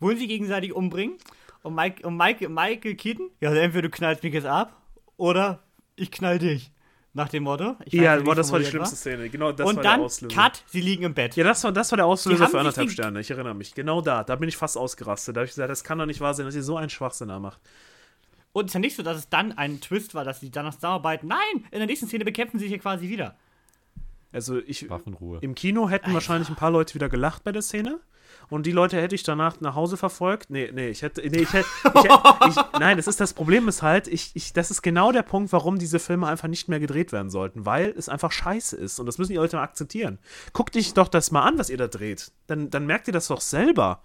wollen 0.00 0.18
sie 0.18 0.26
gegenseitig 0.26 0.74
umbringen 0.74 1.16
und, 1.62 1.74
Mike, 1.74 2.06
und 2.06 2.16
Mike, 2.16 2.48
Michael 2.48 2.94
Keaton, 2.94 3.30
ja, 3.40 3.48
also 3.48 3.60
entweder 3.60 3.88
du 3.88 3.90
knallst 3.90 4.22
mich 4.22 4.34
jetzt 4.34 4.46
ab 4.46 4.80
oder 5.16 5.62
ich 5.96 6.10
knall 6.10 6.38
dich. 6.38 6.70
Nach 7.16 7.30
dem 7.30 7.44
Motto. 7.44 7.76
Ich 7.86 7.94
Ja, 7.94 8.14
nicht, 8.16 8.26
boah, 8.26 8.34
das 8.34 8.52
war 8.52 8.58
die 8.58 8.66
schlimmste 8.66 8.94
Szene. 8.94 9.30
Genau, 9.30 9.50
das 9.50 9.64
war 9.64 9.70
und 9.70 9.76
der 9.76 9.84
dann, 9.84 10.00
Auslöser. 10.02 10.34
Cut, 10.34 10.62
sie 10.66 10.82
liegen 10.82 11.02
im 11.02 11.14
Bett. 11.14 11.34
Ja, 11.34 11.44
das 11.44 11.64
war, 11.64 11.72
das 11.72 11.90
war 11.90 11.96
der 11.96 12.04
Auslöser 12.04 12.46
für 12.46 12.58
anderthalb 12.58 12.90
Sterne. 12.90 13.20
Ich 13.20 13.30
erinnere 13.30 13.54
mich. 13.54 13.74
Genau 13.74 14.02
da. 14.02 14.22
Da 14.22 14.36
bin 14.36 14.50
ich 14.50 14.58
fast 14.58 14.76
ausgerastet. 14.76 15.34
Da 15.34 15.40
habe 15.40 15.46
ich 15.46 15.52
gesagt, 15.52 15.70
das 15.70 15.82
kann 15.82 15.96
doch 15.96 16.04
nicht 16.04 16.20
wahr 16.20 16.34
sein, 16.34 16.44
dass 16.44 16.54
ihr 16.54 16.62
so 16.62 16.76
einen 16.76 16.90
Schwachsinn 16.90 17.28
da 17.28 17.38
macht. 17.38 17.58
Und 18.52 18.66
es 18.66 18.70
ist 18.70 18.74
ja 18.74 18.80
nicht 18.80 18.96
so, 18.96 19.02
dass 19.02 19.16
es 19.16 19.30
dann 19.30 19.56
ein 19.56 19.80
Twist 19.80 20.14
war, 20.14 20.24
dass 20.24 20.40
sie 20.40 20.50
danach 20.50 20.74
zusammenarbeiten. 20.74 21.26
Nein, 21.26 21.64
in 21.70 21.78
der 21.78 21.86
nächsten 21.86 22.06
Szene 22.06 22.26
bekämpfen 22.26 22.58
sie 22.58 22.66
sich 22.66 22.72
ja 22.72 22.78
quasi 22.78 23.08
wieder. 23.08 23.34
Also 24.30 24.58
ich, 24.58 24.90
Waffenruhe. 24.90 25.38
im 25.40 25.54
Kino 25.54 25.88
hätten 25.88 26.12
wahrscheinlich 26.12 26.50
ein 26.50 26.56
paar 26.56 26.70
Leute 26.70 26.94
wieder 26.94 27.08
gelacht 27.08 27.44
bei 27.44 27.52
der 27.52 27.62
Szene. 27.62 27.98
Und 28.48 28.66
die 28.66 28.72
Leute 28.72 29.00
hätte 29.00 29.14
ich 29.14 29.22
danach 29.22 29.60
nach 29.60 29.74
Hause 29.74 29.96
verfolgt. 29.96 30.50
Nee, 30.50 30.70
nee, 30.72 30.88
ich 30.88 31.02
hätte. 31.02 31.20
Nee, 31.22 31.38
ich 31.38 31.52
hätte. 31.52 31.66
Ich 31.96 32.02
hätte 32.02 32.48
ich, 32.48 32.78
nein, 32.78 32.96
das 32.96 33.06
ist 33.06 33.20
das 33.20 33.32
Problem 33.32 33.68
ist 33.68 33.82
halt, 33.82 34.06
ich, 34.06 34.30
ich, 34.34 34.52
das 34.52 34.70
ist 34.70 34.82
genau 34.82 35.12
der 35.12 35.22
Punkt, 35.22 35.52
warum 35.52 35.78
diese 35.78 35.98
Filme 35.98 36.26
einfach 36.26 36.48
nicht 36.48 36.68
mehr 36.68 36.78
gedreht 36.80 37.12
werden 37.12 37.30
sollten. 37.30 37.64
Weil 37.64 37.94
es 37.96 38.08
einfach 38.08 38.32
scheiße 38.32 38.76
ist. 38.76 39.00
Und 39.00 39.06
das 39.06 39.18
müssen 39.18 39.32
die 39.32 39.38
Leute 39.38 39.56
mal 39.56 39.62
akzeptieren. 39.62 40.18
Guckt 40.52 40.76
euch 40.76 40.94
doch 40.94 41.08
das 41.08 41.30
mal 41.30 41.42
an, 41.42 41.58
was 41.58 41.70
ihr 41.70 41.78
da 41.78 41.88
dreht. 41.88 42.32
Dann, 42.46 42.70
dann 42.70 42.86
merkt 42.86 43.06
ihr 43.08 43.12
das 43.12 43.28
doch 43.28 43.40
selber. 43.40 44.02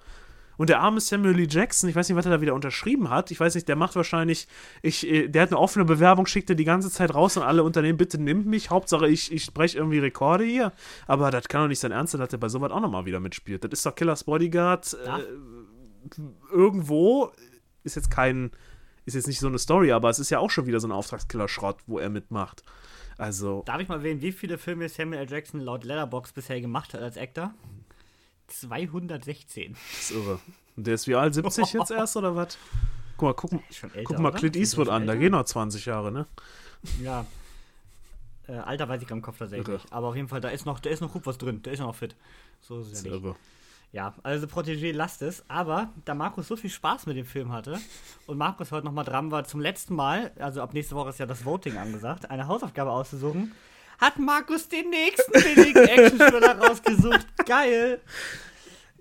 Und 0.62 0.70
der 0.70 0.80
arme 0.80 1.01
Samuel 1.01 1.34
Lee 1.34 1.47
Jackson, 1.49 1.89
ich 1.89 1.95
weiß 1.95 2.07
nicht, 2.07 2.16
was 2.16 2.28
er 2.28 2.34
da 2.34 2.39
wieder 2.39 2.53
unterschrieben 2.53 3.09
hat. 3.09 3.32
Ich 3.32 3.39
weiß 3.39 3.55
nicht, 3.55 3.68
der 3.68 3.76
macht 3.76 3.95
wahrscheinlich, 3.95 4.47
ich, 4.84 5.07
äh, 5.07 5.28
der 5.28 5.41
hat 5.41 5.49
eine 5.49 5.57
offene 5.57 5.86
Bewerbung, 5.86 6.28
schickt 6.28 6.51
er 6.51 6.55
die 6.55 6.66
ganze 6.66 6.91
Zeit 6.91 7.16
raus 7.16 7.36
und 7.36 7.41
alle 7.41 7.64
Unternehmen, 7.64 7.97
bitte 7.97 8.22
nimmt 8.22 8.45
mich. 8.45 8.70
Hauptsache, 8.70 9.07
ich, 9.07 9.32
ich 9.32 9.43
spreche 9.43 9.80
irgendwie 9.80 9.97
Rekorde 9.97 10.43
hier. 10.43 10.72
Aber 11.07 11.32
das 11.32 11.47
kann 11.47 11.64
doch 11.64 11.68
nicht 11.68 11.80
sein 11.80 11.91
Ernst 11.91 12.12
sein, 12.12 12.22
dass 12.22 12.32
er 12.32 12.38
bei 12.38 12.47
sowas 12.47 12.72
auch 12.72 12.80
nochmal 12.80 13.05
wieder 13.05 13.20
mitspielt. 13.20 13.64
Das 13.64 13.72
ist 13.72 13.84
doch 13.88 13.95
Killers 13.95 14.26
Bodyguard. 14.26 14.95
Ja. 15.03 15.18
Äh, 15.18 15.24
irgendwo 16.51 17.32
ist 17.84 17.95
jetzt 17.95 18.12
kein, 18.12 18.51
ist 19.05 19.16
jetzt 19.16 19.28
nicht 19.28 19.39
so 19.39 19.47
eine 19.47 19.57
Story, 19.57 19.91
aber 19.91 20.12
es 20.12 20.20
ist 20.20 20.30
ja 20.30 20.38
auch 20.38 20.51
schon 20.51 20.68
wieder 20.68 20.80
so 20.80 20.88
ein 20.88 20.91
Auftragskiller-Schrott, 20.91 21.78
wo 21.88 21.97
er 21.97 22.12
mitmacht. 22.12 22.62
Also, 23.18 23.64
Darf 23.66 23.82
ich 23.82 23.88
mal 23.88 24.03
wählen, 24.03 24.22
wie 24.22 24.32
viele 24.32 24.59
Filme 24.59 24.88
Samuel 24.89 25.22
L. 25.22 25.32
Jackson 25.32 25.59
laut 25.59 25.86
Letterbox 25.86 26.34
bisher 26.34 26.62
gemacht 26.62 26.93
hat 26.93 27.01
als 27.01 27.18
Actor? 27.18 27.55
216. 28.54 29.74
das 29.74 30.02
ist 30.02 30.12
irre. 30.12 30.39
Und 30.78 30.88
der 30.88 30.93
ist 30.95 31.08
wie 31.08 31.16
alt? 31.16 31.34
70 31.34 31.74
jetzt 31.74 31.91
erst 31.91 32.16
oder 32.18 32.36
was? 32.36 32.58
Guck 33.18 33.28
mal, 33.28 33.34
guck, 33.34 33.62
Schon 33.74 33.93
älter, 33.93 34.04
guck 34.14 34.20
mal 34.20 34.30
oder? 34.30 34.38
Clint 34.39 34.56
Eastwood 34.56 34.89
an, 34.89 35.06
da 35.06 35.14
älter? 35.14 35.22
gehen 35.24 35.32
noch 35.34 35.43
20 35.45 35.86
Jahre, 35.86 36.12
ne? 36.12 36.26
Ja. 37.04 37.26
Äh, 38.47 38.54
Alter 38.54 38.89
weiß 38.89 39.02
ich 39.04 39.12
am 39.12 39.22
Kopf 39.22 39.38
tatsächlich. 39.38 39.68
Irre. 39.68 39.80
Aber 39.91 40.08
auf 40.08 40.16
jeden 40.16 40.28
Fall, 40.28 40.41
da 40.41 40.49
ist 40.49 40.66
noch, 40.66 40.80
da 40.80 40.89
ist 40.89 41.02
noch 41.02 41.12
gut 41.14 41.26
was 41.26 41.38
drin. 41.38 41.62
Der 41.62 41.74
ist 41.74 41.80
noch 41.80 41.93
fit. 41.95 42.16
So 42.62 42.80
ist 42.80 42.88
es 42.88 42.93
Das 42.93 43.04
ja 43.04 43.12
nicht. 43.12 43.24
irre. 43.24 43.36
Ja, 43.93 44.14
also 44.24 44.47
Protégé 44.47 44.93
lasst 44.93 45.22
es. 45.22 45.43
Aber 45.49 45.89
da 46.06 46.16
Markus 46.16 46.47
so 46.47 46.56
viel 46.56 46.70
Spaß 46.70 47.06
mit 47.08 47.18
dem 47.18 47.26
Film 47.26 47.52
hatte 47.52 47.78
und 48.26 48.38
Markus 48.38 48.72
heute 48.72 48.86
nochmal 48.86 49.04
dran 49.06 49.32
war, 49.32 49.43
zum 49.43 49.60
letzten 49.60 49.95
Mal, 49.95 50.32
also 50.39 50.62
ab 50.62 50.74
nächste 50.74 50.95
Woche 50.95 51.10
ist 51.10 51.20
ja 51.20 51.26
das 51.26 51.43
Voting 51.45 51.78
angesagt, 51.78 52.32
eine 52.32 52.47
Hausaufgabe 52.47 52.89
auszusuchen, 52.89 53.52
hat 54.02 54.20
Markus 54.20 54.68
den 54.68 54.89
nächsten 54.89 55.32
billigen 55.32 55.88
Action-Thriller 55.88 56.58
rausgesucht. 56.60 57.28
Geil! 57.45 58.02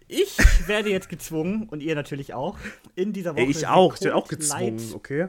Ich 0.06 0.36
werde 0.66 0.90
jetzt 0.90 1.08
gezwungen, 1.08 1.68
und 1.68 1.82
ihr 1.82 1.94
natürlich 1.94 2.34
auch, 2.34 2.58
in 2.96 3.12
dieser 3.12 3.34
Woche. 3.34 3.42
Ey, 3.42 3.50
ich 3.50 3.66
auch, 3.66 3.94
ich 3.94 4.00
bin 4.00 4.12
auch 4.12 4.28
gezwungen, 4.28 4.78
Light- 4.78 4.94
okay? 4.94 5.28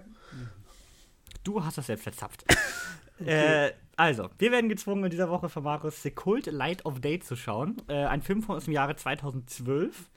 Du 1.43 1.63
hast 1.63 1.77
das 1.77 1.87
selbst 1.87 2.03
verzapft. 2.03 2.45
äh, 3.25 3.71
also, 3.95 4.29
wir 4.39 4.51
werden 4.51 4.69
gezwungen, 4.69 5.03
in 5.05 5.11
dieser 5.11 5.29
Woche 5.29 5.49
von 5.49 5.63
Markus 5.63 6.01
The 6.01 6.11
Cult 6.11 6.47
Light 6.47 6.85
of 6.85 6.99
Day 6.99 7.19
zu 7.19 7.35
schauen. 7.35 7.77
Äh, 7.87 8.05
ein 8.05 8.21
Film 8.21 8.41
von 8.41 8.55
aus 8.57 8.65
dem 8.65 8.73
Jahre 8.73 8.95
2012. 8.95 10.09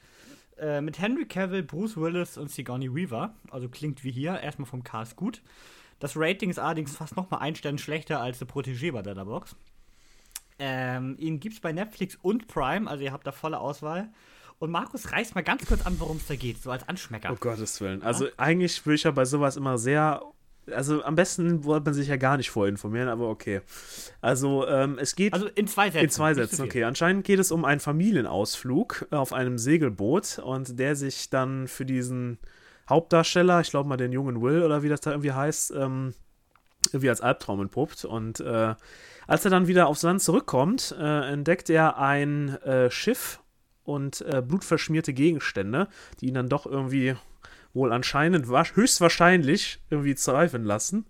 Äh, 0.56 0.80
mit 0.80 0.98
Henry 0.98 1.26
Cavill, 1.26 1.62
Bruce 1.62 1.96
Willis 1.96 2.38
und 2.38 2.50
Sigourney 2.50 2.94
Weaver. 2.94 3.34
Also 3.50 3.68
klingt 3.68 4.04
wie 4.04 4.12
hier. 4.12 4.40
Erstmal 4.40 4.66
vom 4.66 4.84
Cast 4.84 5.16
gut. 5.16 5.42
Das 6.04 6.18
Rating 6.18 6.50
ist 6.50 6.58
allerdings 6.58 6.94
fast 6.94 7.16
nochmal 7.16 7.40
ein 7.40 7.54
Stern 7.54 7.78
schlechter 7.78 8.20
als 8.20 8.38
The 8.38 8.44
Protégé 8.44 8.92
bei 8.92 9.00
Letterboxd. 9.00 9.56
Ähm, 10.58 11.16
ihn 11.18 11.40
gibt's 11.40 11.60
bei 11.60 11.72
Netflix 11.72 12.18
und 12.20 12.46
Prime, 12.46 12.90
also 12.90 13.02
ihr 13.02 13.10
habt 13.10 13.26
da 13.26 13.32
volle 13.32 13.58
Auswahl. 13.58 14.10
Und 14.58 14.70
Markus 14.70 15.12
reißt 15.12 15.34
mal 15.34 15.40
ganz 15.40 15.64
kurz 15.64 15.86
an, 15.86 15.98
worum 15.98 16.18
es 16.18 16.26
da 16.26 16.36
geht, 16.36 16.62
so 16.62 16.70
als 16.70 16.86
Anschmecker. 16.86 17.30
Oh 17.32 17.36
Gottes 17.40 17.80
Willen. 17.80 18.02
Also 18.02 18.28
eigentlich 18.36 18.84
würde 18.84 18.96
ich 18.96 19.04
ja 19.04 19.12
bei 19.12 19.24
sowas 19.24 19.56
immer 19.56 19.78
sehr. 19.78 20.20
Also 20.70 21.02
am 21.02 21.14
besten 21.14 21.64
wollte 21.64 21.86
man 21.86 21.94
sich 21.94 22.08
ja 22.08 22.16
gar 22.16 22.36
nicht 22.36 22.50
vorinformieren, 22.50 23.08
aber 23.08 23.30
okay. 23.30 23.62
Also 24.20 24.68
ähm, 24.68 24.98
es 24.98 25.16
geht 25.16 25.32
Also 25.32 25.46
in 25.46 25.66
zwei 25.66 25.90
Sätzen. 25.90 26.04
in 26.04 26.10
zwei 26.10 26.34
Sätzen, 26.34 26.64
okay. 26.66 26.84
Anscheinend 26.84 27.24
geht 27.24 27.38
es 27.38 27.50
um 27.50 27.64
einen 27.64 27.80
Familienausflug 27.80 29.06
auf 29.10 29.32
einem 29.32 29.56
Segelboot 29.56 30.38
und 30.40 30.78
der 30.78 30.96
sich 30.96 31.30
dann 31.30 31.66
für 31.66 31.86
diesen 31.86 32.36
Hauptdarsteller, 32.88 33.60
ich 33.60 33.70
glaube 33.70 33.88
mal 33.88 33.96
den 33.96 34.12
jungen 34.12 34.40
Will 34.42 34.62
oder 34.62 34.82
wie 34.82 34.88
das 34.88 35.00
da 35.00 35.10
irgendwie 35.10 35.32
heißt, 35.32 35.72
ähm, 35.72 36.14
irgendwie 36.88 37.08
als 37.08 37.20
Albtraum 37.20 37.60
entpuppt. 37.62 38.04
Und 38.04 38.40
äh, 38.40 38.74
als 39.26 39.44
er 39.44 39.50
dann 39.50 39.66
wieder 39.66 39.86
aufs 39.86 40.02
Land 40.02 40.22
zurückkommt, 40.22 40.94
äh, 40.98 41.32
entdeckt 41.32 41.70
er 41.70 41.98
ein 41.98 42.50
äh, 42.62 42.90
Schiff 42.90 43.40
und 43.84 44.20
äh, 44.22 44.42
blutverschmierte 44.42 45.12
Gegenstände, 45.12 45.88
die 46.20 46.26
ihn 46.28 46.34
dann 46.34 46.48
doch 46.48 46.66
irgendwie 46.66 47.16
wohl 47.72 47.92
anscheinend, 47.92 48.48
wa- 48.48 48.64
höchstwahrscheinlich 48.64 49.80
irgendwie 49.90 50.14
zweifeln 50.14 50.64
lassen. 50.64 51.06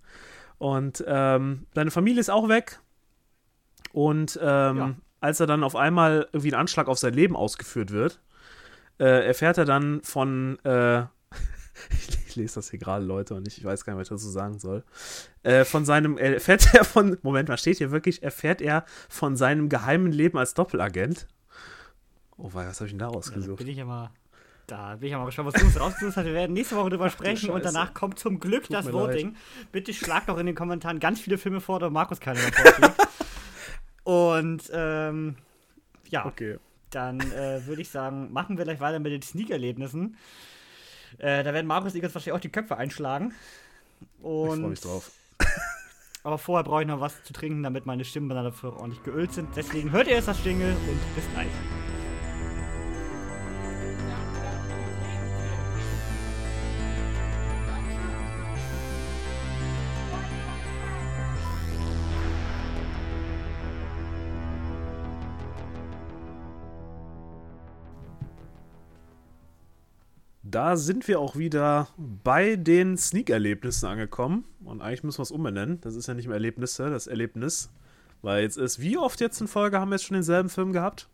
Und 0.58 1.04
ähm, 1.06 1.66
seine 1.74 1.90
Familie 1.90 2.20
ist 2.20 2.30
auch 2.30 2.48
weg. 2.48 2.80
Und 3.92 4.38
ähm, 4.42 4.76
Ja. 4.76 4.94
als 5.20 5.40
er 5.40 5.46
dann 5.46 5.64
auf 5.64 5.76
einmal 5.76 6.28
irgendwie 6.32 6.52
ein 6.52 6.60
Anschlag 6.60 6.88
auf 6.88 6.98
sein 6.98 7.14
Leben 7.14 7.36
ausgeführt 7.36 7.90
wird, 7.90 8.20
äh, 8.98 9.26
erfährt 9.26 9.58
er 9.58 9.64
dann 9.64 10.00
von, 10.02 10.58
äh, 10.64 11.02
ich, 12.28 12.36
lese 12.36 12.56
das 12.56 12.70
hier 12.70 12.78
gerade, 12.78 13.04
Leute, 13.04 13.34
und 13.34 13.46
ich, 13.48 13.58
ich 13.58 13.64
weiß 13.64 13.84
gar 13.84 13.92
nicht, 13.94 14.00
was 14.00 14.06
ich 14.08 14.22
dazu 14.22 14.30
sagen 14.30 14.58
soll. 14.58 14.84
Äh, 15.42 15.64
von 15.64 15.84
seinem, 15.84 16.18
äh, 16.18 16.34
erfährt 16.34 16.66
er 16.74 16.84
von, 16.84 17.18
Moment 17.22 17.48
mal, 17.48 17.58
steht 17.58 17.78
hier 17.78 17.90
wirklich, 17.90 18.22
erfährt 18.22 18.60
er 18.60 18.84
von 19.08 19.36
seinem 19.36 19.68
geheimen 19.68 20.12
Leben 20.12 20.38
als 20.38 20.54
Doppelagent. 20.54 21.26
Oh, 22.36 22.50
wei, 22.52 22.66
was 22.66 22.80
habe 22.80 22.86
ich 22.86 22.92
denn 22.92 22.98
da 22.98 23.06
Ja, 23.06 23.10
da 23.10 23.16
rausgesucht? 23.16 23.58
bin 23.58 23.68
ich 23.68 23.76
ja 23.76 23.84
mal, 23.84 24.10
da 24.66 24.96
bin 24.96 25.04
ich 25.06 25.12
ja 25.12 25.18
mal 25.18 25.26
gespannt, 25.26 25.52
was 25.52 25.60
du 25.60 25.66
uns 25.66 25.78
rausgesucht 25.78 26.16
hast. 26.16 26.24
Wir 26.24 26.34
werden 26.34 26.52
nächste 26.52 26.74
Woche 26.76 26.90
drüber 26.90 27.10
sprechen 27.10 27.50
und 27.50 27.64
danach 27.64 27.94
kommt 27.94 28.18
zum 28.18 28.40
Glück 28.40 28.68
das 28.68 28.86
mir 28.86 28.92
Voting. 28.92 29.36
Bitte 29.70 29.92
schlag 29.94 30.26
doch 30.26 30.38
in 30.38 30.46
den 30.46 30.54
Kommentaren 30.56 30.98
ganz 30.98 31.20
viele 31.20 31.38
Filme 31.38 31.60
vor, 31.60 31.78
da 31.78 31.90
Markus 31.90 32.18
keine 32.20 32.40
schlägt. 32.40 32.92
Und 34.02 34.62
ähm, 34.72 35.36
ja, 36.08 36.26
Okay. 36.26 36.58
dann 36.90 37.20
äh, 37.20 37.64
würde 37.66 37.82
ich 37.82 37.90
sagen, 37.90 38.32
machen 38.32 38.58
wir 38.58 38.64
gleich 38.64 38.80
weiter 38.80 38.98
mit 38.98 39.12
den 39.12 39.22
Sneak-Erlebnissen. 39.22 40.16
Äh, 41.18 41.44
da 41.44 41.52
werden 41.52 41.66
Markus 41.66 41.92
und 41.92 41.98
ich 41.98 42.04
uns 42.04 42.14
wahrscheinlich 42.14 42.36
auch 42.36 42.40
die 42.40 42.50
Köpfe 42.50 42.76
einschlagen. 42.76 43.32
Ich 44.00 44.24
Und, 44.24 44.60
freue 44.60 44.70
mich 44.70 44.80
drauf. 44.80 45.10
Aber 46.22 46.38
vorher 46.38 46.64
brauche 46.64 46.82
ich 46.82 46.88
noch 46.88 47.00
was 47.00 47.22
zu 47.24 47.32
trinken, 47.32 47.62
damit 47.62 47.84
meine 47.84 48.04
Stimmbänder 48.04 48.44
dafür 48.44 48.76
ordentlich 48.76 49.02
geölt 49.02 49.32
sind. 49.32 49.48
Deswegen 49.56 49.92
hört 49.92 50.06
ihr 50.06 50.14
jetzt 50.14 50.28
das 50.28 50.42
Jingle 50.44 50.72
und 50.72 51.14
bis 51.14 51.24
gleich. 51.32 51.48
Da 70.54 70.76
sind 70.76 71.08
wir 71.08 71.18
auch 71.18 71.36
wieder 71.36 71.88
bei 71.96 72.56
den 72.56 72.96
Sneak-Erlebnissen 72.96 73.86
angekommen. 73.86 74.44
Und 74.64 74.80
eigentlich 74.80 75.02
müssen 75.02 75.18
wir 75.18 75.24
es 75.24 75.32
umbenennen. 75.32 75.80
Das 75.80 75.96
ist 75.96 76.06
ja 76.06 76.14
nicht 76.14 76.26
mehr 76.26 76.34
Erlebnisse, 76.34 76.90
das 76.90 77.06
Erlebnis. 77.08 77.70
Weil 78.22 78.42
jetzt 78.42 78.56
ist, 78.56 78.80
wie 78.80 78.96
oft 78.96 79.20
jetzt 79.20 79.40
in 79.40 79.48
Folge 79.48 79.80
haben 79.80 79.88
wir 79.90 79.96
jetzt 79.96 80.04
schon 80.04 80.14
denselben 80.14 80.48
Film 80.48 80.72
gehabt? 80.72 81.08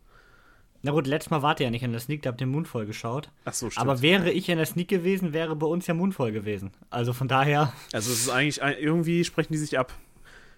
Na 0.83 0.93
gut, 0.93 1.07
letztes 1.07 1.31
Mal 1.31 1.43
wart 1.43 1.61
ihr 1.61 1.65
ja 1.65 1.71
nicht 1.71 1.83
in 1.83 1.93
der 1.93 2.01
Sneak, 2.01 2.23
da 2.23 2.31
habt 2.31 2.41
ihr 2.41 2.47
Moonfall 2.47 2.87
geschaut. 2.87 3.31
Ach 3.45 3.53
so, 3.53 3.69
stimmt. 3.69 3.87
Aber 3.87 4.03
wäre 4.03 4.31
ich 4.31 4.49
in 4.49 4.59
der 4.59 4.67
Sneak 4.67 4.89
gewesen, 4.89 5.33
wäre 5.33 5.57
bei 5.57 5.67
uns 5.67 5.87
ja 5.87 5.95
Moonfall 5.95 6.33
gewesen. 6.33 6.71
Also 6.91 7.13
von 7.13 7.29
daher. 7.29 7.73
Also 7.93 8.13
es 8.13 8.21
ist 8.21 8.31
eigentlich, 8.31 8.61
irgendwie 8.61 9.25
sprechen 9.25 9.53
die 9.53 9.59
sich 9.59 9.79
ab. 9.79 9.93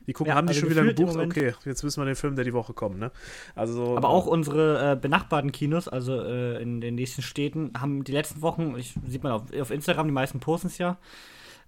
Die 0.07 0.13
gucken, 0.13 0.31
Ja, 0.31 0.37
haben 0.37 0.47
die 0.47 0.51
also 0.51 0.61
schon 0.61 0.71
wieder 0.71 0.85
gebucht? 0.85 1.17
Okay, 1.17 1.55
jetzt 1.65 1.85
wissen 1.85 2.01
wir 2.01 2.07
den 2.07 2.17
Film, 2.17 2.35
der 2.37 2.45
die 2.45 2.53
Woche 2.53 2.73
kommt, 2.73 2.99
ne? 2.99 3.11
Also, 3.55 3.97
Aber 3.97 4.09
auch 4.09 4.27
unsere 4.27 4.93
äh, 4.93 4.97
benachbarten 4.97 5.53
Kinos, 5.53 5.89
also 5.89 6.21
äh, 6.21 6.61
in 6.61 6.81
den 6.81 6.95
nächsten 6.95 7.23
Städten, 7.23 7.73
haben 7.79 8.05
die 8.05 8.13
letzten 8.13 8.43
Wochen, 8.43 8.75
ich, 8.77 8.95
sieht 9.07 9.23
man 9.23 9.33
auf, 9.33 9.43
auf 9.59 9.71
Instagram, 9.71 10.07
die 10.07 10.13
meisten 10.13 10.41
posten 10.41 10.67
es 10.67 10.79
ja, 10.79 10.99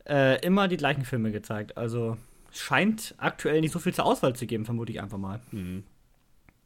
äh, 0.09 0.45
immer 0.45 0.68
die 0.68 0.76
gleichen 0.76 1.05
Filme 1.05 1.32
gezeigt. 1.32 1.76
Also 1.76 2.16
scheint 2.53 3.14
aktuell 3.18 3.61
nicht 3.61 3.72
so 3.72 3.78
viel 3.78 3.95
zur 3.95 4.07
Auswahl 4.07 4.35
zu 4.35 4.47
geben, 4.47 4.64
vermute 4.64 4.93
ich 4.93 5.01
einfach 5.01 5.18
mal. 5.18 5.41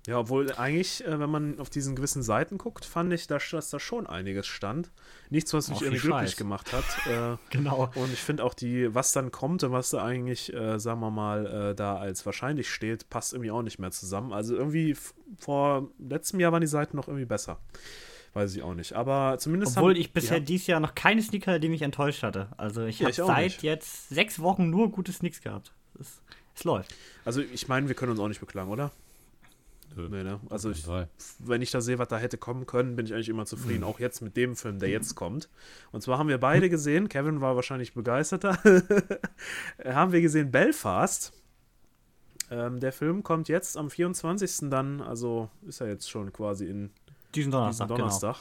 Ja, 0.09 0.19
obwohl 0.21 0.51
eigentlich, 0.55 1.05
äh, 1.07 1.21
wenn 1.21 1.29
man 1.29 1.61
auf 1.61 1.69
diesen 1.69 1.95
gewissen 1.95 2.23
Seiten 2.23 2.57
guckt, 2.57 2.87
fand 2.87 3.13
ich, 3.13 3.27
dass, 3.27 3.51
dass 3.51 3.69
da 3.69 3.79
schon 3.79 4.07
einiges 4.07 4.47
stand. 4.47 4.91
Nichts, 5.29 5.53
was 5.53 5.69
mich 5.69 5.83
irgendwie 5.83 6.01
glücklich 6.01 6.37
gemacht 6.37 6.73
hat. 6.73 6.85
Äh, 7.07 7.37
Genau. 7.51 7.91
und 7.95 8.11
ich 8.13 8.19
finde 8.21 8.43
auch 8.43 8.55
die, 8.55 8.95
was 8.95 9.13
dann 9.13 9.31
kommt 9.31 9.63
und 9.65 9.73
was 9.73 9.91
da 9.91 10.03
eigentlich, 10.03 10.51
äh, 10.55 10.79
sagen 10.81 11.01
wir 11.01 11.11
mal, 11.11 11.47
äh, 11.47 11.75
da 11.75 11.97
als 11.99 12.25
wahrscheinlich 12.25 12.71
steht, 12.73 13.11
passt 13.11 13.35
irgendwie 13.35 13.51
auch 13.51 13.61
nicht 13.63 13.79
mehr 13.79 13.91
zusammen. 13.91 14.33
Also 14.33 14.57
irgendwie 14.57 14.97
vor 15.39 15.91
letztem 15.99 16.41
Jahr 16.41 16.53
waren 16.53 16.63
die 16.63 16.67
Seiten 16.67 16.97
noch 16.97 17.07
irgendwie 17.09 17.27
besser. 17.27 17.59
Weiß 18.33 18.55
ich 18.57 18.63
auch 18.63 18.75
nicht. 18.75 18.95
Aber 18.95 19.37
zumindest 19.39 19.77
Obwohl 19.77 19.93
haben, 19.93 20.01
ich 20.01 20.15
bisher 20.15 20.39
ja, 20.39 20.43
dieses 20.43 20.67
Jahr 20.69 20.81
noch 20.81 20.95
keine 20.95 21.21
Sneaker, 21.21 21.51
hatte, 21.53 21.61
die 21.61 21.69
mich 21.69 21.83
enttäuscht 21.83 22.23
hatte. 22.23 22.49
Also 22.57 22.83
ich 22.85 22.99
Ja, 23.01 23.07
habe 23.09 23.15
seit 23.15 23.45
nicht. 23.45 23.63
jetzt 23.63 24.09
sechs 24.09 24.41
Wochen 24.41 24.71
nur 24.71 24.91
gute 24.91 25.13
Sneaks 25.13 25.43
gehabt. 25.43 25.73
Es, 26.01 26.23
es 26.55 26.65
läuft. 26.65 26.95
Also 27.27 27.43
ich 27.43 27.69
meine, 27.69 27.89
wir 27.89 27.95
können 27.95 28.13
uns 28.13 28.21
auch 28.21 28.29
nicht 28.29 28.41
beklagen, 28.41 28.71
oder? 28.71 28.91
Nee, 29.97 30.23
ne? 30.23 30.41
Also 30.51 30.71
ich, 30.71 30.87
wenn 31.39 31.63
ich 31.63 31.71
da 31.71 31.81
sehe, 31.81 31.99
was 31.99 32.09
da 32.09 32.19
hätte 32.19 32.39
kommen 32.39 32.67
können, 32.67 32.97
bin 32.97 33.07
ich 33.07 33.15
eigentlich 33.15 33.29
immer 33.29 33.47
zufrieden. 33.47 33.85
Auch 33.85 33.99
jetzt 33.99 34.21
mit 34.21 34.37
dem 34.37 34.55
Film, 34.55 34.79
der 34.79 34.91
jetzt 34.91 35.15
kommt. 35.15 35.49
Und 35.91 36.03
zwar 36.03 36.19
haben 36.19 36.29
wir 36.29 36.39
beide 36.39 36.71
gesehen, 36.71 37.09
Kevin 37.09 37.41
war 37.41 37.57
wahrscheinlich 37.57 37.95
begeisterter, 37.95 38.59
haben 39.85 40.13
wir 40.13 40.21
gesehen 40.21 40.51
Belfast. 40.51 41.33
Ähm, 42.51 42.81
der 42.81 42.93
Film 42.93 43.23
kommt 43.23 43.49
jetzt 43.49 43.77
am 43.77 43.91
24. 43.91 44.71
dann, 44.71 45.01
also 45.01 45.51
ist 45.67 45.81
er 45.81 45.89
jetzt 45.89 46.09
schon 46.09 46.33
quasi 46.33 46.67
in 46.67 46.91
Diesen 47.35 47.53
Donnerstag, 47.53 47.89
diesen 47.89 47.99
Donnerstag. 47.99 48.37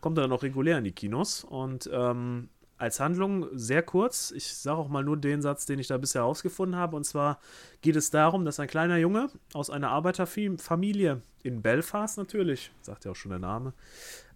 Kommt 0.00 0.18
er 0.18 0.22
dann 0.22 0.32
auch 0.32 0.42
regulär 0.42 0.78
in 0.78 0.84
die 0.84 0.92
Kinos. 0.92 1.42
Und 1.42 1.90
ähm, 1.92 2.48
als 2.78 3.00
Handlung 3.00 3.46
sehr 3.52 3.82
kurz. 3.82 4.30
Ich 4.30 4.54
sage 4.54 4.78
auch 4.78 4.88
mal 4.88 5.04
nur 5.04 5.16
den 5.16 5.42
Satz, 5.42 5.66
den 5.66 5.78
ich 5.78 5.88
da 5.88 5.98
bisher 5.98 6.22
herausgefunden 6.22 6.78
habe. 6.78 6.96
Und 6.96 7.04
zwar 7.04 7.40
geht 7.82 7.96
es 7.96 8.10
darum, 8.10 8.44
dass 8.44 8.60
ein 8.60 8.68
kleiner 8.68 8.96
Junge 8.96 9.30
aus 9.52 9.68
einer 9.68 9.90
Arbeiterfamilie 9.90 11.22
in 11.42 11.62
Belfast 11.62 12.18
natürlich, 12.18 12.70
sagt 12.82 13.04
ja 13.04 13.10
auch 13.10 13.16
schon 13.16 13.30
der 13.30 13.38
Name, 13.38 13.72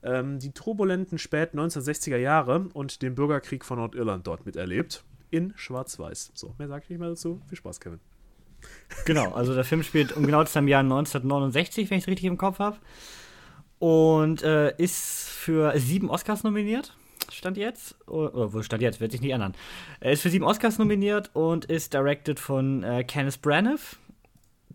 ähm, 0.02 0.38
die 0.38 0.52
turbulenten 0.52 1.18
späten 1.18 1.58
1960er 1.58 2.16
Jahre 2.16 2.68
und 2.74 3.02
den 3.02 3.14
Bürgerkrieg 3.14 3.64
von 3.64 3.78
Nordirland 3.78 4.26
dort 4.26 4.44
miterlebt. 4.44 5.04
In 5.30 5.54
Schwarz-Weiß. 5.56 6.32
So, 6.34 6.54
mehr 6.58 6.68
sage 6.68 6.82
ich 6.84 6.90
nicht 6.90 6.98
mehr 6.98 7.08
dazu. 7.08 7.40
Viel 7.48 7.56
Spaß, 7.56 7.80
Kevin. 7.80 8.00
Genau, 9.06 9.32
also 9.32 9.54
der 9.54 9.64
Film 9.64 9.82
spielt 9.82 10.14
um 10.14 10.26
genau 10.26 10.42
im 10.42 10.68
Jahr 10.68 10.80
1969, 10.80 11.90
wenn 11.90 11.98
ich 11.98 12.04
es 12.04 12.08
richtig 12.08 12.26
im 12.26 12.36
Kopf 12.36 12.58
habe. 12.58 12.76
Und 13.78 14.42
äh, 14.42 14.76
ist 14.76 15.28
für 15.28 15.76
sieben 15.78 16.10
Oscars 16.10 16.44
nominiert. 16.44 16.94
Stand 17.34 17.56
jetzt. 17.56 17.96
Oder, 18.08 18.52
wo 18.52 18.62
stand 18.62 18.82
jetzt? 18.82 19.00
Wird 19.00 19.12
sich 19.12 19.20
nicht 19.20 19.32
ändern. 19.32 19.54
Er 20.00 20.12
ist 20.12 20.22
für 20.22 20.30
sieben 20.30 20.44
Oscars 20.44 20.78
nominiert 20.78 21.30
und 21.34 21.64
ist 21.64 21.92
directed 21.94 22.38
von 22.38 22.82
äh, 22.82 23.04
Kenneth 23.04 23.42
Branagh, 23.42 23.96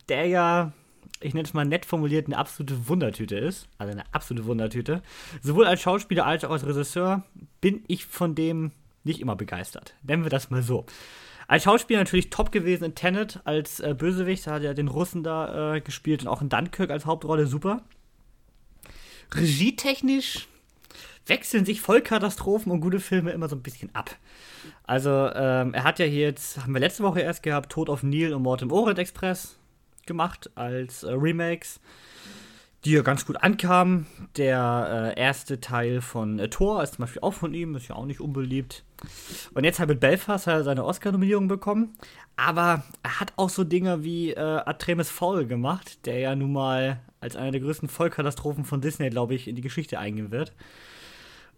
der 0.09 0.25
ja, 0.25 0.71
ich 1.19 1.33
nenne 1.33 1.47
es 1.47 1.53
mal 1.53 1.65
nett 1.65 1.85
formuliert, 1.85 2.27
eine 2.27 2.37
absolute 2.37 2.87
Wundertüte 2.87 3.37
ist. 3.37 3.67
Also 3.77 3.91
eine 3.91 4.03
absolute 4.13 4.45
Wundertüte. 4.45 5.01
Sowohl 5.41 5.65
als 5.65 5.81
Schauspieler 5.81 6.25
als 6.25 6.43
auch 6.43 6.51
als 6.51 6.65
Regisseur 6.65 7.23
bin 7.61 7.83
ich 7.87 8.05
von 8.05 8.35
dem 8.35 8.71
nicht 9.03 9.21
immer 9.21 9.35
begeistert. 9.35 9.95
Nennen 10.03 10.23
wir 10.23 10.29
das 10.29 10.49
mal 10.49 10.61
so. 10.61 10.85
Als 11.47 11.63
Schauspieler 11.63 11.99
natürlich 11.99 12.29
top 12.29 12.51
gewesen 12.51 12.83
in 12.83 12.95
Tenet 12.95 13.39
als 13.45 13.79
äh, 13.79 13.95
Bösewicht, 13.97 14.45
da 14.45 14.55
hat 14.55 14.63
er 14.63 14.73
den 14.73 14.89
Russen 14.89 15.23
da 15.23 15.75
äh, 15.75 15.81
gespielt 15.81 16.21
und 16.21 16.27
auch 16.27 16.41
in 16.41 16.49
Dunkirk 16.49 16.91
als 16.91 17.05
Hauptrolle 17.05 17.47
super. 17.47 17.83
Regietechnisch 19.33 20.47
wechseln 21.27 21.65
sich 21.65 21.81
Vollkatastrophen 21.81 22.71
und 22.71 22.81
gute 22.81 22.99
Filme 22.99 23.31
immer 23.31 23.49
so 23.49 23.55
ein 23.55 23.63
bisschen 23.63 23.93
ab. 23.93 24.15
Also, 24.83 25.09
ähm, 25.33 25.73
er 25.73 25.83
hat 25.83 25.99
ja 25.99 26.05
hier 26.05 26.27
jetzt, 26.27 26.61
haben 26.61 26.73
wir 26.73 26.79
letzte 26.79 27.03
Woche 27.03 27.21
erst 27.21 27.43
gehabt, 27.43 27.71
Tod 27.71 27.89
auf 27.89 28.03
Nil 28.03 28.33
und 28.33 28.43
Mord 28.43 28.61
im 28.61 28.71
Orient 28.71 28.99
Express 28.99 29.57
gemacht 30.05 30.49
als 30.55 31.03
äh, 31.03 31.11
Remakes, 31.11 31.79
die 32.85 32.91
ja 32.91 33.01
ganz 33.01 33.25
gut 33.25 33.43
ankamen. 33.43 34.07
Der 34.37 35.13
äh, 35.15 35.19
erste 35.19 35.59
Teil 35.59 36.01
von 36.01 36.39
äh, 36.39 36.49
Thor 36.49 36.81
ist 36.81 36.95
zum 36.95 37.03
Beispiel 37.03 37.21
auch 37.21 37.33
von 37.33 37.53
ihm, 37.53 37.75
ist 37.75 37.89
ja 37.89 37.95
auch 37.95 38.05
nicht 38.05 38.21
unbeliebt. 38.21 38.83
Und 39.53 39.63
jetzt 39.63 39.79
halt 39.79 39.89
mit 39.89 39.99
Belfast 39.99 40.47
hat 40.47 40.53
er 40.55 40.63
seine 40.63 40.85
Oscar-Nominierung 40.85 41.47
bekommen. 41.47 41.93
Aber 42.35 42.83
er 43.03 43.19
hat 43.19 43.33
auch 43.35 43.49
so 43.49 43.63
Dinge 43.63 44.03
wie 44.03 44.31
äh, 44.31 44.39
Artemis 44.39 45.09
Fowl 45.09 45.45
gemacht, 45.45 46.05
der 46.05 46.19
ja 46.19 46.35
nun 46.35 46.53
mal 46.53 47.01
als 47.19 47.35
einer 47.35 47.51
der 47.51 47.61
größten 47.61 47.89
Vollkatastrophen 47.89 48.63
von 48.63 48.79
Disney, 48.81 49.09
glaube 49.09 49.35
ich, 49.35 49.47
in 49.47 49.55
die 49.55 49.61
Geschichte 49.61 49.99
eingehen 49.99 50.31
wird. 50.31 50.53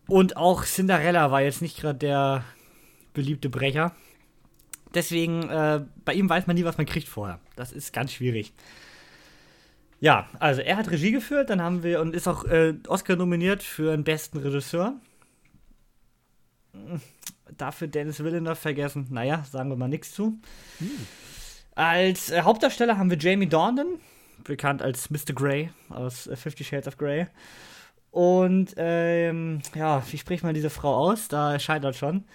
Und 0.10 0.38
auch 0.38 0.66
Cinderella 0.66 1.32
war 1.32 1.42
jetzt 1.42 1.62
nicht 1.62 1.80
gerade 1.80 2.00
der 2.00 2.44
beliebte 3.14 3.50
Brecher. 3.50 3.96
Deswegen, 4.94 5.48
äh, 5.50 5.82
bei 6.04 6.14
ihm 6.14 6.30
weiß 6.30 6.48
man 6.48 6.56
nie, 6.56 6.64
was 6.66 6.78
man 6.78 6.88
kriegt 6.88 7.08
vorher. 7.08 7.40
Das 7.56 7.72
ist 7.72 7.94
ganz 7.94 8.12
schwierig. 8.12 8.54
Ja, 10.00 10.28
also 10.40 10.62
er 10.62 10.78
hat 10.78 10.90
Regie 10.90 11.12
geführt, 11.12 11.50
dann 11.50 11.62
haben 11.62 11.84
wir 11.84 12.00
und 12.00 12.16
ist 12.16 12.28
auch 12.28 12.46
äh, 12.46 12.74
Oscar 12.88 13.18
nominiert 13.18 13.62
für 13.62 13.92
den 13.92 14.04
besten 14.04 14.38
Regisseur. 14.38 14.94
Dafür 17.58 17.88
Dennis 17.88 18.24
Villeneuve 18.24 18.56
vergessen. 18.56 19.08
Naja, 19.10 19.44
sagen 19.52 19.70
wir 19.70 19.76
mal 19.76 19.90
nichts 19.90 20.14
zu. 20.14 20.40
Als 21.76 22.32
äh, 22.32 22.42
Hauptdarsteller 22.42 22.98
haben 22.98 23.10
wir 23.10 23.18
Jamie 23.18 23.48
Dornan, 23.48 24.00
bekannt 24.44 24.82
als 24.82 25.10
Mr. 25.10 25.34
Grey 25.36 25.70
aus 25.90 26.28
äh, 26.28 26.36
Fifty 26.36 26.64
Shades 26.64 26.88
of 26.88 26.98
Grey. 26.98 27.28
Und 28.12 28.74
ähm, 28.78 29.62
ja, 29.76 30.04
wie 30.10 30.18
spricht 30.18 30.44
man 30.44 30.54
diese 30.54 30.70
Frau 30.70 30.96
aus? 30.96 31.28
Da 31.28 31.60
scheitert 31.60 31.96
schon. 31.96 32.26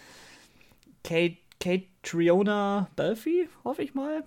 Kate, 1.02 1.36
Kate 1.60 1.86
Triona 2.02 2.88
Belfi, 2.96 3.48
hoffe 3.64 3.82
ich 3.82 3.94
mal. 3.94 4.24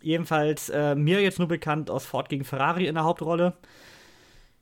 Jedenfalls 0.00 0.68
äh, 0.68 0.94
mir 0.94 1.20
jetzt 1.20 1.38
nur 1.38 1.48
bekannt 1.48 1.90
aus 1.90 2.06
Ford 2.06 2.28
gegen 2.28 2.44
Ferrari 2.44 2.86
in 2.86 2.94
der 2.94 3.04
Hauptrolle. 3.04 3.54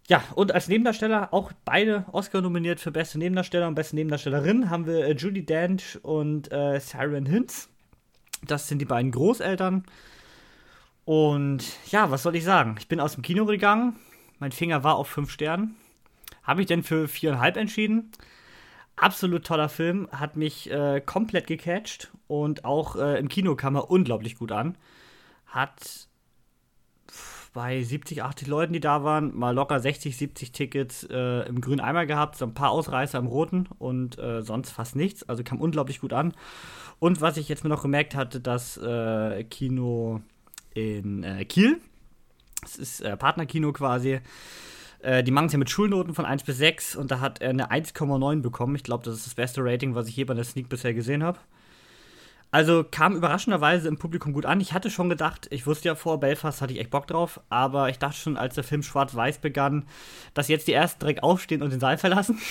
Ja, 0.06 0.22
und 0.34 0.52
als 0.52 0.68
Nebendarsteller 0.68 1.32
auch 1.32 1.52
beide 1.64 2.04
Oscar 2.12 2.42
nominiert 2.42 2.78
für 2.78 2.90
beste 2.90 3.18
Nebendarsteller 3.18 3.66
und 3.66 3.74
beste 3.74 3.96
Nebendarstellerin 3.96 4.68
haben 4.68 4.86
wir 4.86 5.06
äh, 5.06 5.12
Judy 5.12 5.46
Dench 5.46 5.98
und 6.02 6.52
äh, 6.52 6.78
Siren 6.78 7.26
Hinz. 7.26 7.70
Das 8.46 8.68
sind 8.68 8.80
die 8.80 8.84
beiden 8.84 9.12
Großeltern. 9.12 9.84
Und 11.06 11.64
ja, 11.90 12.10
was 12.10 12.22
soll 12.22 12.36
ich 12.36 12.44
sagen? 12.44 12.76
Ich 12.78 12.88
bin 12.88 13.00
aus 13.00 13.14
dem 13.14 13.22
Kino 13.22 13.46
gegangen. 13.46 13.96
Mein 14.38 14.52
Finger 14.52 14.84
war 14.84 14.96
auf 14.96 15.08
fünf 15.08 15.30
Sternen. 15.30 15.76
Habe 16.44 16.60
ich 16.60 16.66
denn 16.66 16.82
für 16.82 17.08
viereinhalb 17.08 17.56
entschieden? 17.56 18.12
Absolut 18.96 19.44
toller 19.44 19.68
Film, 19.68 20.08
hat 20.12 20.36
mich 20.36 20.70
äh, 20.70 21.00
komplett 21.04 21.48
gecatcht 21.48 22.12
und 22.28 22.64
auch 22.64 22.94
äh, 22.94 23.18
im 23.18 23.28
Kino 23.28 23.56
kam 23.56 23.74
er 23.74 23.90
unglaublich 23.90 24.36
gut 24.36 24.52
an. 24.52 24.78
Hat 25.46 26.08
bei 27.54 27.82
70, 27.82 28.22
80 28.22 28.48
Leuten, 28.48 28.72
die 28.72 28.80
da 28.80 29.04
waren, 29.04 29.34
mal 29.34 29.54
locker 29.54 29.80
60, 29.80 30.16
70 30.16 30.52
Tickets 30.52 31.04
äh, 31.04 31.48
im 31.48 31.60
grünen 31.60 31.80
Eimer 31.80 32.04
gehabt, 32.04 32.36
so 32.36 32.44
ein 32.44 32.52
paar 32.52 32.70
Ausreißer 32.70 33.18
im 33.18 33.26
roten 33.26 33.68
und 33.78 34.18
äh, 34.18 34.42
sonst 34.42 34.70
fast 34.70 34.96
nichts. 34.96 35.26
Also 35.28 35.44
kam 35.44 35.60
unglaublich 35.60 36.00
gut 36.00 36.12
an. 36.12 36.34
Und 36.98 37.20
was 37.20 37.36
ich 37.36 37.48
jetzt 37.48 37.64
mir 37.64 37.70
noch 37.70 37.82
gemerkt 37.82 38.14
hatte, 38.14 38.40
das 38.40 38.76
äh, 38.76 39.44
Kino 39.44 40.20
in 40.74 41.22
äh, 41.22 41.44
Kiel, 41.44 41.80
das 42.60 42.76
ist 42.76 43.00
äh, 43.00 43.16
Partnerkino 43.16 43.72
quasi, 43.72 44.20
die 45.04 45.30
machen 45.30 45.46
es 45.46 45.52
ja 45.52 45.58
mit 45.58 45.70
Schulnoten 45.70 46.14
von 46.14 46.24
1 46.24 46.44
bis 46.44 46.58
6 46.58 46.96
und 46.96 47.10
da 47.10 47.20
hat 47.20 47.40
er 47.42 47.50
eine 47.50 47.70
1,9 47.70 48.40
bekommen. 48.40 48.74
Ich 48.74 48.82
glaube, 48.82 49.04
das 49.04 49.16
ist 49.16 49.26
das 49.26 49.34
beste 49.34 49.62
Rating, 49.62 49.94
was 49.94 50.08
ich 50.08 50.16
je 50.16 50.24
bei 50.24 50.34
der 50.34 50.44
Sneak 50.44 50.68
bisher 50.68 50.94
gesehen 50.94 51.22
habe. 51.22 51.38
Also 52.54 52.84
kam 52.88 53.16
überraschenderweise 53.16 53.88
im 53.88 53.98
Publikum 53.98 54.32
gut 54.32 54.46
an. 54.46 54.60
Ich 54.60 54.72
hatte 54.72 54.88
schon 54.88 55.08
gedacht, 55.08 55.48
ich 55.50 55.66
wusste 55.66 55.88
ja 55.88 55.96
vor 55.96 56.20
Belfast 56.20 56.62
hatte 56.62 56.72
ich 56.72 56.78
echt 56.78 56.90
Bock 56.90 57.08
drauf, 57.08 57.40
aber 57.48 57.88
ich 57.88 57.98
dachte 57.98 58.16
schon, 58.16 58.36
als 58.36 58.54
der 58.54 58.62
Film 58.62 58.84
schwarz-weiß 58.84 59.38
begann, 59.38 59.86
dass 60.34 60.46
jetzt 60.46 60.68
die 60.68 60.72
ersten 60.72 61.00
direkt 61.00 61.24
aufstehen 61.24 61.62
und 61.62 61.70
den 61.70 61.80
Saal 61.80 61.98
verlassen. 61.98 62.38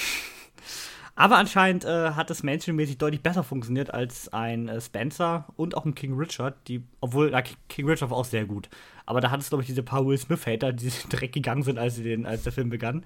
Aber 1.16 1.38
anscheinend 1.38 1.86
äh, 1.86 2.12
hat 2.12 2.32
es 2.32 2.42
menschenmäßig 2.42 2.98
deutlich 2.98 3.22
besser 3.22 3.44
funktioniert 3.44 3.94
als 3.94 4.34
ein 4.34 4.68
äh, 4.68 4.82
Spencer 4.82 5.46
und 5.56 5.78
auch 5.78 5.86
ein 5.86 5.94
King 5.94 6.18
Richard, 6.18 6.56
die, 6.68 6.84
obwohl 7.02 7.32
ja, 7.32 7.44
King 7.70 7.88
Richard 7.88 8.10
war 8.10 8.18
auch 8.18 8.26
sehr 8.26 8.46
gut. 8.46 8.68
Aber 9.06 9.22
da 9.22 9.30
hat 9.30 9.40
es, 9.40 9.50
glaube 9.50 9.62
ich, 9.62 9.68
diese 9.68 9.84
paar 9.84 10.06
Will 10.08 10.18
Smith-Hater, 10.18 10.74
die 10.74 10.92
direkt 11.12 11.34
gegangen 11.34 11.64
sind, 11.64 11.78
als, 11.78 11.96
sie 11.96 12.04
den, 12.04 12.26
als 12.26 12.44
der 12.44 12.52
Film 12.52 12.70
begann. 12.70 13.06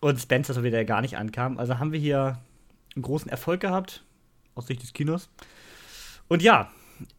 Und 0.00 0.18
Spencer 0.18 0.54
so 0.54 0.64
wieder 0.64 0.84
gar 0.84 1.00
nicht 1.00 1.16
ankam. 1.16 1.58
Also 1.58 1.78
haben 1.78 1.92
wir 1.92 2.00
hier 2.00 2.38
einen 2.94 3.02
großen 3.02 3.30
Erfolg 3.30 3.60
gehabt, 3.60 4.02
aus 4.54 4.66
Sicht 4.66 4.82
des 4.82 4.92
Kinos. 4.92 5.28
Und 6.26 6.42
ja, 6.42 6.70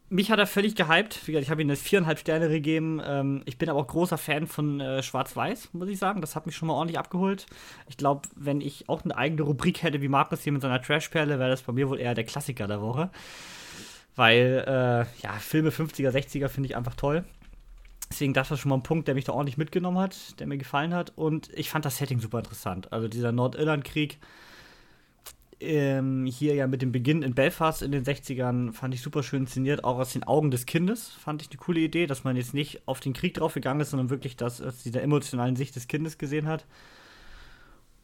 mich 0.09 0.31
hat 0.31 0.39
er 0.39 0.47
völlig 0.47 0.75
gehypt. 0.75 1.27
Wie 1.27 1.31
gesagt, 1.31 1.43
ich 1.43 1.51
habe 1.51 1.61
ihm 1.61 1.67
das 1.67 1.81
viereinhalb 1.81 2.19
Sterne 2.19 2.49
gegeben. 2.49 3.01
Ähm, 3.05 3.41
ich 3.45 3.57
bin 3.57 3.69
aber 3.69 3.79
auch 3.79 3.87
großer 3.87 4.17
Fan 4.17 4.47
von 4.47 4.79
äh, 4.79 5.03
Schwarz-Weiß, 5.03 5.69
muss 5.73 5.89
ich 5.89 5.99
sagen. 5.99 6.21
Das 6.21 6.35
hat 6.35 6.45
mich 6.45 6.55
schon 6.55 6.67
mal 6.67 6.73
ordentlich 6.73 6.97
abgeholt. 6.97 7.45
Ich 7.87 7.97
glaube, 7.97 8.27
wenn 8.35 8.61
ich 8.61 8.89
auch 8.89 9.03
eine 9.03 9.15
eigene 9.15 9.43
Rubrik 9.43 9.83
hätte 9.83 10.01
wie 10.01 10.07
Markus 10.07 10.43
hier 10.43 10.53
mit 10.53 10.61
seiner 10.61 10.81
Trash-Perle, 10.81 11.39
wäre 11.39 11.49
das 11.49 11.61
bei 11.61 11.73
mir 11.73 11.89
wohl 11.89 11.99
eher 11.99 12.15
der 12.15 12.23
Klassiker 12.23 12.67
der 12.67 12.81
Woche. 12.81 13.11
Weil, 14.15 14.63
äh, 14.67 15.21
ja, 15.23 15.33
Filme 15.39 15.69
50er, 15.69 16.09
60er 16.09 16.49
finde 16.49 16.67
ich 16.67 16.75
einfach 16.75 16.95
toll. 16.95 17.23
Deswegen, 18.11 18.33
das 18.33 18.49
war 18.49 18.57
schon 18.57 18.69
mal 18.69 18.75
ein 18.75 18.83
Punkt, 18.83 19.07
der 19.07 19.15
mich 19.15 19.25
da 19.25 19.33
ordentlich 19.33 19.57
mitgenommen 19.57 19.99
hat, 19.99 20.39
der 20.39 20.47
mir 20.47 20.57
gefallen 20.57 20.95
hat. 20.95 21.13
Und 21.15 21.49
ich 21.53 21.69
fand 21.69 21.85
das 21.85 21.97
Setting 21.97 22.19
super 22.19 22.39
interessant. 22.39 22.91
Also 22.91 23.07
dieser 23.07 23.31
Nordirland-Krieg, 23.31 24.17
ähm, 25.59 26.25
hier 26.25 26.55
ja 26.55 26.67
mit 26.67 26.81
dem 26.81 26.91
Beginn 26.91 27.21
in 27.21 27.33
Belfast 27.33 27.81
in 27.81 27.91
den 27.91 28.03
60ern, 28.03 28.73
fand 28.73 28.93
ich 28.93 29.01
super 29.01 29.23
schön 29.23 29.43
inszeniert, 29.43 29.83
auch 29.83 29.97
aus 29.97 30.13
den 30.13 30.23
Augen 30.23 30.51
des 30.51 30.65
Kindes. 30.65 31.09
Fand 31.09 31.41
ich 31.41 31.49
eine 31.49 31.57
coole 31.57 31.81
Idee, 31.81 32.07
dass 32.07 32.23
man 32.23 32.35
jetzt 32.35 32.53
nicht 32.53 32.87
auf 32.87 32.99
den 32.99 33.13
Krieg 33.13 33.33
draufgegangen 33.33 33.81
ist, 33.81 33.91
sondern 33.91 34.09
wirklich 34.09 34.37
das 34.37 34.61
aus 34.61 34.83
dieser 34.83 35.01
emotionalen 35.01 35.55
Sicht 35.55 35.75
des 35.75 35.87
Kindes 35.87 36.17
gesehen 36.17 36.47
hat. 36.47 36.65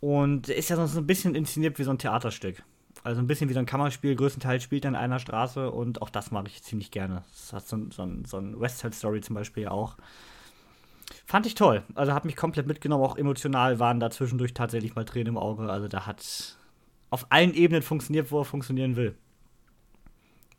Und 0.01 0.49
ist 0.49 0.70
ja 0.70 0.88
so 0.88 0.99
ein 0.99 1.08
bisschen 1.08 1.36
inszeniert 1.36 1.80
wie 1.80 1.84
so 1.84 1.91
ein 1.91 1.97
Theaterstück. 1.97 2.64
Also 3.03 3.22
ein 3.22 3.28
bisschen 3.28 3.49
wie 3.49 3.53
so 3.53 3.60
ein 3.60 3.66
Kammerspiel, 3.66 4.16
größtenteils 4.16 4.64
spielt 4.64 4.86
er 4.86 4.89
in 4.89 4.95
einer 4.95 5.20
Straße 5.20 5.70
und 5.72 6.01
auch 6.01 6.10
das 6.10 6.32
mag 6.32 6.47
ich 6.47 6.64
ziemlich 6.64 6.91
gerne. 6.91 7.24
Das 7.32 7.53
hat 7.53 7.68
so, 7.68 7.78
so, 7.91 8.08
so 8.26 8.38
ein 8.38 8.60
West 8.60 8.80
Side 8.80 8.93
Story 8.93 9.22
zum 9.22 9.36
Beispiel 9.36 9.68
auch. 9.68 9.95
Fand 11.26 11.45
ich 11.45 11.56
toll. 11.56 11.84
Also 11.93 12.14
hat 12.14 12.26
mich 12.26 12.36
komplett 12.36 12.68
mitgenommen, 12.68 13.03
auch 13.03 13.18
emotional 13.18 13.80
waren 13.80 13.99
da 13.99 14.10
zwischendurch 14.10 14.53
tatsächlich 14.53 14.95
mal 14.95 15.06
Tränen 15.06 15.28
im 15.28 15.38
Auge. 15.38 15.70
Also 15.70 15.88
da 15.88 16.06
hat 16.06 16.58
auf 17.10 17.28
allen 17.30 17.53
Ebenen 17.53 17.82
funktioniert, 17.82 18.32
wo 18.32 18.39
er 18.39 18.45
funktionieren 18.45 18.95
will. 18.95 19.16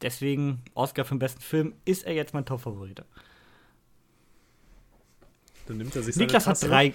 Deswegen 0.02 0.62
Oscar 0.74 1.04
für 1.04 1.14
den 1.14 1.20
besten 1.20 1.40
Film 1.40 1.74
ist 1.84 2.04
er 2.04 2.14
jetzt 2.14 2.34
mein 2.34 2.44
Top-Favorit. 2.44 3.02
Dann 5.66 5.78
nimmt 5.78 5.96
er 5.96 6.02
sich 6.02 6.16
Niklas 6.16 6.46
hat 6.46 6.62
drei. 6.62 6.88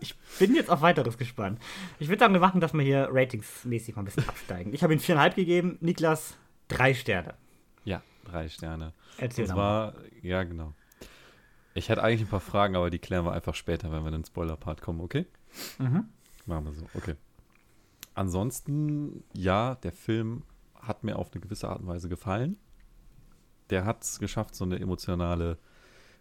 ich 0.00 0.14
bin 0.38 0.54
jetzt 0.54 0.70
auf 0.70 0.80
weiteres 0.80 1.18
gespannt. 1.18 1.60
Ich 1.98 2.08
würde 2.08 2.20
sagen, 2.20 2.32
wir 2.32 2.40
machen 2.40 2.60
das 2.60 2.72
mal 2.72 2.82
hier 2.82 3.08
ratingsmäßig 3.10 3.94
mal 3.94 4.02
ein 4.02 4.06
bisschen 4.06 4.28
absteigen. 4.28 4.74
Ich 4.74 4.82
habe 4.82 4.92
ihm 4.92 5.00
viereinhalb 5.00 5.36
gegeben, 5.36 5.78
Niklas 5.80 6.34
drei 6.68 6.94
Sterne. 6.94 7.34
Ja, 7.84 8.02
drei 8.24 8.48
Sterne. 8.48 8.94
Erzähl 9.18 9.46
Das 9.46 9.54
war, 9.54 9.94
ja, 10.22 10.42
genau. 10.42 10.72
Ich 11.74 11.88
hätte 11.88 12.02
eigentlich 12.02 12.22
ein 12.22 12.28
paar 12.28 12.40
Fragen, 12.40 12.74
aber 12.76 12.90
die 12.90 12.98
klären 12.98 13.24
wir 13.24 13.32
einfach 13.32 13.54
später, 13.54 13.92
wenn 13.92 14.02
wir 14.02 14.08
in 14.08 14.14
den 14.14 14.24
Spoiler-Part 14.24 14.80
kommen, 14.80 15.00
okay? 15.00 15.26
Mhm. 15.78 16.08
Machen 16.46 16.66
wir 16.66 16.72
so, 16.72 16.86
okay. 16.94 17.14
Ansonsten, 18.14 19.24
ja, 19.32 19.74
der 19.76 19.92
Film 19.92 20.42
hat 20.74 21.02
mir 21.02 21.18
auf 21.18 21.32
eine 21.32 21.40
gewisse 21.40 21.68
Art 21.68 21.80
und 21.80 21.86
Weise 21.86 22.08
gefallen. 22.08 22.56
Der 23.70 23.84
hat 23.84 24.02
es 24.04 24.18
geschafft, 24.18 24.54
so 24.54 24.64
eine 24.64 24.78
emotionale 24.78 25.58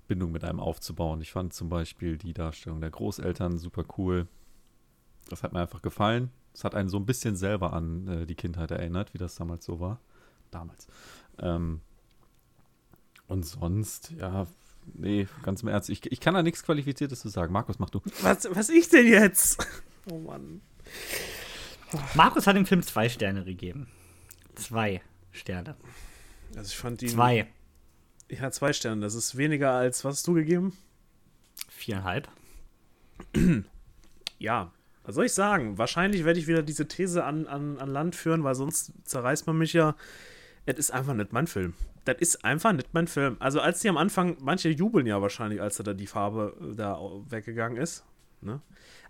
Bindung 0.07 0.31
mit 0.31 0.43
einem 0.43 0.59
aufzubauen. 0.59 1.21
Ich 1.21 1.31
fand 1.31 1.53
zum 1.53 1.69
Beispiel 1.69 2.17
die 2.17 2.33
Darstellung 2.33 2.81
der 2.81 2.91
Großeltern 2.91 3.57
super 3.57 3.83
cool. 3.97 4.27
Das 5.29 5.43
hat 5.43 5.53
mir 5.53 5.59
einfach 5.59 5.81
gefallen. 5.81 6.31
Es 6.53 6.63
hat 6.63 6.75
einen 6.75 6.89
so 6.89 6.97
ein 6.97 7.05
bisschen 7.05 7.35
selber 7.35 7.73
an 7.73 8.07
äh, 8.07 8.25
die 8.25 8.35
Kindheit 8.35 8.71
erinnert, 8.71 9.13
wie 9.13 9.17
das 9.17 9.35
damals 9.35 9.65
so 9.65 9.79
war. 9.79 9.99
Damals. 10.51 10.87
Ähm, 11.39 11.81
und 13.27 13.45
sonst, 13.45 14.11
ja, 14.11 14.45
nee, 14.93 15.27
ganz 15.41 15.63
im 15.63 15.69
Ernst. 15.69 15.89
Ich, 15.89 16.11
ich 16.11 16.19
kann 16.19 16.33
da 16.33 16.43
nichts 16.43 16.63
Qualifiziertes 16.63 17.21
zu 17.21 17.29
sagen. 17.29 17.53
Markus, 17.53 17.79
mach 17.79 17.89
du. 17.89 18.01
Was, 18.21 18.47
was 18.51 18.69
ich 18.69 18.89
denn 18.89 19.07
jetzt? 19.07 19.65
Oh 20.09 20.17
Mann. 20.17 20.61
Markus 22.15 22.47
hat 22.47 22.55
dem 22.55 22.65
Film 22.65 22.81
zwei 22.83 23.09
Sterne 23.09 23.43
gegeben. 23.43 23.87
Zwei 24.55 25.01
Sterne. 25.31 25.75
Also 26.55 26.69
ich 26.69 26.77
fand 26.77 27.01
ihn. 27.01 27.09
Zwei. 27.09 27.47
Ja, 28.29 28.51
zwei 28.51 28.73
Sterne. 28.73 29.01
Das 29.01 29.15
ist 29.15 29.37
weniger 29.37 29.71
als 29.71 30.03
was 30.03 30.17
hast 30.17 30.27
du 30.27 30.33
gegeben? 30.33 30.77
Viereinhalb. 31.69 32.27
Ja. 34.39 34.73
Was 35.05 35.15
soll 35.15 35.25
ich 35.25 35.33
sagen? 35.33 35.77
Wahrscheinlich 35.77 36.25
werde 36.25 36.37
ich 36.37 36.47
wieder 36.47 36.63
diese 36.63 36.85
These 36.87 37.23
an, 37.23 37.47
an, 37.47 37.77
an 37.77 37.89
Land 37.89 38.15
führen, 38.15 38.43
weil 38.43 38.55
sonst 38.55 38.91
zerreißt 39.05 39.47
man 39.47 39.57
mich 39.57 39.71
ja. 39.71 39.95
Es 40.65 40.77
ist 40.77 40.91
einfach 40.91 41.13
nicht 41.13 41.31
mein 41.31 41.47
Film. 41.47 41.73
Das 42.03 42.17
ist 42.19 42.43
einfach 42.43 42.73
nicht 42.73 42.93
mein 42.93 43.07
Film. 43.07 43.37
Also 43.39 43.61
als 43.61 43.79
die 43.79 43.89
am 43.89 43.95
Anfang, 43.97 44.35
manche 44.41 44.69
jubeln 44.69 45.05
ja 45.05 45.21
wahrscheinlich, 45.21 45.61
als 45.61 45.77
da 45.77 45.93
die 45.93 46.07
Farbe 46.07 46.57
da 46.75 46.99
weggegangen 47.29 47.77
ist. 47.81 48.03
Ne? 48.43 48.61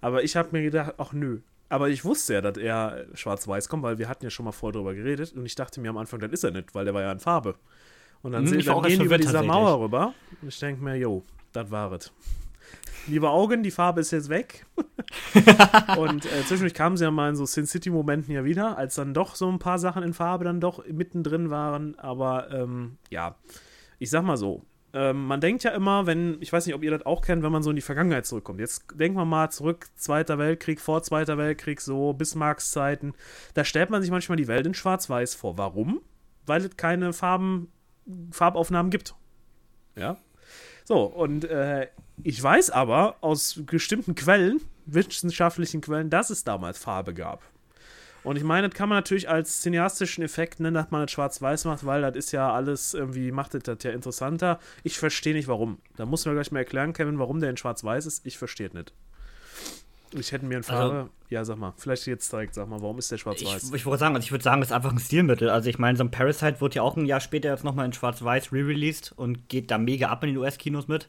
Aber 0.02 0.24
ich 0.24 0.36
habe 0.36 0.50
mir 0.52 0.64
gedacht, 0.64 0.96
ach 0.98 1.14
nö. 1.14 1.40
Aber 1.70 1.90
ich 1.90 2.06
wusste 2.06 2.34
ja, 2.36 2.42
dass 2.42 2.58
er 2.58 3.08
schwarz-weiß 3.14 3.68
kommt, 3.68 3.84
weil 3.84 3.98
wir 3.98 4.08
hatten 4.08 4.24
ja 4.24 4.30
schon 4.30 4.46
mal 4.46 4.52
vorher 4.52 4.74
drüber 4.74 4.94
geredet 4.94 5.34
und 5.34 5.46
ich 5.46 5.56
dachte 5.56 5.82
mir 5.82 5.90
am 5.90 5.98
Anfang, 5.98 6.20
das 6.20 6.32
ist 6.32 6.44
er 6.44 6.52
nicht, 6.52 6.76
weil 6.76 6.86
der 6.86 6.94
war 6.94 7.02
ja 7.02 7.12
in 7.12 7.20
Farbe. 7.20 7.56
Und 8.22 8.34
dann, 8.34 8.46
Hm, 8.46 8.60
dann 8.60 8.76
auch 8.76 8.86
gehen 8.86 9.00
die 9.00 9.06
über 9.06 9.18
dieser. 9.18 9.44
Mauer 9.44 9.80
rüber 9.82 10.14
und 10.42 10.48
ich 10.48 10.60
denke 10.60 10.84
mir, 10.84 10.96
jo, 10.96 11.24
das 11.52 11.70
war 11.72 11.92
es. 11.94 12.12
Liebe 13.08 13.30
Augen, 13.30 13.64
die 13.64 13.72
Farbe 13.72 14.00
ist 14.02 14.12
jetzt 14.12 14.30
weg. 14.30 14.66
und 15.98 16.26
äh, 16.26 16.44
zwischendurch 16.46 16.74
kamen 16.74 16.96
sie 16.96 17.04
ja 17.04 17.12
mal 17.12 17.30
in 17.30 17.36
so 17.36 17.46
Sin 17.46 17.66
City-Momenten 17.66 18.34
ja 18.34 18.46
wieder, 18.46 18.78
als 18.78 18.96
dann 18.96 19.14
doch 19.14 19.36
so 19.36 19.50
ein 19.50 19.60
paar 19.60 19.78
Sachen 19.78 20.04
in 20.04 20.14
Farbe 20.14 20.46
dann 20.46 20.62
doch 20.62 20.86
mittendrin 20.88 21.50
waren. 21.50 22.00
Aber 22.00 22.50
ähm, 22.52 22.98
ja, 23.10 23.36
ich 24.00 24.10
sag 24.10 24.24
mal 24.24 24.38
so. 24.38 24.64
Ähm, 24.96 25.26
man 25.26 25.42
denkt 25.42 25.64
ja 25.64 25.72
immer, 25.72 26.06
wenn, 26.06 26.38
ich 26.40 26.54
weiß 26.54 26.68
nicht, 26.68 26.76
ob 26.76 26.84
ihr 26.84 26.92
das 26.92 27.06
auch 27.06 27.22
kennt, 27.22 27.42
wenn 27.42 27.52
man 27.52 27.64
so 27.64 27.72
in 27.72 27.76
die 27.76 27.82
Vergangenheit 27.82 28.28
zurückkommt. 28.28 28.60
Jetzt 28.60 28.86
denken 28.94 29.18
wir 29.18 29.26
mal 29.26 29.50
zurück, 29.50 29.88
Zweiter 29.96 30.38
Weltkrieg, 30.38 30.80
vor 30.80 31.02
Zweiter 31.02 31.38
Weltkrieg, 31.38 31.82
so 31.82 32.14
Bismarcks 32.14 32.72
Zeiten. 32.72 33.14
Da 33.56 33.66
stellt 33.66 33.90
man 33.90 34.02
sich 34.04 34.12
manchmal 34.12 34.36
die 34.36 34.48
Welt 34.48 34.68
in 34.68 34.76
Schwarz-Weiß 34.76 35.34
vor. 35.34 35.58
Warum? 35.58 36.02
Weil 36.46 36.64
es 36.64 36.78
keine 36.78 37.12
Farben, 37.12 37.72
Farbaufnahmen 38.32 38.92
gibt. 38.92 39.16
Ja. 39.96 40.18
So, 40.84 41.04
und 41.04 41.46
äh, 41.46 41.88
ich 42.22 42.42
weiß 42.42 42.70
aber 42.70 43.16
aus 43.22 43.62
bestimmten 43.66 44.14
Quellen, 44.14 44.62
wissenschaftlichen 44.86 45.82
Quellen, 45.82 46.12
dass 46.12 46.30
es 46.30 46.44
damals 46.44 46.78
Farbe 46.78 47.16
gab. 47.16 47.42
Und 48.24 48.38
ich 48.38 48.44
meine, 48.44 48.70
das 48.70 48.78
kann 48.78 48.88
man 48.90 48.98
natürlich 48.98 49.30
als 49.30 49.62
cineastischen 49.62 50.24
Effekt 50.24 50.60
nennen, 50.60 50.76
dass 50.76 50.92
man 50.92 51.02
das 51.02 51.12
schwarz-weiß 51.12 51.66
macht, 51.66 51.86
weil 51.86 52.02
das 52.02 52.16
ist 52.16 52.32
ja 52.32 52.54
alles 52.54 52.94
irgendwie, 52.94 53.32
macht 53.32 53.54
das, 53.54 53.84
ja 53.84 53.92
interessanter. 53.92 54.60
Ich 54.84 54.98
verstehe 54.98 55.34
nicht, 55.34 55.48
warum. 55.48 55.80
Da 55.98 56.06
muss 56.06 56.26
mir 56.26 56.34
gleich 56.34 56.52
mal 56.52 56.60
erklären, 56.60 56.94
Kevin, 56.94 57.20
warum 57.20 57.40
der 57.42 57.50
in 57.50 57.58
schwarz-weiß 57.58 58.06
ist. 58.06 58.26
Ich 58.26 58.38
verstehe 58.38 58.68
es 58.68 58.74
nicht. 58.74 58.94
Ich 60.16 60.32
hätte 60.32 60.46
mir 60.46 60.58
in 60.58 60.64
Farbe, 60.64 60.96
Also- 60.96 61.10
ja, 61.30 61.44
sag 61.44 61.58
mal, 61.58 61.74
vielleicht 61.76 62.06
jetzt 62.06 62.32
direkt, 62.32 62.54
sag 62.54 62.70
mal, 62.70 62.80
warum 62.82 63.00
ist 63.00 63.12
der 63.12 63.18
schwarz-weiß? 63.18 63.64
Ich, 63.64 63.74
ich 63.74 63.86
wollte 63.88 64.00
sagen, 64.02 64.16
also 64.16 64.24
ich 64.24 64.32
würde 64.32 64.44
sagen, 64.44 64.62
das 64.62 64.70
ist 64.70 64.74
einfach 64.76 64.92
ein 64.92 65.00
Stilmittel. 65.00 65.50
Also 65.50 65.70
ich 65.70 65.80
meine, 65.80 65.98
so 65.98 66.04
ein 66.04 66.12
Parasite 66.12 66.62
wird 66.62 66.76
ja 66.76 66.84
auch 66.84 66.96
ein 66.96 67.06
Jahr 67.08 67.20
später 67.20 67.50
jetzt 67.50 67.64
nochmal 67.64 67.86
in 67.88 67.94
Schwarz-Weiß 67.94 68.54
re-released 68.54 69.12
und 69.16 69.50
geht 69.50 69.72
da 69.72 69.80
mega 69.80 70.10
ab 70.10 70.24
in 70.24 70.30
den 70.30 70.38
US-Kinos 70.38 70.88
mit. 70.88 71.08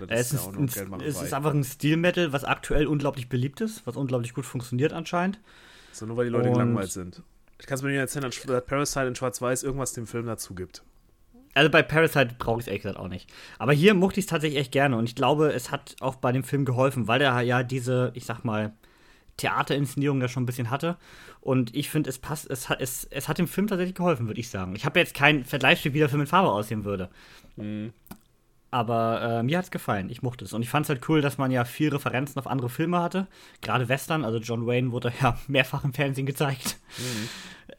Gut, 0.00 0.10
Es 0.10 0.32
ist, 0.32 0.48
ein, 0.48 0.64
es 1.06 1.22
ist 1.22 1.32
einfach 1.32 1.54
ein 1.54 1.62
Stilmittel, 1.62 2.32
was 2.32 2.44
aktuell 2.44 2.86
unglaublich 2.88 3.28
beliebt 3.28 3.60
ist, 3.60 3.86
was 3.86 3.96
unglaublich 3.96 4.34
gut 4.34 4.44
funktioniert 4.46 4.92
anscheinend. 4.92 5.38
So, 5.94 6.06
nur 6.06 6.16
weil 6.16 6.24
die 6.26 6.30
Leute 6.30 6.48
Und- 6.48 6.54
gelangweilt 6.54 6.90
sind. 6.92 7.22
Ich 7.60 7.66
kann 7.66 7.76
es 7.76 7.82
mir 7.82 7.90
nicht 7.90 7.98
erzählen, 7.98 8.24
dass 8.24 8.64
Parasite 8.66 9.06
in 9.06 9.14
schwarz-weiß 9.14 9.62
irgendwas 9.62 9.92
dem 9.92 10.06
Film 10.06 10.26
dazu 10.26 10.54
gibt. 10.54 10.82
Also 11.54 11.70
bei 11.70 11.82
Parasite 11.82 12.34
brauche 12.36 12.58
ich 12.58 12.64
es 12.64 12.66
ehrlich 12.66 12.82
gesagt 12.82 12.98
auch 12.98 13.06
nicht. 13.08 13.32
Aber 13.60 13.72
hier 13.72 13.94
mochte 13.94 14.18
ich 14.18 14.26
es 14.26 14.30
tatsächlich 14.30 14.58
echt 14.60 14.72
gerne 14.72 14.96
und 14.96 15.04
ich 15.04 15.14
glaube, 15.14 15.52
es 15.52 15.70
hat 15.70 15.94
auch 16.00 16.16
bei 16.16 16.32
dem 16.32 16.42
Film 16.42 16.64
geholfen, 16.64 17.06
weil 17.06 17.20
der 17.20 17.40
ja 17.42 17.62
diese, 17.62 18.10
ich 18.14 18.24
sag 18.26 18.44
mal, 18.44 18.72
Theaterinszenierung 19.36 20.18
da 20.20 20.28
schon 20.28 20.42
ein 20.42 20.46
bisschen 20.46 20.70
hatte. 20.70 20.96
Und 21.40 21.74
ich 21.74 21.90
finde, 21.90 22.10
es 22.10 22.18
passt, 22.18 22.50
es 22.50 22.68
hat, 22.68 22.80
es, 22.80 23.04
es 23.10 23.28
hat 23.28 23.38
dem 23.38 23.46
Film 23.48 23.66
tatsächlich 23.68 23.94
geholfen, 23.94 24.26
würde 24.26 24.40
ich 24.40 24.48
sagen. 24.48 24.74
Ich 24.74 24.84
habe 24.84 24.98
jetzt 24.98 25.14
kein 25.14 25.44
Vergleichsstück, 25.44 25.94
wie 25.94 25.98
der 26.00 26.08
Film 26.08 26.22
in 26.22 26.26
Farbe 26.26 26.50
aussehen 26.50 26.84
würde. 26.84 27.08
Aber 28.74 29.22
äh, 29.22 29.42
mir 29.44 29.58
hat 29.58 29.66
es 29.66 29.70
gefallen. 29.70 30.10
Ich 30.10 30.22
mochte 30.22 30.44
es. 30.44 30.52
Und 30.52 30.62
ich 30.62 30.68
fand 30.68 30.84
es 30.86 30.88
halt 30.90 31.08
cool, 31.08 31.20
dass 31.20 31.38
man 31.38 31.52
ja 31.52 31.64
viel 31.64 31.90
Referenzen 31.90 32.40
auf 32.40 32.48
andere 32.48 32.68
Filme 32.68 33.00
hatte. 33.00 33.28
Gerade 33.60 33.88
Western, 33.88 34.24
also 34.24 34.38
John 34.38 34.66
Wayne 34.66 34.90
wurde 34.90 35.12
ja 35.22 35.38
mehrfach 35.46 35.84
im 35.84 35.92
Fernsehen 35.92 36.26
gezeigt. 36.26 36.78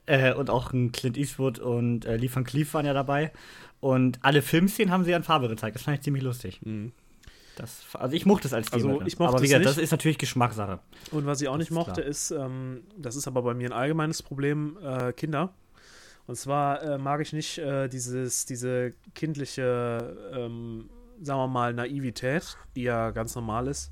Äh, 0.05 0.33
und 0.33 0.49
auch 0.49 0.71
ein 0.71 0.93
Clint 0.93 1.17
Eastwood 1.17 1.59
und 1.59 2.05
äh, 2.05 2.15
Lee 2.15 2.29
Van 2.33 2.45
Cleef 2.45 2.73
waren 2.73 2.85
ja 2.85 2.93
dabei. 2.93 3.33
Und 3.81 4.19
alle 4.21 4.41
Filmszenen 4.41 4.89
haben 4.89 5.03
sie 5.03 5.11
ja 5.11 5.17
in 5.17 5.23
Farbe 5.23 5.49
gezeigt. 5.49 5.75
Das 5.75 5.83
fand 5.83 5.97
ich 5.97 6.03
ziemlich 6.03 6.23
lustig. 6.23 6.61
Das, 7.57 7.83
also 7.93 8.15
ich 8.15 8.25
mochte 8.25 8.47
es 8.47 8.53
als 8.53 8.71
Also, 8.71 8.85
Stilmittel. 8.85 9.07
ich 9.09 9.19
mochte 9.19 9.33
Aber 9.33 9.41
wie 9.41 9.47
es 9.47 9.49
gesagt, 9.51 9.65
nicht. 9.65 9.77
das 9.77 9.83
ist 9.83 9.91
natürlich 9.91 10.17
Geschmackssache. 10.17 10.79
Und 11.11 11.25
was 11.25 11.41
ich 11.41 11.49
auch 11.49 11.57
nicht 11.57 11.71
ist 11.71 11.75
mochte, 11.75 12.01
klar. 12.01 12.07
ist, 12.07 12.31
ähm, 12.31 12.83
das 12.97 13.17
ist 13.17 13.27
aber 13.27 13.41
bei 13.41 13.53
mir 13.53 13.67
ein 13.69 13.73
allgemeines 13.73 14.23
Problem, 14.23 14.77
äh, 14.81 15.11
Kinder. 15.11 15.51
Und 16.27 16.35
zwar 16.35 16.81
äh, 16.81 16.97
mag 16.97 17.21
ich 17.21 17.33
nicht 17.33 17.57
äh, 17.59 17.87
dieses, 17.87 18.45
diese 18.45 18.93
kindliche, 19.13 20.17
ähm, 20.33 20.89
sagen 21.21 21.39
wir 21.39 21.47
mal, 21.47 21.73
Naivität, 21.73 22.57
die 22.75 22.83
ja 22.83 23.11
ganz 23.11 23.35
normal 23.35 23.67
ist, 23.67 23.91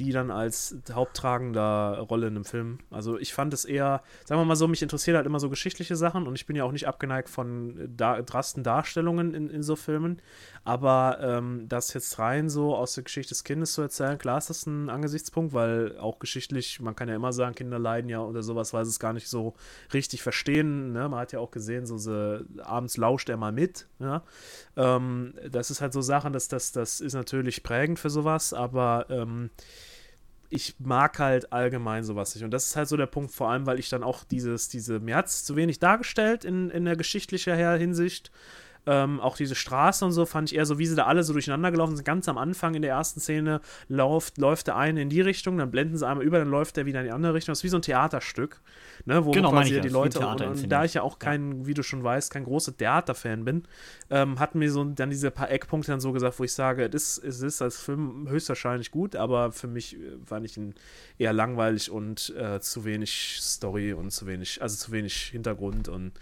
die 0.00 0.12
dann 0.12 0.30
als 0.30 0.74
haupttragender 0.90 1.98
Rolle 2.08 2.28
in 2.28 2.36
einem 2.36 2.44
Film. 2.46 2.78
Also 2.90 3.18
ich 3.18 3.34
fand 3.34 3.52
es 3.52 3.66
eher, 3.66 4.02
sagen 4.24 4.40
wir 4.40 4.46
mal 4.46 4.56
so, 4.56 4.66
mich 4.66 4.82
interessiert 4.82 5.14
halt 5.14 5.26
immer 5.26 5.38
so 5.38 5.50
geschichtliche 5.50 5.94
Sachen 5.94 6.26
und 6.26 6.36
ich 6.36 6.46
bin 6.46 6.56
ja 6.56 6.64
auch 6.64 6.72
nicht 6.72 6.88
abgeneigt 6.88 7.28
von 7.28 7.92
da, 7.94 8.22
drasten 8.22 8.62
Darstellungen 8.62 9.34
in, 9.34 9.50
in 9.50 9.62
so 9.62 9.76
Filmen. 9.76 10.22
Aber 10.64 11.18
ähm, 11.20 11.66
das 11.68 11.92
jetzt 11.92 12.18
rein 12.18 12.48
so 12.48 12.74
aus 12.74 12.94
der 12.94 13.04
Geschichte 13.04 13.30
des 13.30 13.44
Kindes 13.44 13.74
zu 13.74 13.82
erzählen, 13.82 14.16
klar 14.16 14.38
ist 14.38 14.48
das 14.48 14.66
ein 14.66 14.88
Angesichtspunkt, 14.88 15.52
weil 15.52 15.98
auch 15.98 16.18
geschichtlich, 16.18 16.80
man 16.80 16.96
kann 16.96 17.08
ja 17.08 17.14
immer 17.16 17.34
sagen, 17.34 17.54
Kinder 17.54 17.78
leiden 17.78 18.08
ja 18.08 18.20
oder 18.20 18.42
sowas, 18.42 18.72
weil 18.72 18.86
sie 18.86 18.90
es 18.90 19.00
gar 19.00 19.12
nicht 19.12 19.28
so 19.28 19.54
richtig 19.92 20.22
verstehen. 20.22 20.92
Ne? 20.92 21.10
Man 21.10 21.20
hat 21.20 21.32
ja 21.32 21.40
auch 21.40 21.50
gesehen, 21.50 21.84
so 21.84 21.98
sie, 21.98 22.46
abends 22.62 22.96
lauscht 22.96 23.28
er 23.28 23.36
mal 23.36 23.52
mit. 23.52 23.86
Ja? 23.98 24.22
Ähm, 24.76 25.34
das 25.50 25.70
ist 25.70 25.82
halt 25.82 25.92
so 25.92 26.00
Sachen, 26.00 26.32
dass 26.32 26.48
das, 26.48 26.72
das 26.72 27.02
ist 27.02 27.12
natürlich 27.12 27.62
prägend 27.62 27.98
für 27.98 28.10
sowas, 28.10 28.54
aber 28.54 29.06
ähm, 29.10 29.50
ich 30.50 30.74
mag 30.80 31.18
halt 31.18 31.52
allgemein 31.52 32.04
sowas 32.04 32.34
nicht. 32.34 32.44
Und 32.44 32.50
das 32.50 32.66
ist 32.66 32.76
halt 32.76 32.88
so 32.88 32.96
der 32.96 33.06
Punkt, 33.06 33.30
vor 33.30 33.50
allem, 33.50 33.66
weil 33.66 33.78
ich 33.78 33.88
dann 33.88 34.02
auch 34.02 34.24
dieses, 34.24 34.68
diese, 34.68 34.98
mir 34.98 35.16
hat 35.16 35.26
es 35.26 35.44
zu 35.44 35.56
wenig 35.56 35.78
dargestellt 35.78 36.44
in, 36.44 36.70
in 36.70 36.84
der 36.84 36.96
geschichtlicher 36.96 37.54
Hinsicht. 37.76 38.30
Ähm, 38.86 39.20
auch 39.20 39.36
diese 39.36 39.54
Straße 39.54 40.04
und 40.04 40.12
so 40.12 40.24
fand 40.24 40.50
ich 40.50 40.56
eher 40.56 40.66
so, 40.66 40.78
wie 40.78 40.86
sie 40.86 40.96
da 40.96 41.04
alle 41.04 41.22
so 41.22 41.32
durcheinander 41.32 41.70
gelaufen 41.70 41.96
sind. 41.96 42.04
Ganz 42.04 42.28
am 42.28 42.38
Anfang 42.38 42.74
in 42.74 42.82
der 42.82 42.92
ersten 42.92 43.20
Szene 43.20 43.60
läuft, 43.88 44.38
läuft 44.38 44.68
der 44.68 44.76
eine 44.76 45.02
in 45.02 45.08
die 45.08 45.20
Richtung, 45.20 45.58
dann 45.58 45.70
blenden 45.70 45.96
sie 45.96 46.06
einmal 46.06 46.24
über, 46.24 46.38
dann 46.38 46.48
läuft 46.48 46.76
der 46.76 46.86
wieder 46.86 47.00
in 47.00 47.06
die 47.06 47.12
andere 47.12 47.34
Richtung. 47.34 47.52
Das 47.52 47.58
ist 47.58 47.64
wie 47.64 47.68
so 47.68 47.76
ein 47.76 47.82
Theaterstück, 47.82 48.60
ne, 49.04 49.24
wo 49.24 49.32
genau, 49.32 49.50
quasi 49.50 49.74
die 49.74 49.80
das, 49.82 49.92
Leute, 49.92 50.26
und, 50.26 50.40
und 50.40 50.68
da 50.68 50.84
ich 50.84 50.94
ja 50.94 51.02
auch 51.02 51.18
kein, 51.18 51.66
wie 51.66 51.74
du 51.74 51.82
schon 51.82 52.02
weißt, 52.02 52.32
kein 52.32 52.44
großer 52.44 52.76
Theaterfan 52.76 53.44
bin, 53.44 53.64
ähm, 54.08 54.38
hatten 54.38 54.58
mir 54.58 54.70
so 54.70 54.82
dann 54.84 55.10
diese 55.10 55.30
paar 55.30 55.50
Eckpunkte 55.50 55.92
dann 55.92 56.00
so 56.00 56.12
gesagt, 56.12 56.38
wo 56.38 56.44
ich 56.44 56.52
sage, 56.52 56.88
es 56.92 57.18
ist, 57.18 57.42
ist 57.42 57.62
als 57.62 57.80
Film 57.80 58.26
höchstwahrscheinlich 58.28 58.90
gut, 58.90 59.14
aber 59.14 59.52
für 59.52 59.68
mich 59.68 59.96
äh, 59.96 60.16
fand 60.24 60.46
ich 60.46 60.56
ihn 60.56 60.74
eher 61.18 61.32
langweilig 61.32 61.90
und 61.90 62.34
äh, 62.36 62.60
zu 62.60 62.84
wenig 62.84 63.38
Story 63.40 63.92
und 63.92 64.10
zu 64.10 64.26
wenig, 64.26 64.62
also 64.62 64.76
zu 64.76 64.92
wenig 64.92 65.14
Hintergrund 65.14 65.88
und 65.88 66.12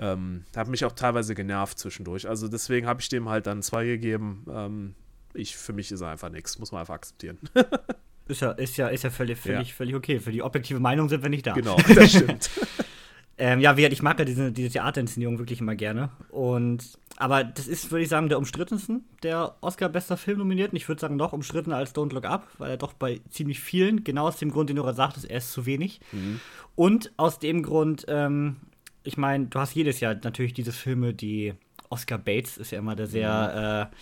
ähm, 0.00 0.44
hat 0.56 0.68
mich 0.68 0.84
auch 0.84 0.92
teilweise 0.92 1.34
genervt 1.34 1.78
zwischendurch. 1.78 2.26
Also 2.26 2.48
deswegen 2.48 2.86
habe 2.86 3.00
ich 3.00 3.08
dem 3.08 3.28
halt 3.28 3.46
dann 3.46 3.62
zwei 3.62 3.84
gegeben. 3.84 4.46
Ähm, 4.50 4.94
ich, 5.34 5.56
für 5.56 5.74
mich 5.74 5.92
ist 5.92 6.00
er 6.00 6.08
einfach 6.08 6.30
nichts, 6.30 6.58
muss 6.58 6.72
man 6.72 6.80
einfach 6.80 6.94
akzeptieren. 6.94 7.38
ist 8.28 8.40
ja, 8.40 8.52
ist 8.52 8.76
ja, 8.78 8.88
ist 8.88 9.04
ja 9.04 9.10
völlig, 9.10 9.38
völlig, 9.38 9.68
ja. 9.68 9.74
völlig 9.74 9.94
okay. 9.94 10.18
Für 10.18 10.32
die 10.32 10.42
objektive 10.42 10.80
Meinung 10.80 11.08
sind 11.08 11.22
wir 11.22 11.28
nicht 11.28 11.46
da. 11.46 11.52
Genau, 11.52 11.76
das 11.94 12.12
stimmt. 12.12 12.50
ähm, 13.38 13.60
ja, 13.60 13.76
wie 13.76 13.84
ich 13.84 14.02
mag 14.02 14.18
ja 14.18 14.24
diese, 14.24 14.50
diese 14.52 14.70
Theaterinszenierung 14.70 15.38
wirklich 15.38 15.60
immer 15.60 15.74
gerne. 15.74 16.08
Und 16.30 16.98
aber 17.18 17.44
das 17.44 17.68
ist, 17.68 17.90
würde 17.90 18.02
ich 18.02 18.08
sagen, 18.08 18.30
der 18.30 18.38
umstrittensten 18.38 19.04
der 19.22 19.54
Oscar 19.60 19.90
bester 19.90 20.16
Film 20.16 20.38
nominiert. 20.38 20.72
Und 20.72 20.78
ich 20.78 20.88
würde 20.88 21.02
sagen, 21.02 21.16
noch 21.16 21.34
umstrittener 21.34 21.76
als 21.76 21.94
Don't 21.94 22.14
Look 22.14 22.24
Up, 22.24 22.48
weil 22.56 22.70
er 22.70 22.76
doch 22.78 22.94
bei 22.94 23.20
ziemlich 23.28 23.60
vielen, 23.60 24.02
genau 24.02 24.28
aus 24.28 24.38
dem 24.38 24.50
Grund, 24.50 24.70
den 24.70 24.76
du 24.76 24.82
gerade 24.82 24.96
sagtest, 24.96 25.28
er 25.28 25.36
ist 25.36 25.52
zu 25.52 25.66
wenig. 25.66 26.00
Mhm. 26.12 26.40
Und 26.74 27.12
aus 27.18 27.38
dem 27.38 27.62
Grund, 27.62 28.06
ähm, 28.08 28.56
ich 29.02 29.16
meine, 29.16 29.46
du 29.46 29.58
hast 29.58 29.74
jedes 29.74 30.00
Jahr 30.00 30.14
natürlich 30.22 30.54
diese 30.54 30.72
Filme, 30.72 31.14
die 31.14 31.54
Oscar 31.88 32.18
Bates 32.18 32.56
ist 32.56 32.70
ja 32.70 32.78
immer 32.78 32.94
der 32.94 33.06
sehr 33.06 33.90
äh, 33.92 33.96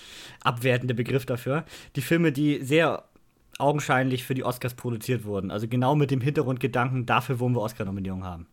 abwertende 0.47 0.95
Begriff 0.95 1.25
dafür. 1.25 1.65
Die 1.97 2.03
Filme, 2.03 2.33
die 2.33 2.63
sehr 2.63 3.05
augenscheinlich 3.59 4.25
für 4.25 4.35
die 4.35 4.45
Oscars 4.45 4.75
produziert 4.75 5.25
wurden. 5.25 5.51
Also 5.51 5.69
genau 5.69 5.95
mit 5.95 6.11
dem 6.11 6.21
Hintergrundgedanken, 6.21 7.07
dafür 7.07 7.41
wollen 7.41 7.55
wir 7.55 7.63
Oscar-Nominierung 7.63 8.25
haben. 8.25 8.47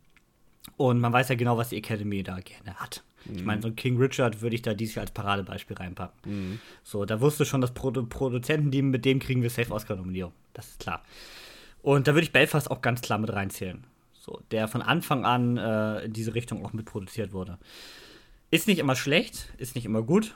Und 0.77 0.99
man 0.99 1.13
weiß 1.13 1.30
ja 1.30 1.35
genau, 1.35 1.57
was 1.57 1.69
die 1.69 1.77
Academy 1.77 2.23
da 2.23 2.39
gerne 2.39 2.76
hat. 2.76 3.03
Mhm. 3.26 3.35
Ich 3.35 3.45
meine, 3.45 3.61
so 3.61 3.67
ein 3.67 3.76
King 3.76 3.97
Richard 3.97 4.41
würde 4.41 4.55
ich 4.55 4.61
da 4.61 4.73
dieses 4.73 4.95
Jahr 4.95 5.03
als 5.03 5.11
Paradebeispiel 5.11 5.77
reinpacken. 5.77 6.19
Mhm. 6.26 6.59
So, 6.84 7.05
da 7.05 7.22
wusste 7.22 7.45
schon, 7.45 7.61
dass 7.61 7.73
Produ 7.73 8.05
Produzenten, 8.05 8.72
die 8.72 8.81
mit 8.81 9.05
dem 9.05 9.19
kriegen 9.19 9.41
wir 9.41 9.49
safe 9.49 9.72
Oscar-Nominierung. 9.72 10.34
Das 10.53 10.69
ist 10.69 10.80
klar. 10.80 11.03
Und 11.81 12.07
da 12.07 12.13
würde 12.13 12.23
ich 12.23 12.31
Belfast 12.31 12.72
auch 12.72 12.81
ganz 12.81 13.01
klar 13.01 13.19
mit 13.19 13.31
reinzählen. 13.31 13.84
So, 14.26 14.41
der 14.49 14.68
von 14.68 14.81
Anfang 14.81 15.23
an 15.23 15.57
äh, 15.57 16.06
in 16.06 16.14
diese 16.14 16.34
Richtung 16.34 16.65
auch 16.65 16.73
mitproduziert 16.73 17.31
wurde. 17.31 17.60
Ist 18.49 18.68
nicht 18.68 18.80
immer 18.80 18.95
schlecht, 18.95 19.53
ist 19.60 19.76
nicht 19.76 19.85
immer 19.85 20.02
gut. 20.02 20.34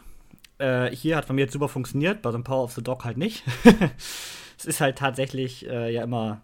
Äh, 0.59 0.95
hier 0.95 1.17
hat 1.17 1.27
bei 1.27 1.33
mir 1.33 1.41
jetzt 1.41 1.53
super 1.53 1.69
funktioniert, 1.69 2.21
bei 2.21 2.29
so 2.29 2.35
einem 2.35 2.43
Power 2.43 2.65
of 2.65 2.73
the 2.73 2.83
Dog 2.83 3.03
halt 3.03 3.17
nicht. 3.17 3.43
es 4.59 4.65
ist 4.65 4.79
halt 4.79 4.99
tatsächlich 4.99 5.67
äh, 5.67 5.91
ja 5.91 6.03
immer 6.03 6.41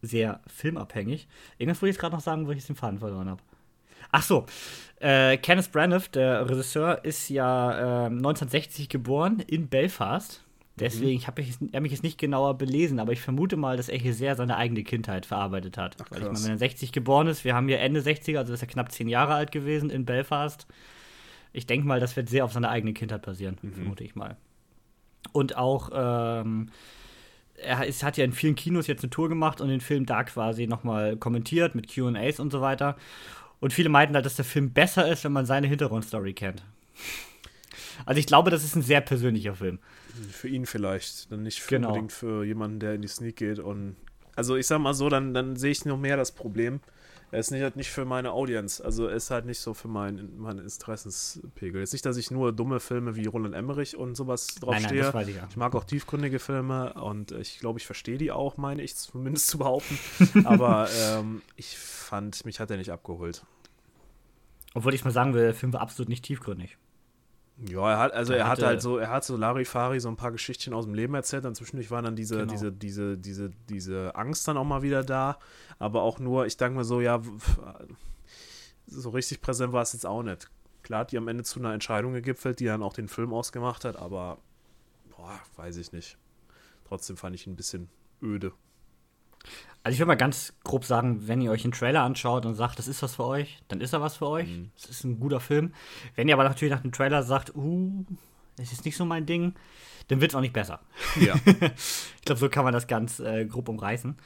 sehr 0.00 0.40
filmabhängig. 0.48 1.28
Irgendwas 1.56 1.80
wollte 1.80 1.90
ich 1.90 1.94
jetzt 1.94 2.00
gerade 2.00 2.16
noch 2.16 2.22
sagen, 2.22 2.48
wo 2.48 2.50
ich 2.50 2.58
jetzt 2.58 2.68
den 2.68 2.74
Faden 2.74 2.98
verloren 2.98 3.30
habe. 3.30 3.42
Ach 4.10 4.24
so, 4.24 4.46
äh, 4.98 5.36
Kenneth 5.36 5.70
Branagh, 5.70 6.08
der 6.12 6.50
Regisseur, 6.50 7.04
ist 7.04 7.28
ja 7.28 8.06
1960 8.06 8.88
geboren 8.88 9.38
in 9.46 9.68
Belfast. 9.68 10.41
Deswegen 10.78 11.20
mhm. 11.20 11.26
habe 11.26 11.42
ich 11.42 11.58
hab 11.72 11.82
mich 11.82 11.92
jetzt 11.92 12.02
nicht 12.02 12.18
genauer 12.18 12.56
belesen, 12.56 12.98
aber 12.98 13.12
ich 13.12 13.20
vermute 13.20 13.56
mal, 13.56 13.76
dass 13.76 13.88
er 13.88 13.98
hier 13.98 14.14
sehr 14.14 14.36
seine 14.36 14.56
eigene 14.56 14.84
Kindheit 14.84 15.26
verarbeitet 15.26 15.76
hat. 15.76 15.96
Ach, 16.00 16.10
Weil 16.10 16.22
ich 16.22 16.24
meine, 16.24 16.44
wenn 16.44 16.50
er 16.52 16.58
60 16.58 16.92
geboren 16.92 17.26
ist, 17.26 17.44
wir 17.44 17.54
haben 17.54 17.68
hier 17.68 17.80
Ende 17.80 18.00
60er, 18.00 18.38
also 18.38 18.54
ist 18.54 18.62
er 18.62 18.68
knapp 18.68 18.90
10 18.90 19.08
Jahre 19.08 19.34
alt 19.34 19.52
gewesen 19.52 19.90
in 19.90 20.06
Belfast. 20.06 20.66
Ich 21.52 21.66
denke 21.66 21.86
mal, 21.86 22.00
das 22.00 22.16
wird 22.16 22.30
sehr 22.30 22.44
auf 22.44 22.52
seine 22.52 22.70
eigene 22.70 22.94
Kindheit 22.94 23.22
basieren, 23.22 23.58
mhm. 23.60 23.74
vermute 23.74 24.04
ich 24.04 24.14
mal. 24.14 24.36
Und 25.32 25.56
auch, 25.56 25.90
ähm, 25.92 26.70
er 27.56 27.86
ist, 27.86 28.02
hat 28.02 28.16
ja 28.16 28.24
in 28.24 28.32
vielen 28.32 28.54
Kinos 28.54 28.86
jetzt 28.86 29.02
eine 29.02 29.10
Tour 29.10 29.28
gemacht 29.28 29.60
und 29.60 29.68
den 29.68 29.82
Film 29.82 30.06
da 30.06 30.24
quasi 30.24 30.66
nochmal 30.66 31.16
kommentiert 31.16 31.74
mit 31.74 31.88
QAs 31.88 32.40
und 32.40 32.50
so 32.50 32.60
weiter. 32.62 32.96
Und 33.60 33.72
viele 33.72 33.90
meinten 33.90 34.14
halt, 34.14 34.26
dass 34.26 34.36
der 34.36 34.44
Film 34.44 34.72
besser 34.72 35.06
ist, 35.06 35.22
wenn 35.22 35.32
man 35.32 35.46
seine 35.46 35.68
Hintergrundstory 35.68 36.32
kennt. 36.32 36.64
Also 38.06 38.18
ich 38.18 38.26
glaube, 38.26 38.50
das 38.50 38.64
ist 38.64 38.74
ein 38.74 38.82
sehr 38.82 39.00
persönlicher 39.00 39.54
Film. 39.54 39.78
Für 40.30 40.48
ihn 40.48 40.66
vielleicht, 40.66 41.30
dann 41.32 41.42
nicht 41.42 41.60
für 41.62 41.76
Genau. 41.76 41.88
unbedingt 41.88 42.12
für 42.12 42.44
jemanden, 42.44 42.80
der 42.80 42.94
in 42.94 43.02
die 43.02 43.08
Sneak 43.08 43.36
geht. 43.36 43.58
Und 43.58 43.96
also 44.36 44.56
ich 44.56 44.66
sag 44.66 44.78
mal 44.80 44.94
so, 44.94 45.08
dann, 45.08 45.34
dann 45.34 45.56
sehe 45.56 45.70
ich 45.70 45.84
noch 45.84 45.98
mehr 45.98 46.16
das 46.16 46.32
Problem. 46.32 46.80
Er 47.30 47.38
ist 47.40 47.50
nicht, 47.50 47.62
halt 47.62 47.76
nicht 47.76 47.90
für 47.90 48.04
meine 48.04 48.32
Audience, 48.32 48.84
also 48.84 49.06
er 49.06 49.16
ist 49.16 49.30
halt 49.30 49.46
nicht 49.46 49.58
so 49.58 49.72
für 49.72 49.88
mein, 49.88 50.36
meinen 50.36 50.58
Interessenspegel. 50.58 51.80
Jetzt 51.80 51.94
nicht, 51.94 52.04
dass 52.04 52.18
ich 52.18 52.30
nur 52.30 52.52
dumme 52.52 52.78
Filme 52.78 53.16
wie 53.16 53.24
Roland 53.24 53.54
Emmerich 53.54 53.96
und 53.96 54.16
sowas 54.16 54.48
drauf 54.56 54.74
Nein, 54.74 54.82
nein, 54.82 55.28
ich 55.28 55.36
ja. 55.36 55.46
Ich 55.48 55.56
mag 55.56 55.74
auch 55.74 55.84
tiefgründige 55.84 56.38
Filme 56.38 56.92
und 56.92 57.32
ich 57.32 57.58
glaube, 57.58 57.78
ich 57.78 57.86
verstehe 57.86 58.18
die 58.18 58.32
auch, 58.32 58.58
meine 58.58 58.82
ich 58.82 58.96
zumindest 58.96 59.48
zu 59.48 59.56
behaupten. 59.56 59.98
Aber 60.44 60.90
ähm, 60.94 61.40
ich 61.56 61.78
fand, 61.78 62.44
mich 62.44 62.60
hat 62.60 62.70
er 62.70 62.76
nicht 62.76 62.90
abgeholt. 62.90 63.46
Obwohl 64.74 64.92
ich 64.92 65.02
mal 65.02 65.10
sagen 65.10 65.32
will, 65.32 65.42
der 65.42 65.54
Film 65.54 65.72
war 65.72 65.80
absolut 65.80 66.10
nicht 66.10 66.24
tiefgründig. 66.26 66.76
Ja, 67.58 67.90
er 67.92 67.98
hat, 67.98 68.12
also 68.12 68.32
Er 68.32 68.40
er, 68.40 68.48
hatte- 68.48 68.62
hat 68.62 68.68
halt 68.68 68.82
so, 68.82 68.96
er 68.98 69.10
hat 69.10 69.24
so 69.24 69.36
Larifari 69.36 70.00
so 70.00 70.08
ein 70.08 70.16
paar 70.16 70.32
Geschichtchen 70.32 70.72
aus 70.74 70.84
dem 70.86 70.94
Leben 70.94 71.14
erzählt, 71.14 71.44
dann 71.44 71.54
zwischendurch 71.54 71.90
war 71.90 72.02
dann 72.02 72.16
diese, 72.16 72.38
Genau. 72.38 72.50
diese, 72.52 72.72
diese, 72.72 73.18
diese, 73.18 73.50
diese 73.68 74.14
Angst 74.16 74.48
dann 74.48 74.56
auch 74.56 74.64
mal 74.64 74.82
wieder 74.82 75.04
da, 75.04 75.38
aber 75.78 76.02
auch 76.02 76.18
nur, 76.18 76.46
ich 76.46 76.56
denke 76.56 76.78
mir 76.78 76.84
so, 76.84 77.00
ja, 77.00 77.20
so 78.86 79.10
richtig 79.10 79.40
präsent 79.40 79.72
war 79.72 79.82
es 79.82 79.92
jetzt 79.92 80.06
auch 80.06 80.22
nicht. 80.22 80.50
Klar 80.82 81.00
hat 81.00 81.12
die 81.12 81.18
am 81.18 81.28
Ende 81.28 81.44
zu 81.44 81.60
einer 81.60 81.72
Entscheidung 81.72 82.12
gegipfelt, 82.12 82.58
die 82.58 82.64
dann 82.64 82.82
auch 82.82 82.92
den 82.94 83.08
Film 83.08 83.32
ausgemacht 83.32 83.84
hat, 83.84 83.96
aber 83.96 84.38
boah, 85.16 85.38
weiß 85.56 85.76
ich 85.76 85.92
nicht. 85.92 86.18
Trotzdem 86.88 87.16
fand 87.16 87.34
ich 87.36 87.46
ihn 87.46 87.52
ein 87.52 87.56
bisschen 87.56 87.88
öde. 88.22 88.52
Also 89.84 89.94
ich 89.94 89.98
würde 89.98 90.08
mal 90.08 90.14
ganz 90.14 90.52
grob 90.62 90.84
sagen, 90.84 91.26
wenn 91.26 91.40
ihr 91.40 91.50
euch 91.50 91.64
einen 91.64 91.72
Trailer 91.72 92.02
anschaut 92.02 92.46
und 92.46 92.54
sagt, 92.54 92.78
das 92.78 92.86
ist 92.86 93.02
was 93.02 93.16
für 93.16 93.24
euch, 93.24 93.58
dann 93.68 93.80
ist 93.80 93.92
er 93.92 94.00
was 94.00 94.16
für 94.16 94.28
euch. 94.28 94.48
Das 94.80 94.90
ist 94.90 95.04
ein 95.04 95.18
guter 95.18 95.40
Film. 95.40 95.72
Wenn 96.14 96.28
ihr 96.28 96.34
aber 96.34 96.44
natürlich 96.44 96.72
nach 96.72 96.82
dem 96.82 96.92
Trailer 96.92 97.24
sagt, 97.24 97.54
uh, 97.56 98.04
das 98.56 98.70
ist 98.70 98.84
nicht 98.84 98.96
so 98.96 99.04
mein 99.04 99.26
Ding, 99.26 99.54
dann 100.08 100.20
wird 100.20 100.30
es 100.30 100.36
auch 100.36 100.40
nicht 100.40 100.52
besser. 100.52 100.80
Ja. 101.20 101.34
Ich 102.16 102.24
glaube, 102.24 102.38
so 102.38 102.48
kann 102.48 102.64
man 102.64 102.72
das 102.72 102.86
ganz 102.86 103.18
äh, 103.18 103.44
grob 103.44 103.68
umreißen. 103.68 104.16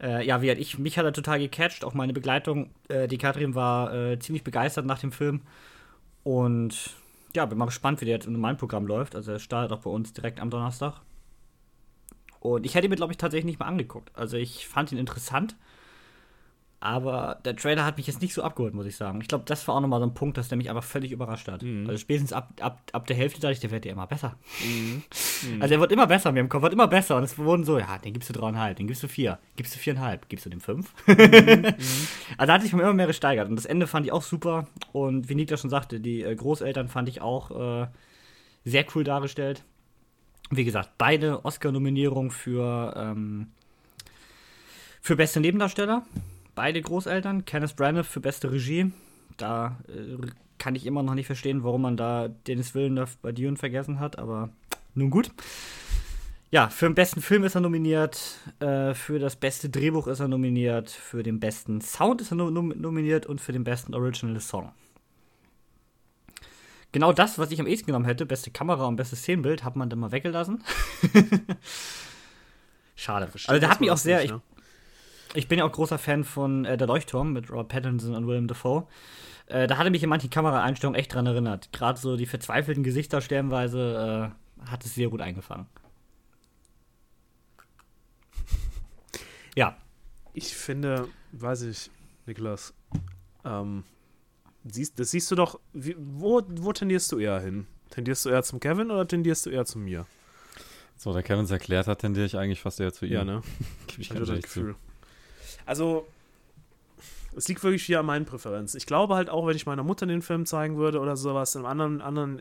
Äh, 0.00 0.24
ja, 0.24 0.40
wie 0.40 0.50
hat 0.52 0.58
ich, 0.58 0.78
mich 0.78 0.96
hat 0.96 1.04
er 1.04 1.12
total 1.12 1.40
gecatcht, 1.40 1.84
auch 1.84 1.94
meine 1.94 2.12
Begleitung. 2.12 2.70
Äh, 2.88 3.08
die 3.08 3.18
Katrin 3.18 3.56
war 3.56 3.92
äh, 3.92 4.18
ziemlich 4.20 4.44
begeistert 4.44 4.86
nach 4.86 5.00
dem 5.00 5.10
Film. 5.10 5.40
Und 6.22 6.94
ja, 7.34 7.44
bin 7.46 7.58
mal 7.58 7.64
gespannt, 7.64 8.00
wie 8.00 8.04
der 8.04 8.14
jetzt 8.14 8.26
in 8.26 8.38
meinem 8.38 8.56
Programm 8.56 8.86
läuft. 8.86 9.16
Also 9.16 9.32
er 9.32 9.40
startet 9.40 9.72
auch 9.72 9.82
bei 9.82 9.90
uns 9.90 10.12
direkt 10.12 10.38
am 10.38 10.50
Donnerstag. 10.50 11.00
Und 12.42 12.66
ich 12.66 12.74
hätte 12.74 12.88
ihn 12.88 12.90
mir, 12.90 12.96
glaube 12.96 13.12
ich, 13.12 13.18
tatsächlich 13.18 13.44
nicht 13.44 13.60
mal 13.60 13.66
angeguckt. 13.66 14.10
Also 14.14 14.36
ich 14.36 14.66
fand 14.66 14.90
ihn 14.90 14.98
interessant. 14.98 15.54
Aber 16.80 17.38
der 17.44 17.54
Trailer 17.54 17.84
hat 17.84 17.96
mich 17.96 18.08
jetzt 18.08 18.20
nicht 18.20 18.34
so 18.34 18.42
abgeholt, 18.42 18.74
muss 18.74 18.86
ich 18.86 18.96
sagen. 18.96 19.20
Ich 19.20 19.28
glaube, 19.28 19.44
das 19.46 19.68
war 19.68 19.76
auch 19.76 19.80
nochmal 19.80 20.00
so 20.00 20.06
ein 20.06 20.14
Punkt, 20.14 20.36
dass 20.36 20.48
der 20.48 20.58
mich 20.58 20.68
aber 20.68 20.82
völlig 20.82 21.12
überrascht 21.12 21.46
hat. 21.46 21.62
Also 21.86 21.98
spätestens 21.98 22.32
ab, 22.32 22.50
ab, 22.60 22.80
ab 22.90 23.06
der 23.06 23.14
Hälfte 23.14 23.40
dachte 23.40 23.52
ich, 23.52 23.60
der 23.60 23.70
wird 23.70 23.84
ja 23.84 23.92
immer 23.92 24.08
besser. 24.08 24.36
Also 25.58 25.74
er 25.74 25.80
wird 25.80 25.90
immer 25.90 26.06
besser 26.06 26.30
mir 26.30 26.38
im 26.38 26.48
Kopf, 26.48 26.62
wird 26.62 26.72
immer 26.72 26.86
besser. 26.86 27.16
Und 27.16 27.24
es 27.24 27.36
wurden 27.36 27.64
so, 27.64 27.76
ja, 27.78 27.98
den 27.98 28.12
gibst 28.12 28.28
du 28.28 28.32
dreieinhalb, 28.32 28.76
den 28.76 28.86
gibst 28.86 29.02
du 29.02 29.08
vier, 29.08 29.40
gibst 29.56 29.74
du 29.74 29.78
viereinhalb, 29.80 30.28
gibst 30.28 30.46
du 30.46 30.50
dem 30.50 30.60
fünf. 30.60 30.92
Also 32.38 32.46
da 32.46 32.54
hat 32.54 32.62
sich 32.62 32.72
mir 32.72 32.82
immer 32.82 32.92
mehr 32.94 33.08
gesteigert. 33.08 33.48
Und 33.48 33.56
das 33.56 33.66
Ende 33.66 33.88
fand 33.88 34.06
ich 34.06 34.12
auch 34.12 34.22
super. 34.22 34.68
Und 34.92 35.28
wie 35.28 35.34
Niklas 35.34 35.60
schon 35.60 35.70
sagte, 35.70 36.00
die 36.00 36.22
äh, 36.22 36.34
Großeltern 36.34 36.88
fand 36.88 37.08
ich 37.08 37.20
auch 37.20 37.82
äh, 37.82 37.86
sehr 38.64 38.84
cool 38.94 39.02
dargestellt. 39.04 39.64
Wie 40.54 40.64
gesagt, 40.64 40.90
beide 40.98 41.46
Oscar-Nominierungen 41.46 42.30
für, 42.30 42.92
ähm, 42.94 43.46
für 45.00 45.16
beste 45.16 45.40
Nebendarsteller. 45.40 46.02
Beide 46.54 46.82
Großeltern. 46.82 47.46
Kenneth 47.46 47.74
Branagh 47.74 48.04
für 48.04 48.20
beste 48.20 48.52
Regie. 48.52 48.92
Da 49.38 49.78
äh, 49.88 50.26
kann 50.58 50.74
ich 50.74 50.84
immer 50.84 51.02
noch 51.02 51.14
nicht 51.14 51.24
verstehen, 51.24 51.64
warum 51.64 51.80
man 51.80 51.96
da 51.96 52.28
Dennis 52.28 52.74
Villeneuve 52.74 53.16
bei 53.22 53.32
Dune 53.32 53.56
vergessen 53.56 53.98
hat, 53.98 54.18
aber 54.18 54.50
nun 54.94 55.08
gut. 55.08 55.30
Ja, 56.50 56.68
für 56.68 56.84
den 56.84 56.94
besten 56.94 57.22
Film 57.22 57.44
ist 57.44 57.54
er 57.54 57.62
nominiert, 57.62 58.38
äh, 58.60 58.92
für 58.92 59.18
das 59.18 59.36
beste 59.36 59.70
Drehbuch 59.70 60.06
ist 60.06 60.20
er 60.20 60.28
nominiert, 60.28 60.90
für 60.90 61.22
den 61.22 61.40
besten 61.40 61.80
Sound 61.80 62.20
ist 62.20 62.30
er 62.30 62.34
nom 62.34 62.68
nominiert 62.78 63.24
und 63.24 63.40
für 63.40 63.52
den 63.52 63.64
besten 63.64 63.94
Original 63.94 64.38
Song. 64.38 64.70
Genau 66.92 67.12
das, 67.12 67.38
was 67.38 67.50
ich 67.50 67.60
am 67.60 67.66
ehesten 67.66 67.86
genommen 67.86 68.04
hätte, 68.04 68.26
beste 68.26 68.50
Kamera 68.50 68.84
und 68.86 68.96
bestes 68.96 69.20
Szenenbild, 69.20 69.64
hat 69.64 69.76
man 69.76 69.88
dann 69.88 69.98
mal 69.98 70.12
weggelassen. 70.12 70.62
Schade. 72.94 73.30
Also 73.32 73.58
der 73.58 73.70
hat 73.70 73.80
mich 73.80 73.90
auch 73.90 73.96
sehr, 73.96 74.20
nicht, 74.20 74.30
ne? 74.30 74.42
ich, 75.30 75.36
ich, 75.38 75.48
bin 75.48 75.58
ja 75.58 75.64
auch 75.64 75.72
großer 75.72 75.98
Fan 75.98 76.24
von 76.24 76.66
äh, 76.66 76.76
Der 76.76 76.86
Leuchtturm 76.86 77.32
mit 77.32 77.50
Robert 77.50 77.68
Pattinson 77.68 78.14
und 78.14 78.26
Willem 78.26 78.46
Dafoe. 78.46 78.86
Äh, 79.46 79.66
da 79.66 79.78
hatte 79.78 79.90
mich 79.90 80.02
in 80.02 80.10
manchen 80.10 80.28
Kameraeinstellungen 80.28 80.98
echt 80.98 81.14
dran 81.14 81.26
erinnert. 81.26 81.72
Gerade 81.72 81.98
so 81.98 82.16
die 82.16 82.26
verzweifelten 82.26 82.84
Gesichter 82.84 83.22
stellenweise 83.22 84.32
äh, 84.60 84.70
hat 84.70 84.84
es 84.84 84.94
sehr 84.94 85.08
gut 85.08 85.22
eingefangen. 85.22 85.66
Ja. 89.56 89.76
Ich 90.34 90.56
finde, 90.56 91.08
weiß 91.32 91.62
ich, 91.62 91.90
Niklas, 92.24 92.72
ähm, 93.44 93.84
siehst, 94.64 94.98
das 94.98 95.10
siehst 95.10 95.30
du 95.30 95.34
doch, 95.34 95.58
wie, 95.72 95.96
wo, 95.98 96.42
wo 96.48 96.72
tendierst 96.72 97.10
du 97.12 97.18
eher 97.18 97.40
hin? 97.40 97.66
Tendierst 97.90 98.24
du 98.24 98.30
eher 98.30 98.42
zum 98.42 98.60
Kevin 98.60 98.90
oder 98.90 99.06
tendierst 99.06 99.46
du 99.46 99.50
eher 99.50 99.64
zu 99.64 99.78
mir? 99.78 100.06
So, 100.96 101.12
da 101.12 101.22
Kevin 101.22 101.44
es 101.44 101.50
erklärt 101.50 101.86
hat, 101.86 102.00
tendiere 102.00 102.26
ich 102.26 102.36
eigentlich 102.36 102.60
fast 102.60 102.80
eher 102.80 102.92
zu 102.92 103.06
ihm. 103.06 103.12
Ja, 103.12 103.24
ne? 103.24 103.42
ich 103.98 104.10
habe 104.10 104.20
das 104.20 104.42
Gefühl. 104.42 104.76
Also, 105.66 106.06
es 107.36 107.48
liegt 107.48 107.62
wirklich 107.62 107.84
hier 107.84 108.00
an 108.00 108.06
meinen 108.06 108.24
Präferenzen. 108.24 108.78
Ich 108.78 108.86
glaube 108.86 109.14
halt 109.14 109.30
auch, 109.30 109.46
wenn 109.46 109.56
ich 109.56 109.66
meiner 109.66 109.82
Mutter 109.82 110.06
den 110.06 110.22
Film 110.22 110.46
zeigen 110.46 110.76
würde 110.76 111.00
oder 111.00 111.16
sowas, 111.16 111.54
im 111.54 111.66
anderen, 111.66 112.00
anderen 112.00 112.40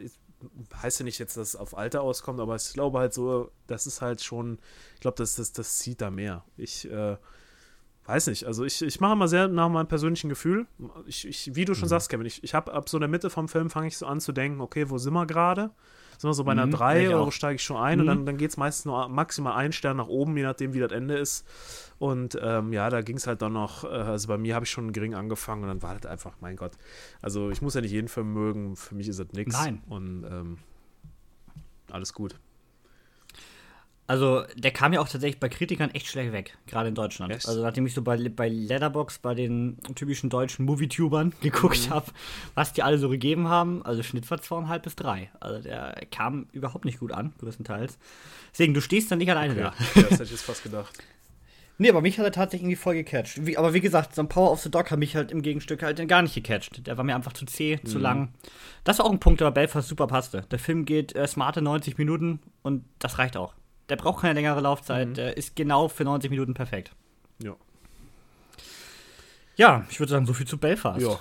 heißt 0.82 1.00
ja 1.00 1.06
nicht 1.06 1.20
jetzt, 1.20 1.38
dass 1.38 1.50
es 1.50 1.56
auf 1.56 1.78
Alter 1.78 2.02
auskommt, 2.02 2.40
aber 2.40 2.56
ich 2.56 2.74
glaube 2.74 3.00
halt 3.00 3.14
so, 3.14 3.52
das 3.68 3.88
ist 3.88 4.02
halt 4.02 4.22
schon, 4.22 4.60
ich 4.96 5.02
glaube, 5.02 5.18
das, 5.18 5.36
das, 5.36 5.54
das 5.54 5.78
zieht 5.78 6.02
da 6.02 6.10
mehr. 6.10 6.44
Ich 6.58 6.90
äh, 6.90 7.18
weiß 8.12 8.28
nicht, 8.28 8.46
also 8.46 8.66
ich, 8.66 8.82
ich 8.82 9.00
mache 9.00 9.16
mal 9.16 9.28
sehr 9.28 9.48
nach 9.48 9.70
meinem 9.70 9.88
persönlichen 9.88 10.28
Gefühl. 10.28 10.68
Ich, 11.06 11.26
ich, 11.28 11.56
wie 11.56 11.64
du 11.64 11.74
schon 11.74 11.86
mhm. 11.86 11.92
sagst, 11.92 12.10
Kevin, 12.10 12.26
ich, 12.26 12.44
ich 12.44 12.54
habe 12.54 12.74
ab 12.74 12.90
so 12.90 13.00
der 13.00 13.08
Mitte 13.08 13.30
vom 13.30 13.48
Film 13.48 13.70
fange 13.70 13.88
ich 13.88 13.98
so 13.98 14.06
an 14.06 14.20
zu 14.20 14.34
denken, 14.34 14.60
okay, 14.60 14.90
wo 14.90 14.98
sind 14.98 15.14
wir 15.14 15.26
gerade? 15.26 15.72
Sind 16.18 16.30
wir 16.30 16.34
so 16.34 16.44
bei 16.44 16.52
einer 16.52 16.68
mhm, 16.68 16.72
3 16.72 17.16
oder 17.16 17.32
steige 17.32 17.56
ich 17.56 17.64
schon 17.64 17.78
ein 17.78 17.96
mhm. 17.96 18.02
und 18.02 18.08
dann, 18.08 18.26
dann 18.26 18.38
geht 18.38 18.52
es 18.52 18.58
meistens 18.58 18.86
nur 18.86 19.08
maximal 19.08 19.54
einen 19.54 19.72
Stern 19.72 19.98
nach 19.98 20.08
oben, 20.08 20.36
je 20.36 20.44
nachdem, 20.44 20.74
wie 20.74 20.80
das 20.80 20.92
Ende 20.92 21.18
ist. 21.18 21.48
Und 22.00 22.38
ähm, 22.42 22.74
ja, 22.74 22.90
da 22.90 23.02
ging 23.02 23.16
es 23.16 23.28
halt 23.28 23.42
dann 23.42 23.54
noch, 23.54 23.86
äh, 23.86 23.88
also 23.88 24.28
bei 24.28 24.38
mir 24.38 24.56
habe 24.56 24.66
ich 24.66 24.72
schon 24.72 24.92
gering 24.92 25.16
angefangen 25.16 25.64
und 25.64 25.70
dann 25.70 25.82
war 25.82 25.98
das 25.98 26.12
einfach, 26.12 26.34
mein 26.42 26.58
Gott. 26.58 26.74
Also 27.22 27.50
ich 27.50 27.62
muss 27.62 27.76
ja 27.76 27.82
nicht 27.82 27.92
jeden 27.92 28.10
Film 28.10 28.34
mögen, 28.34 28.76
für 28.76 28.94
mich 28.94 29.08
ist 29.08 29.20
das 29.20 29.32
nichts. 29.32 29.54
Nein. 29.54 29.82
Und 29.88 30.26
ähm, 30.26 30.58
alles 31.90 32.14
gut. 32.14 32.36
Also, 34.12 34.44
der 34.58 34.72
kam 34.72 34.92
ja 34.92 35.00
auch 35.00 35.08
tatsächlich 35.08 35.40
bei 35.40 35.48
Kritikern 35.48 35.90
echt 35.92 36.08
schlecht 36.08 36.34
weg, 36.34 36.58
gerade 36.68 36.90
in 36.90 36.96
Deutschland. 36.96 37.32
Yes. 37.32 37.46
Also, 37.46 37.64
nachdem 37.64 37.86
ich 37.86 37.94
so 37.94 38.02
bei, 38.02 38.18
bei 38.28 38.50
Letterbox 38.50 39.20
bei 39.20 39.34
den 39.34 39.78
typischen 39.96 40.30
deutschen 40.30 40.66
Movie-Tubern 40.66 41.32
geguckt 41.42 41.88
mhm. 41.88 41.94
habe, 41.94 42.08
was 42.54 42.74
die 42.74 42.84
alle 42.84 42.98
so 42.98 43.08
gegeben 43.08 43.48
haben, 43.48 43.82
also 43.86 44.04
Schnitt 44.04 44.30
war 44.30 44.42
zweieinhalb 44.42 44.84
bis 44.84 44.98
drei. 44.98 45.32
Also, 45.40 45.62
der 45.62 45.96
kam 46.12 46.48
überhaupt 46.52 46.84
nicht 46.84 47.00
gut 47.00 47.14
an, 47.14 47.32
größtenteils. 47.40 47.98
Deswegen, 48.52 48.74
du 48.74 48.82
stehst 48.82 49.10
dann 49.12 49.20
nicht 49.20 49.32
alleine 49.32 49.54
okay. 49.54 49.62
da. 49.62 50.02
Ja, 50.02 50.02
das 50.02 50.12
hätte 50.12 50.24
ich 50.24 50.32
jetzt 50.32 50.44
fast 50.44 50.64
gedacht. 50.64 50.92
Nee, 51.78 51.90
aber 51.90 52.02
mich 52.02 52.20
hat 52.20 52.26
er 52.26 52.34
tatsächlich 52.34 52.64
irgendwie 52.64 52.84
voll 52.84 52.96
gecatcht. 52.96 53.46
Wie, 53.46 53.58
aber 53.58 53.74
wie 53.74 53.80
gesagt, 53.80 54.14
so 54.14 54.22
ein 54.24 54.28
Power 54.28 54.52
of 54.52 54.60
the 54.60 54.70
Dog 54.70 54.92
hat 54.92 55.00
mich 55.00 55.16
halt 55.16 55.32
im 55.32 55.42
Gegenstück 55.42 55.84
halt 55.84 56.06
gar 56.10 56.22
nicht 56.22 56.36
gecatcht. 56.36 56.86
Der 56.86 56.98
war 56.98 57.06
mir 57.06 57.16
einfach 57.16 57.32
zu 57.32 57.46
zäh, 57.46 57.80
mhm. 57.82 57.88
zu 57.88 57.98
lang. 57.98 58.34
Das 58.84 59.00
war 59.00 59.06
auch 59.06 59.12
ein 59.12 59.22
Punkt, 59.22 59.40
der 59.40 59.46
bei 59.46 59.62
Belfast 59.62 59.88
super 59.88 60.08
passte. 60.08 60.42
Der 60.52 60.60
Film 60.60 60.84
geht 60.84 61.16
äh, 61.16 61.26
smarte 61.26 61.62
90 61.62 61.98
Minuten 61.98 62.42
und 62.62 62.84
das 63.00 63.18
reicht 63.18 63.38
auch. 63.38 63.54
Der 63.92 63.98
braucht 63.98 64.22
keine 64.22 64.36
längere 64.36 64.62
Laufzeit. 64.62 65.10
Mhm. 65.10 65.14
Der 65.16 65.36
ist 65.36 65.54
genau 65.54 65.90
für 65.90 66.06
90 66.06 66.32
Minuten 66.32 66.54
perfekt. 66.54 66.94
Ja. 67.40 67.58
Ja, 69.58 69.86
ich 69.90 70.00
würde 70.00 70.12
sagen, 70.14 70.26
so 70.26 70.32
viel 70.32 70.48
zu 70.48 70.58
Belfast. 70.58 71.02
Ja. 71.02 71.20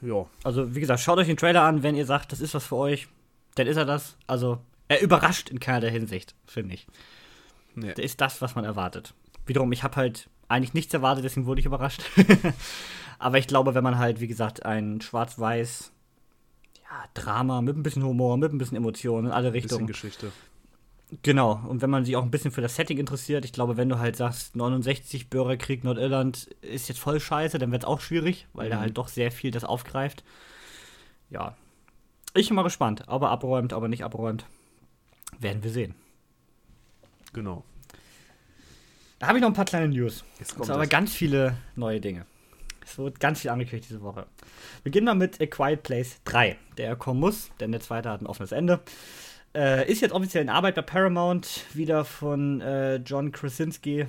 Ja. 0.00 0.24
Also, 0.42 0.74
wie 0.74 0.80
gesagt, 0.80 1.00
schaut 1.00 1.18
euch 1.18 1.26
den 1.26 1.36
Trailer 1.36 1.60
an, 1.60 1.82
wenn 1.82 1.94
ihr 1.94 2.06
sagt, 2.06 2.32
das 2.32 2.40
ist 2.40 2.54
was 2.54 2.64
für 2.64 2.76
euch. 2.76 3.06
Dann 3.56 3.66
ist 3.66 3.76
er 3.76 3.84
das. 3.84 4.16
Also, 4.26 4.60
er 4.88 5.02
überrascht 5.02 5.50
in 5.50 5.60
keiner 5.60 5.90
Hinsicht, 5.90 6.34
finde 6.46 6.76
ich. 6.76 6.86
Nee. 7.74 7.92
Der 7.92 8.04
ist 8.04 8.18
das, 8.22 8.40
was 8.40 8.54
man 8.54 8.64
erwartet. 8.64 9.12
Wiederum, 9.44 9.70
ich 9.72 9.82
habe 9.82 9.96
halt 9.96 10.30
eigentlich 10.48 10.72
nichts 10.72 10.94
erwartet, 10.94 11.22
deswegen 11.22 11.44
wurde 11.44 11.60
ich 11.60 11.66
überrascht. 11.66 12.00
Aber 13.18 13.36
ich 13.36 13.46
glaube, 13.46 13.74
wenn 13.74 13.84
man 13.84 13.98
halt, 13.98 14.20
wie 14.20 14.26
gesagt, 14.26 14.64
ein 14.64 15.02
schwarz-weiß 15.02 15.92
ja, 16.82 17.04
Drama 17.12 17.60
mit 17.60 17.76
ein 17.76 17.82
bisschen 17.82 18.04
Humor, 18.04 18.38
mit 18.38 18.54
ein 18.54 18.58
bisschen 18.58 18.78
Emotionen 18.78 19.26
in 19.26 19.32
alle 19.32 19.52
Richtungen. 19.52 19.84
Bisschen 19.84 20.08
Geschichte. 20.08 20.32
Genau, 21.22 21.60
und 21.68 21.82
wenn 21.82 21.90
man 21.90 22.04
sich 22.04 22.16
auch 22.16 22.24
ein 22.24 22.32
bisschen 22.32 22.50
für 22.50 22.62
das 22.62 22.74
Setting 22.74 22.98
interessiert, 22.98 23.44
ich 23.44 23.52
glaube, 23.52 23.76
wenn 23.76 23.88
du 23.88 23.98
halt 23.98 24.16
sagst, 24.16 24.56
69 24.56 25.30
Bürgerkrieg 25.30 25.84
Nordirland 25.84 26.48
ist 26.62 26.88
jetzt 26.88 26.98
voll 26.98 27.20
scheiße, 27.20 27.58
dann 27.58 27.70
wird 27.70 27.84
es 27.84 27.88
auch 27.88 28.00
schwierig, 28.00 28.48
weil 28.52 28.66
mhm. 28.66 28.70
da 28.72 28.80
halt 28.80 28.98
doch 28.98 29.06
sehr 29.06 29.30
viel 29.30 29.52
das 29.52 29.62
aufgreift. 29.62 30.24
Ja. 31.30 31.56
Ich 32.34 32.48
bin 32.48 32.56
mal 32.56 32.64
gespannt, 32.64 33.08
aber 33.08 33.30
abräumt, 33.30 33.72
aber 33.72 33.88
nicht 33.88 34.04
abräumt. 34.04 34.46
Werden 35.38 35.62
wir 35.62 35.70
sehen. 35.70 35.94
Genau. 37.32 37.64
Da 39.18 39.28
habe 39.28 39.38
ich 39.38 39.42
noch 39.42 39.50
ein 39.50 39.54
paar 39.54 39.64
kleine 39.64 39.88
News. 39.88 40.24
Jetzt 40.38 40.56
kommt 40.56 40.70
aber 40.70 40.86
ganz 40.86 41.14
viele 41.14 41.56
neue 41.76 42.00
Dinge. 42.00 42.26
Es 42.84 42.98
wird 42.98 43.20
ganz 43.20 43.40
viel 43.40 43.50
angekündigt 43.50 43.90
diese 43.90 44.02
Woche. 44.02 44.26
Wir 44.82 44.84
beginnen 44.84 45.06
mal 45.06 45.14
mit 45.14 45.40
A 45.40 45.46
Quiet 45.46 45.82
Place 45.82 46.20
3, 46.24 46.56
der 46.76 46.96
kommen 46.96 47.20
muss, 47.20 47.50
denn 47.60 47.72
der 47.72 47.80
zweite 47.80 48.10
hat 48.10 48.20
ein 48.20 48.26
offenes 48.26 48.52
Ende. 48.52 48.80
Äh, 49.56 49.90
ist 49.90 50.02
jetzt 50.02 50.12
offiziell 50.12 50.42
in 50.42 50.50
Arbeit 50.50 50.74
bei 50.74 50.82
Paramount, 50.82 51.64
wieder 51.72 52.04
von 52.04 52.60
äh, 52.60 52.96
John 52.96 53.32
Krasinski 53.32 54.06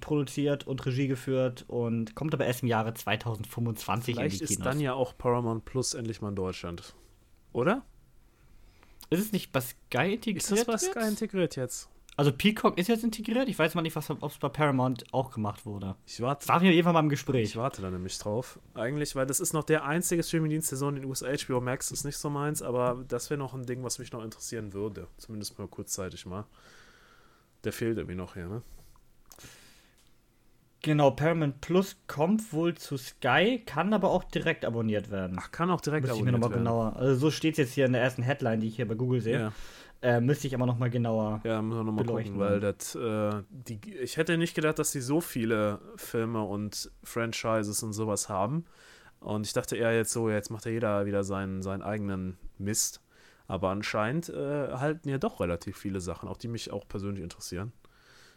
produziert 0.00 0.66
und 0.66 0.86
Regie 0.86 1.06
geführt 1.06 1.66
und 1.68 2.14
kommt 2.14 2.32
aber 2.32 2.46
erst 2.46 2.62
im 2.62 2.68
Jahre 2.68 2.94
2025 2.94 4.14
Vielleicht 4.14 4.34
in 4.34 4.38
die 4.38 4.44
Kinos. 4.46 4.58
ist 4.58 4.64
dann 4.64 4.80
ja 4.80 4.94
auch 4.94 5.18
Paramount 5.18 5.66
Plus 5.66 5.92
endlich 5.92 6.22
mal 6.22 6.30
in 6.30 6.36
Deutschland. 6.36 6.94
Oder? 7.52 7.84
Ist 9.10 9.20
es 9.20 9.32
nicht 9.32 9.52
bei 9.52 9.60
Sky 9.60 10.14
integriert? 10.14 10.42
Ist 10.44 10.50
das 10.50 10.64
bei 10.64 10.78
Sky 10.78 11.08
integriert 11.08 11.56
jetzt? 11.56 11.90
Also 12.14 12.30
Peacock 12.30 12.76
ist 12.76 12.88
jetzt 12.88 13.04
integriert. 13.04 13.48
Ich 13.48 13.58
weiß 13.58 13.74
mal 13.74 13.80
nicht, 13.80 13.96
ob 13.96 14.22
es 14.22 14.38
bei 14.38 14.48
Paramount 14.50 15.12
auch 15.12 15.30
gemacht 15.30 15.64
wurde. 15.64 15.96
Ich 16.06 16.20
warte. 16.20 16.46
War 16.46 16.60
mir 16.60 16.72
jeden 16.72 16.92
mal 16.92 17.00
im 17.00 17.08
Gespräch. 17.08 17.44
Ich 17.44 17.56
warte 17.56 17.80
da 17.80 17.90
nämlich 17.90 18.18
drauf. 18.18 18.58
Eigentlich, 18.74 19.16
weil 19.16 19.24
das 19.24 19.40
ist 19.40 19.54
noch 19.54 19.64
der 19.64 19.84
einzige 19.84 20.22
Streamingdienst, 20.22 20.70
der 20.70 20.78
so 20.78 20.88
in 20.90 20.96
den 20.96 21.04
USA 21.06 21.28
HBO 21.34 21.60
Max 21.62 21.90
ist 21.90 22.04
nicht 22.04 22.18
so 22.18 22.28
meins, 22.28 22.60
aber 22.60 23.02
das 23.08 23.30
wäre 23.30 23.38
noch 23.38 23.54
ein 23.54 23.64
Ding, 23.64 23.82
was 23.82 23.98
mich 23.98 24.12
noch 24.12 24.22
interessieren 24.22 24.74
würde. 24.74 25.08
Zumindest 25.16 25.58
mal 25.58 25.68
kurzzeitig 25.68 26.26
mal. 26.26 26.44
Der 27.64 27.72
fehlt 27.72 27.96
irgendwie 27.96 28.16
noch 28.16 28.34
hier, 28.34 28.46
ne? 28.46 28.62
Genau, 30.82 31.12
Paramount 31.12 31.60
Plus 31.60 31.96
kommt 32.08 32.52
wohl 32.52 32.74
zu 32.74 32.96
Sky, 32.96 33.62
kann 33.64 33.94
aber 33.94 34.10
auch 34.10 34.24
direkt 34.24 34.64
abonniert 34.64 35.12
werden. 35.12 35.38
Ach, 35.40 35.52
kann 35.52 35.70
auch 35.70 35.80
direkt 35.80 36.02
Muss 36.02 36.16
abonniert 36.16 36.34
ich 36.34 36.40
mir 36.40 36.40
noch 36.40 36.50
mal 36.50 36.58
Genauer. 36.58 36.96
Also 36.96 37.14
so 37.14 37.30
steht 37.30 37.52
es 37.52 37.58
jetzt 37.58 37.72
hier 37.74 37.86
in 37.86 37.92
der 37.92 38.02
ersten 38.02 38.22
Headline, 38.22 38.60
die 38.60 38.66
ich 38.66 38.76
hier 38.76 38.88
bei 38.88 38.96
Google 38.96 39.20
sehe. 39.20 39.38
Ja. 39.38 39.52
Äh, 40.02 40.20
müsste 40.20 40.48
ich 40.48 40.54
aber 40.54 40.66
noch 40.66 40.78
mal 40.78 40.90
genauer 40.90 41.40
Ja, 41.44 41.62
müssen 41.62 41.78
wir 41.78 41.84
noch 41.84 41.92
mal 41.92 42.04
gucken, 42.04 42.38
weil 42.38 42.58
das, 42.58 42.96
äh, 42.96 43.42
die, 43.50 43.78
ich 44.00 44.16
hätte 44.16 44.36
nicht 44.36 44.54
gedacht, 44.54 44.80
dass 44.80 44.90
sie 44.90 45.00
so 45.00 45.20
viele 45.20 45.78
Filme 45.94 46.42
und 46.42 46.90
Franchises 47.04 47.84
und 47.84 47.92
sowas 47.92 48.28
haben. 48.28 48.64
Und 49.20 49.46
ich 49.46 49.52
dachte 49.52 49.76
eher 49.76 49.94
jetzt 49.94 50.12
so, 50.12 50.28
jetzt 50.28 50.50
macht 50.50 50.64
ja 50.64 50.72
jeder 50.72 51.06
wieder 51.06 51.22
seinen, 51.22 51.62
seinen 51.62 51.82
eigenen 51.82 52.36
Mist. 52.58 53.00
Aber 53.46 53.70
anscheinend 53.70 54.28
äh, 54.28 54.72
halten 54.72 55.08
ja 55.08 55.18
doch 55.18 55.38
relativ 55.38 55.76
viele 55.76 56.00
Sachen, 56.00 56.28
auch 56.28 56.36
die 56.36 56.48
mich 56.48 56.72
auch 56.72 56.88
persönlich 56.88 57.22
interessieren. 57.22 57.72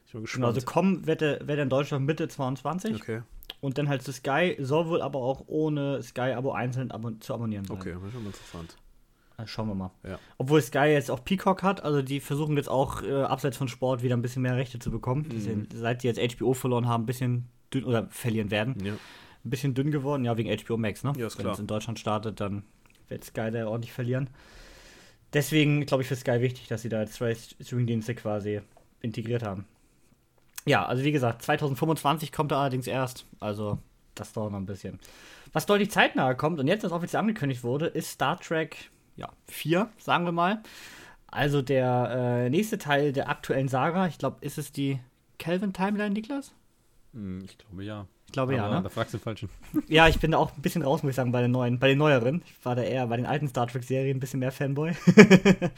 Ich 0.06 0.12
bin 0.12 0.22
gespannt. 0.22 0.42
Genau, 0.42 0.48
also 0.54 0.62
kommen 0.66 1.08
wird 1.08 1.24
er, 1.24 1.48
wird 1.48 1.58
er 1.58 1.64
in 1.64 1.70
Deutschland 1.70 2.06
Mitte 2.06 2.28
22. 2.28 2.96
Okay. 2.96 3.22
Und 3.62 3.80
dann 3.80 3.90
halt 3.90 4.04
zu 4.04 4.12
Sky, 4.12 4.56
soll 4.60 4.88
wohl 4.88 5.02
aber 5.02 5.20
auch 5.20 5.46
ohne 5.48 6.04
Sky-Abo 6.04 6.52
einzeln 6.52 6.92
abon 6.92 7.20
zu 7.22 7.34
abonnieren 7.34 7.66
sein. 7.66 7.78
Okay, 7.78 7.94
das 7.94 8.04
ist 8.04 8.14
schon 8.14 8.26
interessant. 8.26 8.78
Also 9.38 9.50
schauen 9.50 9.68
wir 9.68 9.76
mal. 9.76 9.92
Ja. 10.04 10.20
Obwohl 10.38 10.62
Sky 10.62 10.88
jetzt 10.88 11.12
auch 11.12 11.24
Peacock 11.24 11.64
hat, 11.64 11.84
also 11.84 12.02
die 12.02 12.20
versuchen 12.20 12.56
jetzt 12.56 12.70
auch 12.70 13.04
äh, 13.04 13.24
abseits 13.24 13.58
von 13.58 13.68
Sport 13.68 14.02
wieder 14.02 14.16
ein 14.16 14.22
bisschen 14.22 14.42
mehr 14.42 14.56
Rechte 14.56 14.80
zu 14.80 14.92
bekommen. 14.92 15.30
Sind, 15.40 15.74
seit 15.74 16.04
die 16.04 16.08
jetzt 16.08 16.20
HBO 16.38 16.54
verloren 16.54 16.88
haben, 16.88 17.04
ein 17.04 17.06
bisschen 17.06 17.50
dünn 17.74 17.84
oder 17.84 18.08
verlieren 18.10 18.52
werden. 18.52 18.76
Ja. 18.84 18.94
Ein 18.94 19.50
bisschen 19.50 19.74
dünn 19.74 19.92
geworden, 19.92 20.26
ja, 20.26 20.38
wegen 20.38 20.50
HBO 20.50 20.78
Max, 20.78 21.04
ne? 21.04 21.14
Ja, 21.18 21.28
ist 21.28 21.38
Wenn 21.38 21.48
es 21.48 21.60
in 21.60 21.68
Deutschland 21.68 22.00
startet, 22.00 22.40
dann 22.40 22.64
wird 23.10 23.24
Sky 23.24 23.52
da 23.52 23.68
ordentlich 23.68 23.94
verlieren. 23.94 24.30
Deswegen 25.34 25.86
glaube 25.86 26.04
ich 26.04 26.08
für 26.08 26.16
Sky 26.16 26.40
wichtig, 26.42 26.68
dass 26.68 26.82
sie 26.82 26.90
da 26.90 27.02
jetzt 27.02 27.14
zwei 27.14 27.36
Streaming-Dienste 27.36 28.16
quasi 28.16 28.62
integriert 29.02 29.44
haben. 29.44 29.66
Ja, 30.66 30.86
also 30.86 31.04
wie 31.04 31.12
gesagt, 31.12 31.42
2025 31.44 32.32
kommt 32.32 32.52
er 32.52 32.60
allerdings 32.60 32.88
erst. 32.88 33.26
Also 33.40 33.80
das 34.16 34.34
dauert 34.34 34.52
noch 34.52 34.60
ein 34.60 34.66
bisschen. 34.66 35.00
Was 35.54 35.66
deutlich 35.66 35.92
zeitnah 35.92 36.34
kommt 36.34 36.60
und 36.60 36.68
jetzt 36.68 36.84
das 36.84 36.92
offiziell 36.92 37.20
angekündigt 37.20 37.64
wurde, 37.64 37.88
ist 37.88 38.10
Star 38.10 38.40
Trek 38.40 38.90
ja, 39.16 39.30
4, 39.48 39.90
sagen 39.98 40.26
wir 40.26 40.32
mal. 40.32 40.62
Also 41.28 41.62
der 41.62 42.46
äh, 42.46 42.50
nächste 42.50 42.78
Teil 42.78 43.12
der 43.12 43.30
aktuellen 43.30 43.68
Saga, 43.68 44.08
ich 44.08 44.18
glaube, 44.18 44.38
ist 44.42 44.58
es 44.58 44.72
die 44.72 45.00
Kelvin 45.38 45.74
Timeline, 45.74 46.12
Niklas? 46.12 46.54
Hm, 47.14 47.44
ich 47.44 47.58
glaube 47.58 47.84
ja. 47.84 48.08
Ich 48.28 48.32
glaube 48.32 48.54
Aber 48.54 48.70
ja, 48.70 48.76
ne? 48.78 48.84
Da 48.84 48.90
fragst 48.90 49.14
du 49.14 49.18
falschen. 49.18 49.50
Ja, 49.88 50.08
ich 50.08 50.20
bin 50.20 50.32
da 50.32 50.38
auch 50.38 50.56
ein 50.56 50.62
bisschen 50.62 50.82
raus, 50.82 51.04
muss 51.04 51.12
ich 51.12 51.16
sagen, 51.16 51.32
bei 51.32 51.42
den 51.42 51.52
neuen, 51.52 51.80
bei 51.80 51.90
den 51.90 51.98
neueren. 51.98 52.42
Ich 52.46 52.66
war 52.66 52.76
da 52.76 52.84
eher 52.84 53.08
bei 53.08 53.18
den 53.18 53.26
alten 53.26 53.48
Star 53.48 53.68
Trek-Serien 53.68 54.18
ein 54.18 54.20
bisschen 54.20 54.40
mehr 54.40 54.52
Fanboy. 54.52 54.94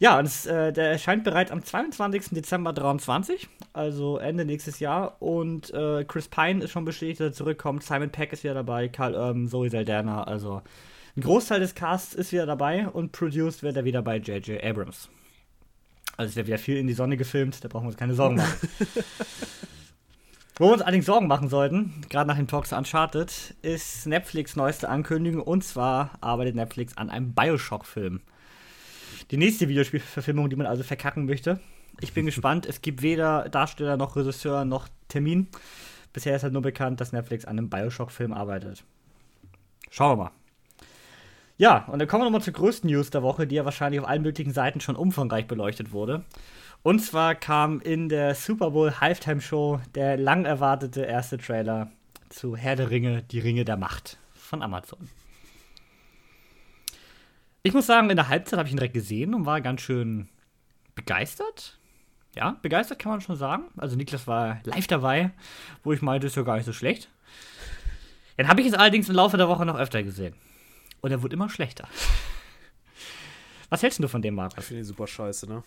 Ja, 0.00 0.18
und 0.18 0.24
es, 0.26 0.44
äh, 0.46 0.72
der 0.72 0.90
erscheint 0.90 1.24
bereits 1.24 1.50
am 1.50 1.62
22. 1.62 2.30
Dezember 2.30 2.72
23, 2.72 3.48
also 3.72 4.18
Ende 4.18 4.44
nächstes 4.44 4.80
Jahr. 4.80 5.16
Und 5.22 5.72
äh, 5.72 6.04
Chris 6.04 6.28
Pine 6.28 6.64
ist 6.64 6.72
schon 6.72 6.84
bestätigt, 6.84 7.20
dass 7.20 7.28
er 7.28 7.32
zurückkommt. 7.32 7.84
Simon 7.84 8.10
Peck 8.10 8.32
ist 8.32 8.44
wieder 8.44 8.54
dabei, 8.54 8.88
Carl 8.88 9.14
Urban, 9.14 9.48
Zoe 9.48 9.70
Saldana. 9.70 10.24
Also 10.24 10.62
ein 11.16 11.22
Großteil 11.22 11.60
des 11.60 11.74
Casts 11.74 12.14
ist 12.14 12.32
wieder 12.32 12.46
dabei 12.46 12.88
und 12.88 13.12
produced 13.12 13.62
wird 13.62 13.76
er 13.76 13.84
wieder 13.84 14.02
bei 14.02 14.16
J.J. 14.16 14.62
Abrams. 14.62 15.08
Also 16.16 16.30
es 16.30 16.36
wird 16.36 16.46
wieder 16.46 16.58
viel 16.58 16.76
in 16.76 16.86
die 16.86 16.94
Sonne 16.94 17.16
gefilmt, 17.16 17.62
da 17.62 17.68
brauchen 17.68 17.84
wir 17.84 17.88
uns 17.88 17.96
keine 17.96 18.14
Sorgen 18.14 18.36
machen. 18.36 18.68
Wo 20.56 20.66
wir 20.66 20.72
uns 20.72 20.82
allerdings 20.82 21.06
Sorgen 21.06 21.26
machen 21.26 21.48
sollten, 21.48 22.04
gerade 22.08 22.28
nach 22.28 22.36
den 22.36 22.46
Talks 22.46 22.72
Uncharted, 22.72 23.56
ist 23.62 24.06
Netflix 24.06 24.54
neueste 24.54 24.88
Ankündigung 24.88 25.42
und 25.42 25.64
zwar 25.64 26.12
arbeitet 26.20 26.54
Netflix 26.54 26.96
an 26.96 27.10
einem 27.10 27.32
Bioshock-Film. 27.34 28.20
Die 29.32 29.36
nächste 29.36 29.68
Videospielverfilmung, 29.68 30.50
die 30.50 30.56
man 30.56 30.66
also 30.66 30.84
verkacken 30.84 31.26
möchte. 31.26 31.58
Ich 32.00 32.12
bin 32.12 32.26
gespannt. 32.26 32.66
Es 32.66 32.82
gibt 32.82 33.02
weder 33.02 33.48
Darsteller 33.48 33.96
noch 33.96 34.14
Regisseur 34.14 34.64
noch 34.64 34.88
Termin. 35.08 35.48
Bisher 36.12 36.36
ist 36.36 36.44
halt 36.44 36.52
nur 36.52 36.62
bekannt, 36.62 37.00
dass 37.00 37.12
Netflix 37.12 37.44
an 37.44 37.58
einem 37.58 37.68
Bioshock-Film 37.68 38.32
arbeitet. 38.32 38.84
Schauen 39.90 40.18
wir 40.18 40.24
mal. 40.24 40.43
Ja, 41.56 41.84
und 41.86 42.00
dann 42.00 42.08
kommen 42.08 42.22
wir 42.22 42.24
nochmal 42.24 42.42
zur 42.42 42.52
größten 42.52 42.90
News 42.90 43.10
der 43.10 43.22
Woche, 43.22 43.46
die 43.46 43.54
ja 43.54 43.64
wahrscheinlich 43.64 44.00
auf 44.00 44.08
allen 44.08 44.22
möglichen 44.22 44.52
Seiten 44.52 44.80
schon 44.80 44.96
umfangreich 44.96 45.46
beleuchtet 45.46 45.92
wurde. 45.92 46.24
Und 46.82 46.98
zwar 46.98 47.34
kam 47.36 47.80
in 47.80 48.08
der 48.08 48.34
Super 48.34 48.72
Bowl 48.72 49.00
Halftime 49.00 49.40
Show 49.40 49.80
der 49.94 50.16
lang 50.16 50.44
erwartete 50.44 51.02
erste 51.02 51.38
Trailer 51.38 51.90
zu 52.28 52.56
Herr 52.56 52.76
der 52.76 52.90
Ringe, 52.90 53.22
die 53.22 53.38
Ringe 53.38 53.64
der 53.64 53.76
Macht 53.76 54.18
von 54.34 54.62
Amazon. 54.62 55.08
Ich 57.62 57.72
muss 57.72 57.86
sagen, 57.86 58.10
in 58.10 58.16
der 58.16 58.28
Halbzeit 58.28 58.58
habe 58.58 58.66
ich 58.66 58.74
ihn 58.74 58.76
direkt 58.76 58.94
gesehen 58.94 59.32
und 59.32 59.46
war 59.46 59.60
ganz 59.60 59.80
schön 59.80 60.28
begeistert. 60.94 61.78
Ja, 62.34 62.56
begeistert 62.60 62.98
kann 62.98 63.12
man 63.12 63.20
schon 63.20 63.36
sagen. 63.36 63.66
Also 63.76 63.96
Niklas 63.96 64.26
war 64.26 64.58
live 64.64 64.88
dabei, 64.88 65.30
wo 65.84 65.92
ich 65.92 66.02
meinte, 66.02 66.26
ist 66.26 66.36
ja 66.36 66.42
gar 66.42 66.56
nicht 66.56 66.66
so 66.66 66.72
schlecht. 66.72 67.08
Dann 68.36 68.48
habe 68.48 68.60
ich 68.60 68.66
es 68.66 68.74
allerdings 68.74 69.08
im 69.08 69.14
Laufe 69.14 69.36
der 69.36 69.48
Woche 69.48 69.64
noch 69.64 69.78
öfter 69.78 70.02
gesehen. 70.02 70.34
Und 71.04 71.10
er 71.10 71.22
wurde 71.22 71.34
immer 71.34 71.50
schlechter. 71.50 71.86
Was 73.68 73.82
hältst 73.82 74.02
du 74.02 74.08
von 74.08 74.22
dem, 74.22 74.36
Markus? 74.36 74.60
Ich 74.60 74.64
finde 74.64 74.80
ihn 74.80 74.86
super 74.86 75.06
scheiße, 75.06 75.46
ne? 75.46 75.62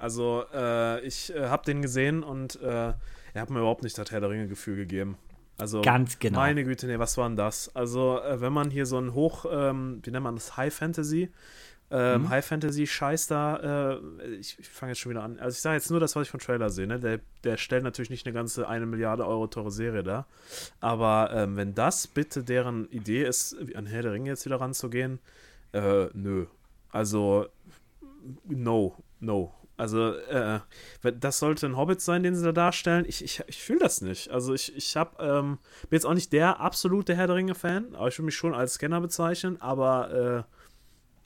Also, 0.00 0.46
äh, 0.52 1.00
ich 1.06 1.32
äh, 1.32 1.46
habe 1.46 1.64
den 1.64 1.80
gesehen 1.80 2.24
und 2.24 2.60
äh, 2.60 2.66
er 3.34 3.40
hat 3.40 3.50
mir 3.50 3.60
überhaupt 3.60 3.84
nicht 3.84 3.96
das 3.96 4.10
Herr 4.10 4.18
der 4.18 4.30
Ringe-Gefühl 4.30 4.74
gegeben. 4.74 5.16
Also, 5.58 5.80
Ganz 5.82 6.18
genau. 6.18 6.40
Meine 6.40 6.64
Güte, 6.64 6.88
nee, 6.88 6.98
was 6.98 7.16
war 7.16 7.28
denn 7.28 7.36
das? 7.36 7.76
Also, 7.76 8.20
äh, 8.20 8.40
wenn 8.40 8.52
man 8.52 8.68
hier 8.72 8.84
so 8.84 8.98
ein 8.98 9.14
Hoch, 9.14 9.46
ähm, 9.48 10.00
wie 10.02 10.10
nennt 10.10 10.24
man 10.24 10.34
das, 10.34 10.56
High 10.56 10.74
Fantasy, 10.74 11.30
ähm, 11.90 12.22
mhm. 12.22 12.28
High 12.28 12.44
Fantasy 12.44 12.86
Scheiß 12.86 13.28
da, 13.28 13.92
äh, 13.92 14.34
ich, 14.34 14.58
ich 14.58 14.68
fange 14.68 14.92
jetzt 14.92 14.98
schon 14.98 15.10
wieder 15.10 15.22
an. 15.22 15.38
Also 15.38 15.56
ich 15.56 15.62
sage 15.62 15.76
jetzt 15.76 15.90
nur 15.90 16.00
das, 16.00 16.14
was 16.16 16.24
ich 16.24 16.30
vom 16.30 16.40
Trailer 16.40 16.68
sehe. 16.68 16.86
Ne? 16.86 17.00
Der, 17.00 17.20
der 17.44 17.56
stellt 17.56 17.82
natürlich 17.82 18.10
nicht 18.10 18.26
eine 18.26 18.34
ganze 18.34 18.68
eine 18.68 18.84
Milliarde 18.84 19.26
Euro 19.26 19.46
teure 19.46 19.70
Serie 19.70 20.02
da. 20.02 20.26
Aber 20.80 21.30
ähm, 21.32 21.56
wenn 21.56 21.74
das 21.74 22.06
bitte 22.06 22.44
deren 22.44 22.90
Idee 22.90 23.24
ist, 23.24 23.56
an 23.74 23.86
Herr 23.86 24.02
der 24.02 24.12
Ringe 24.12 24.28
jetzt 24.28 24.44
wieder 24.44 24.60
ranzugehen, 24.60 25.18
äh, 25.72 26.06
nö. 26.12 26.46
Also, 26.90 27.46
no, 28.44 28.96
no. 29.20 29.54
Also, 29.78 30.12
äh, 30.12 30.60
das 31.20 31.38
sollte 31.38 31.66
ein 31.66 31.76
Hobbit 31.76 32.00
sein, 32.00 32.22
den 32.22 32.34
sie 32.34 32.44
da 32.44 32.52
darstellen. 32.52 33.04
Ich, 33.06 33.22
ich, 33.22 33.42
ich 33.46 33.62
fühle 33.62 33.78
das 33.78 34.00
nicht. 34.00 34.30
Also, 34.30 34.52
ich, 34.52 34.76
ich 34.76 34.96
hab, 34.96 35.22
ähm, 35.22 35.58
bin 35.88 35.96
jetzt 35.96 36.04
auch 36.04 36.14
nicht 36.14 36.32
der 36.32 36.60
absolute 36.60 37.14
Herr 37.14 37.28
der 37.28 37.36
Ringe-Fan, 37.36 37.94
aber 37.94 38.08
ich 38.08 38.18
will 38.18 38.24
mich 38.24 38.36
schon 38.36 38.54
als 38.54 38.74
Scanner 38.74 39.00
bezeichnen, 39.00 39.60
aber 39.60 40.44
äh, 40.48 40.57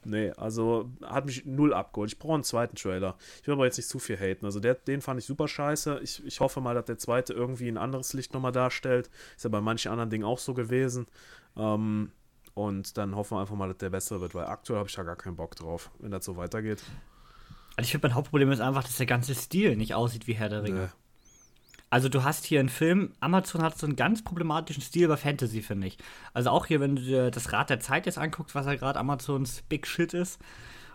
Nee, 0.04 0.32
also 0.32 0.90
hat 1.02 1.26
mich 1.26 1.44
null 1.44 1.72
abgeholt. 1.72 2.12
Ich 2.12 2.18
brauche 2.18 2.34
einen 2.34 2.44
zweiten 2.44 2.76
Trailer. 2.76 3.16
Ich 3.40 3.46
will 3.46 3.54
aber 3.54 3.66
jetzt 3.66 3.76
nicht 3.76 3.88
zu 3.88 3.98
viel 3.98 4.16
haten. 4.16 4.44
Also 4.44 4.58
der, 4.58 4.74
den 4.74 5.00
fand 5.00 5.20
ich 5.20 5.26
super 5.26 5.46
scheiße. 5.46 6.00
Ich, 6.02 6.24
ich 6.26 6.40
hoffe 6.40 6.60
mal, 6.60 6.74
dass 6.74 6.86
der 6.86 6.98
zweite 6.98 7.32
irgendwie 7.32 7.68
ein 7.68 7.78
anderes 7.78 8.12
Licht 8.12 8.34
nochmal 8.34 8.52
darstellt. 8.52 9.10
Ist 9.36 9.44
ja 9.44 9.50
bei 9.50 9.60
manchen 9.60 9.92
anderen 9.92 10.10
Dingen 10.10 10.24
auch 10.24 10.38
so 10.38 10.54
gewesen. 10.54 11.06
Ähm, 11.56 12.10
und 12.54 12.98
dann 12.98 13.14
hoffen 13.14 13.36
wir 13.36 13.40
einfach 13.40 13.54
mal, 13.54 13.68
dass 13.68 13.78
der 13.78 13.90
bessere 13.90 14.20
wird, 14.20 14.34
weil 14.34 14.46
aktuell 14.46 14.78
habe 14.78 14.88
ich 14.88 14.94
da 14.94 15.02
gar 15.02 15.16
keinen 15.16 15.36
Bock 15.36 15.56
drauf, 15.56 15.90
wenn 16.00 16.10
das 16.10 16.24
so 16.24 16.36
weitergeht. 16.36 16.82
Also 17.76 17.86
ich 17.86 17.92
finde, 17.92 18.08
mein 18.08 18.14
Hauptproblem 18.14 18.52
ist 18.52 18.60
einfach, 18.60 18.82
dass 18.82 18.96
der 18.96 19.06
ganze 19.06 19.34
Stil 19.34 19.76
nicht 19.76 19.94
aussieht 19.94 20.26
wie 20.26 20.34
Herr 20.34 20.50
der 20.50 20.62
Ringe. 20.62 20.92
Also 21.92 22.08
du 22.08 22.24
hast 22.24 22.46
hier 22.46 22.58
einen 22.58 22.70
Film, 22.70 23.12
Amazon 23.20 23.60
hat 23.60 23.76
so 23.76 23.86
einen 23.86 23.96
ganz 23.96 24.24
problematischen 24.24 24.82
Stil 24.82 25.08
bei 25.08 25.18
Fantasy, 25.18 25.60
finde 25.60 25.88
ich. 25.88 25.98
Also 26.32 26.48
auch 26.48 26.64
hier, 26.64 26.80
wenn 26.80 26.96
du 26.96 27.02
dir 27.02 27.30
das 27.30 27.52
Rad 27.52 27.68
der 27.68 27.80
Zeit 27.80 28.06
jetzt 28.06 28.16
anguckst, 28.16 28.54
was 28.54 28.64
ja 28.64 28.76
gerade 28.76 28.98
Amazons 28.98 29.60
Big 29.68 29.86
Shit 29.86 30.14
ist, 30.14 30.40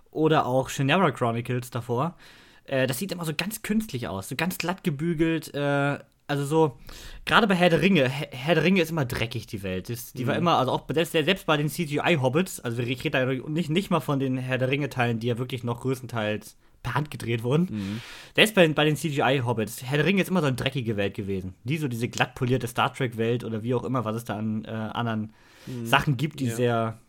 oder 0.10 0.48
auch 0.48 0.70
Shannara 0.70 1.12
Chronicles 1.12 1.70
davor, 1.70 2.18
äh, 2.66 2.88
das 2.88 2.98
sieht 2.98 3.12
immer 3.12 3.26
so 3.26 3.34
ganz 3.38 3.62
künstlich 3.62 4.08
aus, 4.08 4.30
so 4.30 4.36
ganz 4.36 4.58
glatt 4.58 4.84
gebügelt, 4.84 5.54
äh, 5.54 6.00
also 6.26 6.46
so, 6.46 6.80
gerade 7.26 7.46
bei 7.46 7.54
Herr 7.54 7.70
der 7.70 7.84
Ringe, 7.84 8.10
Herr 8.10 8.56
der 8.56 8.64
Ringe 8.64 8.82
ist 8.82 8.90
immer 8.90 9.06
dreckig, 9.06 9.46
die 9.46 9.62
Welt. 9.62 9.90
Die 10.16 10.24
mhm. 10.24 10.28
war 10.28 10.36
immer, 10.36 10.58
also 10.58 10.72
auch 10.72 10.88
selbst 10.90 11.46
bei 11.46 11.58
den 11.58 11.70
CGI-Hobbits, 11.70 12.60
also 12.62 12.82
ich 12.82 13.04
rede 13.04 13.42
da 13.42 13.50
nicht, 13.50 13.70
nicht 13.70 13.92
mal 13.92 14.00
von 14.00 14.20
den 14.20 14.40
Herr 14.40 14.58
der 14.58 14.72
Ringe-Teilen, 14.72 15.20
die 15.20 15.28
ja 15.28 15.38
wirklich 15.38 15.64
noch 15.64 15.82
größtenteils 15.82 16.58
per 16.84 16.96
Hand 16.96 17.12
gedreht 17.12 17.44
wurden. 17.44 17.68
Mhm. 17.70 18.02
Der 18.36 18.44
ist 18.44 18.56
bei, 18.56 18.68
bei 18.68 18.86
den 18.86 18.96
CGI-Hobbits. 18.96 19.84
Herr 19.84 19.98
der 19.98 20.06
Ringe 20.06 20.22
ist 20.22 20.30
immer 20.30 20.42
so 20.42 20.48
eine 20.48 20.56
dreckige 20.56 20.98
Welt 20.98 21.14
gewesen. 21.14 21.54
Die 21.64 21.78
so 21.78 21.88
diese 21.88 22.08
glatt 22.08 22.36
polierte 22.36 22.68
Star 22.68 22.94
Trek-Welt 22.94 23.44
oder 23.44 23.64
wie 23.64 23.74
auch 23.74 23.84
immer, 23.84 24.06
was 24.06 24.16
es 24.16 24.24
da 24.24 24.38
an 24.38 24.66
äh, 24.66 24.70
anderen 24.70 25.34
mhm. 25.66 25.86
Sachen 25.86 26.18
gibt, 26.18 26.40
die 26.40 26.48
ja. 26.48 26.56
sehr. 26.56 27.00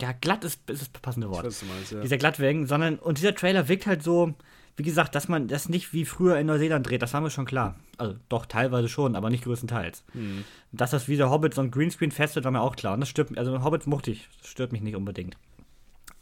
Ja, 0.00 0.10
glatt 0.12 0.44
ist, 0.44 0.68
ist 0.68 0.80
das 0.80 0.88
passende 0.88 1.30
Wort. 1.30 1.44
Weiß, 1.44 1.64
meinst, 1.68 1.92
ja. 1.92 2.00
Dieser 2.00 2.16
glattwegen, 2.16 2.66
sondern. 2.66 2.98
Und 2.98 3.18
dieser 3.18 3.34
Trailer 3.34 3.68
wirkt 3.68 3.86
halt 3.86 4.02
so, 4.02 4.34
wie 4.76 4.82
gesagt, 4.82 5.14
dass 5.14 5.28
man 5.28 5.46
das 5.46 5.68
nicht 5.68 5.92
wie 5.92 6.04
früher 6.04 6.36
in 6.36 6.46
Neuseeland 6.46 6.88
dreht, 6.88 7.02
das 7.02 7.14
war 7.14 7.20
mir 7.20 7.30
schon 7.30 7.44
klar. 7.44 7.76
Also 7.96 8.16
doch, 8.28 8.46
teilweise 8.46 8.88
schon, 8.88 9.14
aber 9.14 9.30
nicht 9.30 9.44
größtenteils. 9.44 10.02
Mhm. 10.14 10.44
Dass 10.72 10.90
das 10.90 11.06
wie 11.06 11.16
der 11.16 11.30
Hobbit 11.30 11.54
so 11.54 11.60
ein 11.60 11.70
Greenscreen 11.70 12.10
festet, 12.10 12.44
war 12.44 12.50
mir 12.50 12.60
auch 12.60 12.74
klar. 12.74 12.94
Und 12.94 13.00
das 13.00 13.08
stört 13.08 13.30
mich, 13.30 13.38
also 13.38 13.62
Hobbit 13.62 13.86
mochte 13.86 14.10
ich, 14.10 14.28
das 14.40 14.50
stört 14.50 14.72
mich 14.72 14.82
nicht 14.82 14.96
unbedingt. 14.96 15.36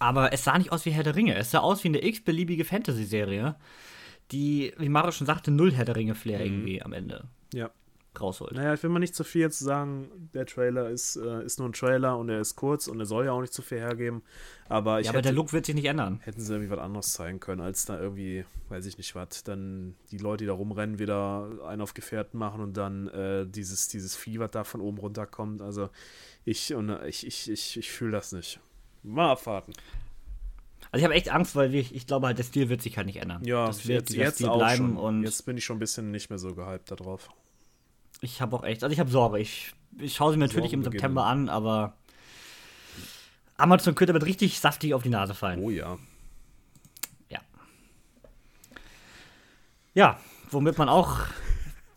Aber 0.03 0.33
es 0.33 0.43
sah 0.43 0.59
nicht 0.59 0.73
aus 0.73 0.85
wie 0.85 0.91
Herr 0.91 1.05
der 1.05 1.15
Ringe. 1.15 1.37
Es 1.37 1.53
sah 1.53 1.61
aus 1.61 1.85
wie 1.85 1.89
eine 1.89 2.05
x-beliebige 2.05 2.65
Fantasy-Serie, 2.65 3.55
die, 4.33 4.75
wie 4.77 4.89
Mario 4.89 5.13
schon 5.13 5.29
sagte, 5.29 5.53
null 5.53 5.73
Herr 5.73 5.85
der 5.85 5.95
Ringe-Flair 5.95 6.41
mhm. 6.41 6.45
irgendwie 6.45 6.83
am 6.83 6.93
Ende 6.93 7.29
ja. 7.55 7.71
rausholt. 8.21 8.53
Naja, 8.53 8.75
ich 8.75 8.83
will 8.83 8.91
mal 8.91 8.99
nicht 8.99 9.15
zu 9.15 9.23
viel 9.23 9.43
jetzt 9.43 9.61
sagen, 9.61 10.09
der 10.35 10.45
Trailer 10.47 10.91
ist, 10.91 11.15
äh, 11.15 11.45
ist 11.45 11.61
nur 11.61 11.69
ein 11.69 11.73
Trailer 11.73 12.19
und 12.19 12.29
er 12.31 12.41
ist 12.41 12.57
kurz 12.57 12.89
und 12.89 12.99
er 12.99 13.07
soll 13.07 13.27
ja 13.27 13.33
auch 13.33 13.43
nicht 13.43 13.53
zu 13.53 13.63
viel 13.63 13.79
hergeben. 13.79 14.23
Aber 14.69 14.99
ich 14.99 15.07
ja, 15.07 15.13
aber 15.13 15.19
hätte, 15.19 15.29
der 15.29 15.35
Look 15.35 15.53
wird 15.53 15.67
sich 15.67 15.75
nicht 15.77 15.85
ändern. 15.85 16.19
Hätten 16.25 16.41
sie 16.41 16.53
irgendwie 16.53 16.71
was 16.71 16.81
anderes 16.81 17.13
zeigen 17.13 17.39
können, 17.39 17.61
als 17.61 17.85
da 17.85 18.01
irgendwie, 18.01 18.45
weiß 18.71 18.87
ich 18.87 18.99
nicht 18.99 19.15
was, 19.15 19.45
dann 19.45 19.95
die 20.11 20.19
Leute, 20.19 20.43
die 20.43 20.49
da 20.49 20.55
rumrennen, 20.55 20.99
wieder 20.99 21.49
einen 21.65 21.81
auf 21.81 21.95
Gefährten 21.95 22.41
machen 22.41 22.61
und 22.61 22.77
dann 22.77 23.07
äh, 23.07 23.47
dieses, 23.47 23.87
dieses 23.87 24.17
Vieh, 24.17 24.41
was 24.41 24.51
da 24.51 24.65
von 24.65 24.81
oben 24.81 24.99
runterkommt. 24.99 25.63
Also 25.63 25.91
ich, 26.45 26.75
und 26.75 26.91
ich, 27.07 27.25
ich, 27.25 27.49
ich, 27.49 27.77
ich 27.77 27.91
fühle 27.93 28.11
das 28.11 28.33
nicht. 28.33 28.59
Mal 29.03 29.31
abwarten. 29.31 29.73
Also 30.91 31.01
ich 31.01 31.05
habe 31.05 31.15
echt 31.15 31.31
Angst, 31.31 31.57
weil 31.57 31.75
ich, 31.75 31.95
ich 31.95 32.07
glaube 32.07 32.27
halt, 32.27 32.39
der 32.39 32.45
Stil 32.45 32.69
wird 32.69 32.83
sich 32.83 32.97
halt 32.97 33.07
nicht 33.07 33.17
ändern. 33.17 33.43
Ja, 33.45 33.67
das 33.67 33.87
wird 33.89 34.11
jetzt, 34.11 34.41
jetzt 34.41 34.45
auch 34.45 34.59
bleiben 34.59 34.95
schon. 34.95 34.97
und 34.97 35.23
jetzt 35.25 35.47
bin 35.47 35.57
ich 35.57 35.65
schon 35.65 35.77
ein 35.77 35.81
bisschen 35.81 36.11
nicht 36.11 36.29
mehr 36.29 36.39
so 36.39 36.55
gehypt 36.55 36.91
darauf. 36.91 37.31
Ich 38.21 38.41
habe 38.41 38.55
auch 38.55 38.63
echt, 38.63 38.85
also 38.85 38.93
ich 38.93 39.01
habe 39.01 39.11
Sorge. 39.11 39.39
Ich, 39.39 39.73
ich 39.99 40.15
schaue 40.15 40.33
sie 40.33 40.39
mir 40.39 40.47
natürlich 40.47 40.73
im 40.73 40.85
September 40.85 41.25
an, 41.25 41.49
aber 41.49 41.95
Amazon 43.57 43.95
könnte 43.95 44.13
damit 44.13 44.27
richtig 44.27 44.61
saftig 44.61 44.93
auf 44.93 45.03
die 45.03 45.09
Nase 45.09 45.35
fallen. 45.35 45.61
Oh 45.61 45.71
ja. 45.71 45.99
Ja. 47.31 47.41
Ja, 49.95 50.21
womit 50.51 50.77
man 50.77 50.89
auch, 50.89 51.21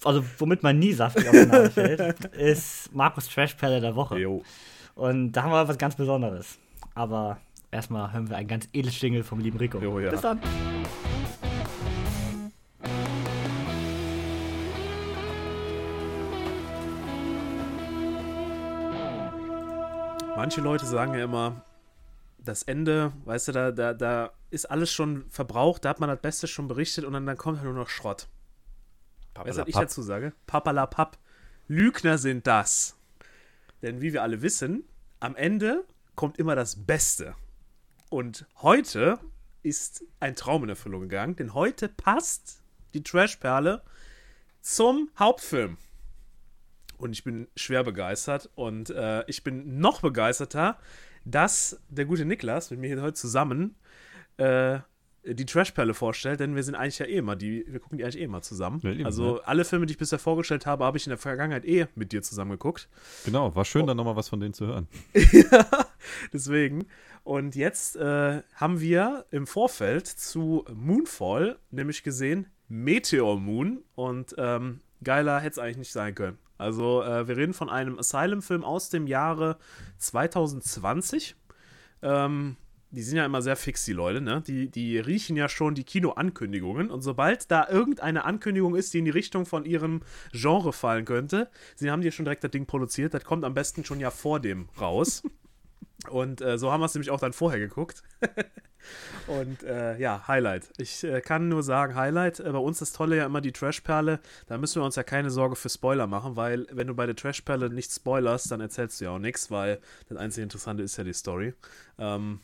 also 0.03 0.23
womit 0.37 0.63
man 0.63 0.79
nie 0.79 0.93
saftig 0.93 1.27
auf 1.27 1.35
die 1.35 1.45
Nase 1.45 1.69
fällt, 1.69 2.25
ist 2.35 2.93
Markus 2.95 3.27
Trashperle 3.27 3.81
der 3.81 3.95
Woche. 3.95 4.17
Jo. 4.17 4.43
Und 4.95 5.33
da 5.33 5.43
haben 5.43 5.51
wir 5.51 5.67
was 5.67 5.77
ganz 5.77 5.95
Besonderes. 5.95 6.57
Aber 6.95 7.39
erstmal 7.71 8.13
hören 8.13 8.29
wir 8.29 8.37
ein 8.37 8.47
ganz 8.47 8.69
edles 8.71 8.99
Jingle 9.01 9.23
vom 9.23 9.39
lieben 9.39 9.57
Rico. 9.57 9.79
Jo, 9.79 9.99
ja. 9.99 10.11
Bis 10.11 10.21
dann. 10.21 10.39
Manche 20.37 20.61
Leute 20.61 20.85
sagen 20.85 21.13
ja 21.15 21.25
immer, 21.25 21.65
das 22.37 22.63
Ende, 22.63 23.11
weißt 23.25 23.49
du, 23.49 23.51
da, 23.51 23.71
da, 23.71 23.93
da 23.93 24.31
ist 24.49 24.69
alles 24.71 24.91
schon 24.91 25.25
verbraucht, 25.29 25.83
da 25.83 25.89
hat 25.89 25.99
man 25.99 26.09
das 26.09 26.21
Beste 26.21 26.47
schon 26.47 26.67
berichtet 26.67 27.03
und 27.03 27.13
dann, 27.13 27.25
dann 27.25 27.37
kommt 27.37 27.57
halt 27.57 27.65
nur 27.65 27.73
noch 27.73 27.89
Schrott. 27.89 28.27
Weißt 29.33 29.57
du, 29.57 29.61
was 29.61 29.67
ich 29.67 29.75
dazu 29.75 30.01
sage? 30.01 30.31
Papalapap. 30.47 31.17
Lügner 31.67 32.17
sind 32.17 32.47
das. 32.47 32.95
Denn 33.81 34.01
wie 34.01 34.13
wir 34.13 34.23
alle 34.23 34.41
wissen, 34.41 34.83
am 35.19 35.35
Ende 35.35 35.83
kommt 36.15 36.37
immer 36.37 36.55
das 36.55 36.85
Beste. 36.85 37.35
Und 38.09 38.45
heute 38.61 39.19
ist 39.63 40.03
ein 40.19 40.35
Traum 40.35 40.63
in 40.63 40.69
Erfüllung 40.69 41.01
gegangen, 41.01 41.35
denn 41.35 41.53
heute 41.53 41.89
passt 41.89 42.61
die 42.93 43.03
Trashperle 43.03 43.81
zum 44.61 45.09
Hauptfilm. 45.17 45.77
Und 46.97 47.11
ich 47.11 47.23
bin 47.23 47.47
schwer 47.55 47.83
begeistert 47.83 48.49
und 48.55 48.89
äh, 48.89 49.25
ich 49.27 49.43
bin 49.43 49.79
noch 49.79 50.01
begeisterter, 50.01 50.79
dass 51.25 51.81
der 51.89 52.05
gute 52.05 52.25
Niklas 52.25 52.71
mit 52.71 52.79
mir 52.79 52.87
hier 52.87 53.01
heute 53.01 53.15
zusammen 53.15 53.75
äh, 54.37 54.79
die 55.25 55.45
Trashperle 55.45 55.93
vorstellt, 55.93 56.39
denn 56.39 56.55
wir 56.55 56.63
sind 56.63 56.75
eigentlich 56.75 56.99
ja 56.99 57.07
eh 57.07 57.17
immer, 57.17 57.35
die, 57.35 57.65
wir 57.67 57.79
gucken 57.79 57.97
die 57.97 58.03
eigentlich 58.03 58.21
eh 58.21 58.25
immer 58.25 58.41
zusammen. 58.41 58.79
Ja, 58.83 59.05
also 59.05 59.37
ja. 59.37 59.43
alle 59.43 59.65
Filme, 59.65 59.87
die 59.87 59.93
ich 59.93 59.97
bisher 59.97 60.19
vorgestellt 60.19 60.65
habe, 60.65 60.85
habe 60.85 60.97
ich 60.97 61.07
in 61.07 61.09
der 61.09 61.17
Vergangenheit 61.17 61.65
eh 61.65 61.87
mit 61.95 62.11
dir 62.11 62.21
zusammen 62.21 62.51
geguckt. 62.51 62.87
Genau, 63.25 63.55
war 63.55 63.65
schön, 63.65 63.87
dann 63.87 63.97
nochmal 63.97 64.15
was 64.15 64.29
von 64.29 64.39
denen 64.39 64.53
zu 64.53 64.67
hören. 64.67 64.87
ja, 65.13 65.65
deswegen. 66.33 66.87
Und 67.23 67.55
jetzt 67.55 67.95
äh, 67.95 68.41
haben 68.53 68.79
wir 68.79 69.25
im 69.31 69.47
Vorfeld 69.47 70.07
zu 70.07 70.65
Moonfall 70.73 71.57
nämlich 71.71 72.03
gesehen 72.03 72.47
Meteor 72.67 73.39
Moon 73.39 73.83
und 73.95 74.35
ähm, 74.37 74.81
geiler 75.03 75.39
hätte 75.39 75.53
es 75.53 75.59
eigentlich 75.59 75.77
nicht 75.77 75.91
sein 75.91 76.15
können. 76.15 76.37
Also 76.57 77.03
äh, 77.03 77.27
wir 77.27 77.37
reden 77.37 77.53
von 77.53 77.69
einem 77.69 77.99
Asylum-Film 77.99 78.63
aus 78.63 78.89
dem 78.89 79.07
Jahre 79.07 79.57
2020. 79.97 81.35
Ähm, 82.01 82.57
die 82.91 83.01
sind 83.01 83.17
ja 83.17 83.25
immer 83.25 83.41
sehr 83.41 83.57
fix, 83.57 83.83
die 83.83 83.93
Leute, 83.93 84.21
ne? 84.21 84.41
Die, 84.41 84.69
die 84.69 84.97
riechen 84.99 85.35
ja 85.35 85.49
schon 85.49 85.75
die 85.75 85.83
Kinoankündigungen. 85.83 86.89
Und 86.89 87.01
sobald 87.01 87.51
da 87.51 87.67
irgendeine 87.67 88.23
Ankündigung 88.23 88.75
ist, 88.75 88.93
die 88.93 88.99
in 88.99 89.05
die 89.05 89.11
Richtung 89.11 89.45
von 89.45 89.65
ihrem 89.65 90.01
Genre 90.31 90.71
fallen 90.71 91.03
könnte, 91.03 91.49
sie 91.75 91.91
haben 91.91 92.01
die 92.01 92.11
schon 92.11 92.25
direkt 92.25 92.43
das 92.43 92.51
Ding 92.51 92.65
produziert. 92.65 93.13
Das 93.13 93.25
kommt 93.25 93.43
am 93.43 93.53
besten 93.53 93.83
schon 93.83 93.99
ja 93.99 94.11
vor 94.11 94.39
dem 94.39 94.69
raus. 94.79 95.23
Und 96.09 96.41
äh, 96.41 96.57
so 96.57 96.71
haben 96.71 96.81
wir 96.81 96.85
es 96.85 96.93
nämlich 96.93 97.11
auch 97.11 97.19
dann 97.19 97.33
vorher 97.33 97.59
geguckt. 97.59 98.03
Und 99.27 99.63
äh, 99.63 99.97
ja, 99.97 100.27
Highlight. 100.27 100.69
Ich 100.77 101.03
äh, 101.03 101.21
kann 101.21 101.49
nur 101.49 101.63
sagen, 101.63 101.95
Highlight. 101.95 102.39
Äh, 102.39 102.51
bei 102.51 102.59
uns 102.59 102.79
das 102.79 102.91
Tolle 102.91 103.17
ja 103.17 103.25
immer 103.25 103.41
die 103.41 103.51
Trashperle. 103.51 104.19
Da 104.47 104.57
müssen 104.57 104.81
wir 104.81 104.85
uns 104.85 104.95
ja 104.95 105.03
keine 105.03 105.31
Sorge 105.31 105.55
für 105.55 105.69
Spoiler 105.69 106.07
machen, 106.07 106.35
weil 106.35 106.67
wenn 106.71 106.87
du 106.87 106.93
bei 106.93 107.05
der 107.05 107.15
Trashperle 107.15 107.69
nicht 107.69 107.91
spoilerst, 107.91 108.51
dann 108.51 108.61
erzählst 108.61 109.01
du 109.01 109.05
ja 109.05 109.11
auch 109.11 109.19
nichts, 109.19 109.49
weil 109.49 109.79
das 110.07 110.17
einzige 110.17 110.43
Interessante 110.43 110.83
ist 110.83 110.97
ja 110.97 111.03
die 111.03 111.13
Story. 111.13 111.53
Ähm, 111.97 112.39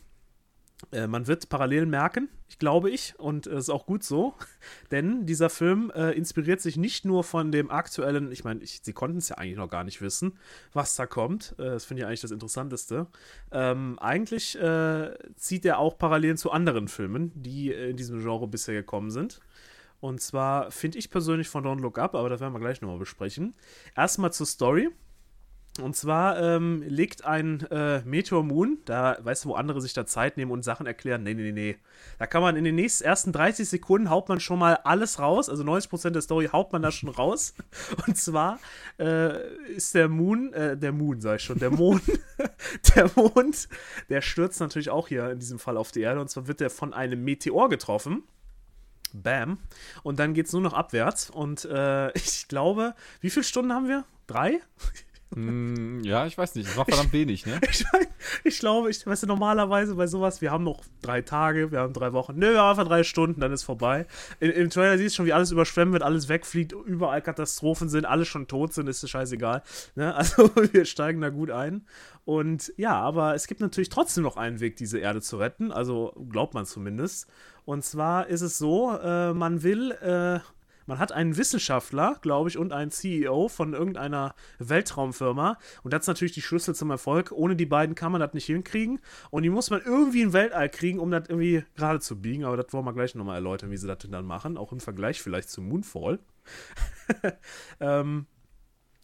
äh, 0.90 1.06
man 1.06 1.26
wird 1.26 1.48
Parallelen 1.48 1.90
merken, 1.90 2.28
ich 2.48 2.58
glaube 2.58 2.90
ich, 2.90 3.14
und 3.18 3.46
es 3.46 3.64
ist 3.64 3.70
auch 3.70 3.86
gut 3.86 4.02
so, 4.02 4.34
denn 4.90 5.26
dieser 5.26 5.50
Film 5.50 5.90
äh, 5.94 6.12
inspiriert 6.12 6.60
sich 6.60 6.76
nicht 6.76 7.04
nur 7.04 7.24
von 7.24 7.52
dem 7.52 7.70
aktuellen, 7.70 8.32
ich 8.32 8.44
meine, 8.44 8.60
sie 8.64 8.92
konnten 8.92 9.18
es 9.18 9.28
ja 9.28 9.38
eigentlich 9.38 9.56
noch 9.56 9.70
gar 9.70 9.84
nicht 9.84 10.02
wissen, 10.02 10.38
was 10.72 10.94
da 10.96 11.06
kommt. 11.06 11.54
Äh, 11.58 11.64
das 11.64 11.84
finde 11.84 12.02
ich 12.02 12.06
eigentlich 12.06 12.20
das 12.20 12.30
Interessanteste. 12.30 13.06
Ähm, 13.50 13.98
eigentlich 14.00 14.58
äh, 14.58 15.14
zieht 15.36 15.64
er 15.64 15.78
auch 15.78 15.96
Parallelen 15.98 16.36
zu 16.36 16.50
anderen 16.50 16.88
Filmen, 16.88 17.32
die 17.34 17.70
in 17.70 17.96
diesem 17.96 18.20
Genre 18.20 18.48
bisher 18.48 18.74
gekommen 18.74 19.10
sind. 19.10 19.40
Und 20.00 20.20
zwar 20.20 20.72
finde 20.72 20.98
ich 20.98 21.10
persönlich 21.10 21.48
von 21.48 21.64
Don't 21.64 21.80
Look 21.80 21.96
Up, 21.96 22.16
aber 22.16 22.28
das 22.28 22.40
werden 22.40 22.52
wir 22.52 22.58
gleich 22.58 22.80
nochmal 22.80 22.98
besprechen. 22.98 23.54
Erstmal 23.96 24.32
zur 24.32 24.46
Story. 24.46 24.90
Und 25.80 25.96
zwar 25.96 26.38
ähm, 26.38 26.82
legt 26.86 27.24
ein 27.24 27.62
äh, 27.70 28.02
Meteor 28.02 28.42
Moon, 28.42 28.78
da 28.84 29.16
weißt 29.22 29.44
du, 29.44 29.48
wo 29.50 29.54
andere 29.54 29.80
sich 29.80 29.94
da 29.94 30.04
Zeit 30.04 30.36
nehmen 30.36 30.50
und 30.50 30.62
Sachen 30.62 30.84
erklären. 30.84 31.22
Nee, 31.22 31.32
nee, 31.32 31.44
nee, 31.44 31.52
nee. 31.52 31.76
Da 32.18 32.26
kann 32.26 32.42
man 32.42 32.56
in 32.56 32.64
den 32.64 32.74
nächsten 32.74 33.04
ersten 33.04 33.32
30 33.32 33.66
Sekunden 33.66 34.10
haut 34.10 34.28
man 34.28 34.38
schon 34.38 34.58
mal 34.58 34.74
alles 34.84 35.18
raus. 35.18 35.48
Also 35.48 35.62
90% 35.62 36.10
der 36.10 36.20
Story 36.20 36.50
haut 36.52 36.72
man 36.72 36.82
da 36.82 36.90
schon 36.90 37.08
raus. 37.08 37.54
Und 38.06 38.18
zwar 38.18 38.58
äh, 38.98 39.72
ist 39.74 39.94
der 39.94 40.10
Moon, 40.10 40.52
äh, 40.52 40.76
der 40.76 40.92
Moon, 40.92 41.22
sag 41.22 41.36
ich 41.36 41.42
schon, 41.42 41.58
der 41.58 41.70
Mond, 41.70 42.02
der 42.94 43.10
Mond, 43.14 43.66
der 44.10 44.20
stürzt 44.20 44.60
natürlich 44.60 44.90
auch 44.90 45.08
hier 45.08 45.30
in 45.30 45.38
diesem 45.38 45.58
Fall 45.58 45.78
auf 45.78 45.90
die 45.90 46.02
Erde. 46.02 46.20
Und 46.20 46.28
zwar 46.28 46.48
wird 46.48 46.60
er 46.60 46.68
von 46.68 46.92
einem 46.92 47.24
Meteor 47.24 47.70
getroffen. 47.70 48.24
Bam. 49.14 49.58
Und 50.02 50.18
dann 50.18 50.34
geht 50.34 50.46
es 50.46 50.52
nur 50.52 50.62
noch 50.62 50.74
abwärts. 50.74 51.30
Und 51.30 51.64
äh, 51.64 52.12
ich 52.14 52.46
glaube, 52.48 52.94
wie 53.22 53.30
viele 53.30 53.44
Stunden 53.44 53.72
haben 53.72 53.88
wir? 53.88 54.04
Drei? 54.26 54.60
Mm, 55.34 56.00
ja, 56.04 56.26
ich 56.26 56.36
weiß 56.36 56.54
nicht. 56.54 56.68
Es 56.68 56.76
war 56.76 56.84
verdammt 56.84 57.12
wenig, 57.12 57.46
ne? 57.46 57.60
Ich, 57.70 57.84
ich 58.44 58.58
glaube, 58.60 58.90
ich 58.90 59.06
weißt 59.06 59.24
du, 59.24 59.26
normalerweise 59.26 59.94
bei 59.94 60.06
sowas, 60.06 60.40
wir 60.40 60.50
haben 60.50 60.64
noch 60.64 60.84
drei 61.00 61.22
Tage, 61.22 61.72
wir 61.72 61.80
haben 61.80 61.92
drei 61.92 62.12
Wochen. 62.12 62.36
Nö, 62.36 62.52
wir 62.52 62.60
haben 62.60 62.70
einfach 62.70 62.86
drei 62.88 63.02
Stunden, 63.02 63.40
dann 63.40 63.52
ist 63.52 63.62
vorbei. 63.62 64.06
Im, 64.40 64.50
im 64.50 64.70
Trailer 64.70 64.98
siehst 64.98 65.14
du 65.14 65.16
schon, 65.16 65.26
wie 65.26 65.32
alles 65.32 65.50
überschwemmt 65.50 65.92
wird, 65.92 66.02
alles 66.02 66.28
wegfliegt, 66.28 66.72
überall 66.72 67.22
Katastrophen 67.22 67.88
sind, 67.88 68.04
alle 68.04 68.24
schon 68.24 68.46
tot 68.46 68.74
sind, 68.74 68.88
ist 68.88 69.08
scheißegal. 69.08 69.62
Ne? 69.94 70.14
Also 70.22 70.50
wir 70.54 70.84
steigen 70.84 71.20
da 71.20 71.30
gut 71.30 71.50
ein. 71.50 71.84
Und 72.24 72.72
ja, 72.76 72.94
aber 72.94 73.34
es 73.34 73.48
gibt 73.48 73.60
natürlich 73.60 73.88
trotzdem 73.88 74.22
noch 74.22 74.36
einen 74.36 74.60
Weg, 74.60 74.76
diese 74.76 74.98
Erde 74.98 75.20
zu 75.20 75.38
retten. 75.38 75.72
Also 75.72 76.14
glaubt 76.30 76.54
man 76.54 76.64
zumindest. 76.66 77.28
Und 77.64 77.84
zwar 77.84 78.28
ist 78.28 78.42
es 78.42 78.58
so, 78.58 78.96
äh, 78.96 79.32
man 79.32 79.62
will. 79.62 79.92
Äh, 79.92 80.40
man 80.86 80.98
hat 80.98 81.12
einen 81.12 81.36
Wissenschaftler, 81.36 82.16
glaube 82.22 82.48
ich, 82.48 82.58
und 82.58 82.72
einen 82.72 82.90
CEO 82.90 83.48
von 83.48 83.72
irgendeiner 83.72 84.34
Weltraumfirma. 84.58 85.58
Und 85.82 85.92
das 85.92 86.02
ist 86.02 86.08
natürlich 86.08 86.32
die 86.32 86.42
Schlüssel 86.42 86.74
zum 86.74 86.90
Erfolg. 86.90 87.32
Ohne 87.32 87.56
die 87.56 87.66
beiden 87.66 87.94
kann 87.94 88.12
man 88.12 88.20
das 88.20 88.34
nicht 88.34 88.46
hinkriegen. 88.46 89.00
Und 89.30 89.42
die 89.42 89.50
muss 89.50 89.70
man 89.70 89.80
irgendwie 89.84 90.22
in 90.22 90.32
Weltall 90.32 90.68
kriegen, 90.68 90.98
um 90.98 91.10
das 91.10 91.28
irgendwie 91.28 91.64
gerade 91.76 92.00
zu 92.00 92.20
biegen. 92.20 92.44
Aber 92.44 92.56
das 92.56 92.72
wollen 92.72 92.84
wir 92.84 92.92
gleich 92.92 93.14
nochmal 93.14 93.36
erläutern, 93.36 93.70
wie 93.70 93.76
sie 93.76 93.86
das 93.86 93.98
dann 94.08 94.24
machen. 94.24 94.56
Auch 94.56 94.72
im 94.72 94.80
Vergleich 94.80 95.22
vielleicht 95.22 95.50
zu 95.50 95.62
Moonfall. 95.62 96.18
ähm, 97.80 98.26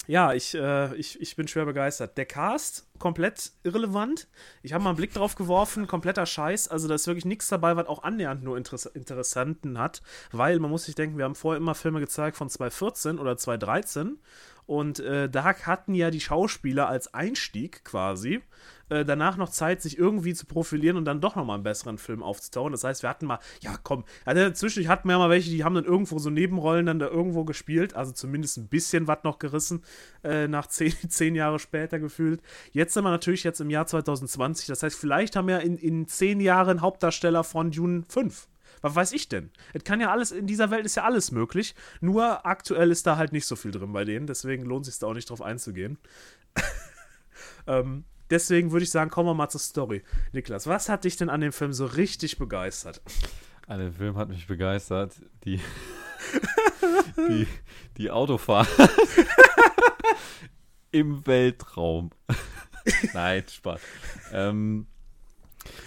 ja, 0.09 0.33
ich, 0.33 0.55
äh, 0.55 0.95
ich, 0.97 1.21
ich 1.21 1.37
bin 1.37 1.47
schwer 1.49 1.67
begeistert. 1.67 2.17
Der 2.17 2.25
Cast, 2.25 2.89
komplett 2.99 3.53
irrelevant. 3.63 4.27
Ich 4.63 4.73
habe 4.73 4.83
mal 4.83 4.91
einen 4.91 4.97
Blick 4.97 5.13
drauf 5.13 5.35
geworfen, 5.35 5.87
kompletter 5.87 6.25
Scheiß. 6.25 6.69
Also 6.69 6.89
da 6.89 6.95
ist 6.95 7.07
wirklich 7.07 7.27
nichts 7.27 7.49
dabei, 7.49 7.77
was 7.77 7.87
auch 7.87 8.03
annähernd 8.03 8.43
nur 8.43 8.57
Interess 8.57 8.87
Interessanten 8.87 9.79
hat. 9.79 10.01
Weil 10.33 10.61
man 10.61 10.71
muss 10.71 10.85
sich 10.85 10.95
denken, 10.95 11.19
wir 11.19 11.27
haben 11.27 11.35
vorher 11.35 11.59
immer 11.59 11.75
Filme 11.75 12.01
gezeigt 12.01 12.39
von 12.39 12.49
2014 12.49 13.19
oder 13.19 13.37
2013. 13.37 14.19
Und 14.69 15.01
äh, 15.01 15.31
da 15.31 15.45
hatten 15.45 15.95
ja 15.95 16.11
die 16.11 16.21
Schauspieler 16.21 16.91
als 16.91 17.15
Einstieg 17.15 17.85
quasi 17.85 18.43
äh, 18.91 19.03
danach 19.03 19.39
noch 19.39 19.49
Zeit, 19.49 19.81
sich 19.81 19.99
irgendwie 19.99 20.35
zu 20.35 20.45
profilieren 20.45 20.99
und 20.99 21.07
dann 21.07 21.23
doch 21.23 21.37
nochmal 21.37 21.55
einen 21.55 21.63
besseren 21.63 21.97
Film 21.97 22.23
aufzutauchen. 22.23 22.73
Das 22.73 22.85
heißt, 22.85 23.03
wir 23.03 23.09
hatten 23.09 23.25
mal, 23.25 23.39
ja 23.63 23.79
komm, 23.83 24.05
also 24.27 24.43
dazwischen 24.43 24.87
hatten 24.87 25.09
wir 25.09 25.13
ja 25.13 25.19
mal 25.19 25.31
welche, 25.31 25.49
die 25.49 25.65
haben 25.65 25.75
dann 25.75 25.87
irgendwo 25.87 26.19
so 26.19 26.29
Nebenrollen 26.29 26.85
dann 26.85 26.99
da 26.99 27.09
irgendwo 27.09 27.47
gespielt, 27.47 27.95
also 27.95 28.13
zumindest 28.13 28.59
ein 28.59 28.69
bisschen 28.69 29.07
was 29.07 29.25
noch 29.25 29.39
gerissen, 29.39 29.83
äh, 30.23 30.49
nach 30.49 30.67
zehn, 30.69 30.93
zehn 31.09 31.35
Jahre 31.35 31.59
später 31.59 31.99
gefühlt. 31.99 32.43
Jetzt 32.73 32.93
sind 32.93 33.05
wir 33.05 33.11
natürlich 33.11 33.45
jetzt 33.45 33.63
im 33.63 33.71
Jahr 33.71 33.87
2020, 33.87 34.67
das 34.67 34.83
heißt, 34.83 34.99
vielleicht 34.99 35.35
haben 35.35 35.49
wir 35.49 35.61
in, 35.61 35.79
in 35.79 36.07
zehn 36.07 36.41
Jahren 36.41 36.83
Hauptdarsteller 36.83 37.43
von 37.43 37.71
Dune 37.71 38.05
5. 38.07 38.49
Was 38.81 38.95
weiß 38.95 39.13
ich 39.13 39.29
denn? 39.29 39.51
Es 39.73 39.85
kann 39.85 40.01
ja 40.01 40.11
alles, 40.11 40.33
in 40.33 40.47
dieser 40.47 40.71
Welt 40.71 40.87
ist 40.87 40.97
ja 40.97 41.05
alles 41.05 41.31
möglich. 41.31 41.75
Nur 42.01 42.47
aktuell 42.47 42.91
ist 42.91 43.07
da 43.07 43.17
halt 43.17 43.33
nicht 43.33 43.47
so 43.47 43.57
viel 43.57 43.71
drin 43.71 43.93
bei 43.93 44.05
denen. 44.05 44.27
Deswegen 44.27 44.65
lohnt 44.65 44.87
es 44.87 44.95
sich 44.95 45.01
da 45.01 45.07
auch 45.07 45.15
nicht 45.15 45.31
drauf 45.31 45.43
einzugehen. 45.43 45.99
ähm, 47.67 48.05
deswegen 48.31 48.73
würde 48.73 48.85
ich 48.85 48.91
sagen, 48.91 49.11
kommen 49.11 49.29
wir 49.29 49.35
mal 49.35 49.49
zur 49.49 49.61
Story. 49.61 50.03
Niklas, 50.33 50.67
was 50.67 50.89
hat 50.89 51.05
dich 51.05 51.17
denn 51.17 51.31
an 51.31 51.41
dem 51.41 51.53
Film 51.53 51.73
so 51.73 51.87
richtig 51.87 52.39
begeistert? 52.39 53.01
An 53.67 53.81
dem 53.81 53.93
Film 53.93 54.17
hat 54.17 54.29
mich 54.29 54.47
begeistert. 54.47 55.15
Die, 55.45 55.61
die, 57.17 57.47
die 57.97 58.11
Autofahrt 58.11 58.69
im 60.91 61.27
Weltraum. 61.27 62.11
Nein, 63.13 63.45
Spaß. 63.47 63.81
Ähm, 64.33 64.87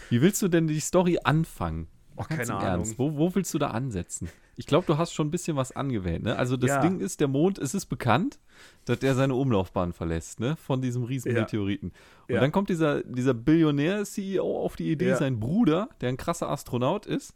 wie 0.10 0.22
willst 0.22 0.42
du 0.42 0.48
denn 0.48 0.68
die 0.68 0.80
Story 0.80 1.20
anfangen? 1.24 1.88
Oh, 2.22 2.26
Ganz 2.30 2.48
keine 2.50 2.60
Ahnung. 2.60 2.70
Ernst. 2.86 3.00
Wo, 3.00 3.18
wo 3.18 3.34
willst 3.36 3.54
du 3.54 3.58
da 3.58 3.72
ansetzen? 3.72 4.30
Ich 4.58 4.66
glaube, 4.68 4.86
du 4.86 4.98
hast 4.98 5.14
schon 5.14 5.28
ein 5.28 5.32
bisschen 5.32 5.58
was 5.58 5.72
angewählt. 5.76 6.24
Ne? 6.24 6.36
Also 6.38 6.58
das 6.58 6.70
Ja. 6.70 6.82
Ding 6.82 7.00
ist, 7.00 7.20
der 7.20 7.28
Mond, 7.28 7.58
es 7.58 7.74
ist 7.74 7.86
bekannt, 7.88 8.40
dass 8.86 9.00
der 9.00 9.16
seine 9.16 9.34
Umlaufbahn 9.36 9.94
verlässt, 9.94 10.40
ne? 10.40 10.56
Von 10.58 10.82
diesem 10.82 11.04
riesen 11.04 11.34
Ja. 11.34 11.42
Meteoriten. 11.42 11.92
Und 12.28 12.36
Ja. 12.36 12.42
dann 12.42 12.52
kommt 12.52 12.70
dieser, 12.70 13.02
dieser 13.04 13.34
Billionär-CEO 13.34 14.64
auf 14.64 14.76
die 14.76 14.92
Idee, 14.92 15.10
Ja. 15.10 15.18
sein 15.18 15.40
Bruder, 15.40 15.90
der 16.02 16.10
ein 16.10 16.18
krasser 16.18 16.50
Astronaut 16.50 17.06
ist, 17.06 17.34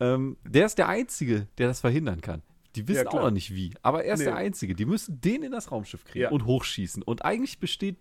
ähm, 0.00 0.36
der 0.44 0.66
ist 0.66 0.78
der 0.78 0.88
Einzige, 0.88 1.48
der 1.58 1.68
das 1.68 1.80
verhindern 1.80 2.20
kann. 2.20 2.42
Die 2.76 2.86
wissen 2.86 3.04
Ja, 3.04 3.10
auch 3.10 3.22
noch 3.22 3.30
nicht 3.30 3.54
wie, 3.54 3.74
aber 3.82 4.04
er 4.04 4.14
ist 4.14 4.20
Nee. 4.20 4.26
der 4.26 4.36
Einzige. 4.36 4.74
Die 4.74 4.84
müssen 4.86 5.20
den 5.20 5.42
in 5.42 5.52
das 5.52 5.72
Raumschiff 5.72 6.04
kriegen 6.04 6.24
Ja. 6.24 6.30
und 6.30 6.44
hochschießen. 6.46 7.02
Und 7.02 7.24
eigentlich 7.24 7.58
besteht 7.58 7.96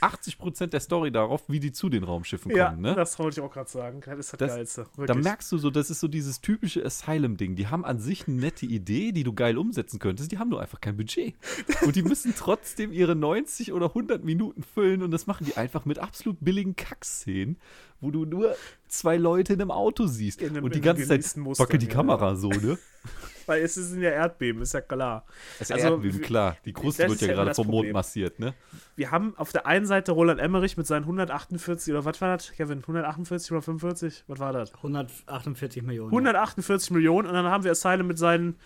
80% 0.00 0.66
der 0.68 0.80
Story 0.80 1.10
darauf, 1.12 1.42
wie 1.48 1.60
die 1.60 1.72
zu 1.72 1.88
den 1.88 2.04
Raumschiffen 2.04 2.54
Ja, 2.54 2.70
kommen. 2.70 2.82
Ne? 2.82 2.94
das 2.94 3.18
wollte 3.18 3.40
ich 3.40 3.46
auch 3.46 3.52
gerade 3.52 3.70
sagen. 3.70 4.00
Das 4.04 4.18
ist 4.18 4.32
das, 4.32 4.38
Das- 4.38 4.54
Geilste. 4.54 4.86
Da 4.92 4.98
Wirklich. 5.08 5.24
merkst 5.24 5.52
du 5.52 5.58
so, 5.58 5.70
das 5.70 5.90
ist 5.90 6.00
so 6.00 6.08
dieses 6.08 6.40
typische 6.40 6.84
Asylum-Ding. 6.84 7.56
Die 7.56 7.66
haben 7.68 7.84
an 7.84 7.98
sich 7.98 8.26
eine 8.28 8.36
nette 8.36 8.66
Idee, 8.66 9.12
die 9.12 9.24
du 9.24 9.32
geil 9.32 9.58
umsetzen 9.58 9.98
könntest. 9.98 10.32
Die 10.32 10.38
haben 10.38 10.48
nur 10.50 10.60
einfach 10.60 10.80
kein 10.80 10.96
Budget. 10.96 11.34
Und 11.82 11.96
die 11.96 12.02
müssen 12.02 12.34
trotzdem 12.36 12.92
ihre 12.92 13.14
90 13.14 13.72
oder 13.72 13.86
100 13.88 14.24
Minuten 14.24 14.62
füllen 14.62 15.02
und 15.02 15.10
das 15.10 15.26
machen 15.26 15.44
die 15.46 15.56
einfach 15.56 15.84
mit 15.84 15.98
absolut 15.98 16.38
billigen 16.40 16.76
Kackszenen, 16.76 17.58
wo 18.04 18.10
du 18.10 18.24
nur 18.24 18.54
zwei 18.86 19.16
Leute 19.16 19.54
in 19.54 19.60
einem 19.60 19.70
Auto 19.70 20.06
siehst. 20.06 20.40
In 20.42 20.50
einem- 20.50 20.64
und 20.64 20.74
die 20.74 20.80
ganze 20.80 21.06
Zeit 21.06 21.24
wackelt 21.58 21.82
die 21.82 21.86
ja. 21.86 21.92
Kamera 21.92 22.36
so, 22.36 22.50
ne? 22.50 22.78
Weil 23.46 23.62
es 23.62 23.76
ist 23.76 23.92
in 23.92 24.00
der 24.00 24.14
Erdbeben, 24.14 24.62
ist 24.62 24.72
ja 24.72 24.80
klar. 24.80 25.26
Das 25.58 25.70
Also, 25.70 25.88
Erdbeben, 25.88 26.22
klar. 26.22 26.56
Die 26.64 26.72
Kruste 26.72 27.02
wird 27.02 27.12
ist 27.12 27.20
ja 27.20 27.28
ja 27.28 27.34
gerade 27.34 27.54
vom 27.54 27.66
Mond 27.66 27.92
massiert, 27.92 28.38
ne? 28.38 28.54
Wir 28.96 29.10
haben 29.10 29.34
auf 29.36 29.52
der 29.52 29.66
einen 29.66 29.84
Seite 29.84 30.12
Roland 30.12 30.40
Emmerich 30.40 30.76
mit 30.76 30.86
seinen 30.86 31.02
148 31.02 31.92
oder 31.92 32.04
was 32.04 32.20
war 32.20 32.36
das, 32.36 32.52
Kevin? 32.52 32.78
148 32.78 33.52
oder 33.52 33.62
45? 33.62 34.24
Was 34.28 34.38
war 34.38 34.52
das? 34.52 34.74
148 34.76 35.82
Millionen. 35.82 36.10
148 36.10 36.90
Millionen 36.92 37.28
und 37.28 37.34
dann 37.34 37.46
haben 37.46 37.64
wir 37.64 37.72
Asylum 37.72 38.06
mit 38.06 38.18
seinen 38.18 38.56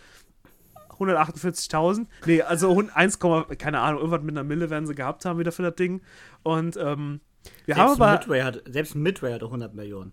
148.000. 0.99 2.07
Nee, 2.27 2.43
also 2.43 2.83
1, 2.95 3.19
keine 3.59 3.81
Ahnung, 3.81 4.01
irgendwas 4.01 4.23
mit 4.23 4.37
einer 4.37 4.45
Mille 4.45 4.71
werden 4.71 4.87
sie 4.87 4.95
gehabt 4.95 5.25
haben 5.25 5.39
wieder 5.39 5.53
für 5.53 5.63
das 5.63 5.77
Ding. 5.77 6.03
Und 6.43 6.77
ähm, 6.77 7.21
wir 7.67 7.75
Selbst 7.75 7.91
haben 7.91 8.03
aber. 8.03 8.13
Midway 8.19 8.43
hat, 8.43 8.63
selbst 8.69 8.95
Midway 8.95 9.33
hat 9.33 9.43
100 9.43 9.75
Millionen. 9.75 10.13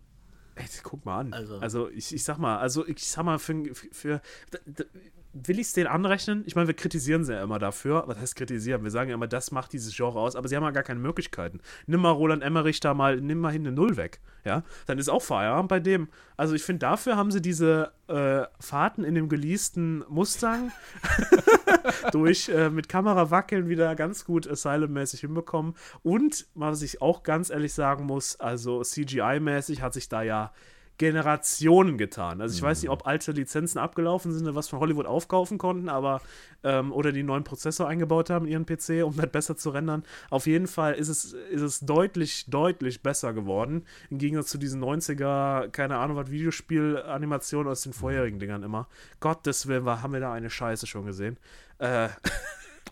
Ey, 0.55 0.65
guck 0.83 1.03
mal 1.05 1.19
an. 1.19 1.33
Also- 1.33 1.59
Also, 1.59 1.89
ich, 1.89 2.13
ich 2.13 2.23
sag 2.23 2.37
mal, 2.37 2.57
also 2.57 2.85
ich 2.87 3.05
sag 3.05 3.23
mal, 3.25 3.39
für, 3.39 3.73
für, 3.73 4.21
d- 4.53 4.85
will 5.35 5.59
ich 5.59 5.67
es 5.67 5.73
denen 5.73 5.87
anrechnen? 5.87 6.43
Ich 6.45 6.55
meine, 6.55 6.67
wir 6.67 6.73
kritisieren 6.73 7.25
sie 7.25 7.33
ja 7.33 7.43
immer 7.43 7.59
dafür. 7.59 8.03
Was 8.07 8.17
heißt 8.17 8.35
kritisieren? 8.37 8.83
Wir 8.83 8.91
sagen 8.91 9.09
ja 9.09 9.15
immer, 9.15 9.27
das 9.27 9.51
macht 9.51 9.73
dieses 9.73 9.95
Genre 9.95 10.17
aus, 10.17 10.35
aber 10.35 10.47
sie 10.47 10.55
haben 10.55 10.63
ja 10.63 10.71
gar 10.71 10.83
keine 10.83 11.01
Möglichkeiten. 11.01 11.59
Nimm 11.87 12.01
mal 12.01 12.11
Roland 12.11 12.41
Emmerich 12.41 12.79
da 12.79 12.93
mal, 12.93 13.19
nimm 13.19 13.39
mal 13.39 13.51
hin 13.51 13.67
eine 13.67 13.75
Null 13.75 13.97
weg. 13.97 14.21
Ja, 14.45 14.63
dann 14.85 14.97
ist 14.97 15.09
auch 15.09 15.21
Feierabend 15.21 15.69
bei 15.69 15.79
dem. 15.79 16.07
Also 16.37 16.55
ich 16.55 16.63
finde, 16.63 16.79
dafür 16.79 17.17
haben 17.17 17.31
sie 17.31 17.41
diese 17.41 17.91
äh, 18.07 18.43
Fahrten 18.59 19.03
in 19.03 19.15
dem 19.15 19.27
geleasten 19.27 20.05
Mustang 20.07 20.71
durch 22.11 22.49
äh, 22.49 22.69
mit 22.69 22.87
Kamera 22.87 23.31
wackeln 23.31 23.67
wieder 23.67 23.95
ganz 23.95 24.23
gut 24.23 24.47
Asylum-mäßig 24.47 25.21
hinbekommen. 25.21 25.73
Und 26.03 26.47
was 26.53 26.81
ich 26.81 27.01
auch 27.01 27.23
ganz 27.23 27.49
ehrlich 27.49 27.73
sagen 27.73 28.05
muss, 28.05 28.39
also 28.39 28.81
CGI-mäßig 28.81 29.81
hat 29.81 29.93
sich 29.93 30.07
da 30.07 30.21
ja 30.21 30.53
Generationen 30.97 31.97
getan. 31.97 32.41
Also 32.41 32.55
ich 32.55 32.61
weiß 32.61 32.81
nicht, 32.81 32.89
ob 32.89 33.05
alte 33.05 33.31
Lizenzen 33.31 33.80
abgelaufen 33.80 34.31
sind, 34.31 34.53
was 34.55 34.69
von 34.69 34.80
Hollywood 34.80 35.05
aufkaufen 35.05 35.57
konnten, 35.57 35.89
aber 35.89 36.22
ähm, 36.63 36.93
oder 36.93 37.11
die 37.11 37.23
neuen 37.23 37.43
Prozessor 37.43 37.88
eingebaut 37.88 38.30
haben 38.30 38.45
in 38.45 38.51
ihren 38.51 38.65
PC, 38.65 39.05
um 39.05 39.15
das 39.15 39.30
besser 39.30 39.57
zu 39.57 39.72
rendern. 39.72 40.03
Auf 40.30 40.47
jeden 40.47 40.67
Fall 40.67 40.93
ist 40.93 41.09
es, 41.09 41.34
ist 41.34 41.61
es 41.61 41.80
deutlich, 41.81 42.45
deutlich 42.47 43.03
besser 43.03 43.34
geworden. 43.34 43.85
Im 44.09 44.19
Gegensatz 44.19 44.49
zu 44.49 44.57
diesen 44.57 44.84
90er, 44.84 45.69
keine 45.69 45.97
Ahnung, 45.97 46.15
was 46.15 46.31
Videospiel-Animationen 46.31 47.72
aus 47.72 47.81
den 47.81 47.93
vorherigen 47.93 48.39
Dingern 48.39 48.63
immer. 48.63 48.88
Gottes 49.19 49.67
Willen, 49.67 49.85
war, 49.85 50.01
haben 50.01 50.13
wir 50.13 50.22
da 50.22 50.31
eine 50.31 50.49
Scheiße 50.49 50.88
schon 50.88 51.05
gesehen. 51.05 51.38
Äh, 51.80 52.09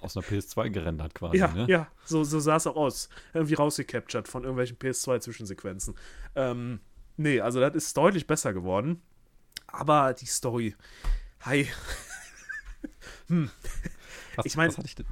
Aus 0.01 0.17
einer 0.17 0.25
PS2 0.25 0.69
gerendert 0.69 1.15
quasi, 1.15 1.37
ja, 1.37 1.47
ne? 1.47 1.65
ja, 1.69 1.87
so, 2.03 2.25
so 2.25 2.39
sah 2.41 2.57
es 2.57 2.67
auch 2.67 2.75
aus. 2.75 3.07
Irgendwie 3.33 3.53
rausgecaptured 3.53 4.27
von 4.27 4.43
irgendwelchen 4.43 4.77
PS2-Zwischensequenzen. 4.77 5.95
Ähm, 6.35 6.81
nee, 7.17 7.39
also 7.39 7.59
das 7.59 7.75
ist 7.75 7.95
deutlich 7.97 8.27
besser 8.27 8.53
geworden. 8.53 9.01
Aber 9.67 10.13
die 10.13 10.25
Story, 10.25 10.75
hi. 11.41 11.67
Mein- 13.27 13.49
was 14.37 14.85
ich 14.85 14.95
denn? 14.95 15.05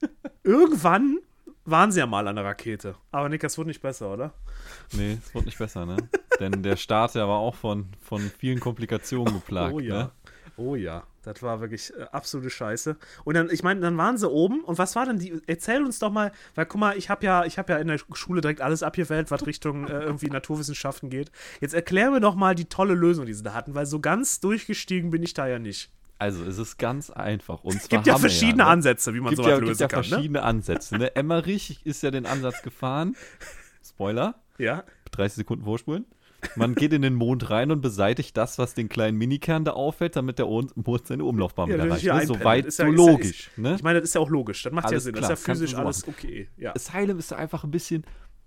Irgendwann 0.42 1.18
waren 1.64 1.92
sie 1.92 2.00
ja 2.00 2.06
mal 2.06 2.26
an 2.26 2.36
der 2.36 2.44
Rakete. 2.44 2.96
Aber 3.12 3.28
Nick, 3.28 3.42
das 3.42 3.56
wurde 3.56 3.68
nicht 3.68 3.82
besser, 3.82 4.12
oder? 4.12 4.34
Nee, 4.92 5.18
es 5.24 5.34
wird 5.34 5.46
nicht 5.46 5.58
besser, 5.58 5.86
ne? 5.86 5.96
Denn 6.40 6.62
der 6.62 6.76
Start, 6.76 7.14
der 7.14 7.28
war 7.28 7.38
auch 7.38 7.54
von, 7.54 7.86
von 8.00 8.20
vielen 8.38 8.58
Komplikationen 8.58 9.34
geplagt, 9.34 9.74
oh 9.74 9.80
ja. 9.80 9.94
ne? 9.94 10.10
Oh 10.56 10.74
ja, 10.74 11.04
das 11.22 11.42
war 11.42 11.60
wirklich 11.60 11.92
äh, 11.96 12.02
absolute 12.12 12.50
Scheiße. 12.50 12.96
Und 13.24 13.34
dann, 13.34 13.50
ich 13.50 13.62
meine, 13.62 13.80
dann 13.80 13.96
waren 13.96 14.18
sie 14.18 14.28
oben 14.28 14.62
und 14.64 14.78
was 14.78 14.96
war 14.96 15.06
denn 15.06 15.18
die? 15.18 15.40
Erzähl 15.46 15.84
uns 15.84 15.98
doch 15.98 16.10
mal, 16.10 16.32
weil 16.54 16.66
guck 16.66 16.80
mal, 16.80 16.96
ich 16.96 17.10
habe 17.10 17.24
ja, 17.24 17.44
ich 17.44 17.58
habe 17.58 17.72
ja 17.72 17.78
in 17.78 17.88
der 17.88 17.98
Schule 18.12 18.40
direkt 18.40 18.60
alles 18.60 18.82
abgewählt, 18.82 19.30
was 19.30 19.46
Richtung 19.46 19.86
äh, 19.86 20.00
irgendwie 20.02 20.26
Naturwissenschaften 20.26 21.10
geht. 21.10 21.30
Jetzt 21.60 21.74
erklär 21.74 22.10
mir 22.10 22.20
doch 22.20 22.34
mal 22.34 22.54
die 22.54 22.66
tolle 22.66 22.94
Lösung, 22.94 23.26
die 23.26 23.34
sie 23.34 23.42
da 23.42 23.54
hatten, 23.54 23.74
weil 23.74 23.86
so 23.86 24.00
ganz 24.00 24.40
durchgestiegen 24.40 25.10
bin 25.10 25.22
ich 25.22 25.34
da 25.34 25.46
ja 25.46 25.58
nicht. 25.58 25.90
Also, 26.18 26.44
es 26.44 26.56
ist 26.56 26.78
ganz 26.78 27.10
einfach. 27.10 27.64
Und 27.64 27.74
Es 27.74 27.88
gibt 27.88 28.06
ja 28.06 28.16
verschiedene 28.16 28.62
ne? 28.62 28.66
Ansätze, 28.66 29.12
wie 29.12 29.18
man 29.18 29.30
gibt 29.30 29.38
sowas 29.38 29.50
ja, 29.50 29.56
gibt 29.56 29.68
lösen 29.68 29.82
ja 29.82 29.88
kann. 29.88 30.00
Ne? 30.02 30.04
verschiedene 30.04 30.42
Ansätze. 30.42 30.96
Ne? 30.96 31.16
Emmerich 31.16 31.84
ist 31.84 32.02
ja 32.04 32.12
den 32.12 32.26
Ansatz 32.26 32.62
gefahren. 32.62 33.16
Spoiler, 33.84 34.36
Ja, 34.56 34.84
30 35.10 35.38
Sekunden 35.38 35.64
vorspulen. 35.64 36.06
Man 36.56 36.74
geht 36.74 36.92
in 36.92 37.02
den 37.02 37.14
Mond 37.14 37.50
rein 37.50 37.70
und 37.70 37.80
beseitigt 37.80 38.36
das, 38.36 38.58
was 38.58 38.74
den 38.74 38.88
kleinen 38.88 39.16
Minikern 39.16 39.64
da 39.64 39.72
auffällt, 39.72 40.16
damit 40.16 40.38
der 40.38 40.46
Mond 40.46 41.06
seine 41.06 41.24
Umlaufbahn 41.24 41.68
ja 41.70 41.74
wieder 41.76 41.86
erreicht. 41.86 42.02
ja 42.04 42.14
Ne? 42.16 42.26
So 42.26 42.34
einpendeln. 42.34 42.44
weit, 42.44 42.66
Ist 42.66 42.78
ja- 42.78 42.86
so 42.86 42.92
logisch. 42.92 43.48
ist- 43.48 43.58
ne? 43.58 43.74
Ich 43.76 43.82
meine, 43.82 44.00
das 44.00 44.08
ist 44.10 44.14
ja 44.14 44.20
auch 44.20 44.30
logisch. 44.30 44.62
Das 44.62 44.72
macht 44.72 44.86
Alles 44.86 44.94
ja 44.94 45.00
Sinn. 45.00 45.14
klar, 45.14 45.30
das 45.30 45.40
ist 45.40 45.46
ja 45.46 45.54
physisch 45.54 45.74
alles 45.74 46.06
machen. 46.06 46.14
okay. 46.18 46.48
Ja. 46.56 46.74
Asylum 46.74 47.18
ist 47.18 47.32
einfach 47.32 47.64
ein 47.64 47.70
bisschen 47.70 48.04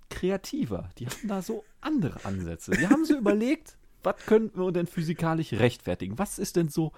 kreativer. 0.10 0.90
Die 0.98 1.08
haben 1.08 1.28
da 1.28 1.42
so 1.42 1.64
andere 1.82 2.24
Ansätze. 2.26 2.72
Die 2.72 2.88
haben 2.88 3.06
so 3.06 3.16
überlegt, 3.18 3.78
was 4.04 4.16
könnten 4.26 4.60
wir 4.60 4.72
denn 4.72 4.88
physikalisch 4.88 5.54
rechtfertigen? 5.54 6.20
Was 6.20 6.38
ist 6.38 6.56
denn 6.58 6.70
so 6.70 6.92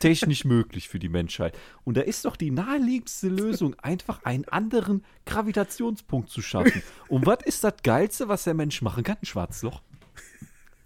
technisch 0.00 0.44
möglich 0.44 0.88
für 0.88 0.98
die 0.98 1.08
Menschheit? 1.08 1.56
Und 1.84 1.96
da 1.96 2.02
ist 2.02 2.24
doch 2.24 2.36
die 2.36 2.50
naheliegendste 2.50 3.28
Lösung, 3.28 3.74
einfach 3.80 4.22
einen 4.24 4.46
anderen 4.48 5.04
Gravitationspunkt 5.26 6.30
zu 6.30 6.42
schaffen. 6.42 6.82
Und 7.08 7.26
was 7.26 7.38
ist 7.44 7.64
das 7.64 7.74
Geilste, 7.82 8.28
was 8.28 8.44
der 8.44 8.54
Mensch 8.54 8.82
machen 8.82 9.02
kann? 9.04 9.16
Ein 9.22 9.26
schwarzes 9.26 9.62
Loch. 9.62 9.82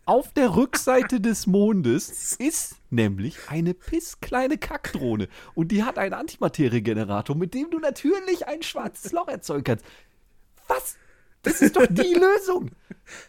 Auf 0.06 0.32
der 0.34 0.54
Rückseite 0.54 1.20
des 1.20 1.46
Mondes 1.46 2.36
ist 2.36 2.76
nämlich 2.90 3.48
eine 3.48 3.72
pisskleine 3.72 4.58
Kackdrohne. 4.58 5.28
Und 5.54 5.68
die 5.68 5.82
hat 5.82 5.98
einen 5.98 6.14
Antimateriegenerator, 6.14 7.34
mit 7.36 7.54
dem 7.54 7.70
du 7.70 7.78
natürlich 7.78 8.46
ein 8.46 8.62
schwarzes 8.62 9.12
Loch 9.12 9.28
erzeugen 9.28 9.64
kannst. 9.64 9.84
Was? 10.68 10.96
Das 11.44 11.60
ist 11.60 11.76
doch 11.76 11.86
die 11.88 12.14
Lösung. 12.14 12.70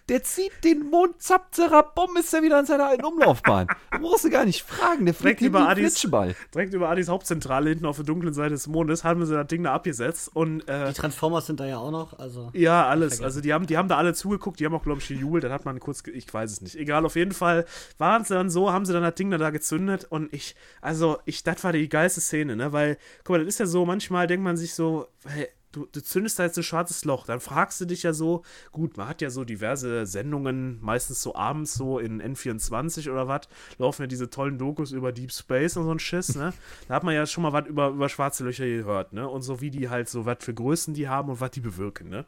Der 0.07 0.23
zieht 0.23 0.63
den 0.63 0.89
Mond, 0.89 1.21
zapp, 1.21 1.53
zerab, 1.53 1.95
bumm, 1.95 2.15
ist 2.17 2.33
er 2.33 2.41
wieder 2.41 2.59
in 2.59 2.65
seiner 2.65 2.87
alten 2.87 3.03
Umlaufbahn. 3.03 3.67
Da 3.91 3.97
brauchst 3.97 4.23
du 4.23 4.29
gar 4.29 4.45
nicht 4.45 4.63
fragen, 4.63 5.05
der 5.05 5.13
fliegt 5.13 5.41
Direkt 5.41 5.55
über 5.55 5.75
Flitschball. 5.75 6.35
Direkt 6.53 6.73
über 6.73 6.89
Adis 6.89 7.09
Hauptzentrale 7.09 7.69
hinten 7.69 7.85
auf 7.85 7.97
der 7.97 8.05
dunklen 8.05 8.33
Seite 8.33 8.51
des 8.51 8.67
Mondes 8.67 9.03
haben 9.03 9.25
sie 9.25 9.33
das 9.33 9.47
Ding 9.47 9.63
da 9.63 9.73
abgesetzt 9.73 10.31
und 10.33 10.67
äh, 10.69 10.87
Die 10.87 10.93
Transformers 10.93 11.47
sind 11.47 11.59
da 11.59 11.65
ja 11.65 11.77
auch 11.77 11.91
noch, 11.91 12.17
also. 12.17 12.51
Ja, 12.53 12.87
alles. 12.87 13.21
Also 13.21 13.41
die 13.41 13.53
haben, 13.53 13.67
die 13.67 13.77
haben 13.77 13.89
da 13.89 13.97
alle 13.97 14.13
zugeguckt, 14.13 14.59
die 14.59 14.65
haben 14.65 14.73
auch, 14.73 14.83
glaube 14.83 15.01
ich, 15.01 15.07
gejubelt, 15.07 15.43
dann 15.43 15.51
hat 15.51 15.65
man 15.65 15.79
kurz, 15.79 16.03
ich 16.07 16.33
weiß 16.33 16.51
es 16.51 16.61
nicht. 16.61 16.75
Egal, 16.75 17.05
auf 17.05 17.15
jeden 17.15 17.33
Fall 17.33 17.65
waren 17.97 18.23
sie 18.23 18.33
dann 18.33 18.49
so, 18.49 18.71
haben 18.71 18.85
sie 18.85 18.93
dann 18.93 19.03
das 19.03 19.15
Ding 19.15 19.29
dann 19.29 19.41
da 19.41 19.49
gezündet 19.49 20.05
und 20.09 20.33
ich, 20.33 20.55
also 20.81 21.17
ich, 21.25 21.43
das 21.43 21.63
war 21.63 21.73
die 21.73 21.89
geilste 21.89 22.21
Szene, 22.21 22.55
ne, 22.55 22.71
weil, 22.71 22.97
guck 23.23 23.35
mal, 23.35 23.39
das 23.39 23.47
ist 23.47 23.59
ja 23.59 23.65
so, 23.65 23.85
manchmal 23.85 24.27
denkt 24.27 24.43
man 24.43 24.55
sich 24.55 24.73
so, 24.73 25.07
hey, 25.25 25.49
du, 25.75 25.87
du 25.91 26.01
zündest 26.01 26.39
da 26.39 26.43
jetzt 26.43 26.57
ein 26.57 26.63
schwarzes 26.63 27.05
Loch, 27.05 27.25
dann 27.25 27.39
fragst 27.39 27.81
du 27.81 27.85
dich 27.85 28.03
ja 28.03 28.13
so, 28.13 28.43
gut, 28.71 28.97
man 28.97 29.07
hat 29.07 29.21
ja 29.21 29.29
so 29.29 29.43
diverse 29.43 30.05
Sendungen, 30.05 30.79
meistens 30.81 31.21
so 31.21 31.35
abends 31.35 31.73
so 31.73 31.99
in 31.99 32.21
N24 32.21 33.11
oder 33.11 33.27
was, 33.27 33.41
laufen 33.77 34.03
ja 34.03 34.07
diese 34.07 34.29
tollen 34.29 34.57
Dokus 34.57 34.91
über 34.91 35.11
Deep 35.11 35.31
Space 35.31 35.77
und 35.77 35.83
so 35.85 35.91
ein 35.91 35.99
Schiss, 35.99 36.35
ne, 36.35 36.53
da 36.87 36.95
hat 36.95 37.03
man 37.03 37.13
ja 37.13 37.25
schon 37.25 37.43
mal 37.43 37.53
was 37.53 37.67
über, 37.67 37.89
über 37.89 38.09
schwarze 38.09 38.43
Löcher 38.43 38.65
gehört, 38.65 39.13
ne, 39.13 39.27
und 39.27 39.41
so 39.41 39.61
wie 39.61 39.71
die 39.71 39.89
halt 39.89 40.09
so, 40.09 40.25
was 40.25 40.37
für 40.39 40.53
Größen 40.53 40.93
die 40.93 41.09
haben 41.09 41.29
und 41.29 41.41
was 41.41 41.51
die 41.51 41.61
bewirken, 41.61 42.09
ne. 42.09 42.25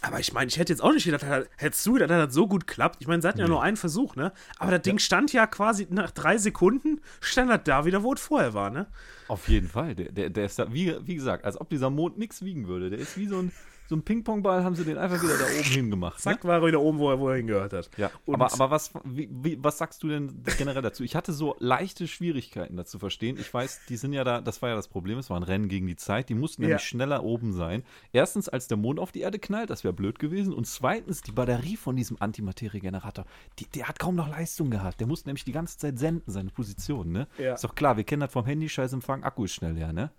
Aber 0.00 0.20
ich 0.20 0.32
meine, 0.32 0.48
ich 0.48 0.58
hätte 0.58 0.72
jetzt 0.72 0.80
auch 0.80 0.92
nicht 0.92 1.04
gedacht, 1.04 1.26
hättest 1.56 1.84
du 1.86 1.94
gedacht, 1.94 2.10
dass 2.10 2.26
das 2.26 2.34
so 2.34 2.46
gut 2.46 2.66
klappt? 2.66 2.98
Ich 3.00 3.08
meine, 3.08 3.20
sie 3.20 3.28
hatten 3.28 3.40
ja 3.40 3.48
nur 3.48 3.62
einen 3.62 3.76
Versuch, 3.76 4.14
ne? 4.14 4.32
Aber 4.58 4.70
das 4.70 4.82
Ding 4.82 4.98
stand 4.98 5.32
ja 5.32 5.46
quasi 5.46 5.88
nach 5.90 6.12
drei 6.12 6.38
Sekunden, 6.38 7.00
stand 7.20 7.50
das 7.50 7.60
da 7.64 7.84
wieder, 7.84 8.02
wo 8.02 8.12
es 8.12 8.20
vorher 8.20 8.54
war, 8.54 8.70
ne? 8.70 8.86
Auf 9.26 9.48
jeden 9.48 9.68
Fall. 9.68 9.94
Der, 9.94 10.12
der, 10.12 10.30
der 10.30 10.46
ist 10.46 10.58
da, 10.58 10.72
wie, 10.72 10.94
wie 11.06 11.16
gesagt, 11.16 11.44
als 11.44 11.60
ob 11.60 11.68
dieser 11.68 11.90
Mond 11.90 12.16
nichts 12.16 12.42
wiegen 12.42 12.68
würde. 12.68 12.90
Der 12.90 12.98
ist 12.98 13.16
wie 13.18 13.26
so 13.26 13.38
ein, 13.38 13.52
so 13.88 13.96
ein 13.96 14.02
Ping-Pong-Ball, 14.02 14.62
haben 14.64 14.74
sie 14.74 14.84
den 14.84 14.98
einfach 14.98 15.22
wieder 15.22 15.38
da 15.38 15.44
oben 15.46 15.64
hingemacht. 15.64 16.18
Ne? 16.18 16.22
Zack, 16.22 16.44
war 16.44 16.60
er 16.60 16.66
wieder 16.66 16.80
oben, 16.80 16.98
wo 16.98 17.10
er, 17.10 17.18
wo 17.18 17.30
er 17.30 17.36
hingehört 17.36 17.72
hat. 17.72 17.90
Ja, 17.96 18.10
Und- 18.26 18.34
aber, 18.34 18.52
aber 18.52 18.70
was, 18.70 18.92
wie, 19.04 19.28
wie, 19.32 19.58
was 19.64 19.78
sagst 19.78 20.02
du 20.02 20.08
denn 20.08 20.42
generell 20.58 20.82
dazu? 20.82 21.02
Ich 21.04 21.16
hatte 21.16 21.32
so 21.32 21.56
leichte 21.58 22.06
Schwierigkeiten 22.06 22.76
dazu 22.76 22.88
zu 22.92 22.98
verstehen. 22.98 23.36
Ich 23.38 23.52
weiß, 23.52 23.80
die 23.88 23.96
sind 23.96 24.12
ja 24.12 24.24
da, 24.24 24.40
das 24.40 24.60
war 24.62 24.68
ja 24.70 24.74
das 24.74 24.88
Problem, 24.88 25.18
es 25.18 25.30
war 25.30 25.36
ein 25.38 25.42
Rennen 25.42 25.68
gegen 25.68 25.86
die 25.86 25.96
Zeit. 25.96 26.28
Die 26.28 26.34
mussten 26.34 26.62
nämlich 26.62 26.80
Ja. 26.82 26.86
schneller 26.86 27.22
oben 27.22 27.52
sein. 27.52 27.82
Erstens, 28.12 28.48
als 28.48 28.66
der 28.68 28.76
Mond 28.76 28.98
auf 28.98 29.12
die 29.12 29.20
Erde 29.20 29.38
knallt, 29.38 29.70
das 29.70 29.84
wäre 29.84 29.92
blöd 29.94 30.18
gewesen. 30.18 30.52
Und 30.52 30.66
zweitens, 30.66 31.20
die 31.22 31.32
Batterie 31.32 31.76
von 31.76 31.96
diesem 31.96 32.16
Antimateriegenerator, 32.20 33.24
die, 33.58 33.66
der 33.66 33.88
hat 33.88 33.98
kaum 33.98 34.14
noch 34.14 34.28
Leistung 34.28 34.70
gehabt. 34.70 35.00
Der 35.00 35.06
musste 35.06 35.28
nämlich 35.28 35.44
die 35.44 35.52
ganze 35.52 35.78
Zeit 35.78 35.98
senden, 35.98 36.30
seine 36.30 36.50
Position, 36.50 37.10
ne? 37.12 37.26
Ja. 37.38 37.54
Ist 37.54 37.64
doch 37.64 37.74
klar, 37.74 37.96
wir 37.96 38.04
kennen 38.04 38.20
das 38.20 38.32
vom 38.32 38.44
Handy, 38.44 38.68
Scheißempfang, 38.68 39.22
Akku 39.22 39.44
ist 39.44 39.54
schnell 39.54 39.72
leer, 39.72 39.92
ne? 39.92 40.10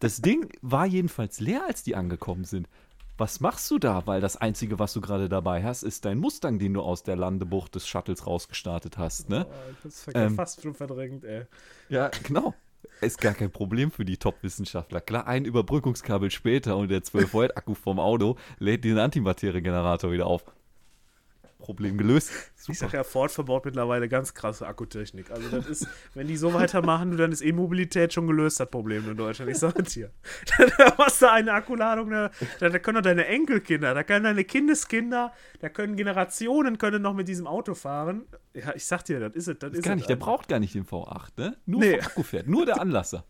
Das 0.00 0.20
Ding 0.22 0.48
war 0.62 0.86
jedenfalls 0.86 1.40
leer, 1.40 1.62
als 1.66 1.82
die 1.82 1.94
angekommen 1.94 2.44
sind. 2.44 2.68
Was 3.18 3.40
machst 3.40 3.70
du 3.70 3.78
da? 3.78 4.06
Weil 4.06 4.22
das 4.22 4.38
Einzige, 4.38 4.78
was 4.78 4.94
du 4.94 5.02
gerade 5.02 5.28
dabei 5.28 5.62
hast, 5.62 5.82
ist 5.82 6.06
dein 6.06 6.18
Mustang, 6.18 6.58
den 6.58 6.72
du 6.72 6.80
aus 6.80 7.02
der 7.02 7.16
Landebucht 7.16 7.74
des 7.74 7.86
Shuttles 7.86 8.26
rausgestartet 8.26 8.96
hast, 8.96 9.28
ne? 9.28 9.46
Oh, 9.46 9.74
das 9.84 10.08
ist 10.08 10.16
Ähm. 10.16 10.34
fast 10.36 10.62
schon 10.62 10.74
verdrängt, 10.74 11.24
ey. 11.24 11.44
Ja, 11.90 12.10
genau. 12.22 12.54
Ist 13.02 13.20
gar 13.20 13.34
kein 13.34 13.50
Problem 13.50 13.90
für 13.90 14.06
die 14.06 14.16
Top-Wissenschaftler. 14.16 15.02
Klar, 15.02 15.26
ein 15.26 15.44
Überbrückungskabel 15.44 16.30
später 16.30 16.78
und 16.78 16.88
der 16.88 17.02
12-Volt-Akku 17.02 17.74
vom 17.74 18.00
Auto 18.00 18.36
lädt 18.58 18.84
den 18.84 18.98
Antimateriegenerator 18.98 20.12
wieder 20.12 20.26
auf. 20.26 20.42
Problem 21.60 21.96
gelöst. 21.96 22.30
Ich 22.56 22.64
Super. 22.64 22.78
sag 22.78 22.92
ja, 22.92 23.04
Ford 23.04 23.30
verbaut 23.30 23.64
mittlerweile 23.64 24.08
ganz 24.08 24.34
krasse 24.34 24.66
Akkutechnik. 24.66 25.30
Also 25.30 25.48
das 25.48 25.66
ist, 25.66 25.86
wenn 26.14 26.26
die 26.26 26.36
so 26.36 26.52
weitermachen, 26.52 27.16
dann 27.16 27.30
ist 27.32 27.42
E-Mobilität 27.42 28.12
schon 28.12 28.26
gelöst, 28.26 28.58
das 28.60 28.68
Problem 28.70 29.08
in 29.08 29.16
Deutschland. 29.16 29.50
Ich 29.50 29.58
sag 29.58 29.78
es 29.78 29.94
dir. 29.94 30.10
Da 30.78 30.96
hast 30.98 31.22
du 31.22 31.30
eine 31.30 31.52
Akkuladung, 31.52 32.10
da, 32.10 32.30
da 32.58 32.78
können 32.78 32.96
doch 32.96 33.02
deine 33.02 33.26
Enkelkinder, 33.26 33.94
da 33.94 34.02
können 34.02 34.24
deine 34.24 34.44
Kindeskinder, 34.44 35.32
da 35.60 35.68
können 35.68 35.96
Generationen 35.96 36.78
können 36.78 37.02
noch 37.02 37.14
mit 37.14 37.28
diesem 37.28 37.46
Auto 37.46 37.74
fahren. 37.74 38.24
Ja, 38.54 38.74
ich 38.74 38.84
sag 38.84 39.04
dir, 39.04 39.20
das 39.20 39.34
ist 39.34 39.48
es. 39.48 39.58
Das 39.58 39.72
ist 39.72 39.82
Gar 39.82 39.96
nicht, 39.96 40.08
der 40.08 40.16
braucht 40.16 40.48
gar 40.48 40.58
nicht 40.58 40.74
den 40.74 40.84
V8, 40.84 41.28
ne? 41.36 41.56
Nur 41.66 41.80
Nee. 41.80 42.00
Akku 42.00 42.22
fährt, 42.22 42.48
nur 42.48 42.66
der 42.66 42.80
Anlasser. 42.80 43.24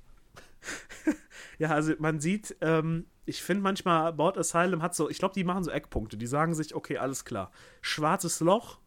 Ja, 1.59 1.69
also 1.73 1.93
man 1.99 2.21
sieht, 2.21 2.57
ähm, 2.63 3.05
ich 3.27 3.43
finde 3.43 3.63
manchmal, 3.63 4.13
Baut 4.13 4.39
Asylum 4.39 4.83
hat 4.83 4.95
so, 4.95 5.09
ich 5.09 5.19
glaube, 5.19 5.35
die 5.35 5.45
machen 5.45 5.65
so 5.65 5.71
Eckpunkte. 5.71 6.17
Die 6.17 6.27
sagen 6.27 6.55
sich, 6.55 6.75
okay, 6.75 6.99
alles 6.99 7.25
klar. 7.25 7.51
Schwarzes 7.81 8.41
Loch, 8.41 8.79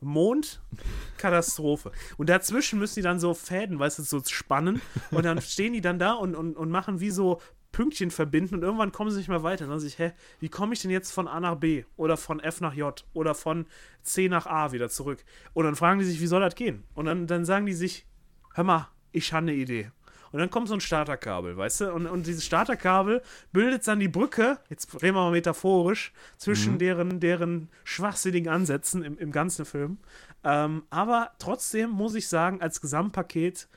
Mond, 0.00 0.60
Katastrophe. 1.18 1.92
Und 2.16 2.28
dazwischen 2.28 2.78
müssen 2.78 2.96
die 2.96 3.02
dann 3.02 3.18
so 3.18 3.34
Fäden, 3.34 3.78
weißt 3.78 3.98
du, 3.98 4.02
so 4.02 4.22
spannen. 4.24 4.80
Und 5.10 5.24
dann 5.24 5.40
stehen 5.42 5.72
die 5.72 5.80
dann 5.80 5.98
da 5.98 6.12
und, 6.12 6.34
und, 6.34 6.56
und 6.56 6.70
machen 6.70 7.00
wie 7.00 7.10
so 7.10 7.40
Pünktchen 7.72 8.10
verbinden 8.10 8.54
und 8.54 8.62
irgendwann 8.62 8.92
kommen 8.92 9.10
sie 9.10 9.18
nicht 9.18 9.28
mehr 9.28 9.42
weiter. 9.42 9.64
Und 9.64 9.70
dann 9.70 9.80
sich, 9.80 9.98
hä, 9.98 10.12
wie 10.40 10.48
komme 10.48 10.74
ich 10.74 10.80
denn 10.80 10.90
jetzt 10.90 11.12
von 11.12 11.28
A 11.28 11.38
nach 11.38 11.56
B 11.56 11.84
oder 11.96 12.16
von 12.16 12.40
F 12.40 12.60
nach 12.60 12.74
J 12.74 13.04
oder 13.12 13.34
von 13.34 13.66
C 14.02 14.28
nach 14.28 14.46
A 14.46 14.72
wieder 14.72 14.88
zurück? 14.88 15.24
Und 15.52 15.64
dann 15.64 15.76
fragen 15.76 15.98
die 15.98 16.06
sich, 16.06 16.20
wie 16.20 16.26
soll 16.26 16.40
das 16.40 16.54
gehen? 16.54 16.84
Und 16.94 17.06
dann, 17.06 17.26
dann 17.26 17.44
sagen 17.44 17.66
die 17.66 17.74
sich, 17.74 18.06
hör 18.54 18.64
mal, 18.64 18.88
ich 19.12 19.32
habe 19.32 19.44
eine 19.44 19.54
Idee. 19.54 19.90
Und 20.32 20.40
dann 20.40 20.50
kommt 20.50 20.68
so 20.68 20.74
ein 20.74 20.80
Starterkabel, 20.80 21.56
weißt 21.56 21.82
du? 21.82 21.92
Und, 21.92 22.06
und 22.06 22.26
dieses 22.26 22.44
Starterkabel 22.44 23.22
bildet 23.52 23.86
dann 23.86 24.00
die 24.00 24.08
Brücke, 24.08 24.58
jetzt 24.68 24.92
reden 24.94 25.16
wir 25.16 25.24
mal 25.24 25.30
metaphorisch, 25.30 26.12
zwischen 26.36 26.78
deren, 26.78 27.20
deren 27.20 27.68
schwachsinnigen 27.84 28.52
Ansätzen 28.52 29.02
im, 29.02 29.18
im 29.18 29.32
ganzen 29.32 29.64
Film. 29.64 29.98
Ähm, 30.44 30.82
aber 30.90 31.32
trotzdem 31.38 31.90
muss 31.90 32.14
ich 32.14 32.28
sagen, 32.28 32.60
als 32.60 32.80
Gesamtpaket 32.80 33.68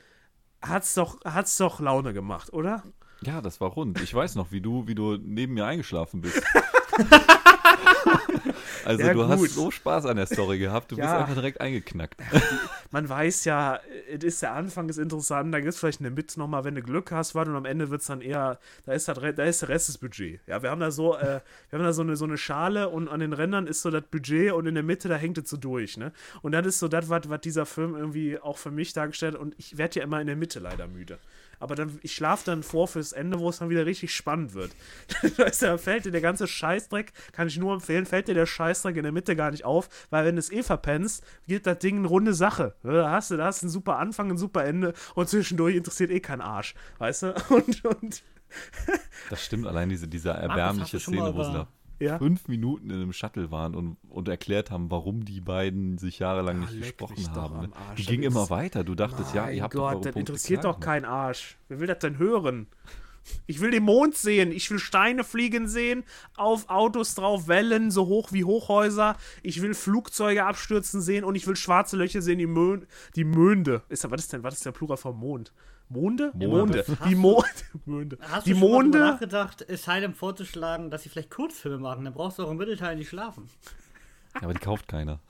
hat's 0.60 0.94
doch, 0.94 1.20
hat's 1.24 1.56
doch 1.56 1.80
Laune 1.80 2.12
gemacht, 2.12 2.52
oder? 2.52 2.82
Ja, 3.22 3.40
das 3.40 3.60
war 3.60 3.70
rund. 3.70 4.00
Ich 4.00 4.14
weiß 4.14 4.34
noch, 4.34 4.52
wie 4.52 4.60
du, 4.60 4.86
wie 4.86 4.94
du 4.94 5.16
neben 5.16 5.54
mir 5.54 5.66
eingeschlafen 5.66 6.20
bist. 6.20 6.42
also 8.84 9.02
Ja, 9.02 9.12
du 9.12 9.20
gut. 9.20 9.28
hast 9.28 9.54
so 9.54 9.70
Spaß 9.70 10.06
an 10.06 10.16
der 10.16 10.26
Story 10.26 10.58
gehabt, 10.58 10.90
du 10.92 10.96
Ja. 10.96 11.04
bist 11.04 11.14
einfach 11.14 11.34
direkt 11.34 11.60
eingeknackt. 11.60 12.20
Man 12.90 13.08
weiß 13.08 13.44
ja, 13.46 13.80
es 14.10 14.22
ist 14.24 14.42
der 14.42 14.52
Anfang 14.52 14.88
ist 14.88 14.98
interessant, 14.98 15.52
dann 15.54 15.62
gibt 15.62 15.72
es 15.74 15.80
vielleicht 15.80 16.00
in 16.00 16.04
der 16.04 16.12
Mitte 16.12 16.38
nochmal, 16.38 16.64
wenn 16.64 16.74
du 16.74 16.82
Glück 16.82 17.10
hast, 17.10 17.34
was 17.34 17.48
und 17.48 17.56
am 17.56 17.64
Ende 17.64 17.90
wird 17.90 18.00
es 18.02 18.06
dann 18.06 18.20
eher, 18.20 18.58
da 18.84 18.92
ist, 18.92 19.08
das, 19.08 19.18
da 19.18 19.44
ist 19.44 19.62
der 19.62 19.68
Rest 19.68 19.88
des 19.88 19.98
Budget. 19.98 20.40
Ja, 20.46 20.62
wir 20.62 20.70
haben 20.70 20.80
da 20.80 20.90
so, 20.90 21.16
äh, 21.16 21.40
wir 21.70 21.78
haben 21.78 21.84
da 21.84 21.92
so 21.92 22.02
eine, 22.02 22.16
so 22.16 22.24
eine 22.24 22.36
Schale 22.38 22.88
und 22.88 23.08
an 23.08 23.20
den 23.20 23.32
Rändern 23.32 23.66
ist 23.66 23.82
so 23.82 23.90
das 23.90 24.02
Budget 24.10 24.52
und 24.52 24.66
in 24.66 24.74
der 24.74 24.84
Mitte, 24.84 25.08
da 25.08 25.16
hängt 25.16 25.38
es 25.38 25.48
so 25.48 25.56
durch, 25.56 25.96
ne? 25.96 26.12
Und 26.42 26.52
das 26.52 26.66
ist 26.66 26.78
so 26.78 26.88
das, 26.88 27.08
was 27.08 27.22
was 27.28 27.40
dieser 27.40 27.66
Film 27.66 27.94
irgendwie 27.94 28.38
auch 28.38 28.58
für 28.58 28.70
mich 28.70 28.92
dargestellt 28.92 29.34
hat 29.34 29.40
und 29.40 29.54
ich 29.58 29.78
werde 29.78 30.00
ja 30.00 30.04
immer 30.04 30.20
in 30.20 30.26
der 30.26 30.36
Mitte 30.36 30.58
leider 30.60 30.86
müde. 30.88 31.18
Aber 31.62 31.76
dann, 31.76 31.98
ich 32.02 32.12
schlafe 32.12 32.44
dann 32.44 32.62
vor 32.62 32.88
fürs 32.88 33.12
Ende, 33.12 33.38
wo 33.38 33.48
es 33.48 33.58
dann 33.58 33.70
wieder 33.70 33.86
richtig 33.86 34.14
spannend 34.14 34.54
wird. 34.54 34.72
weißt 35.36 35.62
du, 35.62 35.66
da 35.66 35.78
fällt 35.78 36.04
dir 36.04 36.10
der 36.10 36.20
ganze 36.20 36.48
Scheißdreck, 36.48 37.12
kann 37.32 37.46
ich 37.46 37.56
nur 37.56 37.72
empfehlen, 37.74 38.04
fällt 38.04 38.26
dir 38.26 38.34
der 38.34 38.46
Scheißdreck 38.46 38.96
in 38.96 39.04
der 39.04 39.12
Mitte 39.12 39.36
gar 39.36 39.52
nicht 39.52 39.64
auf, 39.64 39.88
weil 40.10 40.24
wenn 40.24 40.34
du 40.34 40.40
es 40.40 40.50
eh 40.50 40.62
verpennst, 40.62 41.24
geht 41.46 41.66
das 41.66 41.78
Ding 41.78 41.98
eine 41.98 42.08
runde 42.08 42.34
Sache. 42.34 42.74
Da 42.82 43.10
hast 43.10 43.30
du, 43.30 43.36
da 43.36 43.46
hast 43.46 43.62
du 43.62 43.66
einen 43.66 43.70
super 43.70 43.98
Anfang, 43.98 44.30
ein 44.30 44.38
super 44.38 44.64
Ende 44.64 44.92
und 45.14 45.28
zwischendurch 45.28 45.76
interessiert 45.76 46.10
eh 46.10 46.20
kein 46.20 46.40
Arsch. 46.40 46.74
Weißt 46.98 47.22
du? 47.22 47.34
Und, 47.52 47.84
und 47.84 48.22
Das 49.30 49.44
stimmt, 49.44 49.66
allein 49.66 49.88
diese, 49.88 50.08
diese 50.08 50.30
erbärmliche 50.30 50.96
mal 50.96 51.00
Szene, 51.00 51.34
wo 51.34 51.42
sie 51.44 51.52
da 51.52 51.68
ja. 52.02 52.18
fünf 52.18 52.48
Minuten 52.48 52.90
in 52.90 52.96
einem 52.96 53.12
Shuttle 53.12 53.50
waren 53.50 53.74
und, 53.74 53.96
und 54.08 54.28
erklärt 54.28 54.70
haben, 54.70 54.90
warum 54.90 55.24
die 55.24 55.40
beiden 55.40 55.98
sich 55.98 56.18
jahrelang 56.18 56.58
Ah, 56.58 56.60
nicht 56.60 56.72
leck 56.72 56.98
gesprochen 56.98 57.24
doch 57.34 57.42
haben. 57.42 57.60
Ne? 57.62 57.70
Arsch. 57.88 58.00
Die 58.00 58.06
ging 58.06 58.22
immer 58.22 58.50
weiter. 58.50 58.84
Du 58.84 58.94
dachtest, 58.94 59.34
ja, 59.34 59.48
ihr 59.50 59.62
habt 59.62 59.74
doch 59.74 59.80
Gott, 59.80 59.94
eure 59.94 60.00
das 60.02 60.12
Punkte 60.12 60.32
interessiert 60.32 60.64
doch 60.64 60.80
keinen 60.80 61.04
Arsch. 61.04 61.56
Wer 61.68 61.80
will 61.80 61.86
das 61.86 61.98
denn 62.00 62.18
hören? 62.18 62.66
Ich 63.46 63.60
will 63.60 63.70
den 63.70 63.84
Mond 63.84 64.16
sehen, 64.16 64.50
ich 64.50 64.68
will 64.70 64.80
Steine 64.80 65.22
fliegen 65.22 65.68
sehen, 65.68 66.02
auf 66.36 66.68
Autos 66.68 67.14
drauf, 67.14 67.46
Wellen 67.46 67.92
so 67.92 68.06
hoch 68.06 68.32
wie 68.32 68.44
Hochhäuser, 68.44 69.16
ich 69.42 69.62
will 69.62 69.74
Flugzeuge 69.74 70.44
abstürzen 70.44 71.00
sehen 71.00 71.24
und 71.24 71.36
ich 71.36 71.46
will 71.46 71.54
schwarze 71.54 71.96
Löcher 71.96 72.20
sehen, 72.20 72.38
die, 72.38 72.48
Mö 72.48 72.80
die 73.14 73.24
Monde. 73.24 73.82
Ist, 73.88 74.10
was 74.10 74.22
ist 74.22 74.32
denn, 74.32 74.42
was 74.42 74.54
ist 74.54 74.66
der 74.66 74.72
Plural 74.72 74.96
von 74.96 75.16
Mond? 75.16 75.52
Monde? 75.92 76.32
Monde. 76.34 76.84
Die 77.06 77.14
Mond. 77.14 77.44
Monde. 77.84 78.18
Hast 78.20 78.46
Die 78.46 78.52
du 78.54 78.58
schon 78.58 78.68
mal 78.70 78.74
Monde. 78.82 78.98
nachgedacht, 78.98 79.68
Asylum 79.70 80.14
vorzuschlagen, 80.14 80.90
dass 80.90 81.02
sie 81.02 81.08
vielleicht 81.08 81.30
Kurzfilme 81.30 81.78
machen? 81.78 82.04
Dann 82.04 82.14
brauchst 82.14 82.38
du 82.38 82.44
auch 82.44 82.50
im 82.50 82.56
Mittelteil 82.56 82.96
nicht 82.96 83.08
schlafen. 83.08 83.48
Ja, 84.34 84.44
aber 84.44 84.54
die 84.54 84.60
kauft 84.60 84.88
keiner. 84.88 85.20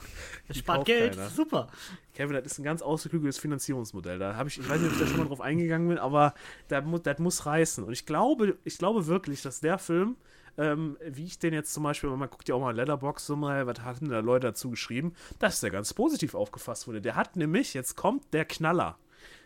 Das 0.47 0.59
spart 0.59 0.85
Geld, 0.85 1.17
keiner. 1.17 1.29
super. 1.29 1.67
Kevin, 2.15 2.35
das 2.35 2.53
ist 2.53 2.59
ein 2.59 2.63
ganz 2.63 2.83
ausgeklügeltes 2.83 3.39
Finanzierungsmodell. 3.39 4.19
Da 4.19 4.37
habe 4.37 4.49
ich, 4.49 4.61
ich 4.61 4.69
weiß 4.69 4.81
nicht, 4.81 4.91
ob 4.91 4.95
ich 4.95 5.01
da 5.03 5.07
schon 5.09 5.19
mal 5.19 5.27
drauf 5.27 5.41
eingegangen 5.41 5.89
bin, 5.89 5.99
aber 5.99 6.35
da 6.69 6.81
mu 6.83 6.99
das 6.99 7.19
muss 7.19 7.45
reißen. 7.45 7.83
Und 7.83 7.93
ich 7.93 8.07
glaube, 8.07 8.59
ich 8.65 8.79
glaube 8.79 9.09
wirklich, 9.09 9.43
dass 9.43 9.59
der 9.59 9.79
Film, 9.79 10.15
ähm, 10.57 10.97
wie 11.05 11.25
ich 11.25 11.41
den 11.41 11.53
jetzt 11.53 11.75
zum 11.75 11.83
Beispiel, 11.83 12.11
man 12.11 12.31
guckt 12.31 12.49
ja 12.49 12.55
auch 12.55 12.61
mal 12.61 12.77
Letterbox 12.77 13.27
so 13.27 13.35
mal, 13.35 13.67
was 13.67 13.81
hatten 13.81 14.09
da 14.09 14.21
Leute 14.21 14.49
dazu 14.49 14.71
geschrieben, 14.71 15.15
dass 15.41 15.59
der 15.59 15.71
ganz 15.71 15.93
positiv 15.95 16.37
aufgefasst 16.37 16.87
wurde. 16.87 17.01
Der 17.01 17.17
hat 17.17 17.35
nämlich, 17.35 17.75
jetzt 17.75 17.97
kommt 17.97 18.33
der 18.33 18.45
Knaller. 18.45 18.99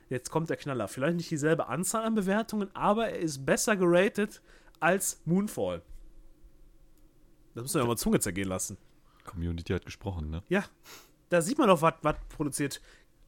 Jetzt 0.08 0.30
kommt 0.30 0.50
der 0.50 0.56
Knaller. 0.56 0.88
Vielleicht 0.88 1.16
nicht 1.16 1.30
dieselbe 1.30 1.66
Anzahl 1.68 2.04
an 2.04 2.14
Bewertungen, 2.14 2.74
aber 2.74 3.08
er 3.08 3.18
ist 3.18 3.44
besser 3.44 3.76
geratet 3.76 4.40
als 4.80 5.20
Moonfall. 5.24 5.82
Das 7.54 7.62
muss 7.62 7.74
man 7.74 7.82
ja 7.82 7.88
mal 7.88 7.96
Zunge 7.96 8.20
zergehen 8.20 8.48
lassen. 8.48 8.76
Community 9.24 9.72
hat 9.72 9.84
gesprochen, 9.84 10.30
ne? 10.30 10.42
Ja, 10.48 10.64
da 11.30 11.40
sieht 11.40 11.58
man 11.58 11.68
doch, 11.68 11.82
was 11.82 11.94
was 12.02 12.16
produziert. 12.28 12.80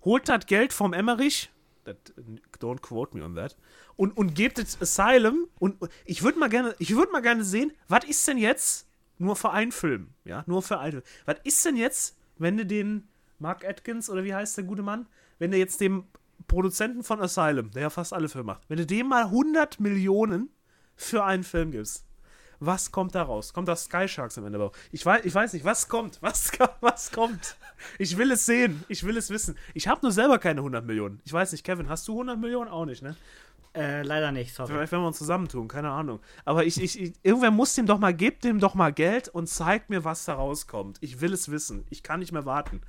Holt 0.05 0.29
das 0.29 0.47
Geld 0.47 0.73
vom 0.73 0.93
Emmerich, 0.93 1.51
that, 1.85 1.97
don't 2.61 2.81
quote 2.81 3.17
me 3.17 3.25
on 3.25 3.35
that, 3.35 3.57
und, 3.97 4.17
und 4.17 4.35
gebt 4.35 4.59
es 4.59 4.81
Asylum. 4.81 5.49
Und 5.59 5.77
ich 6.05 6.23
würde 6.23 6.39
mal 6.39 6.49
gerne, 6.49 6.77
ich 6.79 6.95
würde 6.95 7.11
mal 7.11 7.23
gerne 7.23 7.43
sehen, 7.43 7.73
was 7.89 8.05
ist 8.05 8.27
denn 8.29 8.39
jetzt 8.39 8.87
nur 9.19 9.35
für 9.35 9.51
einen 9.51 9.73
Film? 9.73 10.11
Ja, 10.25 10.45
nur 10.47 10.63
für 10.63 10.79
einen 10.79 11.03
Film. 11.03 11.05
Was 11.25 11.37
ist 11.43 11.65
denn 11.65 11.77
jetzt, 11.77 12.17
wenn 12.37 12.57
du 12.57 12.65
den 12.65 13.09
Mark 13.41 13.65
Atkins 13.65 14.09
oder 14.09 14.25
wie 14.25 14.35
heißt 14.35 14.57
der 14.57 14.65
gute 14.65 14.83
Mann, 14.83 15.07
wenn 15.39 15.51
du 15.51 15.57
jetzt 15.57 15.81
dem 15.81 16.05
Produzenten 16.49 17.05
von 17.05 17.21
Asylum, 17.21 17.71
der 17.71 17.83
ja 17.83 17.91
fast 17.91 18.13
alle 18.13 18.29
Filme 18.29 18.47
macht, 18.47 18.63
wenn 18.69 18.79
du 18.79 18.87
dem 18.87 19.09
mal 19.09 19.25
100 19.25 19.79
Millionen 19.79 20.51
für 20.97 21.25
einen 21.25 21.45
Film 21.45 21.71
gibst, 21.71 22.05
was 22.61 22.91
kommt 22.91 23.15
da 23.15 23.23
raus? 23.23 23.53
Kommt 23.53 23.69
da 23.69 23.77
Sky 23.77 24.09
Sharks 24.09 24.37
am 24.37 24.47
Ende? 24.47 24.59
raus? 24.59 24.73
Ich 24.91 25.07
weiß, 25.07 25.25
ich 25.25 25.35
weiß 25.35 25.53
nicht, 25.53 25.65
was 25.65 25.89
kommt? 25.89 26.19
Was, 26.23 26.51
was 26.81 27.13
kommt? 27.13 27.57
Ich 27.99 28.17
will 28.19 28.33
es 28.33 28.47
sehen. 28.47 28.85
Ich 28.89 29.05
will 29.05 29.17
es 29.17 29.31
wissen. 29.31 29.57
Ich 29.75 29.87
habe 29.87 30.01
nur 30.03 30.11
selber 30.11 30.39
keine 30.39 30.61
100 30.61 30.85
Millionen. 30.85 31.21
Ich 31.25 31.33
weiß 31.33 31.53
nicht, 31.53 31.63
Kevin, 31.63 31.89
hast 31.89 32.09
du 32.09 32.13
100 32.13 32.37
Millionen? 32.37 32.69
Auch 32.69 32.85
nicht, 32.85 33.03
ne? 33.03 33.15
Äh, 33.75 34.03
leider 34.03 34.33
nicht, 34.33 34.53
sorry. 34.55 34.73
Vielleicht 34.73 34.91
werden 34.91 35.03
wir 35.03 35.09
uns 35.09 35.19
zusammentun, 35.19 35.69
keine 35.69 35.91
Ahnung. 35.91 36.19
Aber 36.45 36.65
ich, 36.65 36.83
ich, 36.83 37.01
ich, 37.01 37.13
irgendwer 37.23 37.53
muss 37.53 37.75
dem 37.75 37.87
doch 37.87 37.99
mal, 37.99 38.13
gebt 38.13 38.43
dem 38.43 38.59
doch 38.59 38.75
mal 38.75 38.93
Geld 38.93 39.29
und 39.29 39.47
zeigt 39.49 39.91
mir, 39.91 40.03
was 40.05 40.25
da 40.25 40.35
rauskommt. 40.35 40.99
Ich 41.01 41.21
will 41.21 41.33
es 41.33 41.51
wissen. 41.51 41.85
Ich 41.91 42.03
kann 42.03 42.19
nicht 42.19 42.33
mehr 42.33 42.45
warten. 42.45 42.81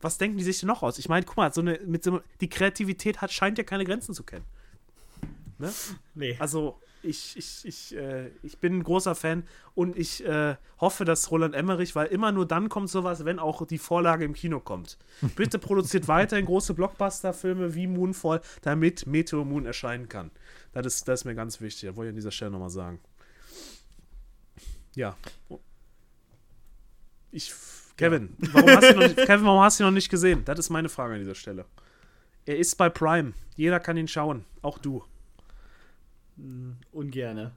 Was 0.00 0.18
denken 0.18 0.38
die 0.38 0.44
sich 0.44 0.60
denn 0.60 0.66
noch 0.66 0.82
aus? 0.82 0.98
Ich 0.98 1.08
meine, 1.08 1.24
guck 1.24 1.36
mal, 1.36 1.52
so 1.52 1.60
eine, 1.60 1.80
mit 1.86 2.04
so, 2.04 2.20
die 2.40 2.48
Kreativität 2.48 3.20
hat, 3.20 3.32
scheint 3.32 3.58
ja 3.58 3.64
keine 3.64 3.84
Grenzen 3.84 4.14
zu 4.14 4.22
kennen. 4.22 4.44
Ne? 5.58 5.72
Nee. 6.14 6.36
Also, 6.38 6.78
ich, 7.02 7.36
ich, 7.36 7.64
ich, 7.64 7.96
äh, 7.96 8.30
ich 8.42 8.58
bin 8.58 8.78
ein 8.78 8.82
großer 8.82 9.14
Fan 9.14 9.44
und 9.74 9.96
ich 9.96 10.24
äh, 10.24 10.56
hoffe, 10.80 11.04
dass 11.04 11.30
Roland 11.30 11.54
Emmerich, 11.54 11.94
weil 11.94 12.08
immer 12.08 12.32
nur 12.32 12.46
dann 12.46 12.68
kommt 12.68 12.90
sowas, 12.90 13.24
wenn 13.24 13.38
auch 13.38 13.66
die 13.66 13.78
Vorlage 13.78 14.24
im 14.24 14.34
Kino 14.34 14.60
kommt. 14.60 14.98
Bitte 15.36 15.58
produziert 15.58 16.08
weiterhin 16.08 16.46
große 16.46 16.74
Blockbuster-Filme 16.74 17.74
wie 17.74 17.86
Moonfall, 17.86 18.40
damit 18.62 19.06
Meteor 19.06 19.44
Moon 19.44 19.66
erscheinen 19.66 20.08
kann. 20.08 20.30
Das 20.72 20.86
ist, 20.86 21.08
das 21.08 21.20
ist 21.20 21.24
mir 21.24 21.34
ganz 21.34 21.60
wichtig. 21.60 21.88
Das 21.88 21.96
wollte 21.96 22.08
ich 22.08 22.12
an 22.12 22.16
dieser 22.16 22.30
Stelle 22.32 22.50
nochmal 22.50 22.70
sagen. 22.70 23.00
Ja. 24.94 25.16
Ich, 27.30 27.54
Kevin, 27.96 28.34
warum 28.52 28.68
hast 28.70 28.90
du 28.90 28.94
noch, 28.94 29.02
nicht- 29.08 29.16
Kevin, 29.16 29.46
warum 29.46 29.60
hast 29.62 29.78
du 29.80 29.84
ihn 29.84 29.86
noch 29.86 29.92
nicht 29.94 30.10
gesehen? 30.10 30.44
Das 30.44 30.58
ist 30.58 30.70
meine 30.70 30.88
Frage 30.88 31.14
an 31.14 31.20
dieser 31.20 31.34
Stelle. 31.34 31.64
Er 32.44 32.56
ist 32.58 32.74
bei 32.76 32.88
Prime. 32.90 33.32
Jeder 33.56 33.80
kann 33.80 33.96
ihn 33.96 34.06
schauen. 34.08 34.44
Auch 34.62 34.78
du. 34.78 35.02
Ungerne. 36.92 37.52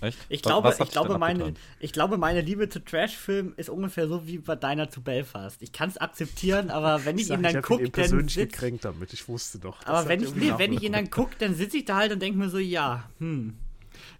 Echt? 0.00 0.18
Ich 0.30 0.40
Was- 0.42 0.48
glaube, 0.48 0.68
was 0.68 0.80
ich 0.80 0.90
glaube, 0.90 1.18
meine, 1.18 1.44
abgetan? 1.44 1.62
ich 1.80 1.92
glaube, 1.92 2.16
meine 2.16 2.40
Liebe 2.40 2.68
zu 2.70 2.82
Trash-Filmen 2.82 3.52
ist 3.58 3.68
ungefähr 3.68 4.08
so 4.08 4.26
wie 4.26 4.38
bei 4.38 4.56
deiner 4.56 4.88
zu 4.88 5.02
Belfast. 5.02 5.60
Ich 5.60 5.72
kann 5.72 5.90
es 5.90 5.98
akzeptieren, 5.98 6.70
aber 6.70 7.04
wenn 7.04 7.18
ich, 7.18 7.26
sag, 7.26 7.36
ihn 7.38 7.42
dann 7.42 7.60
gucke, 7.60 7.82
dann 7.84 7.92
persönlich 7.92 8.32
sitz, 8.34 8.52
gekränkt 8.52 8.86
damit. 8.86 9.12
Ich 9.12 9.28
wusste 9.28 9.58
doch. 9.58 9.84
Aber 9.84 10.08
wenn 10.08 10.22
ich, 10.22 10.34
nee, 10.34 10.52
wenn 10.56 10.72
ich 10.72 10.82
ihn 10.82 10.92
dann 10.94 11.10
gucke, 11.10 11.36
dann 11.38 11.54
sitze 11.54 11.76
ich 11.76 11.84
da 11.84 11.96
halt 11.96 12.12
und 12.12 12.20
denke 12.22 12.38
mir 12.38 12.48
so, 12.48 12.58
ja, 12.58 13.08
hm. 13.18 13.58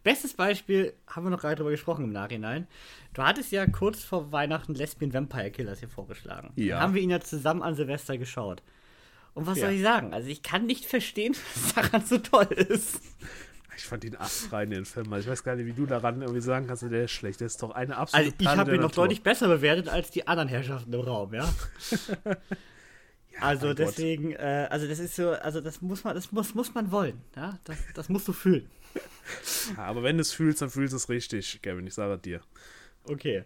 Bestes 0.07 0.35
Beispiel, 0.35 0.93
haben 1.09 1.27
wir 1.27 1.31
noch 1.31 1.41
gerade 1.41 1.57
drüber 1.57 1.73
gesprochen 1.73 2.05
im 2.05 2.13
Nachhinein. 2.13 2.69
Du 3.13 3.25
hattest 3.25 3.51
ja 3.51 3.67
kurz 3.67 4.05
vor 4.05 4.31
Weihnachten 4.31 4.73
Lesbian 4.73 5.13
Vampire 5.13 5.51
Killers 5.51 5.81
hier 5.81 5.89
vorgeschlagen. 5.89 6.53
Ja. 6.55 6.77
Dann 6.77 6.83
haben 6.85 6.95
wir 6.95 7.03
ihn 7.03 7.11
ja 7.11 7.19
zusammen 7.19 7.61
an 7.61 7.75
Silvester 7.75 8.17
geschaut. 8.17 8.63
Und 9.35 9.49
was 9.49 9.59
Ja. 9.59 9.65
soll 9.67 9.75
ich 9.75 9.83
sagen? 9.83 10.15
Also 10.15 10.29
ich 10.29 10.45
kann 10.45 10.65
nicht 10.65 10.85
verstehen, 10.85 11.35
was 11.55 11.75
daran 11.75 12.07
so 12.07 12.19
toll 12.19 12.47
ist. 12.53 13.01
Ich 13.77 13.83
fand 13.83 14.05
ihn 14.05 14.15
astrein, 14.15 14.71
den 14.71 14.85
Film. 14.85 15.13
Also 15.13 15.27
ich 15.27 15.33
weiß 15.33 15.43
gar 15.43 15.57
nicht, 15.57 15.67
wie 15.67 15.73
du 15.73 15.87
daran 15.87 16.23
irgendwie 16.23 16.41
sagen 16.41 16.69
kannst, 16.69 16.85
der 16.85 17.07
ist 17.07 17.11
schlecht. 17.11 17.41
Der 17.41 17.49
ist 17.49 17.61
doch 17.61 17.73
eine 17.73 17.97
Also 17.97 18.03
absolute 18.03 18.29
ich 18.39 18.47
Perle 18.47 18.61
habe 18.61 18.75
ihn 18.77 18.83
noch 18.83 18.93
deutlich 18.93 19.25
besser 19.25 19.49
bewertet 19.49 19.89
als 19.89 20.13
die 20.13 20.29
anderen 20.29 20.49
Herrschaften 20.49 20.93
im 20.93 21.01
Raum, 21.01 21.35
ja. 21.35 21.53
also 23.41 23.75
deswegen, 23.75 24.35
äh, 24.35 24.69
also 24.71 24.87
das 24.87 25.01
ist 25.01 25.17
so, 25.17 25.31
also 25.33 25.61
das 25.61 25.83
muss 25.83 26.05
man, 26.05 26.15
das 26.15 26.31
muss, 26.31 26.55
muss 26.55 26.73
man 26.75 26.93
wollen, 26.93 27.21
ja. 27.35 27.59
Das, 27.65 27.77
das 27.93 28.09
musst 28.09 28.29
du 28.29 28.33
fühlen. 28.33 28.71
Ja, 29.77 29.85
aber 29.85 30.03
wenn 30.03 30.17
du 30.17 30.23
es 30.23 30.33
fühlst, 30.33 30.63
dann 30.63 30.71
fühlst 30.71 30.93
du 30.93 30.97
es 30.97 31.09
richtig, 31.09 31.61
Kevin. 31.63 31.87
Ich 31.87 31.95
sage 31.95 32.17
dir. 32.19 32.41
Okay. 33.05 33.45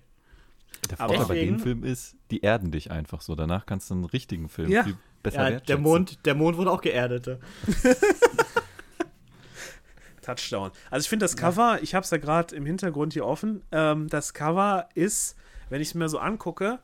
Der 0.91 1.01
Aber 1.01 1.15
Vorteil 1.15 1.37
bei 1.37 1.45
dem 1.45 1.59
Film 1.59 1.85
ist, 1.85 2.17
die 2.31 2.41
erden 2.41 2.71
dich 2.71 2.91
einfach 2.91 3.21
so. 3.21 3.35
Danach 3.35 3.67
kannst 3.67 3.91
du 3.91 3.95
einen 3.95 4.05
richtigen 4.05 4.49
Film 4.49 4.71
Ja. 4.71 4.85
viel 4.85 4.97
besser 5.23 5.51
Ja, 5.51 5.61
der. 5.61 5.79
Mond, 5.79 6.25
der 6.25 6.35
Mond 6.35 6.57
wurde 6.57 6.71
auch 6.71 6.81
geerdet. 6.81 7.29
Touchdown. 10.23 10.71
Also 10.91 11.05
ich 11.05 11.09
finde 11.09 11.25
das 11.25 11.37
Cover, 11.37 11.79
ich 11.83 11.95
habe 11.95 12.05
es 12.05 12.11
ja 12.11 12.19
gerade 12.19 12.55
im 12.55 12.67
Hintergrund 12.67 13.15
hier 13.15 13.25
offen, 13.27 13.63
ähm, 13.73 14.09
das 14.09 14.35
Cover 14.35 14.89
ist, 14.95 15.37
wenn 15.71 15.81
ich 15.81 15.89
es 15.89 15.95
mir 15.95 16.09
so 16.09 16.19
angucke, 16.19 16.79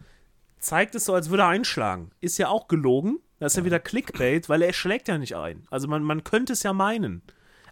zeigt 0.58 0.94
es 0.94 1.04
so, 1.04 1.14
als 1.14 1.30
würde 1.30 1.42
er 1.44 1.48
einschlagen. 1.48 2.10
Ist 2.20 2.38
ja 2.38 2.48
auch 2.48 2.66
gelogen. 2.68 3.18
Das 3.38 3.52
ist 3.52 3.58
ja, 3.58 3.64
wieder 3.66 3.78
Clickbait, 3.78 4.48
weil 4.48 4.62
er 4.62 4.72
schlägt 4.72 5.08
ja 5.08 5.18
nicht 5.18 5.36
ein. 5.36 5.66
Also 5.70 5.88
man, 5.88 6.02
man 6.02 6.24
könnte 6.24 6.54
es 6.54 6.62
ja 6.62 6.72
meinen. 6.72 7.20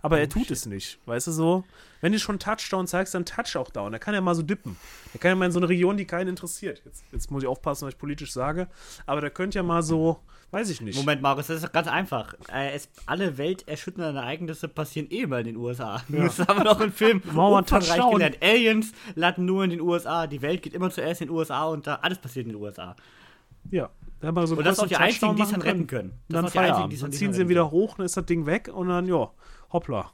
Aber 0.04 0.20
er 0.20 0.28
tut 0.28 0.50
es 0.50 0.66
nicht. 0.66 0.98
Weißt 1.06 1.28
du 1.28 1.32
so? 1.32 1.64
Wenn 2.02 2.12
du 2.12 2.18
schon 2.18 2.38
Touchdown 2.38 2.86
zeigst, 2.86 3.14
dann 3.14 3.24
Touch 3.24 3.56
auch 3.56 3.70
down. 3.70 3.94
Er 3.94 3.98
kann 3.98 4.12
ja 4.12 4.20
mal 4.20 4.34
so 4.34 4.42
dippen. 4.42 4.76
Er 5.14 5.18
kann 5.18 5.30
ja 5.30 5.34
mal 5.34 5.46
in 5.46 5.52
so 5.52 5.58
eine 5.58 5.70
Region, 5.70 5.96
die 5.96 6.04
keinen 6.04 6.28
interessiert. 6.28 6.82
Jetzt, 6.84 7.04
jetzt 7.10 7.30
muss 7.30 7.42
ich 7.42 7.48
aufpassen, 7.48 7.86
was 7.86 7.94
ich 7.94 7.98
politisch 7.98 8.30
sage. 8.30 8.68
Aber 9.06 9.22
der 9.22 9.30
könnte 9.30 9.56
ja 9.56 9.62
mal 9.62 9.82
so, 9.82 10.20
weiß 10.50 10.68
ich 10.68 10.82
nicht. 10.82 10.98
Moment, 10.98 11.22
Marius, 11.22 11.46
das 11.46 11.56
ist 11.56 11.64
doch 11.64 11.72
ganz 11.72 11.88
einfach. 11.88 12.34
Äh, 12.52 12.74
es, 12.74 12.90
alle 13.06 13.38
welterschütternde 13.38 14.20
Ereignisse 14.20 14.68
passieren 14.68 15.10
eh 15.10 15.24
mal 15.24 15.40
in 15.40 15.46
den 15.46 15.56
USA. 15.56 16.02
Das 16.10 16.38
haben 16.38 16.58
wir 16.58 16.64
noch 16.64 16.82
im 16.82 16.92
Film 16.92 17.22
umfangreich 17.34 18.10
gelernt. 18.10 18.36
Aliens 18.42 18.92
landen 19.14 19.46
nur 19.46 19.64
in 19.64 19.70
den 19.70 19.80
USA. 19.80 20.26
Die 20.26 20.42
Welt 20.42 20.60
geht 20.60 20.74
immer 20.74 20.90
zuerst 20.90 21.22
in 21.22 21.28
den 21.28 21.34
USA 21.34 21.64
und 21.64 21.86
da 21.86 21.94
alles 22.02 22.18
passiert 22.18 22.44
in 22.44 22.52
den 22.52 22.60
USA. 22.60 22.94
Ja. 23.70 23.88
Da 24.24 24.28
haben 24.28 24.36
wir 24.36 24.46
so 24.46 24.56
Und 24.56 24.64
das 24.64 24.76
sind 24.76 24.84
auch 24.84 24.88
die 24.88 24.96
einzigen, 24.96 25.36
die 25.36 25.42
es 25.42 25.50
dann 25.50 25.60
retten 25.60 25.78
machen 25.80 25.86
können. 25.86 26.10
Das 26.10 26.18
Dann 26.28 26.44
einzigen, 26.46 26.62
Feierabend. 26.64 26.92
die 26.92 26.96
es 26.96 27.02
Dann 27.02 27.12
ziehen 27.12 27.32
sie 27.34 27.42
ihn 27.42 27.48
wieder 27.50 27.70
hoch, 27.70 27.96
dann 27.96 28.06
ist 28.06 28.16
das 28.16 28.24
Ding 28.24 28.46
weg 28.46 28.70
und 28.72 28.88
dann, 28.88 29.06
ja, 29.06 29.30
hoppla. 29.70 30.12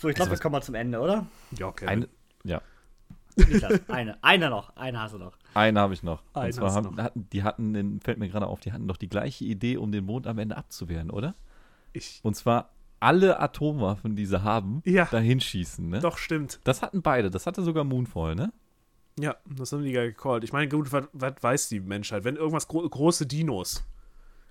So, 0.00 0.08
ich 0.08 0.16
glaube, 0.16 0.32
wir 0.32 0.38
kommen 0.38 0.52
mal 0.52 0.62
zum 0.62 0.74
Ende, 0.74 0.98
oder? 1.00 1.26
Ja, 1.56 1.68
okay. 1.68 1.86
Eine, 1.86 2.08
ja, 2.42 2.60
Niklas, 3.36 3.80
eine. 3.88 4.22
Einer 4.22 4.50
noch. 4.50 4.74
Eine 4.76 5.00
hast 5.00 5.14
du 5.14 5.18
noch. 5.18 5.36
eine 5.54 5.78
habe 5.78 5.94
ich 5.94 6.02
noch. 6.02 6.22
Einen 6.34 6.46
Und 6.46 6.52
zwar 6.54 6.74
hast 6.74 6.84
du 6.84 6.88
haben, 6.90 7.02
hatten, 7.02 7.28
die 7.30 7.42
hatten, 7.44 7.72
den, 7.72 8.00
fällt 8.00 8.18
mir 8.18 8.28
gerade 8.28 8.46
auf, 8.46 8.58
die 8.60 8.72
hatten 8.72 8.88
doch 8.88 8.96
die 8.96 9.08
gleiche 9.08 9.44
Idee, 9.44 9.76
um 9.76 9.92
den 9.92 10.04
Mond 10.04 10.26
am 10.26 10.38
Ende 10.38 10.56
abzuwehren, 10.56 11.10
oder? 11.10 11.34
ich, 11.92 12.20
Und 12.24 12.34
zwar 12.34 12.70
alle 12.98 13.38
Atomwaffen, 13.40 14.16
die 14.16 14.26
sie 14.26 14.42
haben, 14.42 14.82
Ja. 14.84 15.04
dahin 15.06 15.38
schießen, 15.40 15.88
ne? 15.88 16.00
doch, 16.00 16.18
stimmt. 16.18 16.60
Das 16.64 16.82
hatten 16.82 17.02
beide, 17.02 17.30
das 17.30 17.46
hatte 17.46 17.62
sogar 17.62 17.84
Moonfall, 17.84 18.34
ne? 18.34 18.52
Ja, 19.18 19.36
das 19.46 19.72
haben 19.72 19.82
die 19.82 19.92
ja 19.92 20.04
gecallt. 20.04 20.44
Ich 20.44 20.52
meine, 20.52 20.68
gut, 20.68 20.92
was, 20.92 21.06
was 21.12 21.34
weiß 21.40 21.68
die 21.70 21.80
Menschheit? 21.80 22.24
Wenn 22.24 22.36
irgendwas 22.36 22.68
gro 22.68 22.86
große 22.86 23.26
Dinos, 23.26 23.84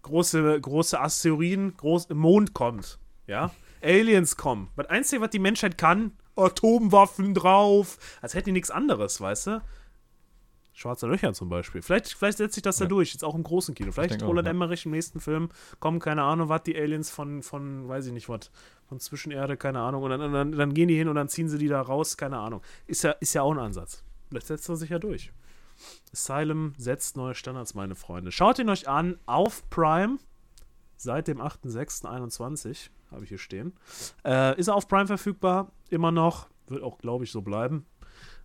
große, 0.01 0.59
große 0.59 0.99
Asteroiden, 0.99 1.77
groß, 1.77 2.09
Mond 2.09 2.53
kommt, 2.53 2.97
ja, 3.27 3.51
Aliens 3.83 4.37
kommen. 4.37 4.69
Das 4.75 4.87
Einzige, 4.87 5.21
was 5.21 5.29
die 5.29 5.39
Menschheit 5.39 5.77
kann, 5.77 6.13
Atomwaffen 6.35 7.33
drauf. 7.33 7.97
Als 8.21 8.33
hätten 8.33 8.45
die 8.47 8.51
nichts 8.53 8.71
anderes, 8.71 9.21
weißt 9.21 9.47
du? 9.47 9.61
Schwarze 10.73 11.07
Löcher 11.07 11.31
zum 11.33 11.47
Beispiel. 11.47 11.81
Vielleicht, 11.81 12.13
vielleicht 12.13 12.37
setzt 12.37 12.55
sich 12.55 12.63
das 12.63 12.77
da 12.77 12.83
Ja. 12.83 12.89
durch, 12.89 13.13
jetzt 13.13 13.23
auch 13.23 13.35
im 13.35 13.43
großen 13.43 13.73
Kino. 13.75 13.93
Vielleicht 13.93 14.11
denke 14.11 14.25
auch, 14.25 14.29
Roland 14.29 14.47
ja. 14.47 14.51
Emmerich 14.51 14.85
im 14.85 14.91
nächsten 14.91 15.21
Film 15.21 15.49
kommen, 15.79 15.99
keine 15.99 16.23
Ahnung, 16.23 16.49
was, 16.49 16.63
die 16.63 16.75
Aliens 16.75 17.09
von, 17.11 17.43
von, 17.43 17.87
weiß 17.87 18.07
ich 18.07 18.11
nicht 18.11 18.27
was, 18.27 18.51
von 18.89 18.99
Zwischenerde, 18.99 19.55
keine 19.55 19.79
Ahnung. 19.79 20.03
Und 20.03 20.09
dann, 20.09 20.33
dann, 20.33 20.51
dann 20.51 20.73
gehen 20.73 20.89
die 20.89 20.97
hin 20.97 21.07
und 21.07 21.15
dann 21.15 21.29
ziehen 21.29 21.47
sie 21.47 21.57
die 21.59 21.69
da 21.69 21.79
raus, 21.81 22.17
keine 22.17 22.39
Ahnung. 22.39 22.61
Ist 22.87 23.03
ja, 23.03 23.11
ist 23.11 23.33
ja 23.33 23.43
auch 23.43 23.51
ein 23.53 23.59
Ansatz. 23.59 24.03
Setzt 24.31 24.69
er 24.69 24.75
sich 24.75 24.89
ja 24.89 24.99
durch. 24.99 25.31
Asylum 26.13 26.73
setzt 26.77 27.17
neue 27.17 27.35
Standards, 27.35 27.73
meine 27.73 27.95
Freunde. 27.95 28.31
Schaut 28.31 28.59
ihn 28.59 28.69
euch 28.69 28.87
an 28.87 29.19
auf 29.25 29.69
Prime 29.69 30.17
seit 30.97 31.27
dem 31.27 31.41
8.6.21, 31.41 32.89
habe 33.11 33.23
ich 33.23 33.29
hier 33.29 33.37
stehen. 33.37 33.73
Äh, 34.23 34.57
ist 34.59 34.67
er 34.67 34.75
auf 34.75 34.87
Prime 34.87 35.07
verfügbar, 35.07 35.71
immer 35.89 36.11
noch. 36.11 36.47
Wird 36.67 36.81
auch, 36.83 36.97
glaube 36.97 37.23
ich, 37.25 37.31
so 37.31 37.41
bleiben. 37.41 37.85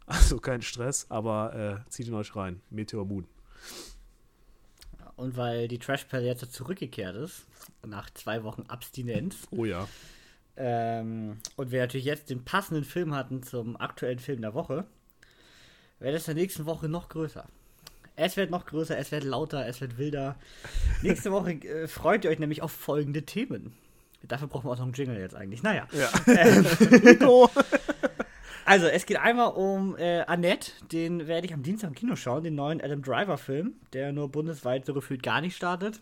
Also 0.06 0.40
kein 0.40 0.60
Stress, 0.60 1.06
aber 1.08 1.84
äh, 1.86 1.88
zieht 1.88 2.08
ihn 2.08 2.14
euch 2.14 2.34
rein. 2.34 2.60
Meteor 2.68 3.04
Moon. 3.04 3.28
Und 5.14 5.36
weil 5.36 5.68
die 5.68 5.78
Trashpelle 5.78 6.26
jetzt 6.26 6.52
zurückgekehrt 6.52 7.14
ist, 7.14 7.46
nach 7.86 8.10
zwei 8.10 8.42
Wochen 8.42 8.62
Abstinenz, 8.62 9.46
Oh 9.52 9.64
ja. 9.64 9.86
ähm, 10.56 11.38
und 11.54 11.70
wir 11.70 11.80
natürlich 11.82 12.06
jetzt 12.06 12.28
den 12.30 12.44
passenden 12.44 12.82
Film 12.82 13.14
hatten 13.14 13.44
zum 13.44 13.76
aktuellen 13.76 14.18
Film 14.18 14.40
der 14.40 14.52
Woche, 14.54 14.84
wird 16.00 16.14
es 16.14 16.28
in 16.28 16.34
der 16.34 16.42
nächsten 16.42 16.66
Woche 16.66 16.88
noch 16.88 17.08
größer. 17.08 17.46
Es 18.16 18.36
wird 18.36 18.50
noch 18.50 18.66
größer, 18.66 18.98
es 18.98 19.12
wird 19.12 19.24
lauter, 19.24 19.66
es 19.66 19.80
wird 19.80 19.96
wilder. 19.96 20.36
Nächste 21.02 21.32
Woche 21.32 21.52
äh, 21.52 21.86
freut 21.88 22.24
ihr 22.24 22.30
euch 22.30 22.38
nämlich 22.38 22.62
auf 22.62 22.72
folgende 22.72 23.22
Themen. 23.22 23.72
Dafür 24.22 24.48
brauchen 24.48 24.66
wir 24.66 24.72
auch 24.72 24.78
noch 24.78 24.84
einen 24.84 24.92
Jingle 24.92 25.18
jetzt 25.18 25.34
eigentlich. 25.34 25.62
Naja. 25.62 25.86
Ja. 25.92 26.10
Ähm. 26.26 26.66
Also, 28.66 28.86
es 28.86 29.04
geht 29.04 29.16
einmal 29.16 29.48
um 29.48 29.96
äh, 29.96 30.20
Annette, 30.20 30.70
den 30.92 31.26
werde 31.26 31.44
ich 31.44 31.52
am 31.52 31.64
Dienstag 31.64 31.88
im 31.88 31.94
Kino 31.96 32.14
schauen, 32.14 32.44
den 32.44 32.54
neuen 32.54 32.80
Adam 32.80 33.02
Driver-Film, 33.02 33.74
der 33.92 34.12
nur 34.12 34.30
bundesweit 34.30 34.86
so 34.86 34.94
gefühlt 34.94 35.24
gar 35.24 35.40
nicht 35.40 35.56
startet. 35.56 36.00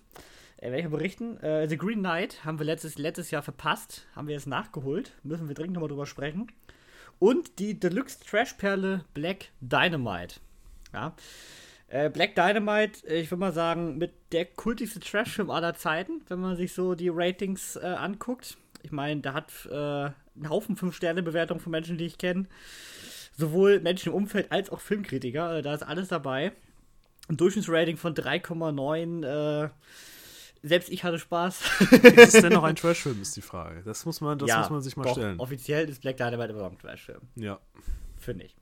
Äh, 0.59 0.67
werde 0.67 0.79
ich 0.81 0.85
mal 0.85 0.99
berichten. 0.99 1.39
Äh, 1.39 1.67
The 1.67 1.79
Green 1.79 2.01
Knight 2.01 2.45
haben 2.45 2.59
wir 2.59 2.67
letztes, 2.67 2.99
letztes 2.99 3.31
Jahr 3.31 3.43
verpasst, 3.43 4.07
haben 4.15 4.27
wir 4.29 4.35
jetzt 4.35 4.47
nachgeholt, 4.47 5.13
müssen 5.23 5.49
wir 5.49 5.55
dringend 5.55 5.75
nochmal 5.75 5.89
drüber 5.89 6.05
sprechen. 6.05 6.49
Und 7.19 7.59
die 7.59 7.79
Deluxe-Trash-Perle 7.79 9.05
Black 9.15 9.47
Dynamite. 9.61 10.37
Ja. 10.93 11.15
Äh, 11.89 12.11
Black 12.11 12.35
Dynamite, 12.35 13.07
äh, 13.09 13.21
ich 13.21 13.31
würde 13.31 13.41
mal 13.41 13.53
sagen, 13.53 13.99
mit 13.99 14.13
der 14.33 14.45
kultigste 14.45 15.01
Trash-Film 15.01 15.51
aller 15.51 15.75
Zeiten, 15.75 16.23
wenn 16.29 16.41
man 16.41 16.57
sich 16.57 16.73
so 16.73 16.95
die 16.95 17.09
Ratings 17.09 17.77
äh, 17.77 17.87
anguckt. 17.87 18.57
Ich 18.83 18.93
meine, 18.93 19.21
da 19.21 19.33
hat 19.33 19.51
äh, 19.71 19.75
einen 19.75 20.49
Haufen 20.49 20.77
5-Sterne-Bewertungen 20.77 21.61
von 21.61 21.73
Menschen, 21.73 21.99
die 21.99 22.07
ich 22.07 22.19
kenne. 22.19 22.47
Sowohl 23.37 23.81
Menschen 23.81 24.11
im 24.11 24.15
Umfeld 24.15 24.53
als 24.53 24.71
auch 24.71 24.81
Filmkritiker. 24.81 25.59
Äh, 25.59 25.63
da 25.63 25.75
ist 25.75 25.83
alles 25.83 26.09
dabei. 26.09 26.53
Ein 27.29 27.37
Durchschnittsrating 27.37 27.97
von 27.97 28.15
3,9. 28.15 29.71
Selbst 30.63 30.89
ich 30.91 31.05
hatte 31.05 31.19
Spaß. 31.19 31.61
Ist 32.03 32.35
es 32.35 32.43
denn 32.43 32.53
noch 32.53 32.65
ein 32.65 32.75
Trashfilm, 32.77 33.21
ist 33.23 33.37
die 33.37 33.43
Frage. 33.43 33.83
Das 33.85 34.05
muss 34.05 34.21
man, 34.21 34.39
das 34.39 34.49
Ja, 34.49 34.59
muss 34.61 34.71
man 34.71 34.81
sich 34.83 34.97
mal 34.97 35.05
doch, 35.05 35.13
stellen. 35.13 35.39
Offiziell 35.39 35.89
ist 35.89 36.01
Black 36.03 36.17
Dynamite 36.17 36.51
immer 36.51 36.63
noch 36.63 36.73
ein 36.73 36.79
Trash-Film. 36.79 37.21
Ja. 37.37 37.59
Finde 38.17 38.45
ich. 38.47 38.57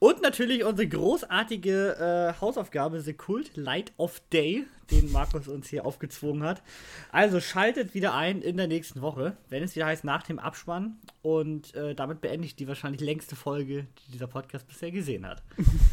Und 0.00 0.22
natürlich 0.22 0.64
unsere 0.64 0.88
großartige 0.88 1.96
äh, 2.36 2.40
Hausaufgabe, 2.40 3.00
The 3.00 3.14
Cult 3.14 3.56
Light 3.56 3.92
of 3.96 4.20
Day, 4.32 4.64
den 4.92 5.10
Markus 5.10 5.48
uns 5.48 5.68
hier 5.68 5.84
aufgezwungen 5.84 6.44
hat. 6.44 6.62
Also 7.10 7.40
schaltet 7.40 7.94
wieder 7.94 8.14
ein 8.14 8.40
in 8.40 8.56
der 8.56 8.68
nächsten 8.68 9.02
Woche, 9.02 9.36
wenn 9.48 9.62
es 9.64 9.74
wieder 9.74 9.86
heißt 9.86 10.04
nach 10.04 10.22
dem 10.22 10.38
Abspann. 10.38 10.96
Und 11.22 11.74
äh, 11.74 11.94
damit 11.96 12.20
beende 12.20 12.46
ich 12.46 12.54
die 12.54 12.68
wahrscheinlich 12.68 13.00
längste 13.00 13.34
Folge, 13.34 13.86
die 14.06 14.12
dieser 14.12 14.28
Podcast 14.28 14.68
bisher 14.68 14.92
gesehen 14.92 15.26
hat. 15.26 15.42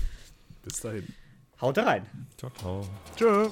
Bis 0.64 0.82
dahin. 0.82 1.07
Haut 1.60 1.78
rein! 1.80 2.06
Ciao, 2.38 2.52
ciao. 2.52 2.88
Tschö. 3.16 3.49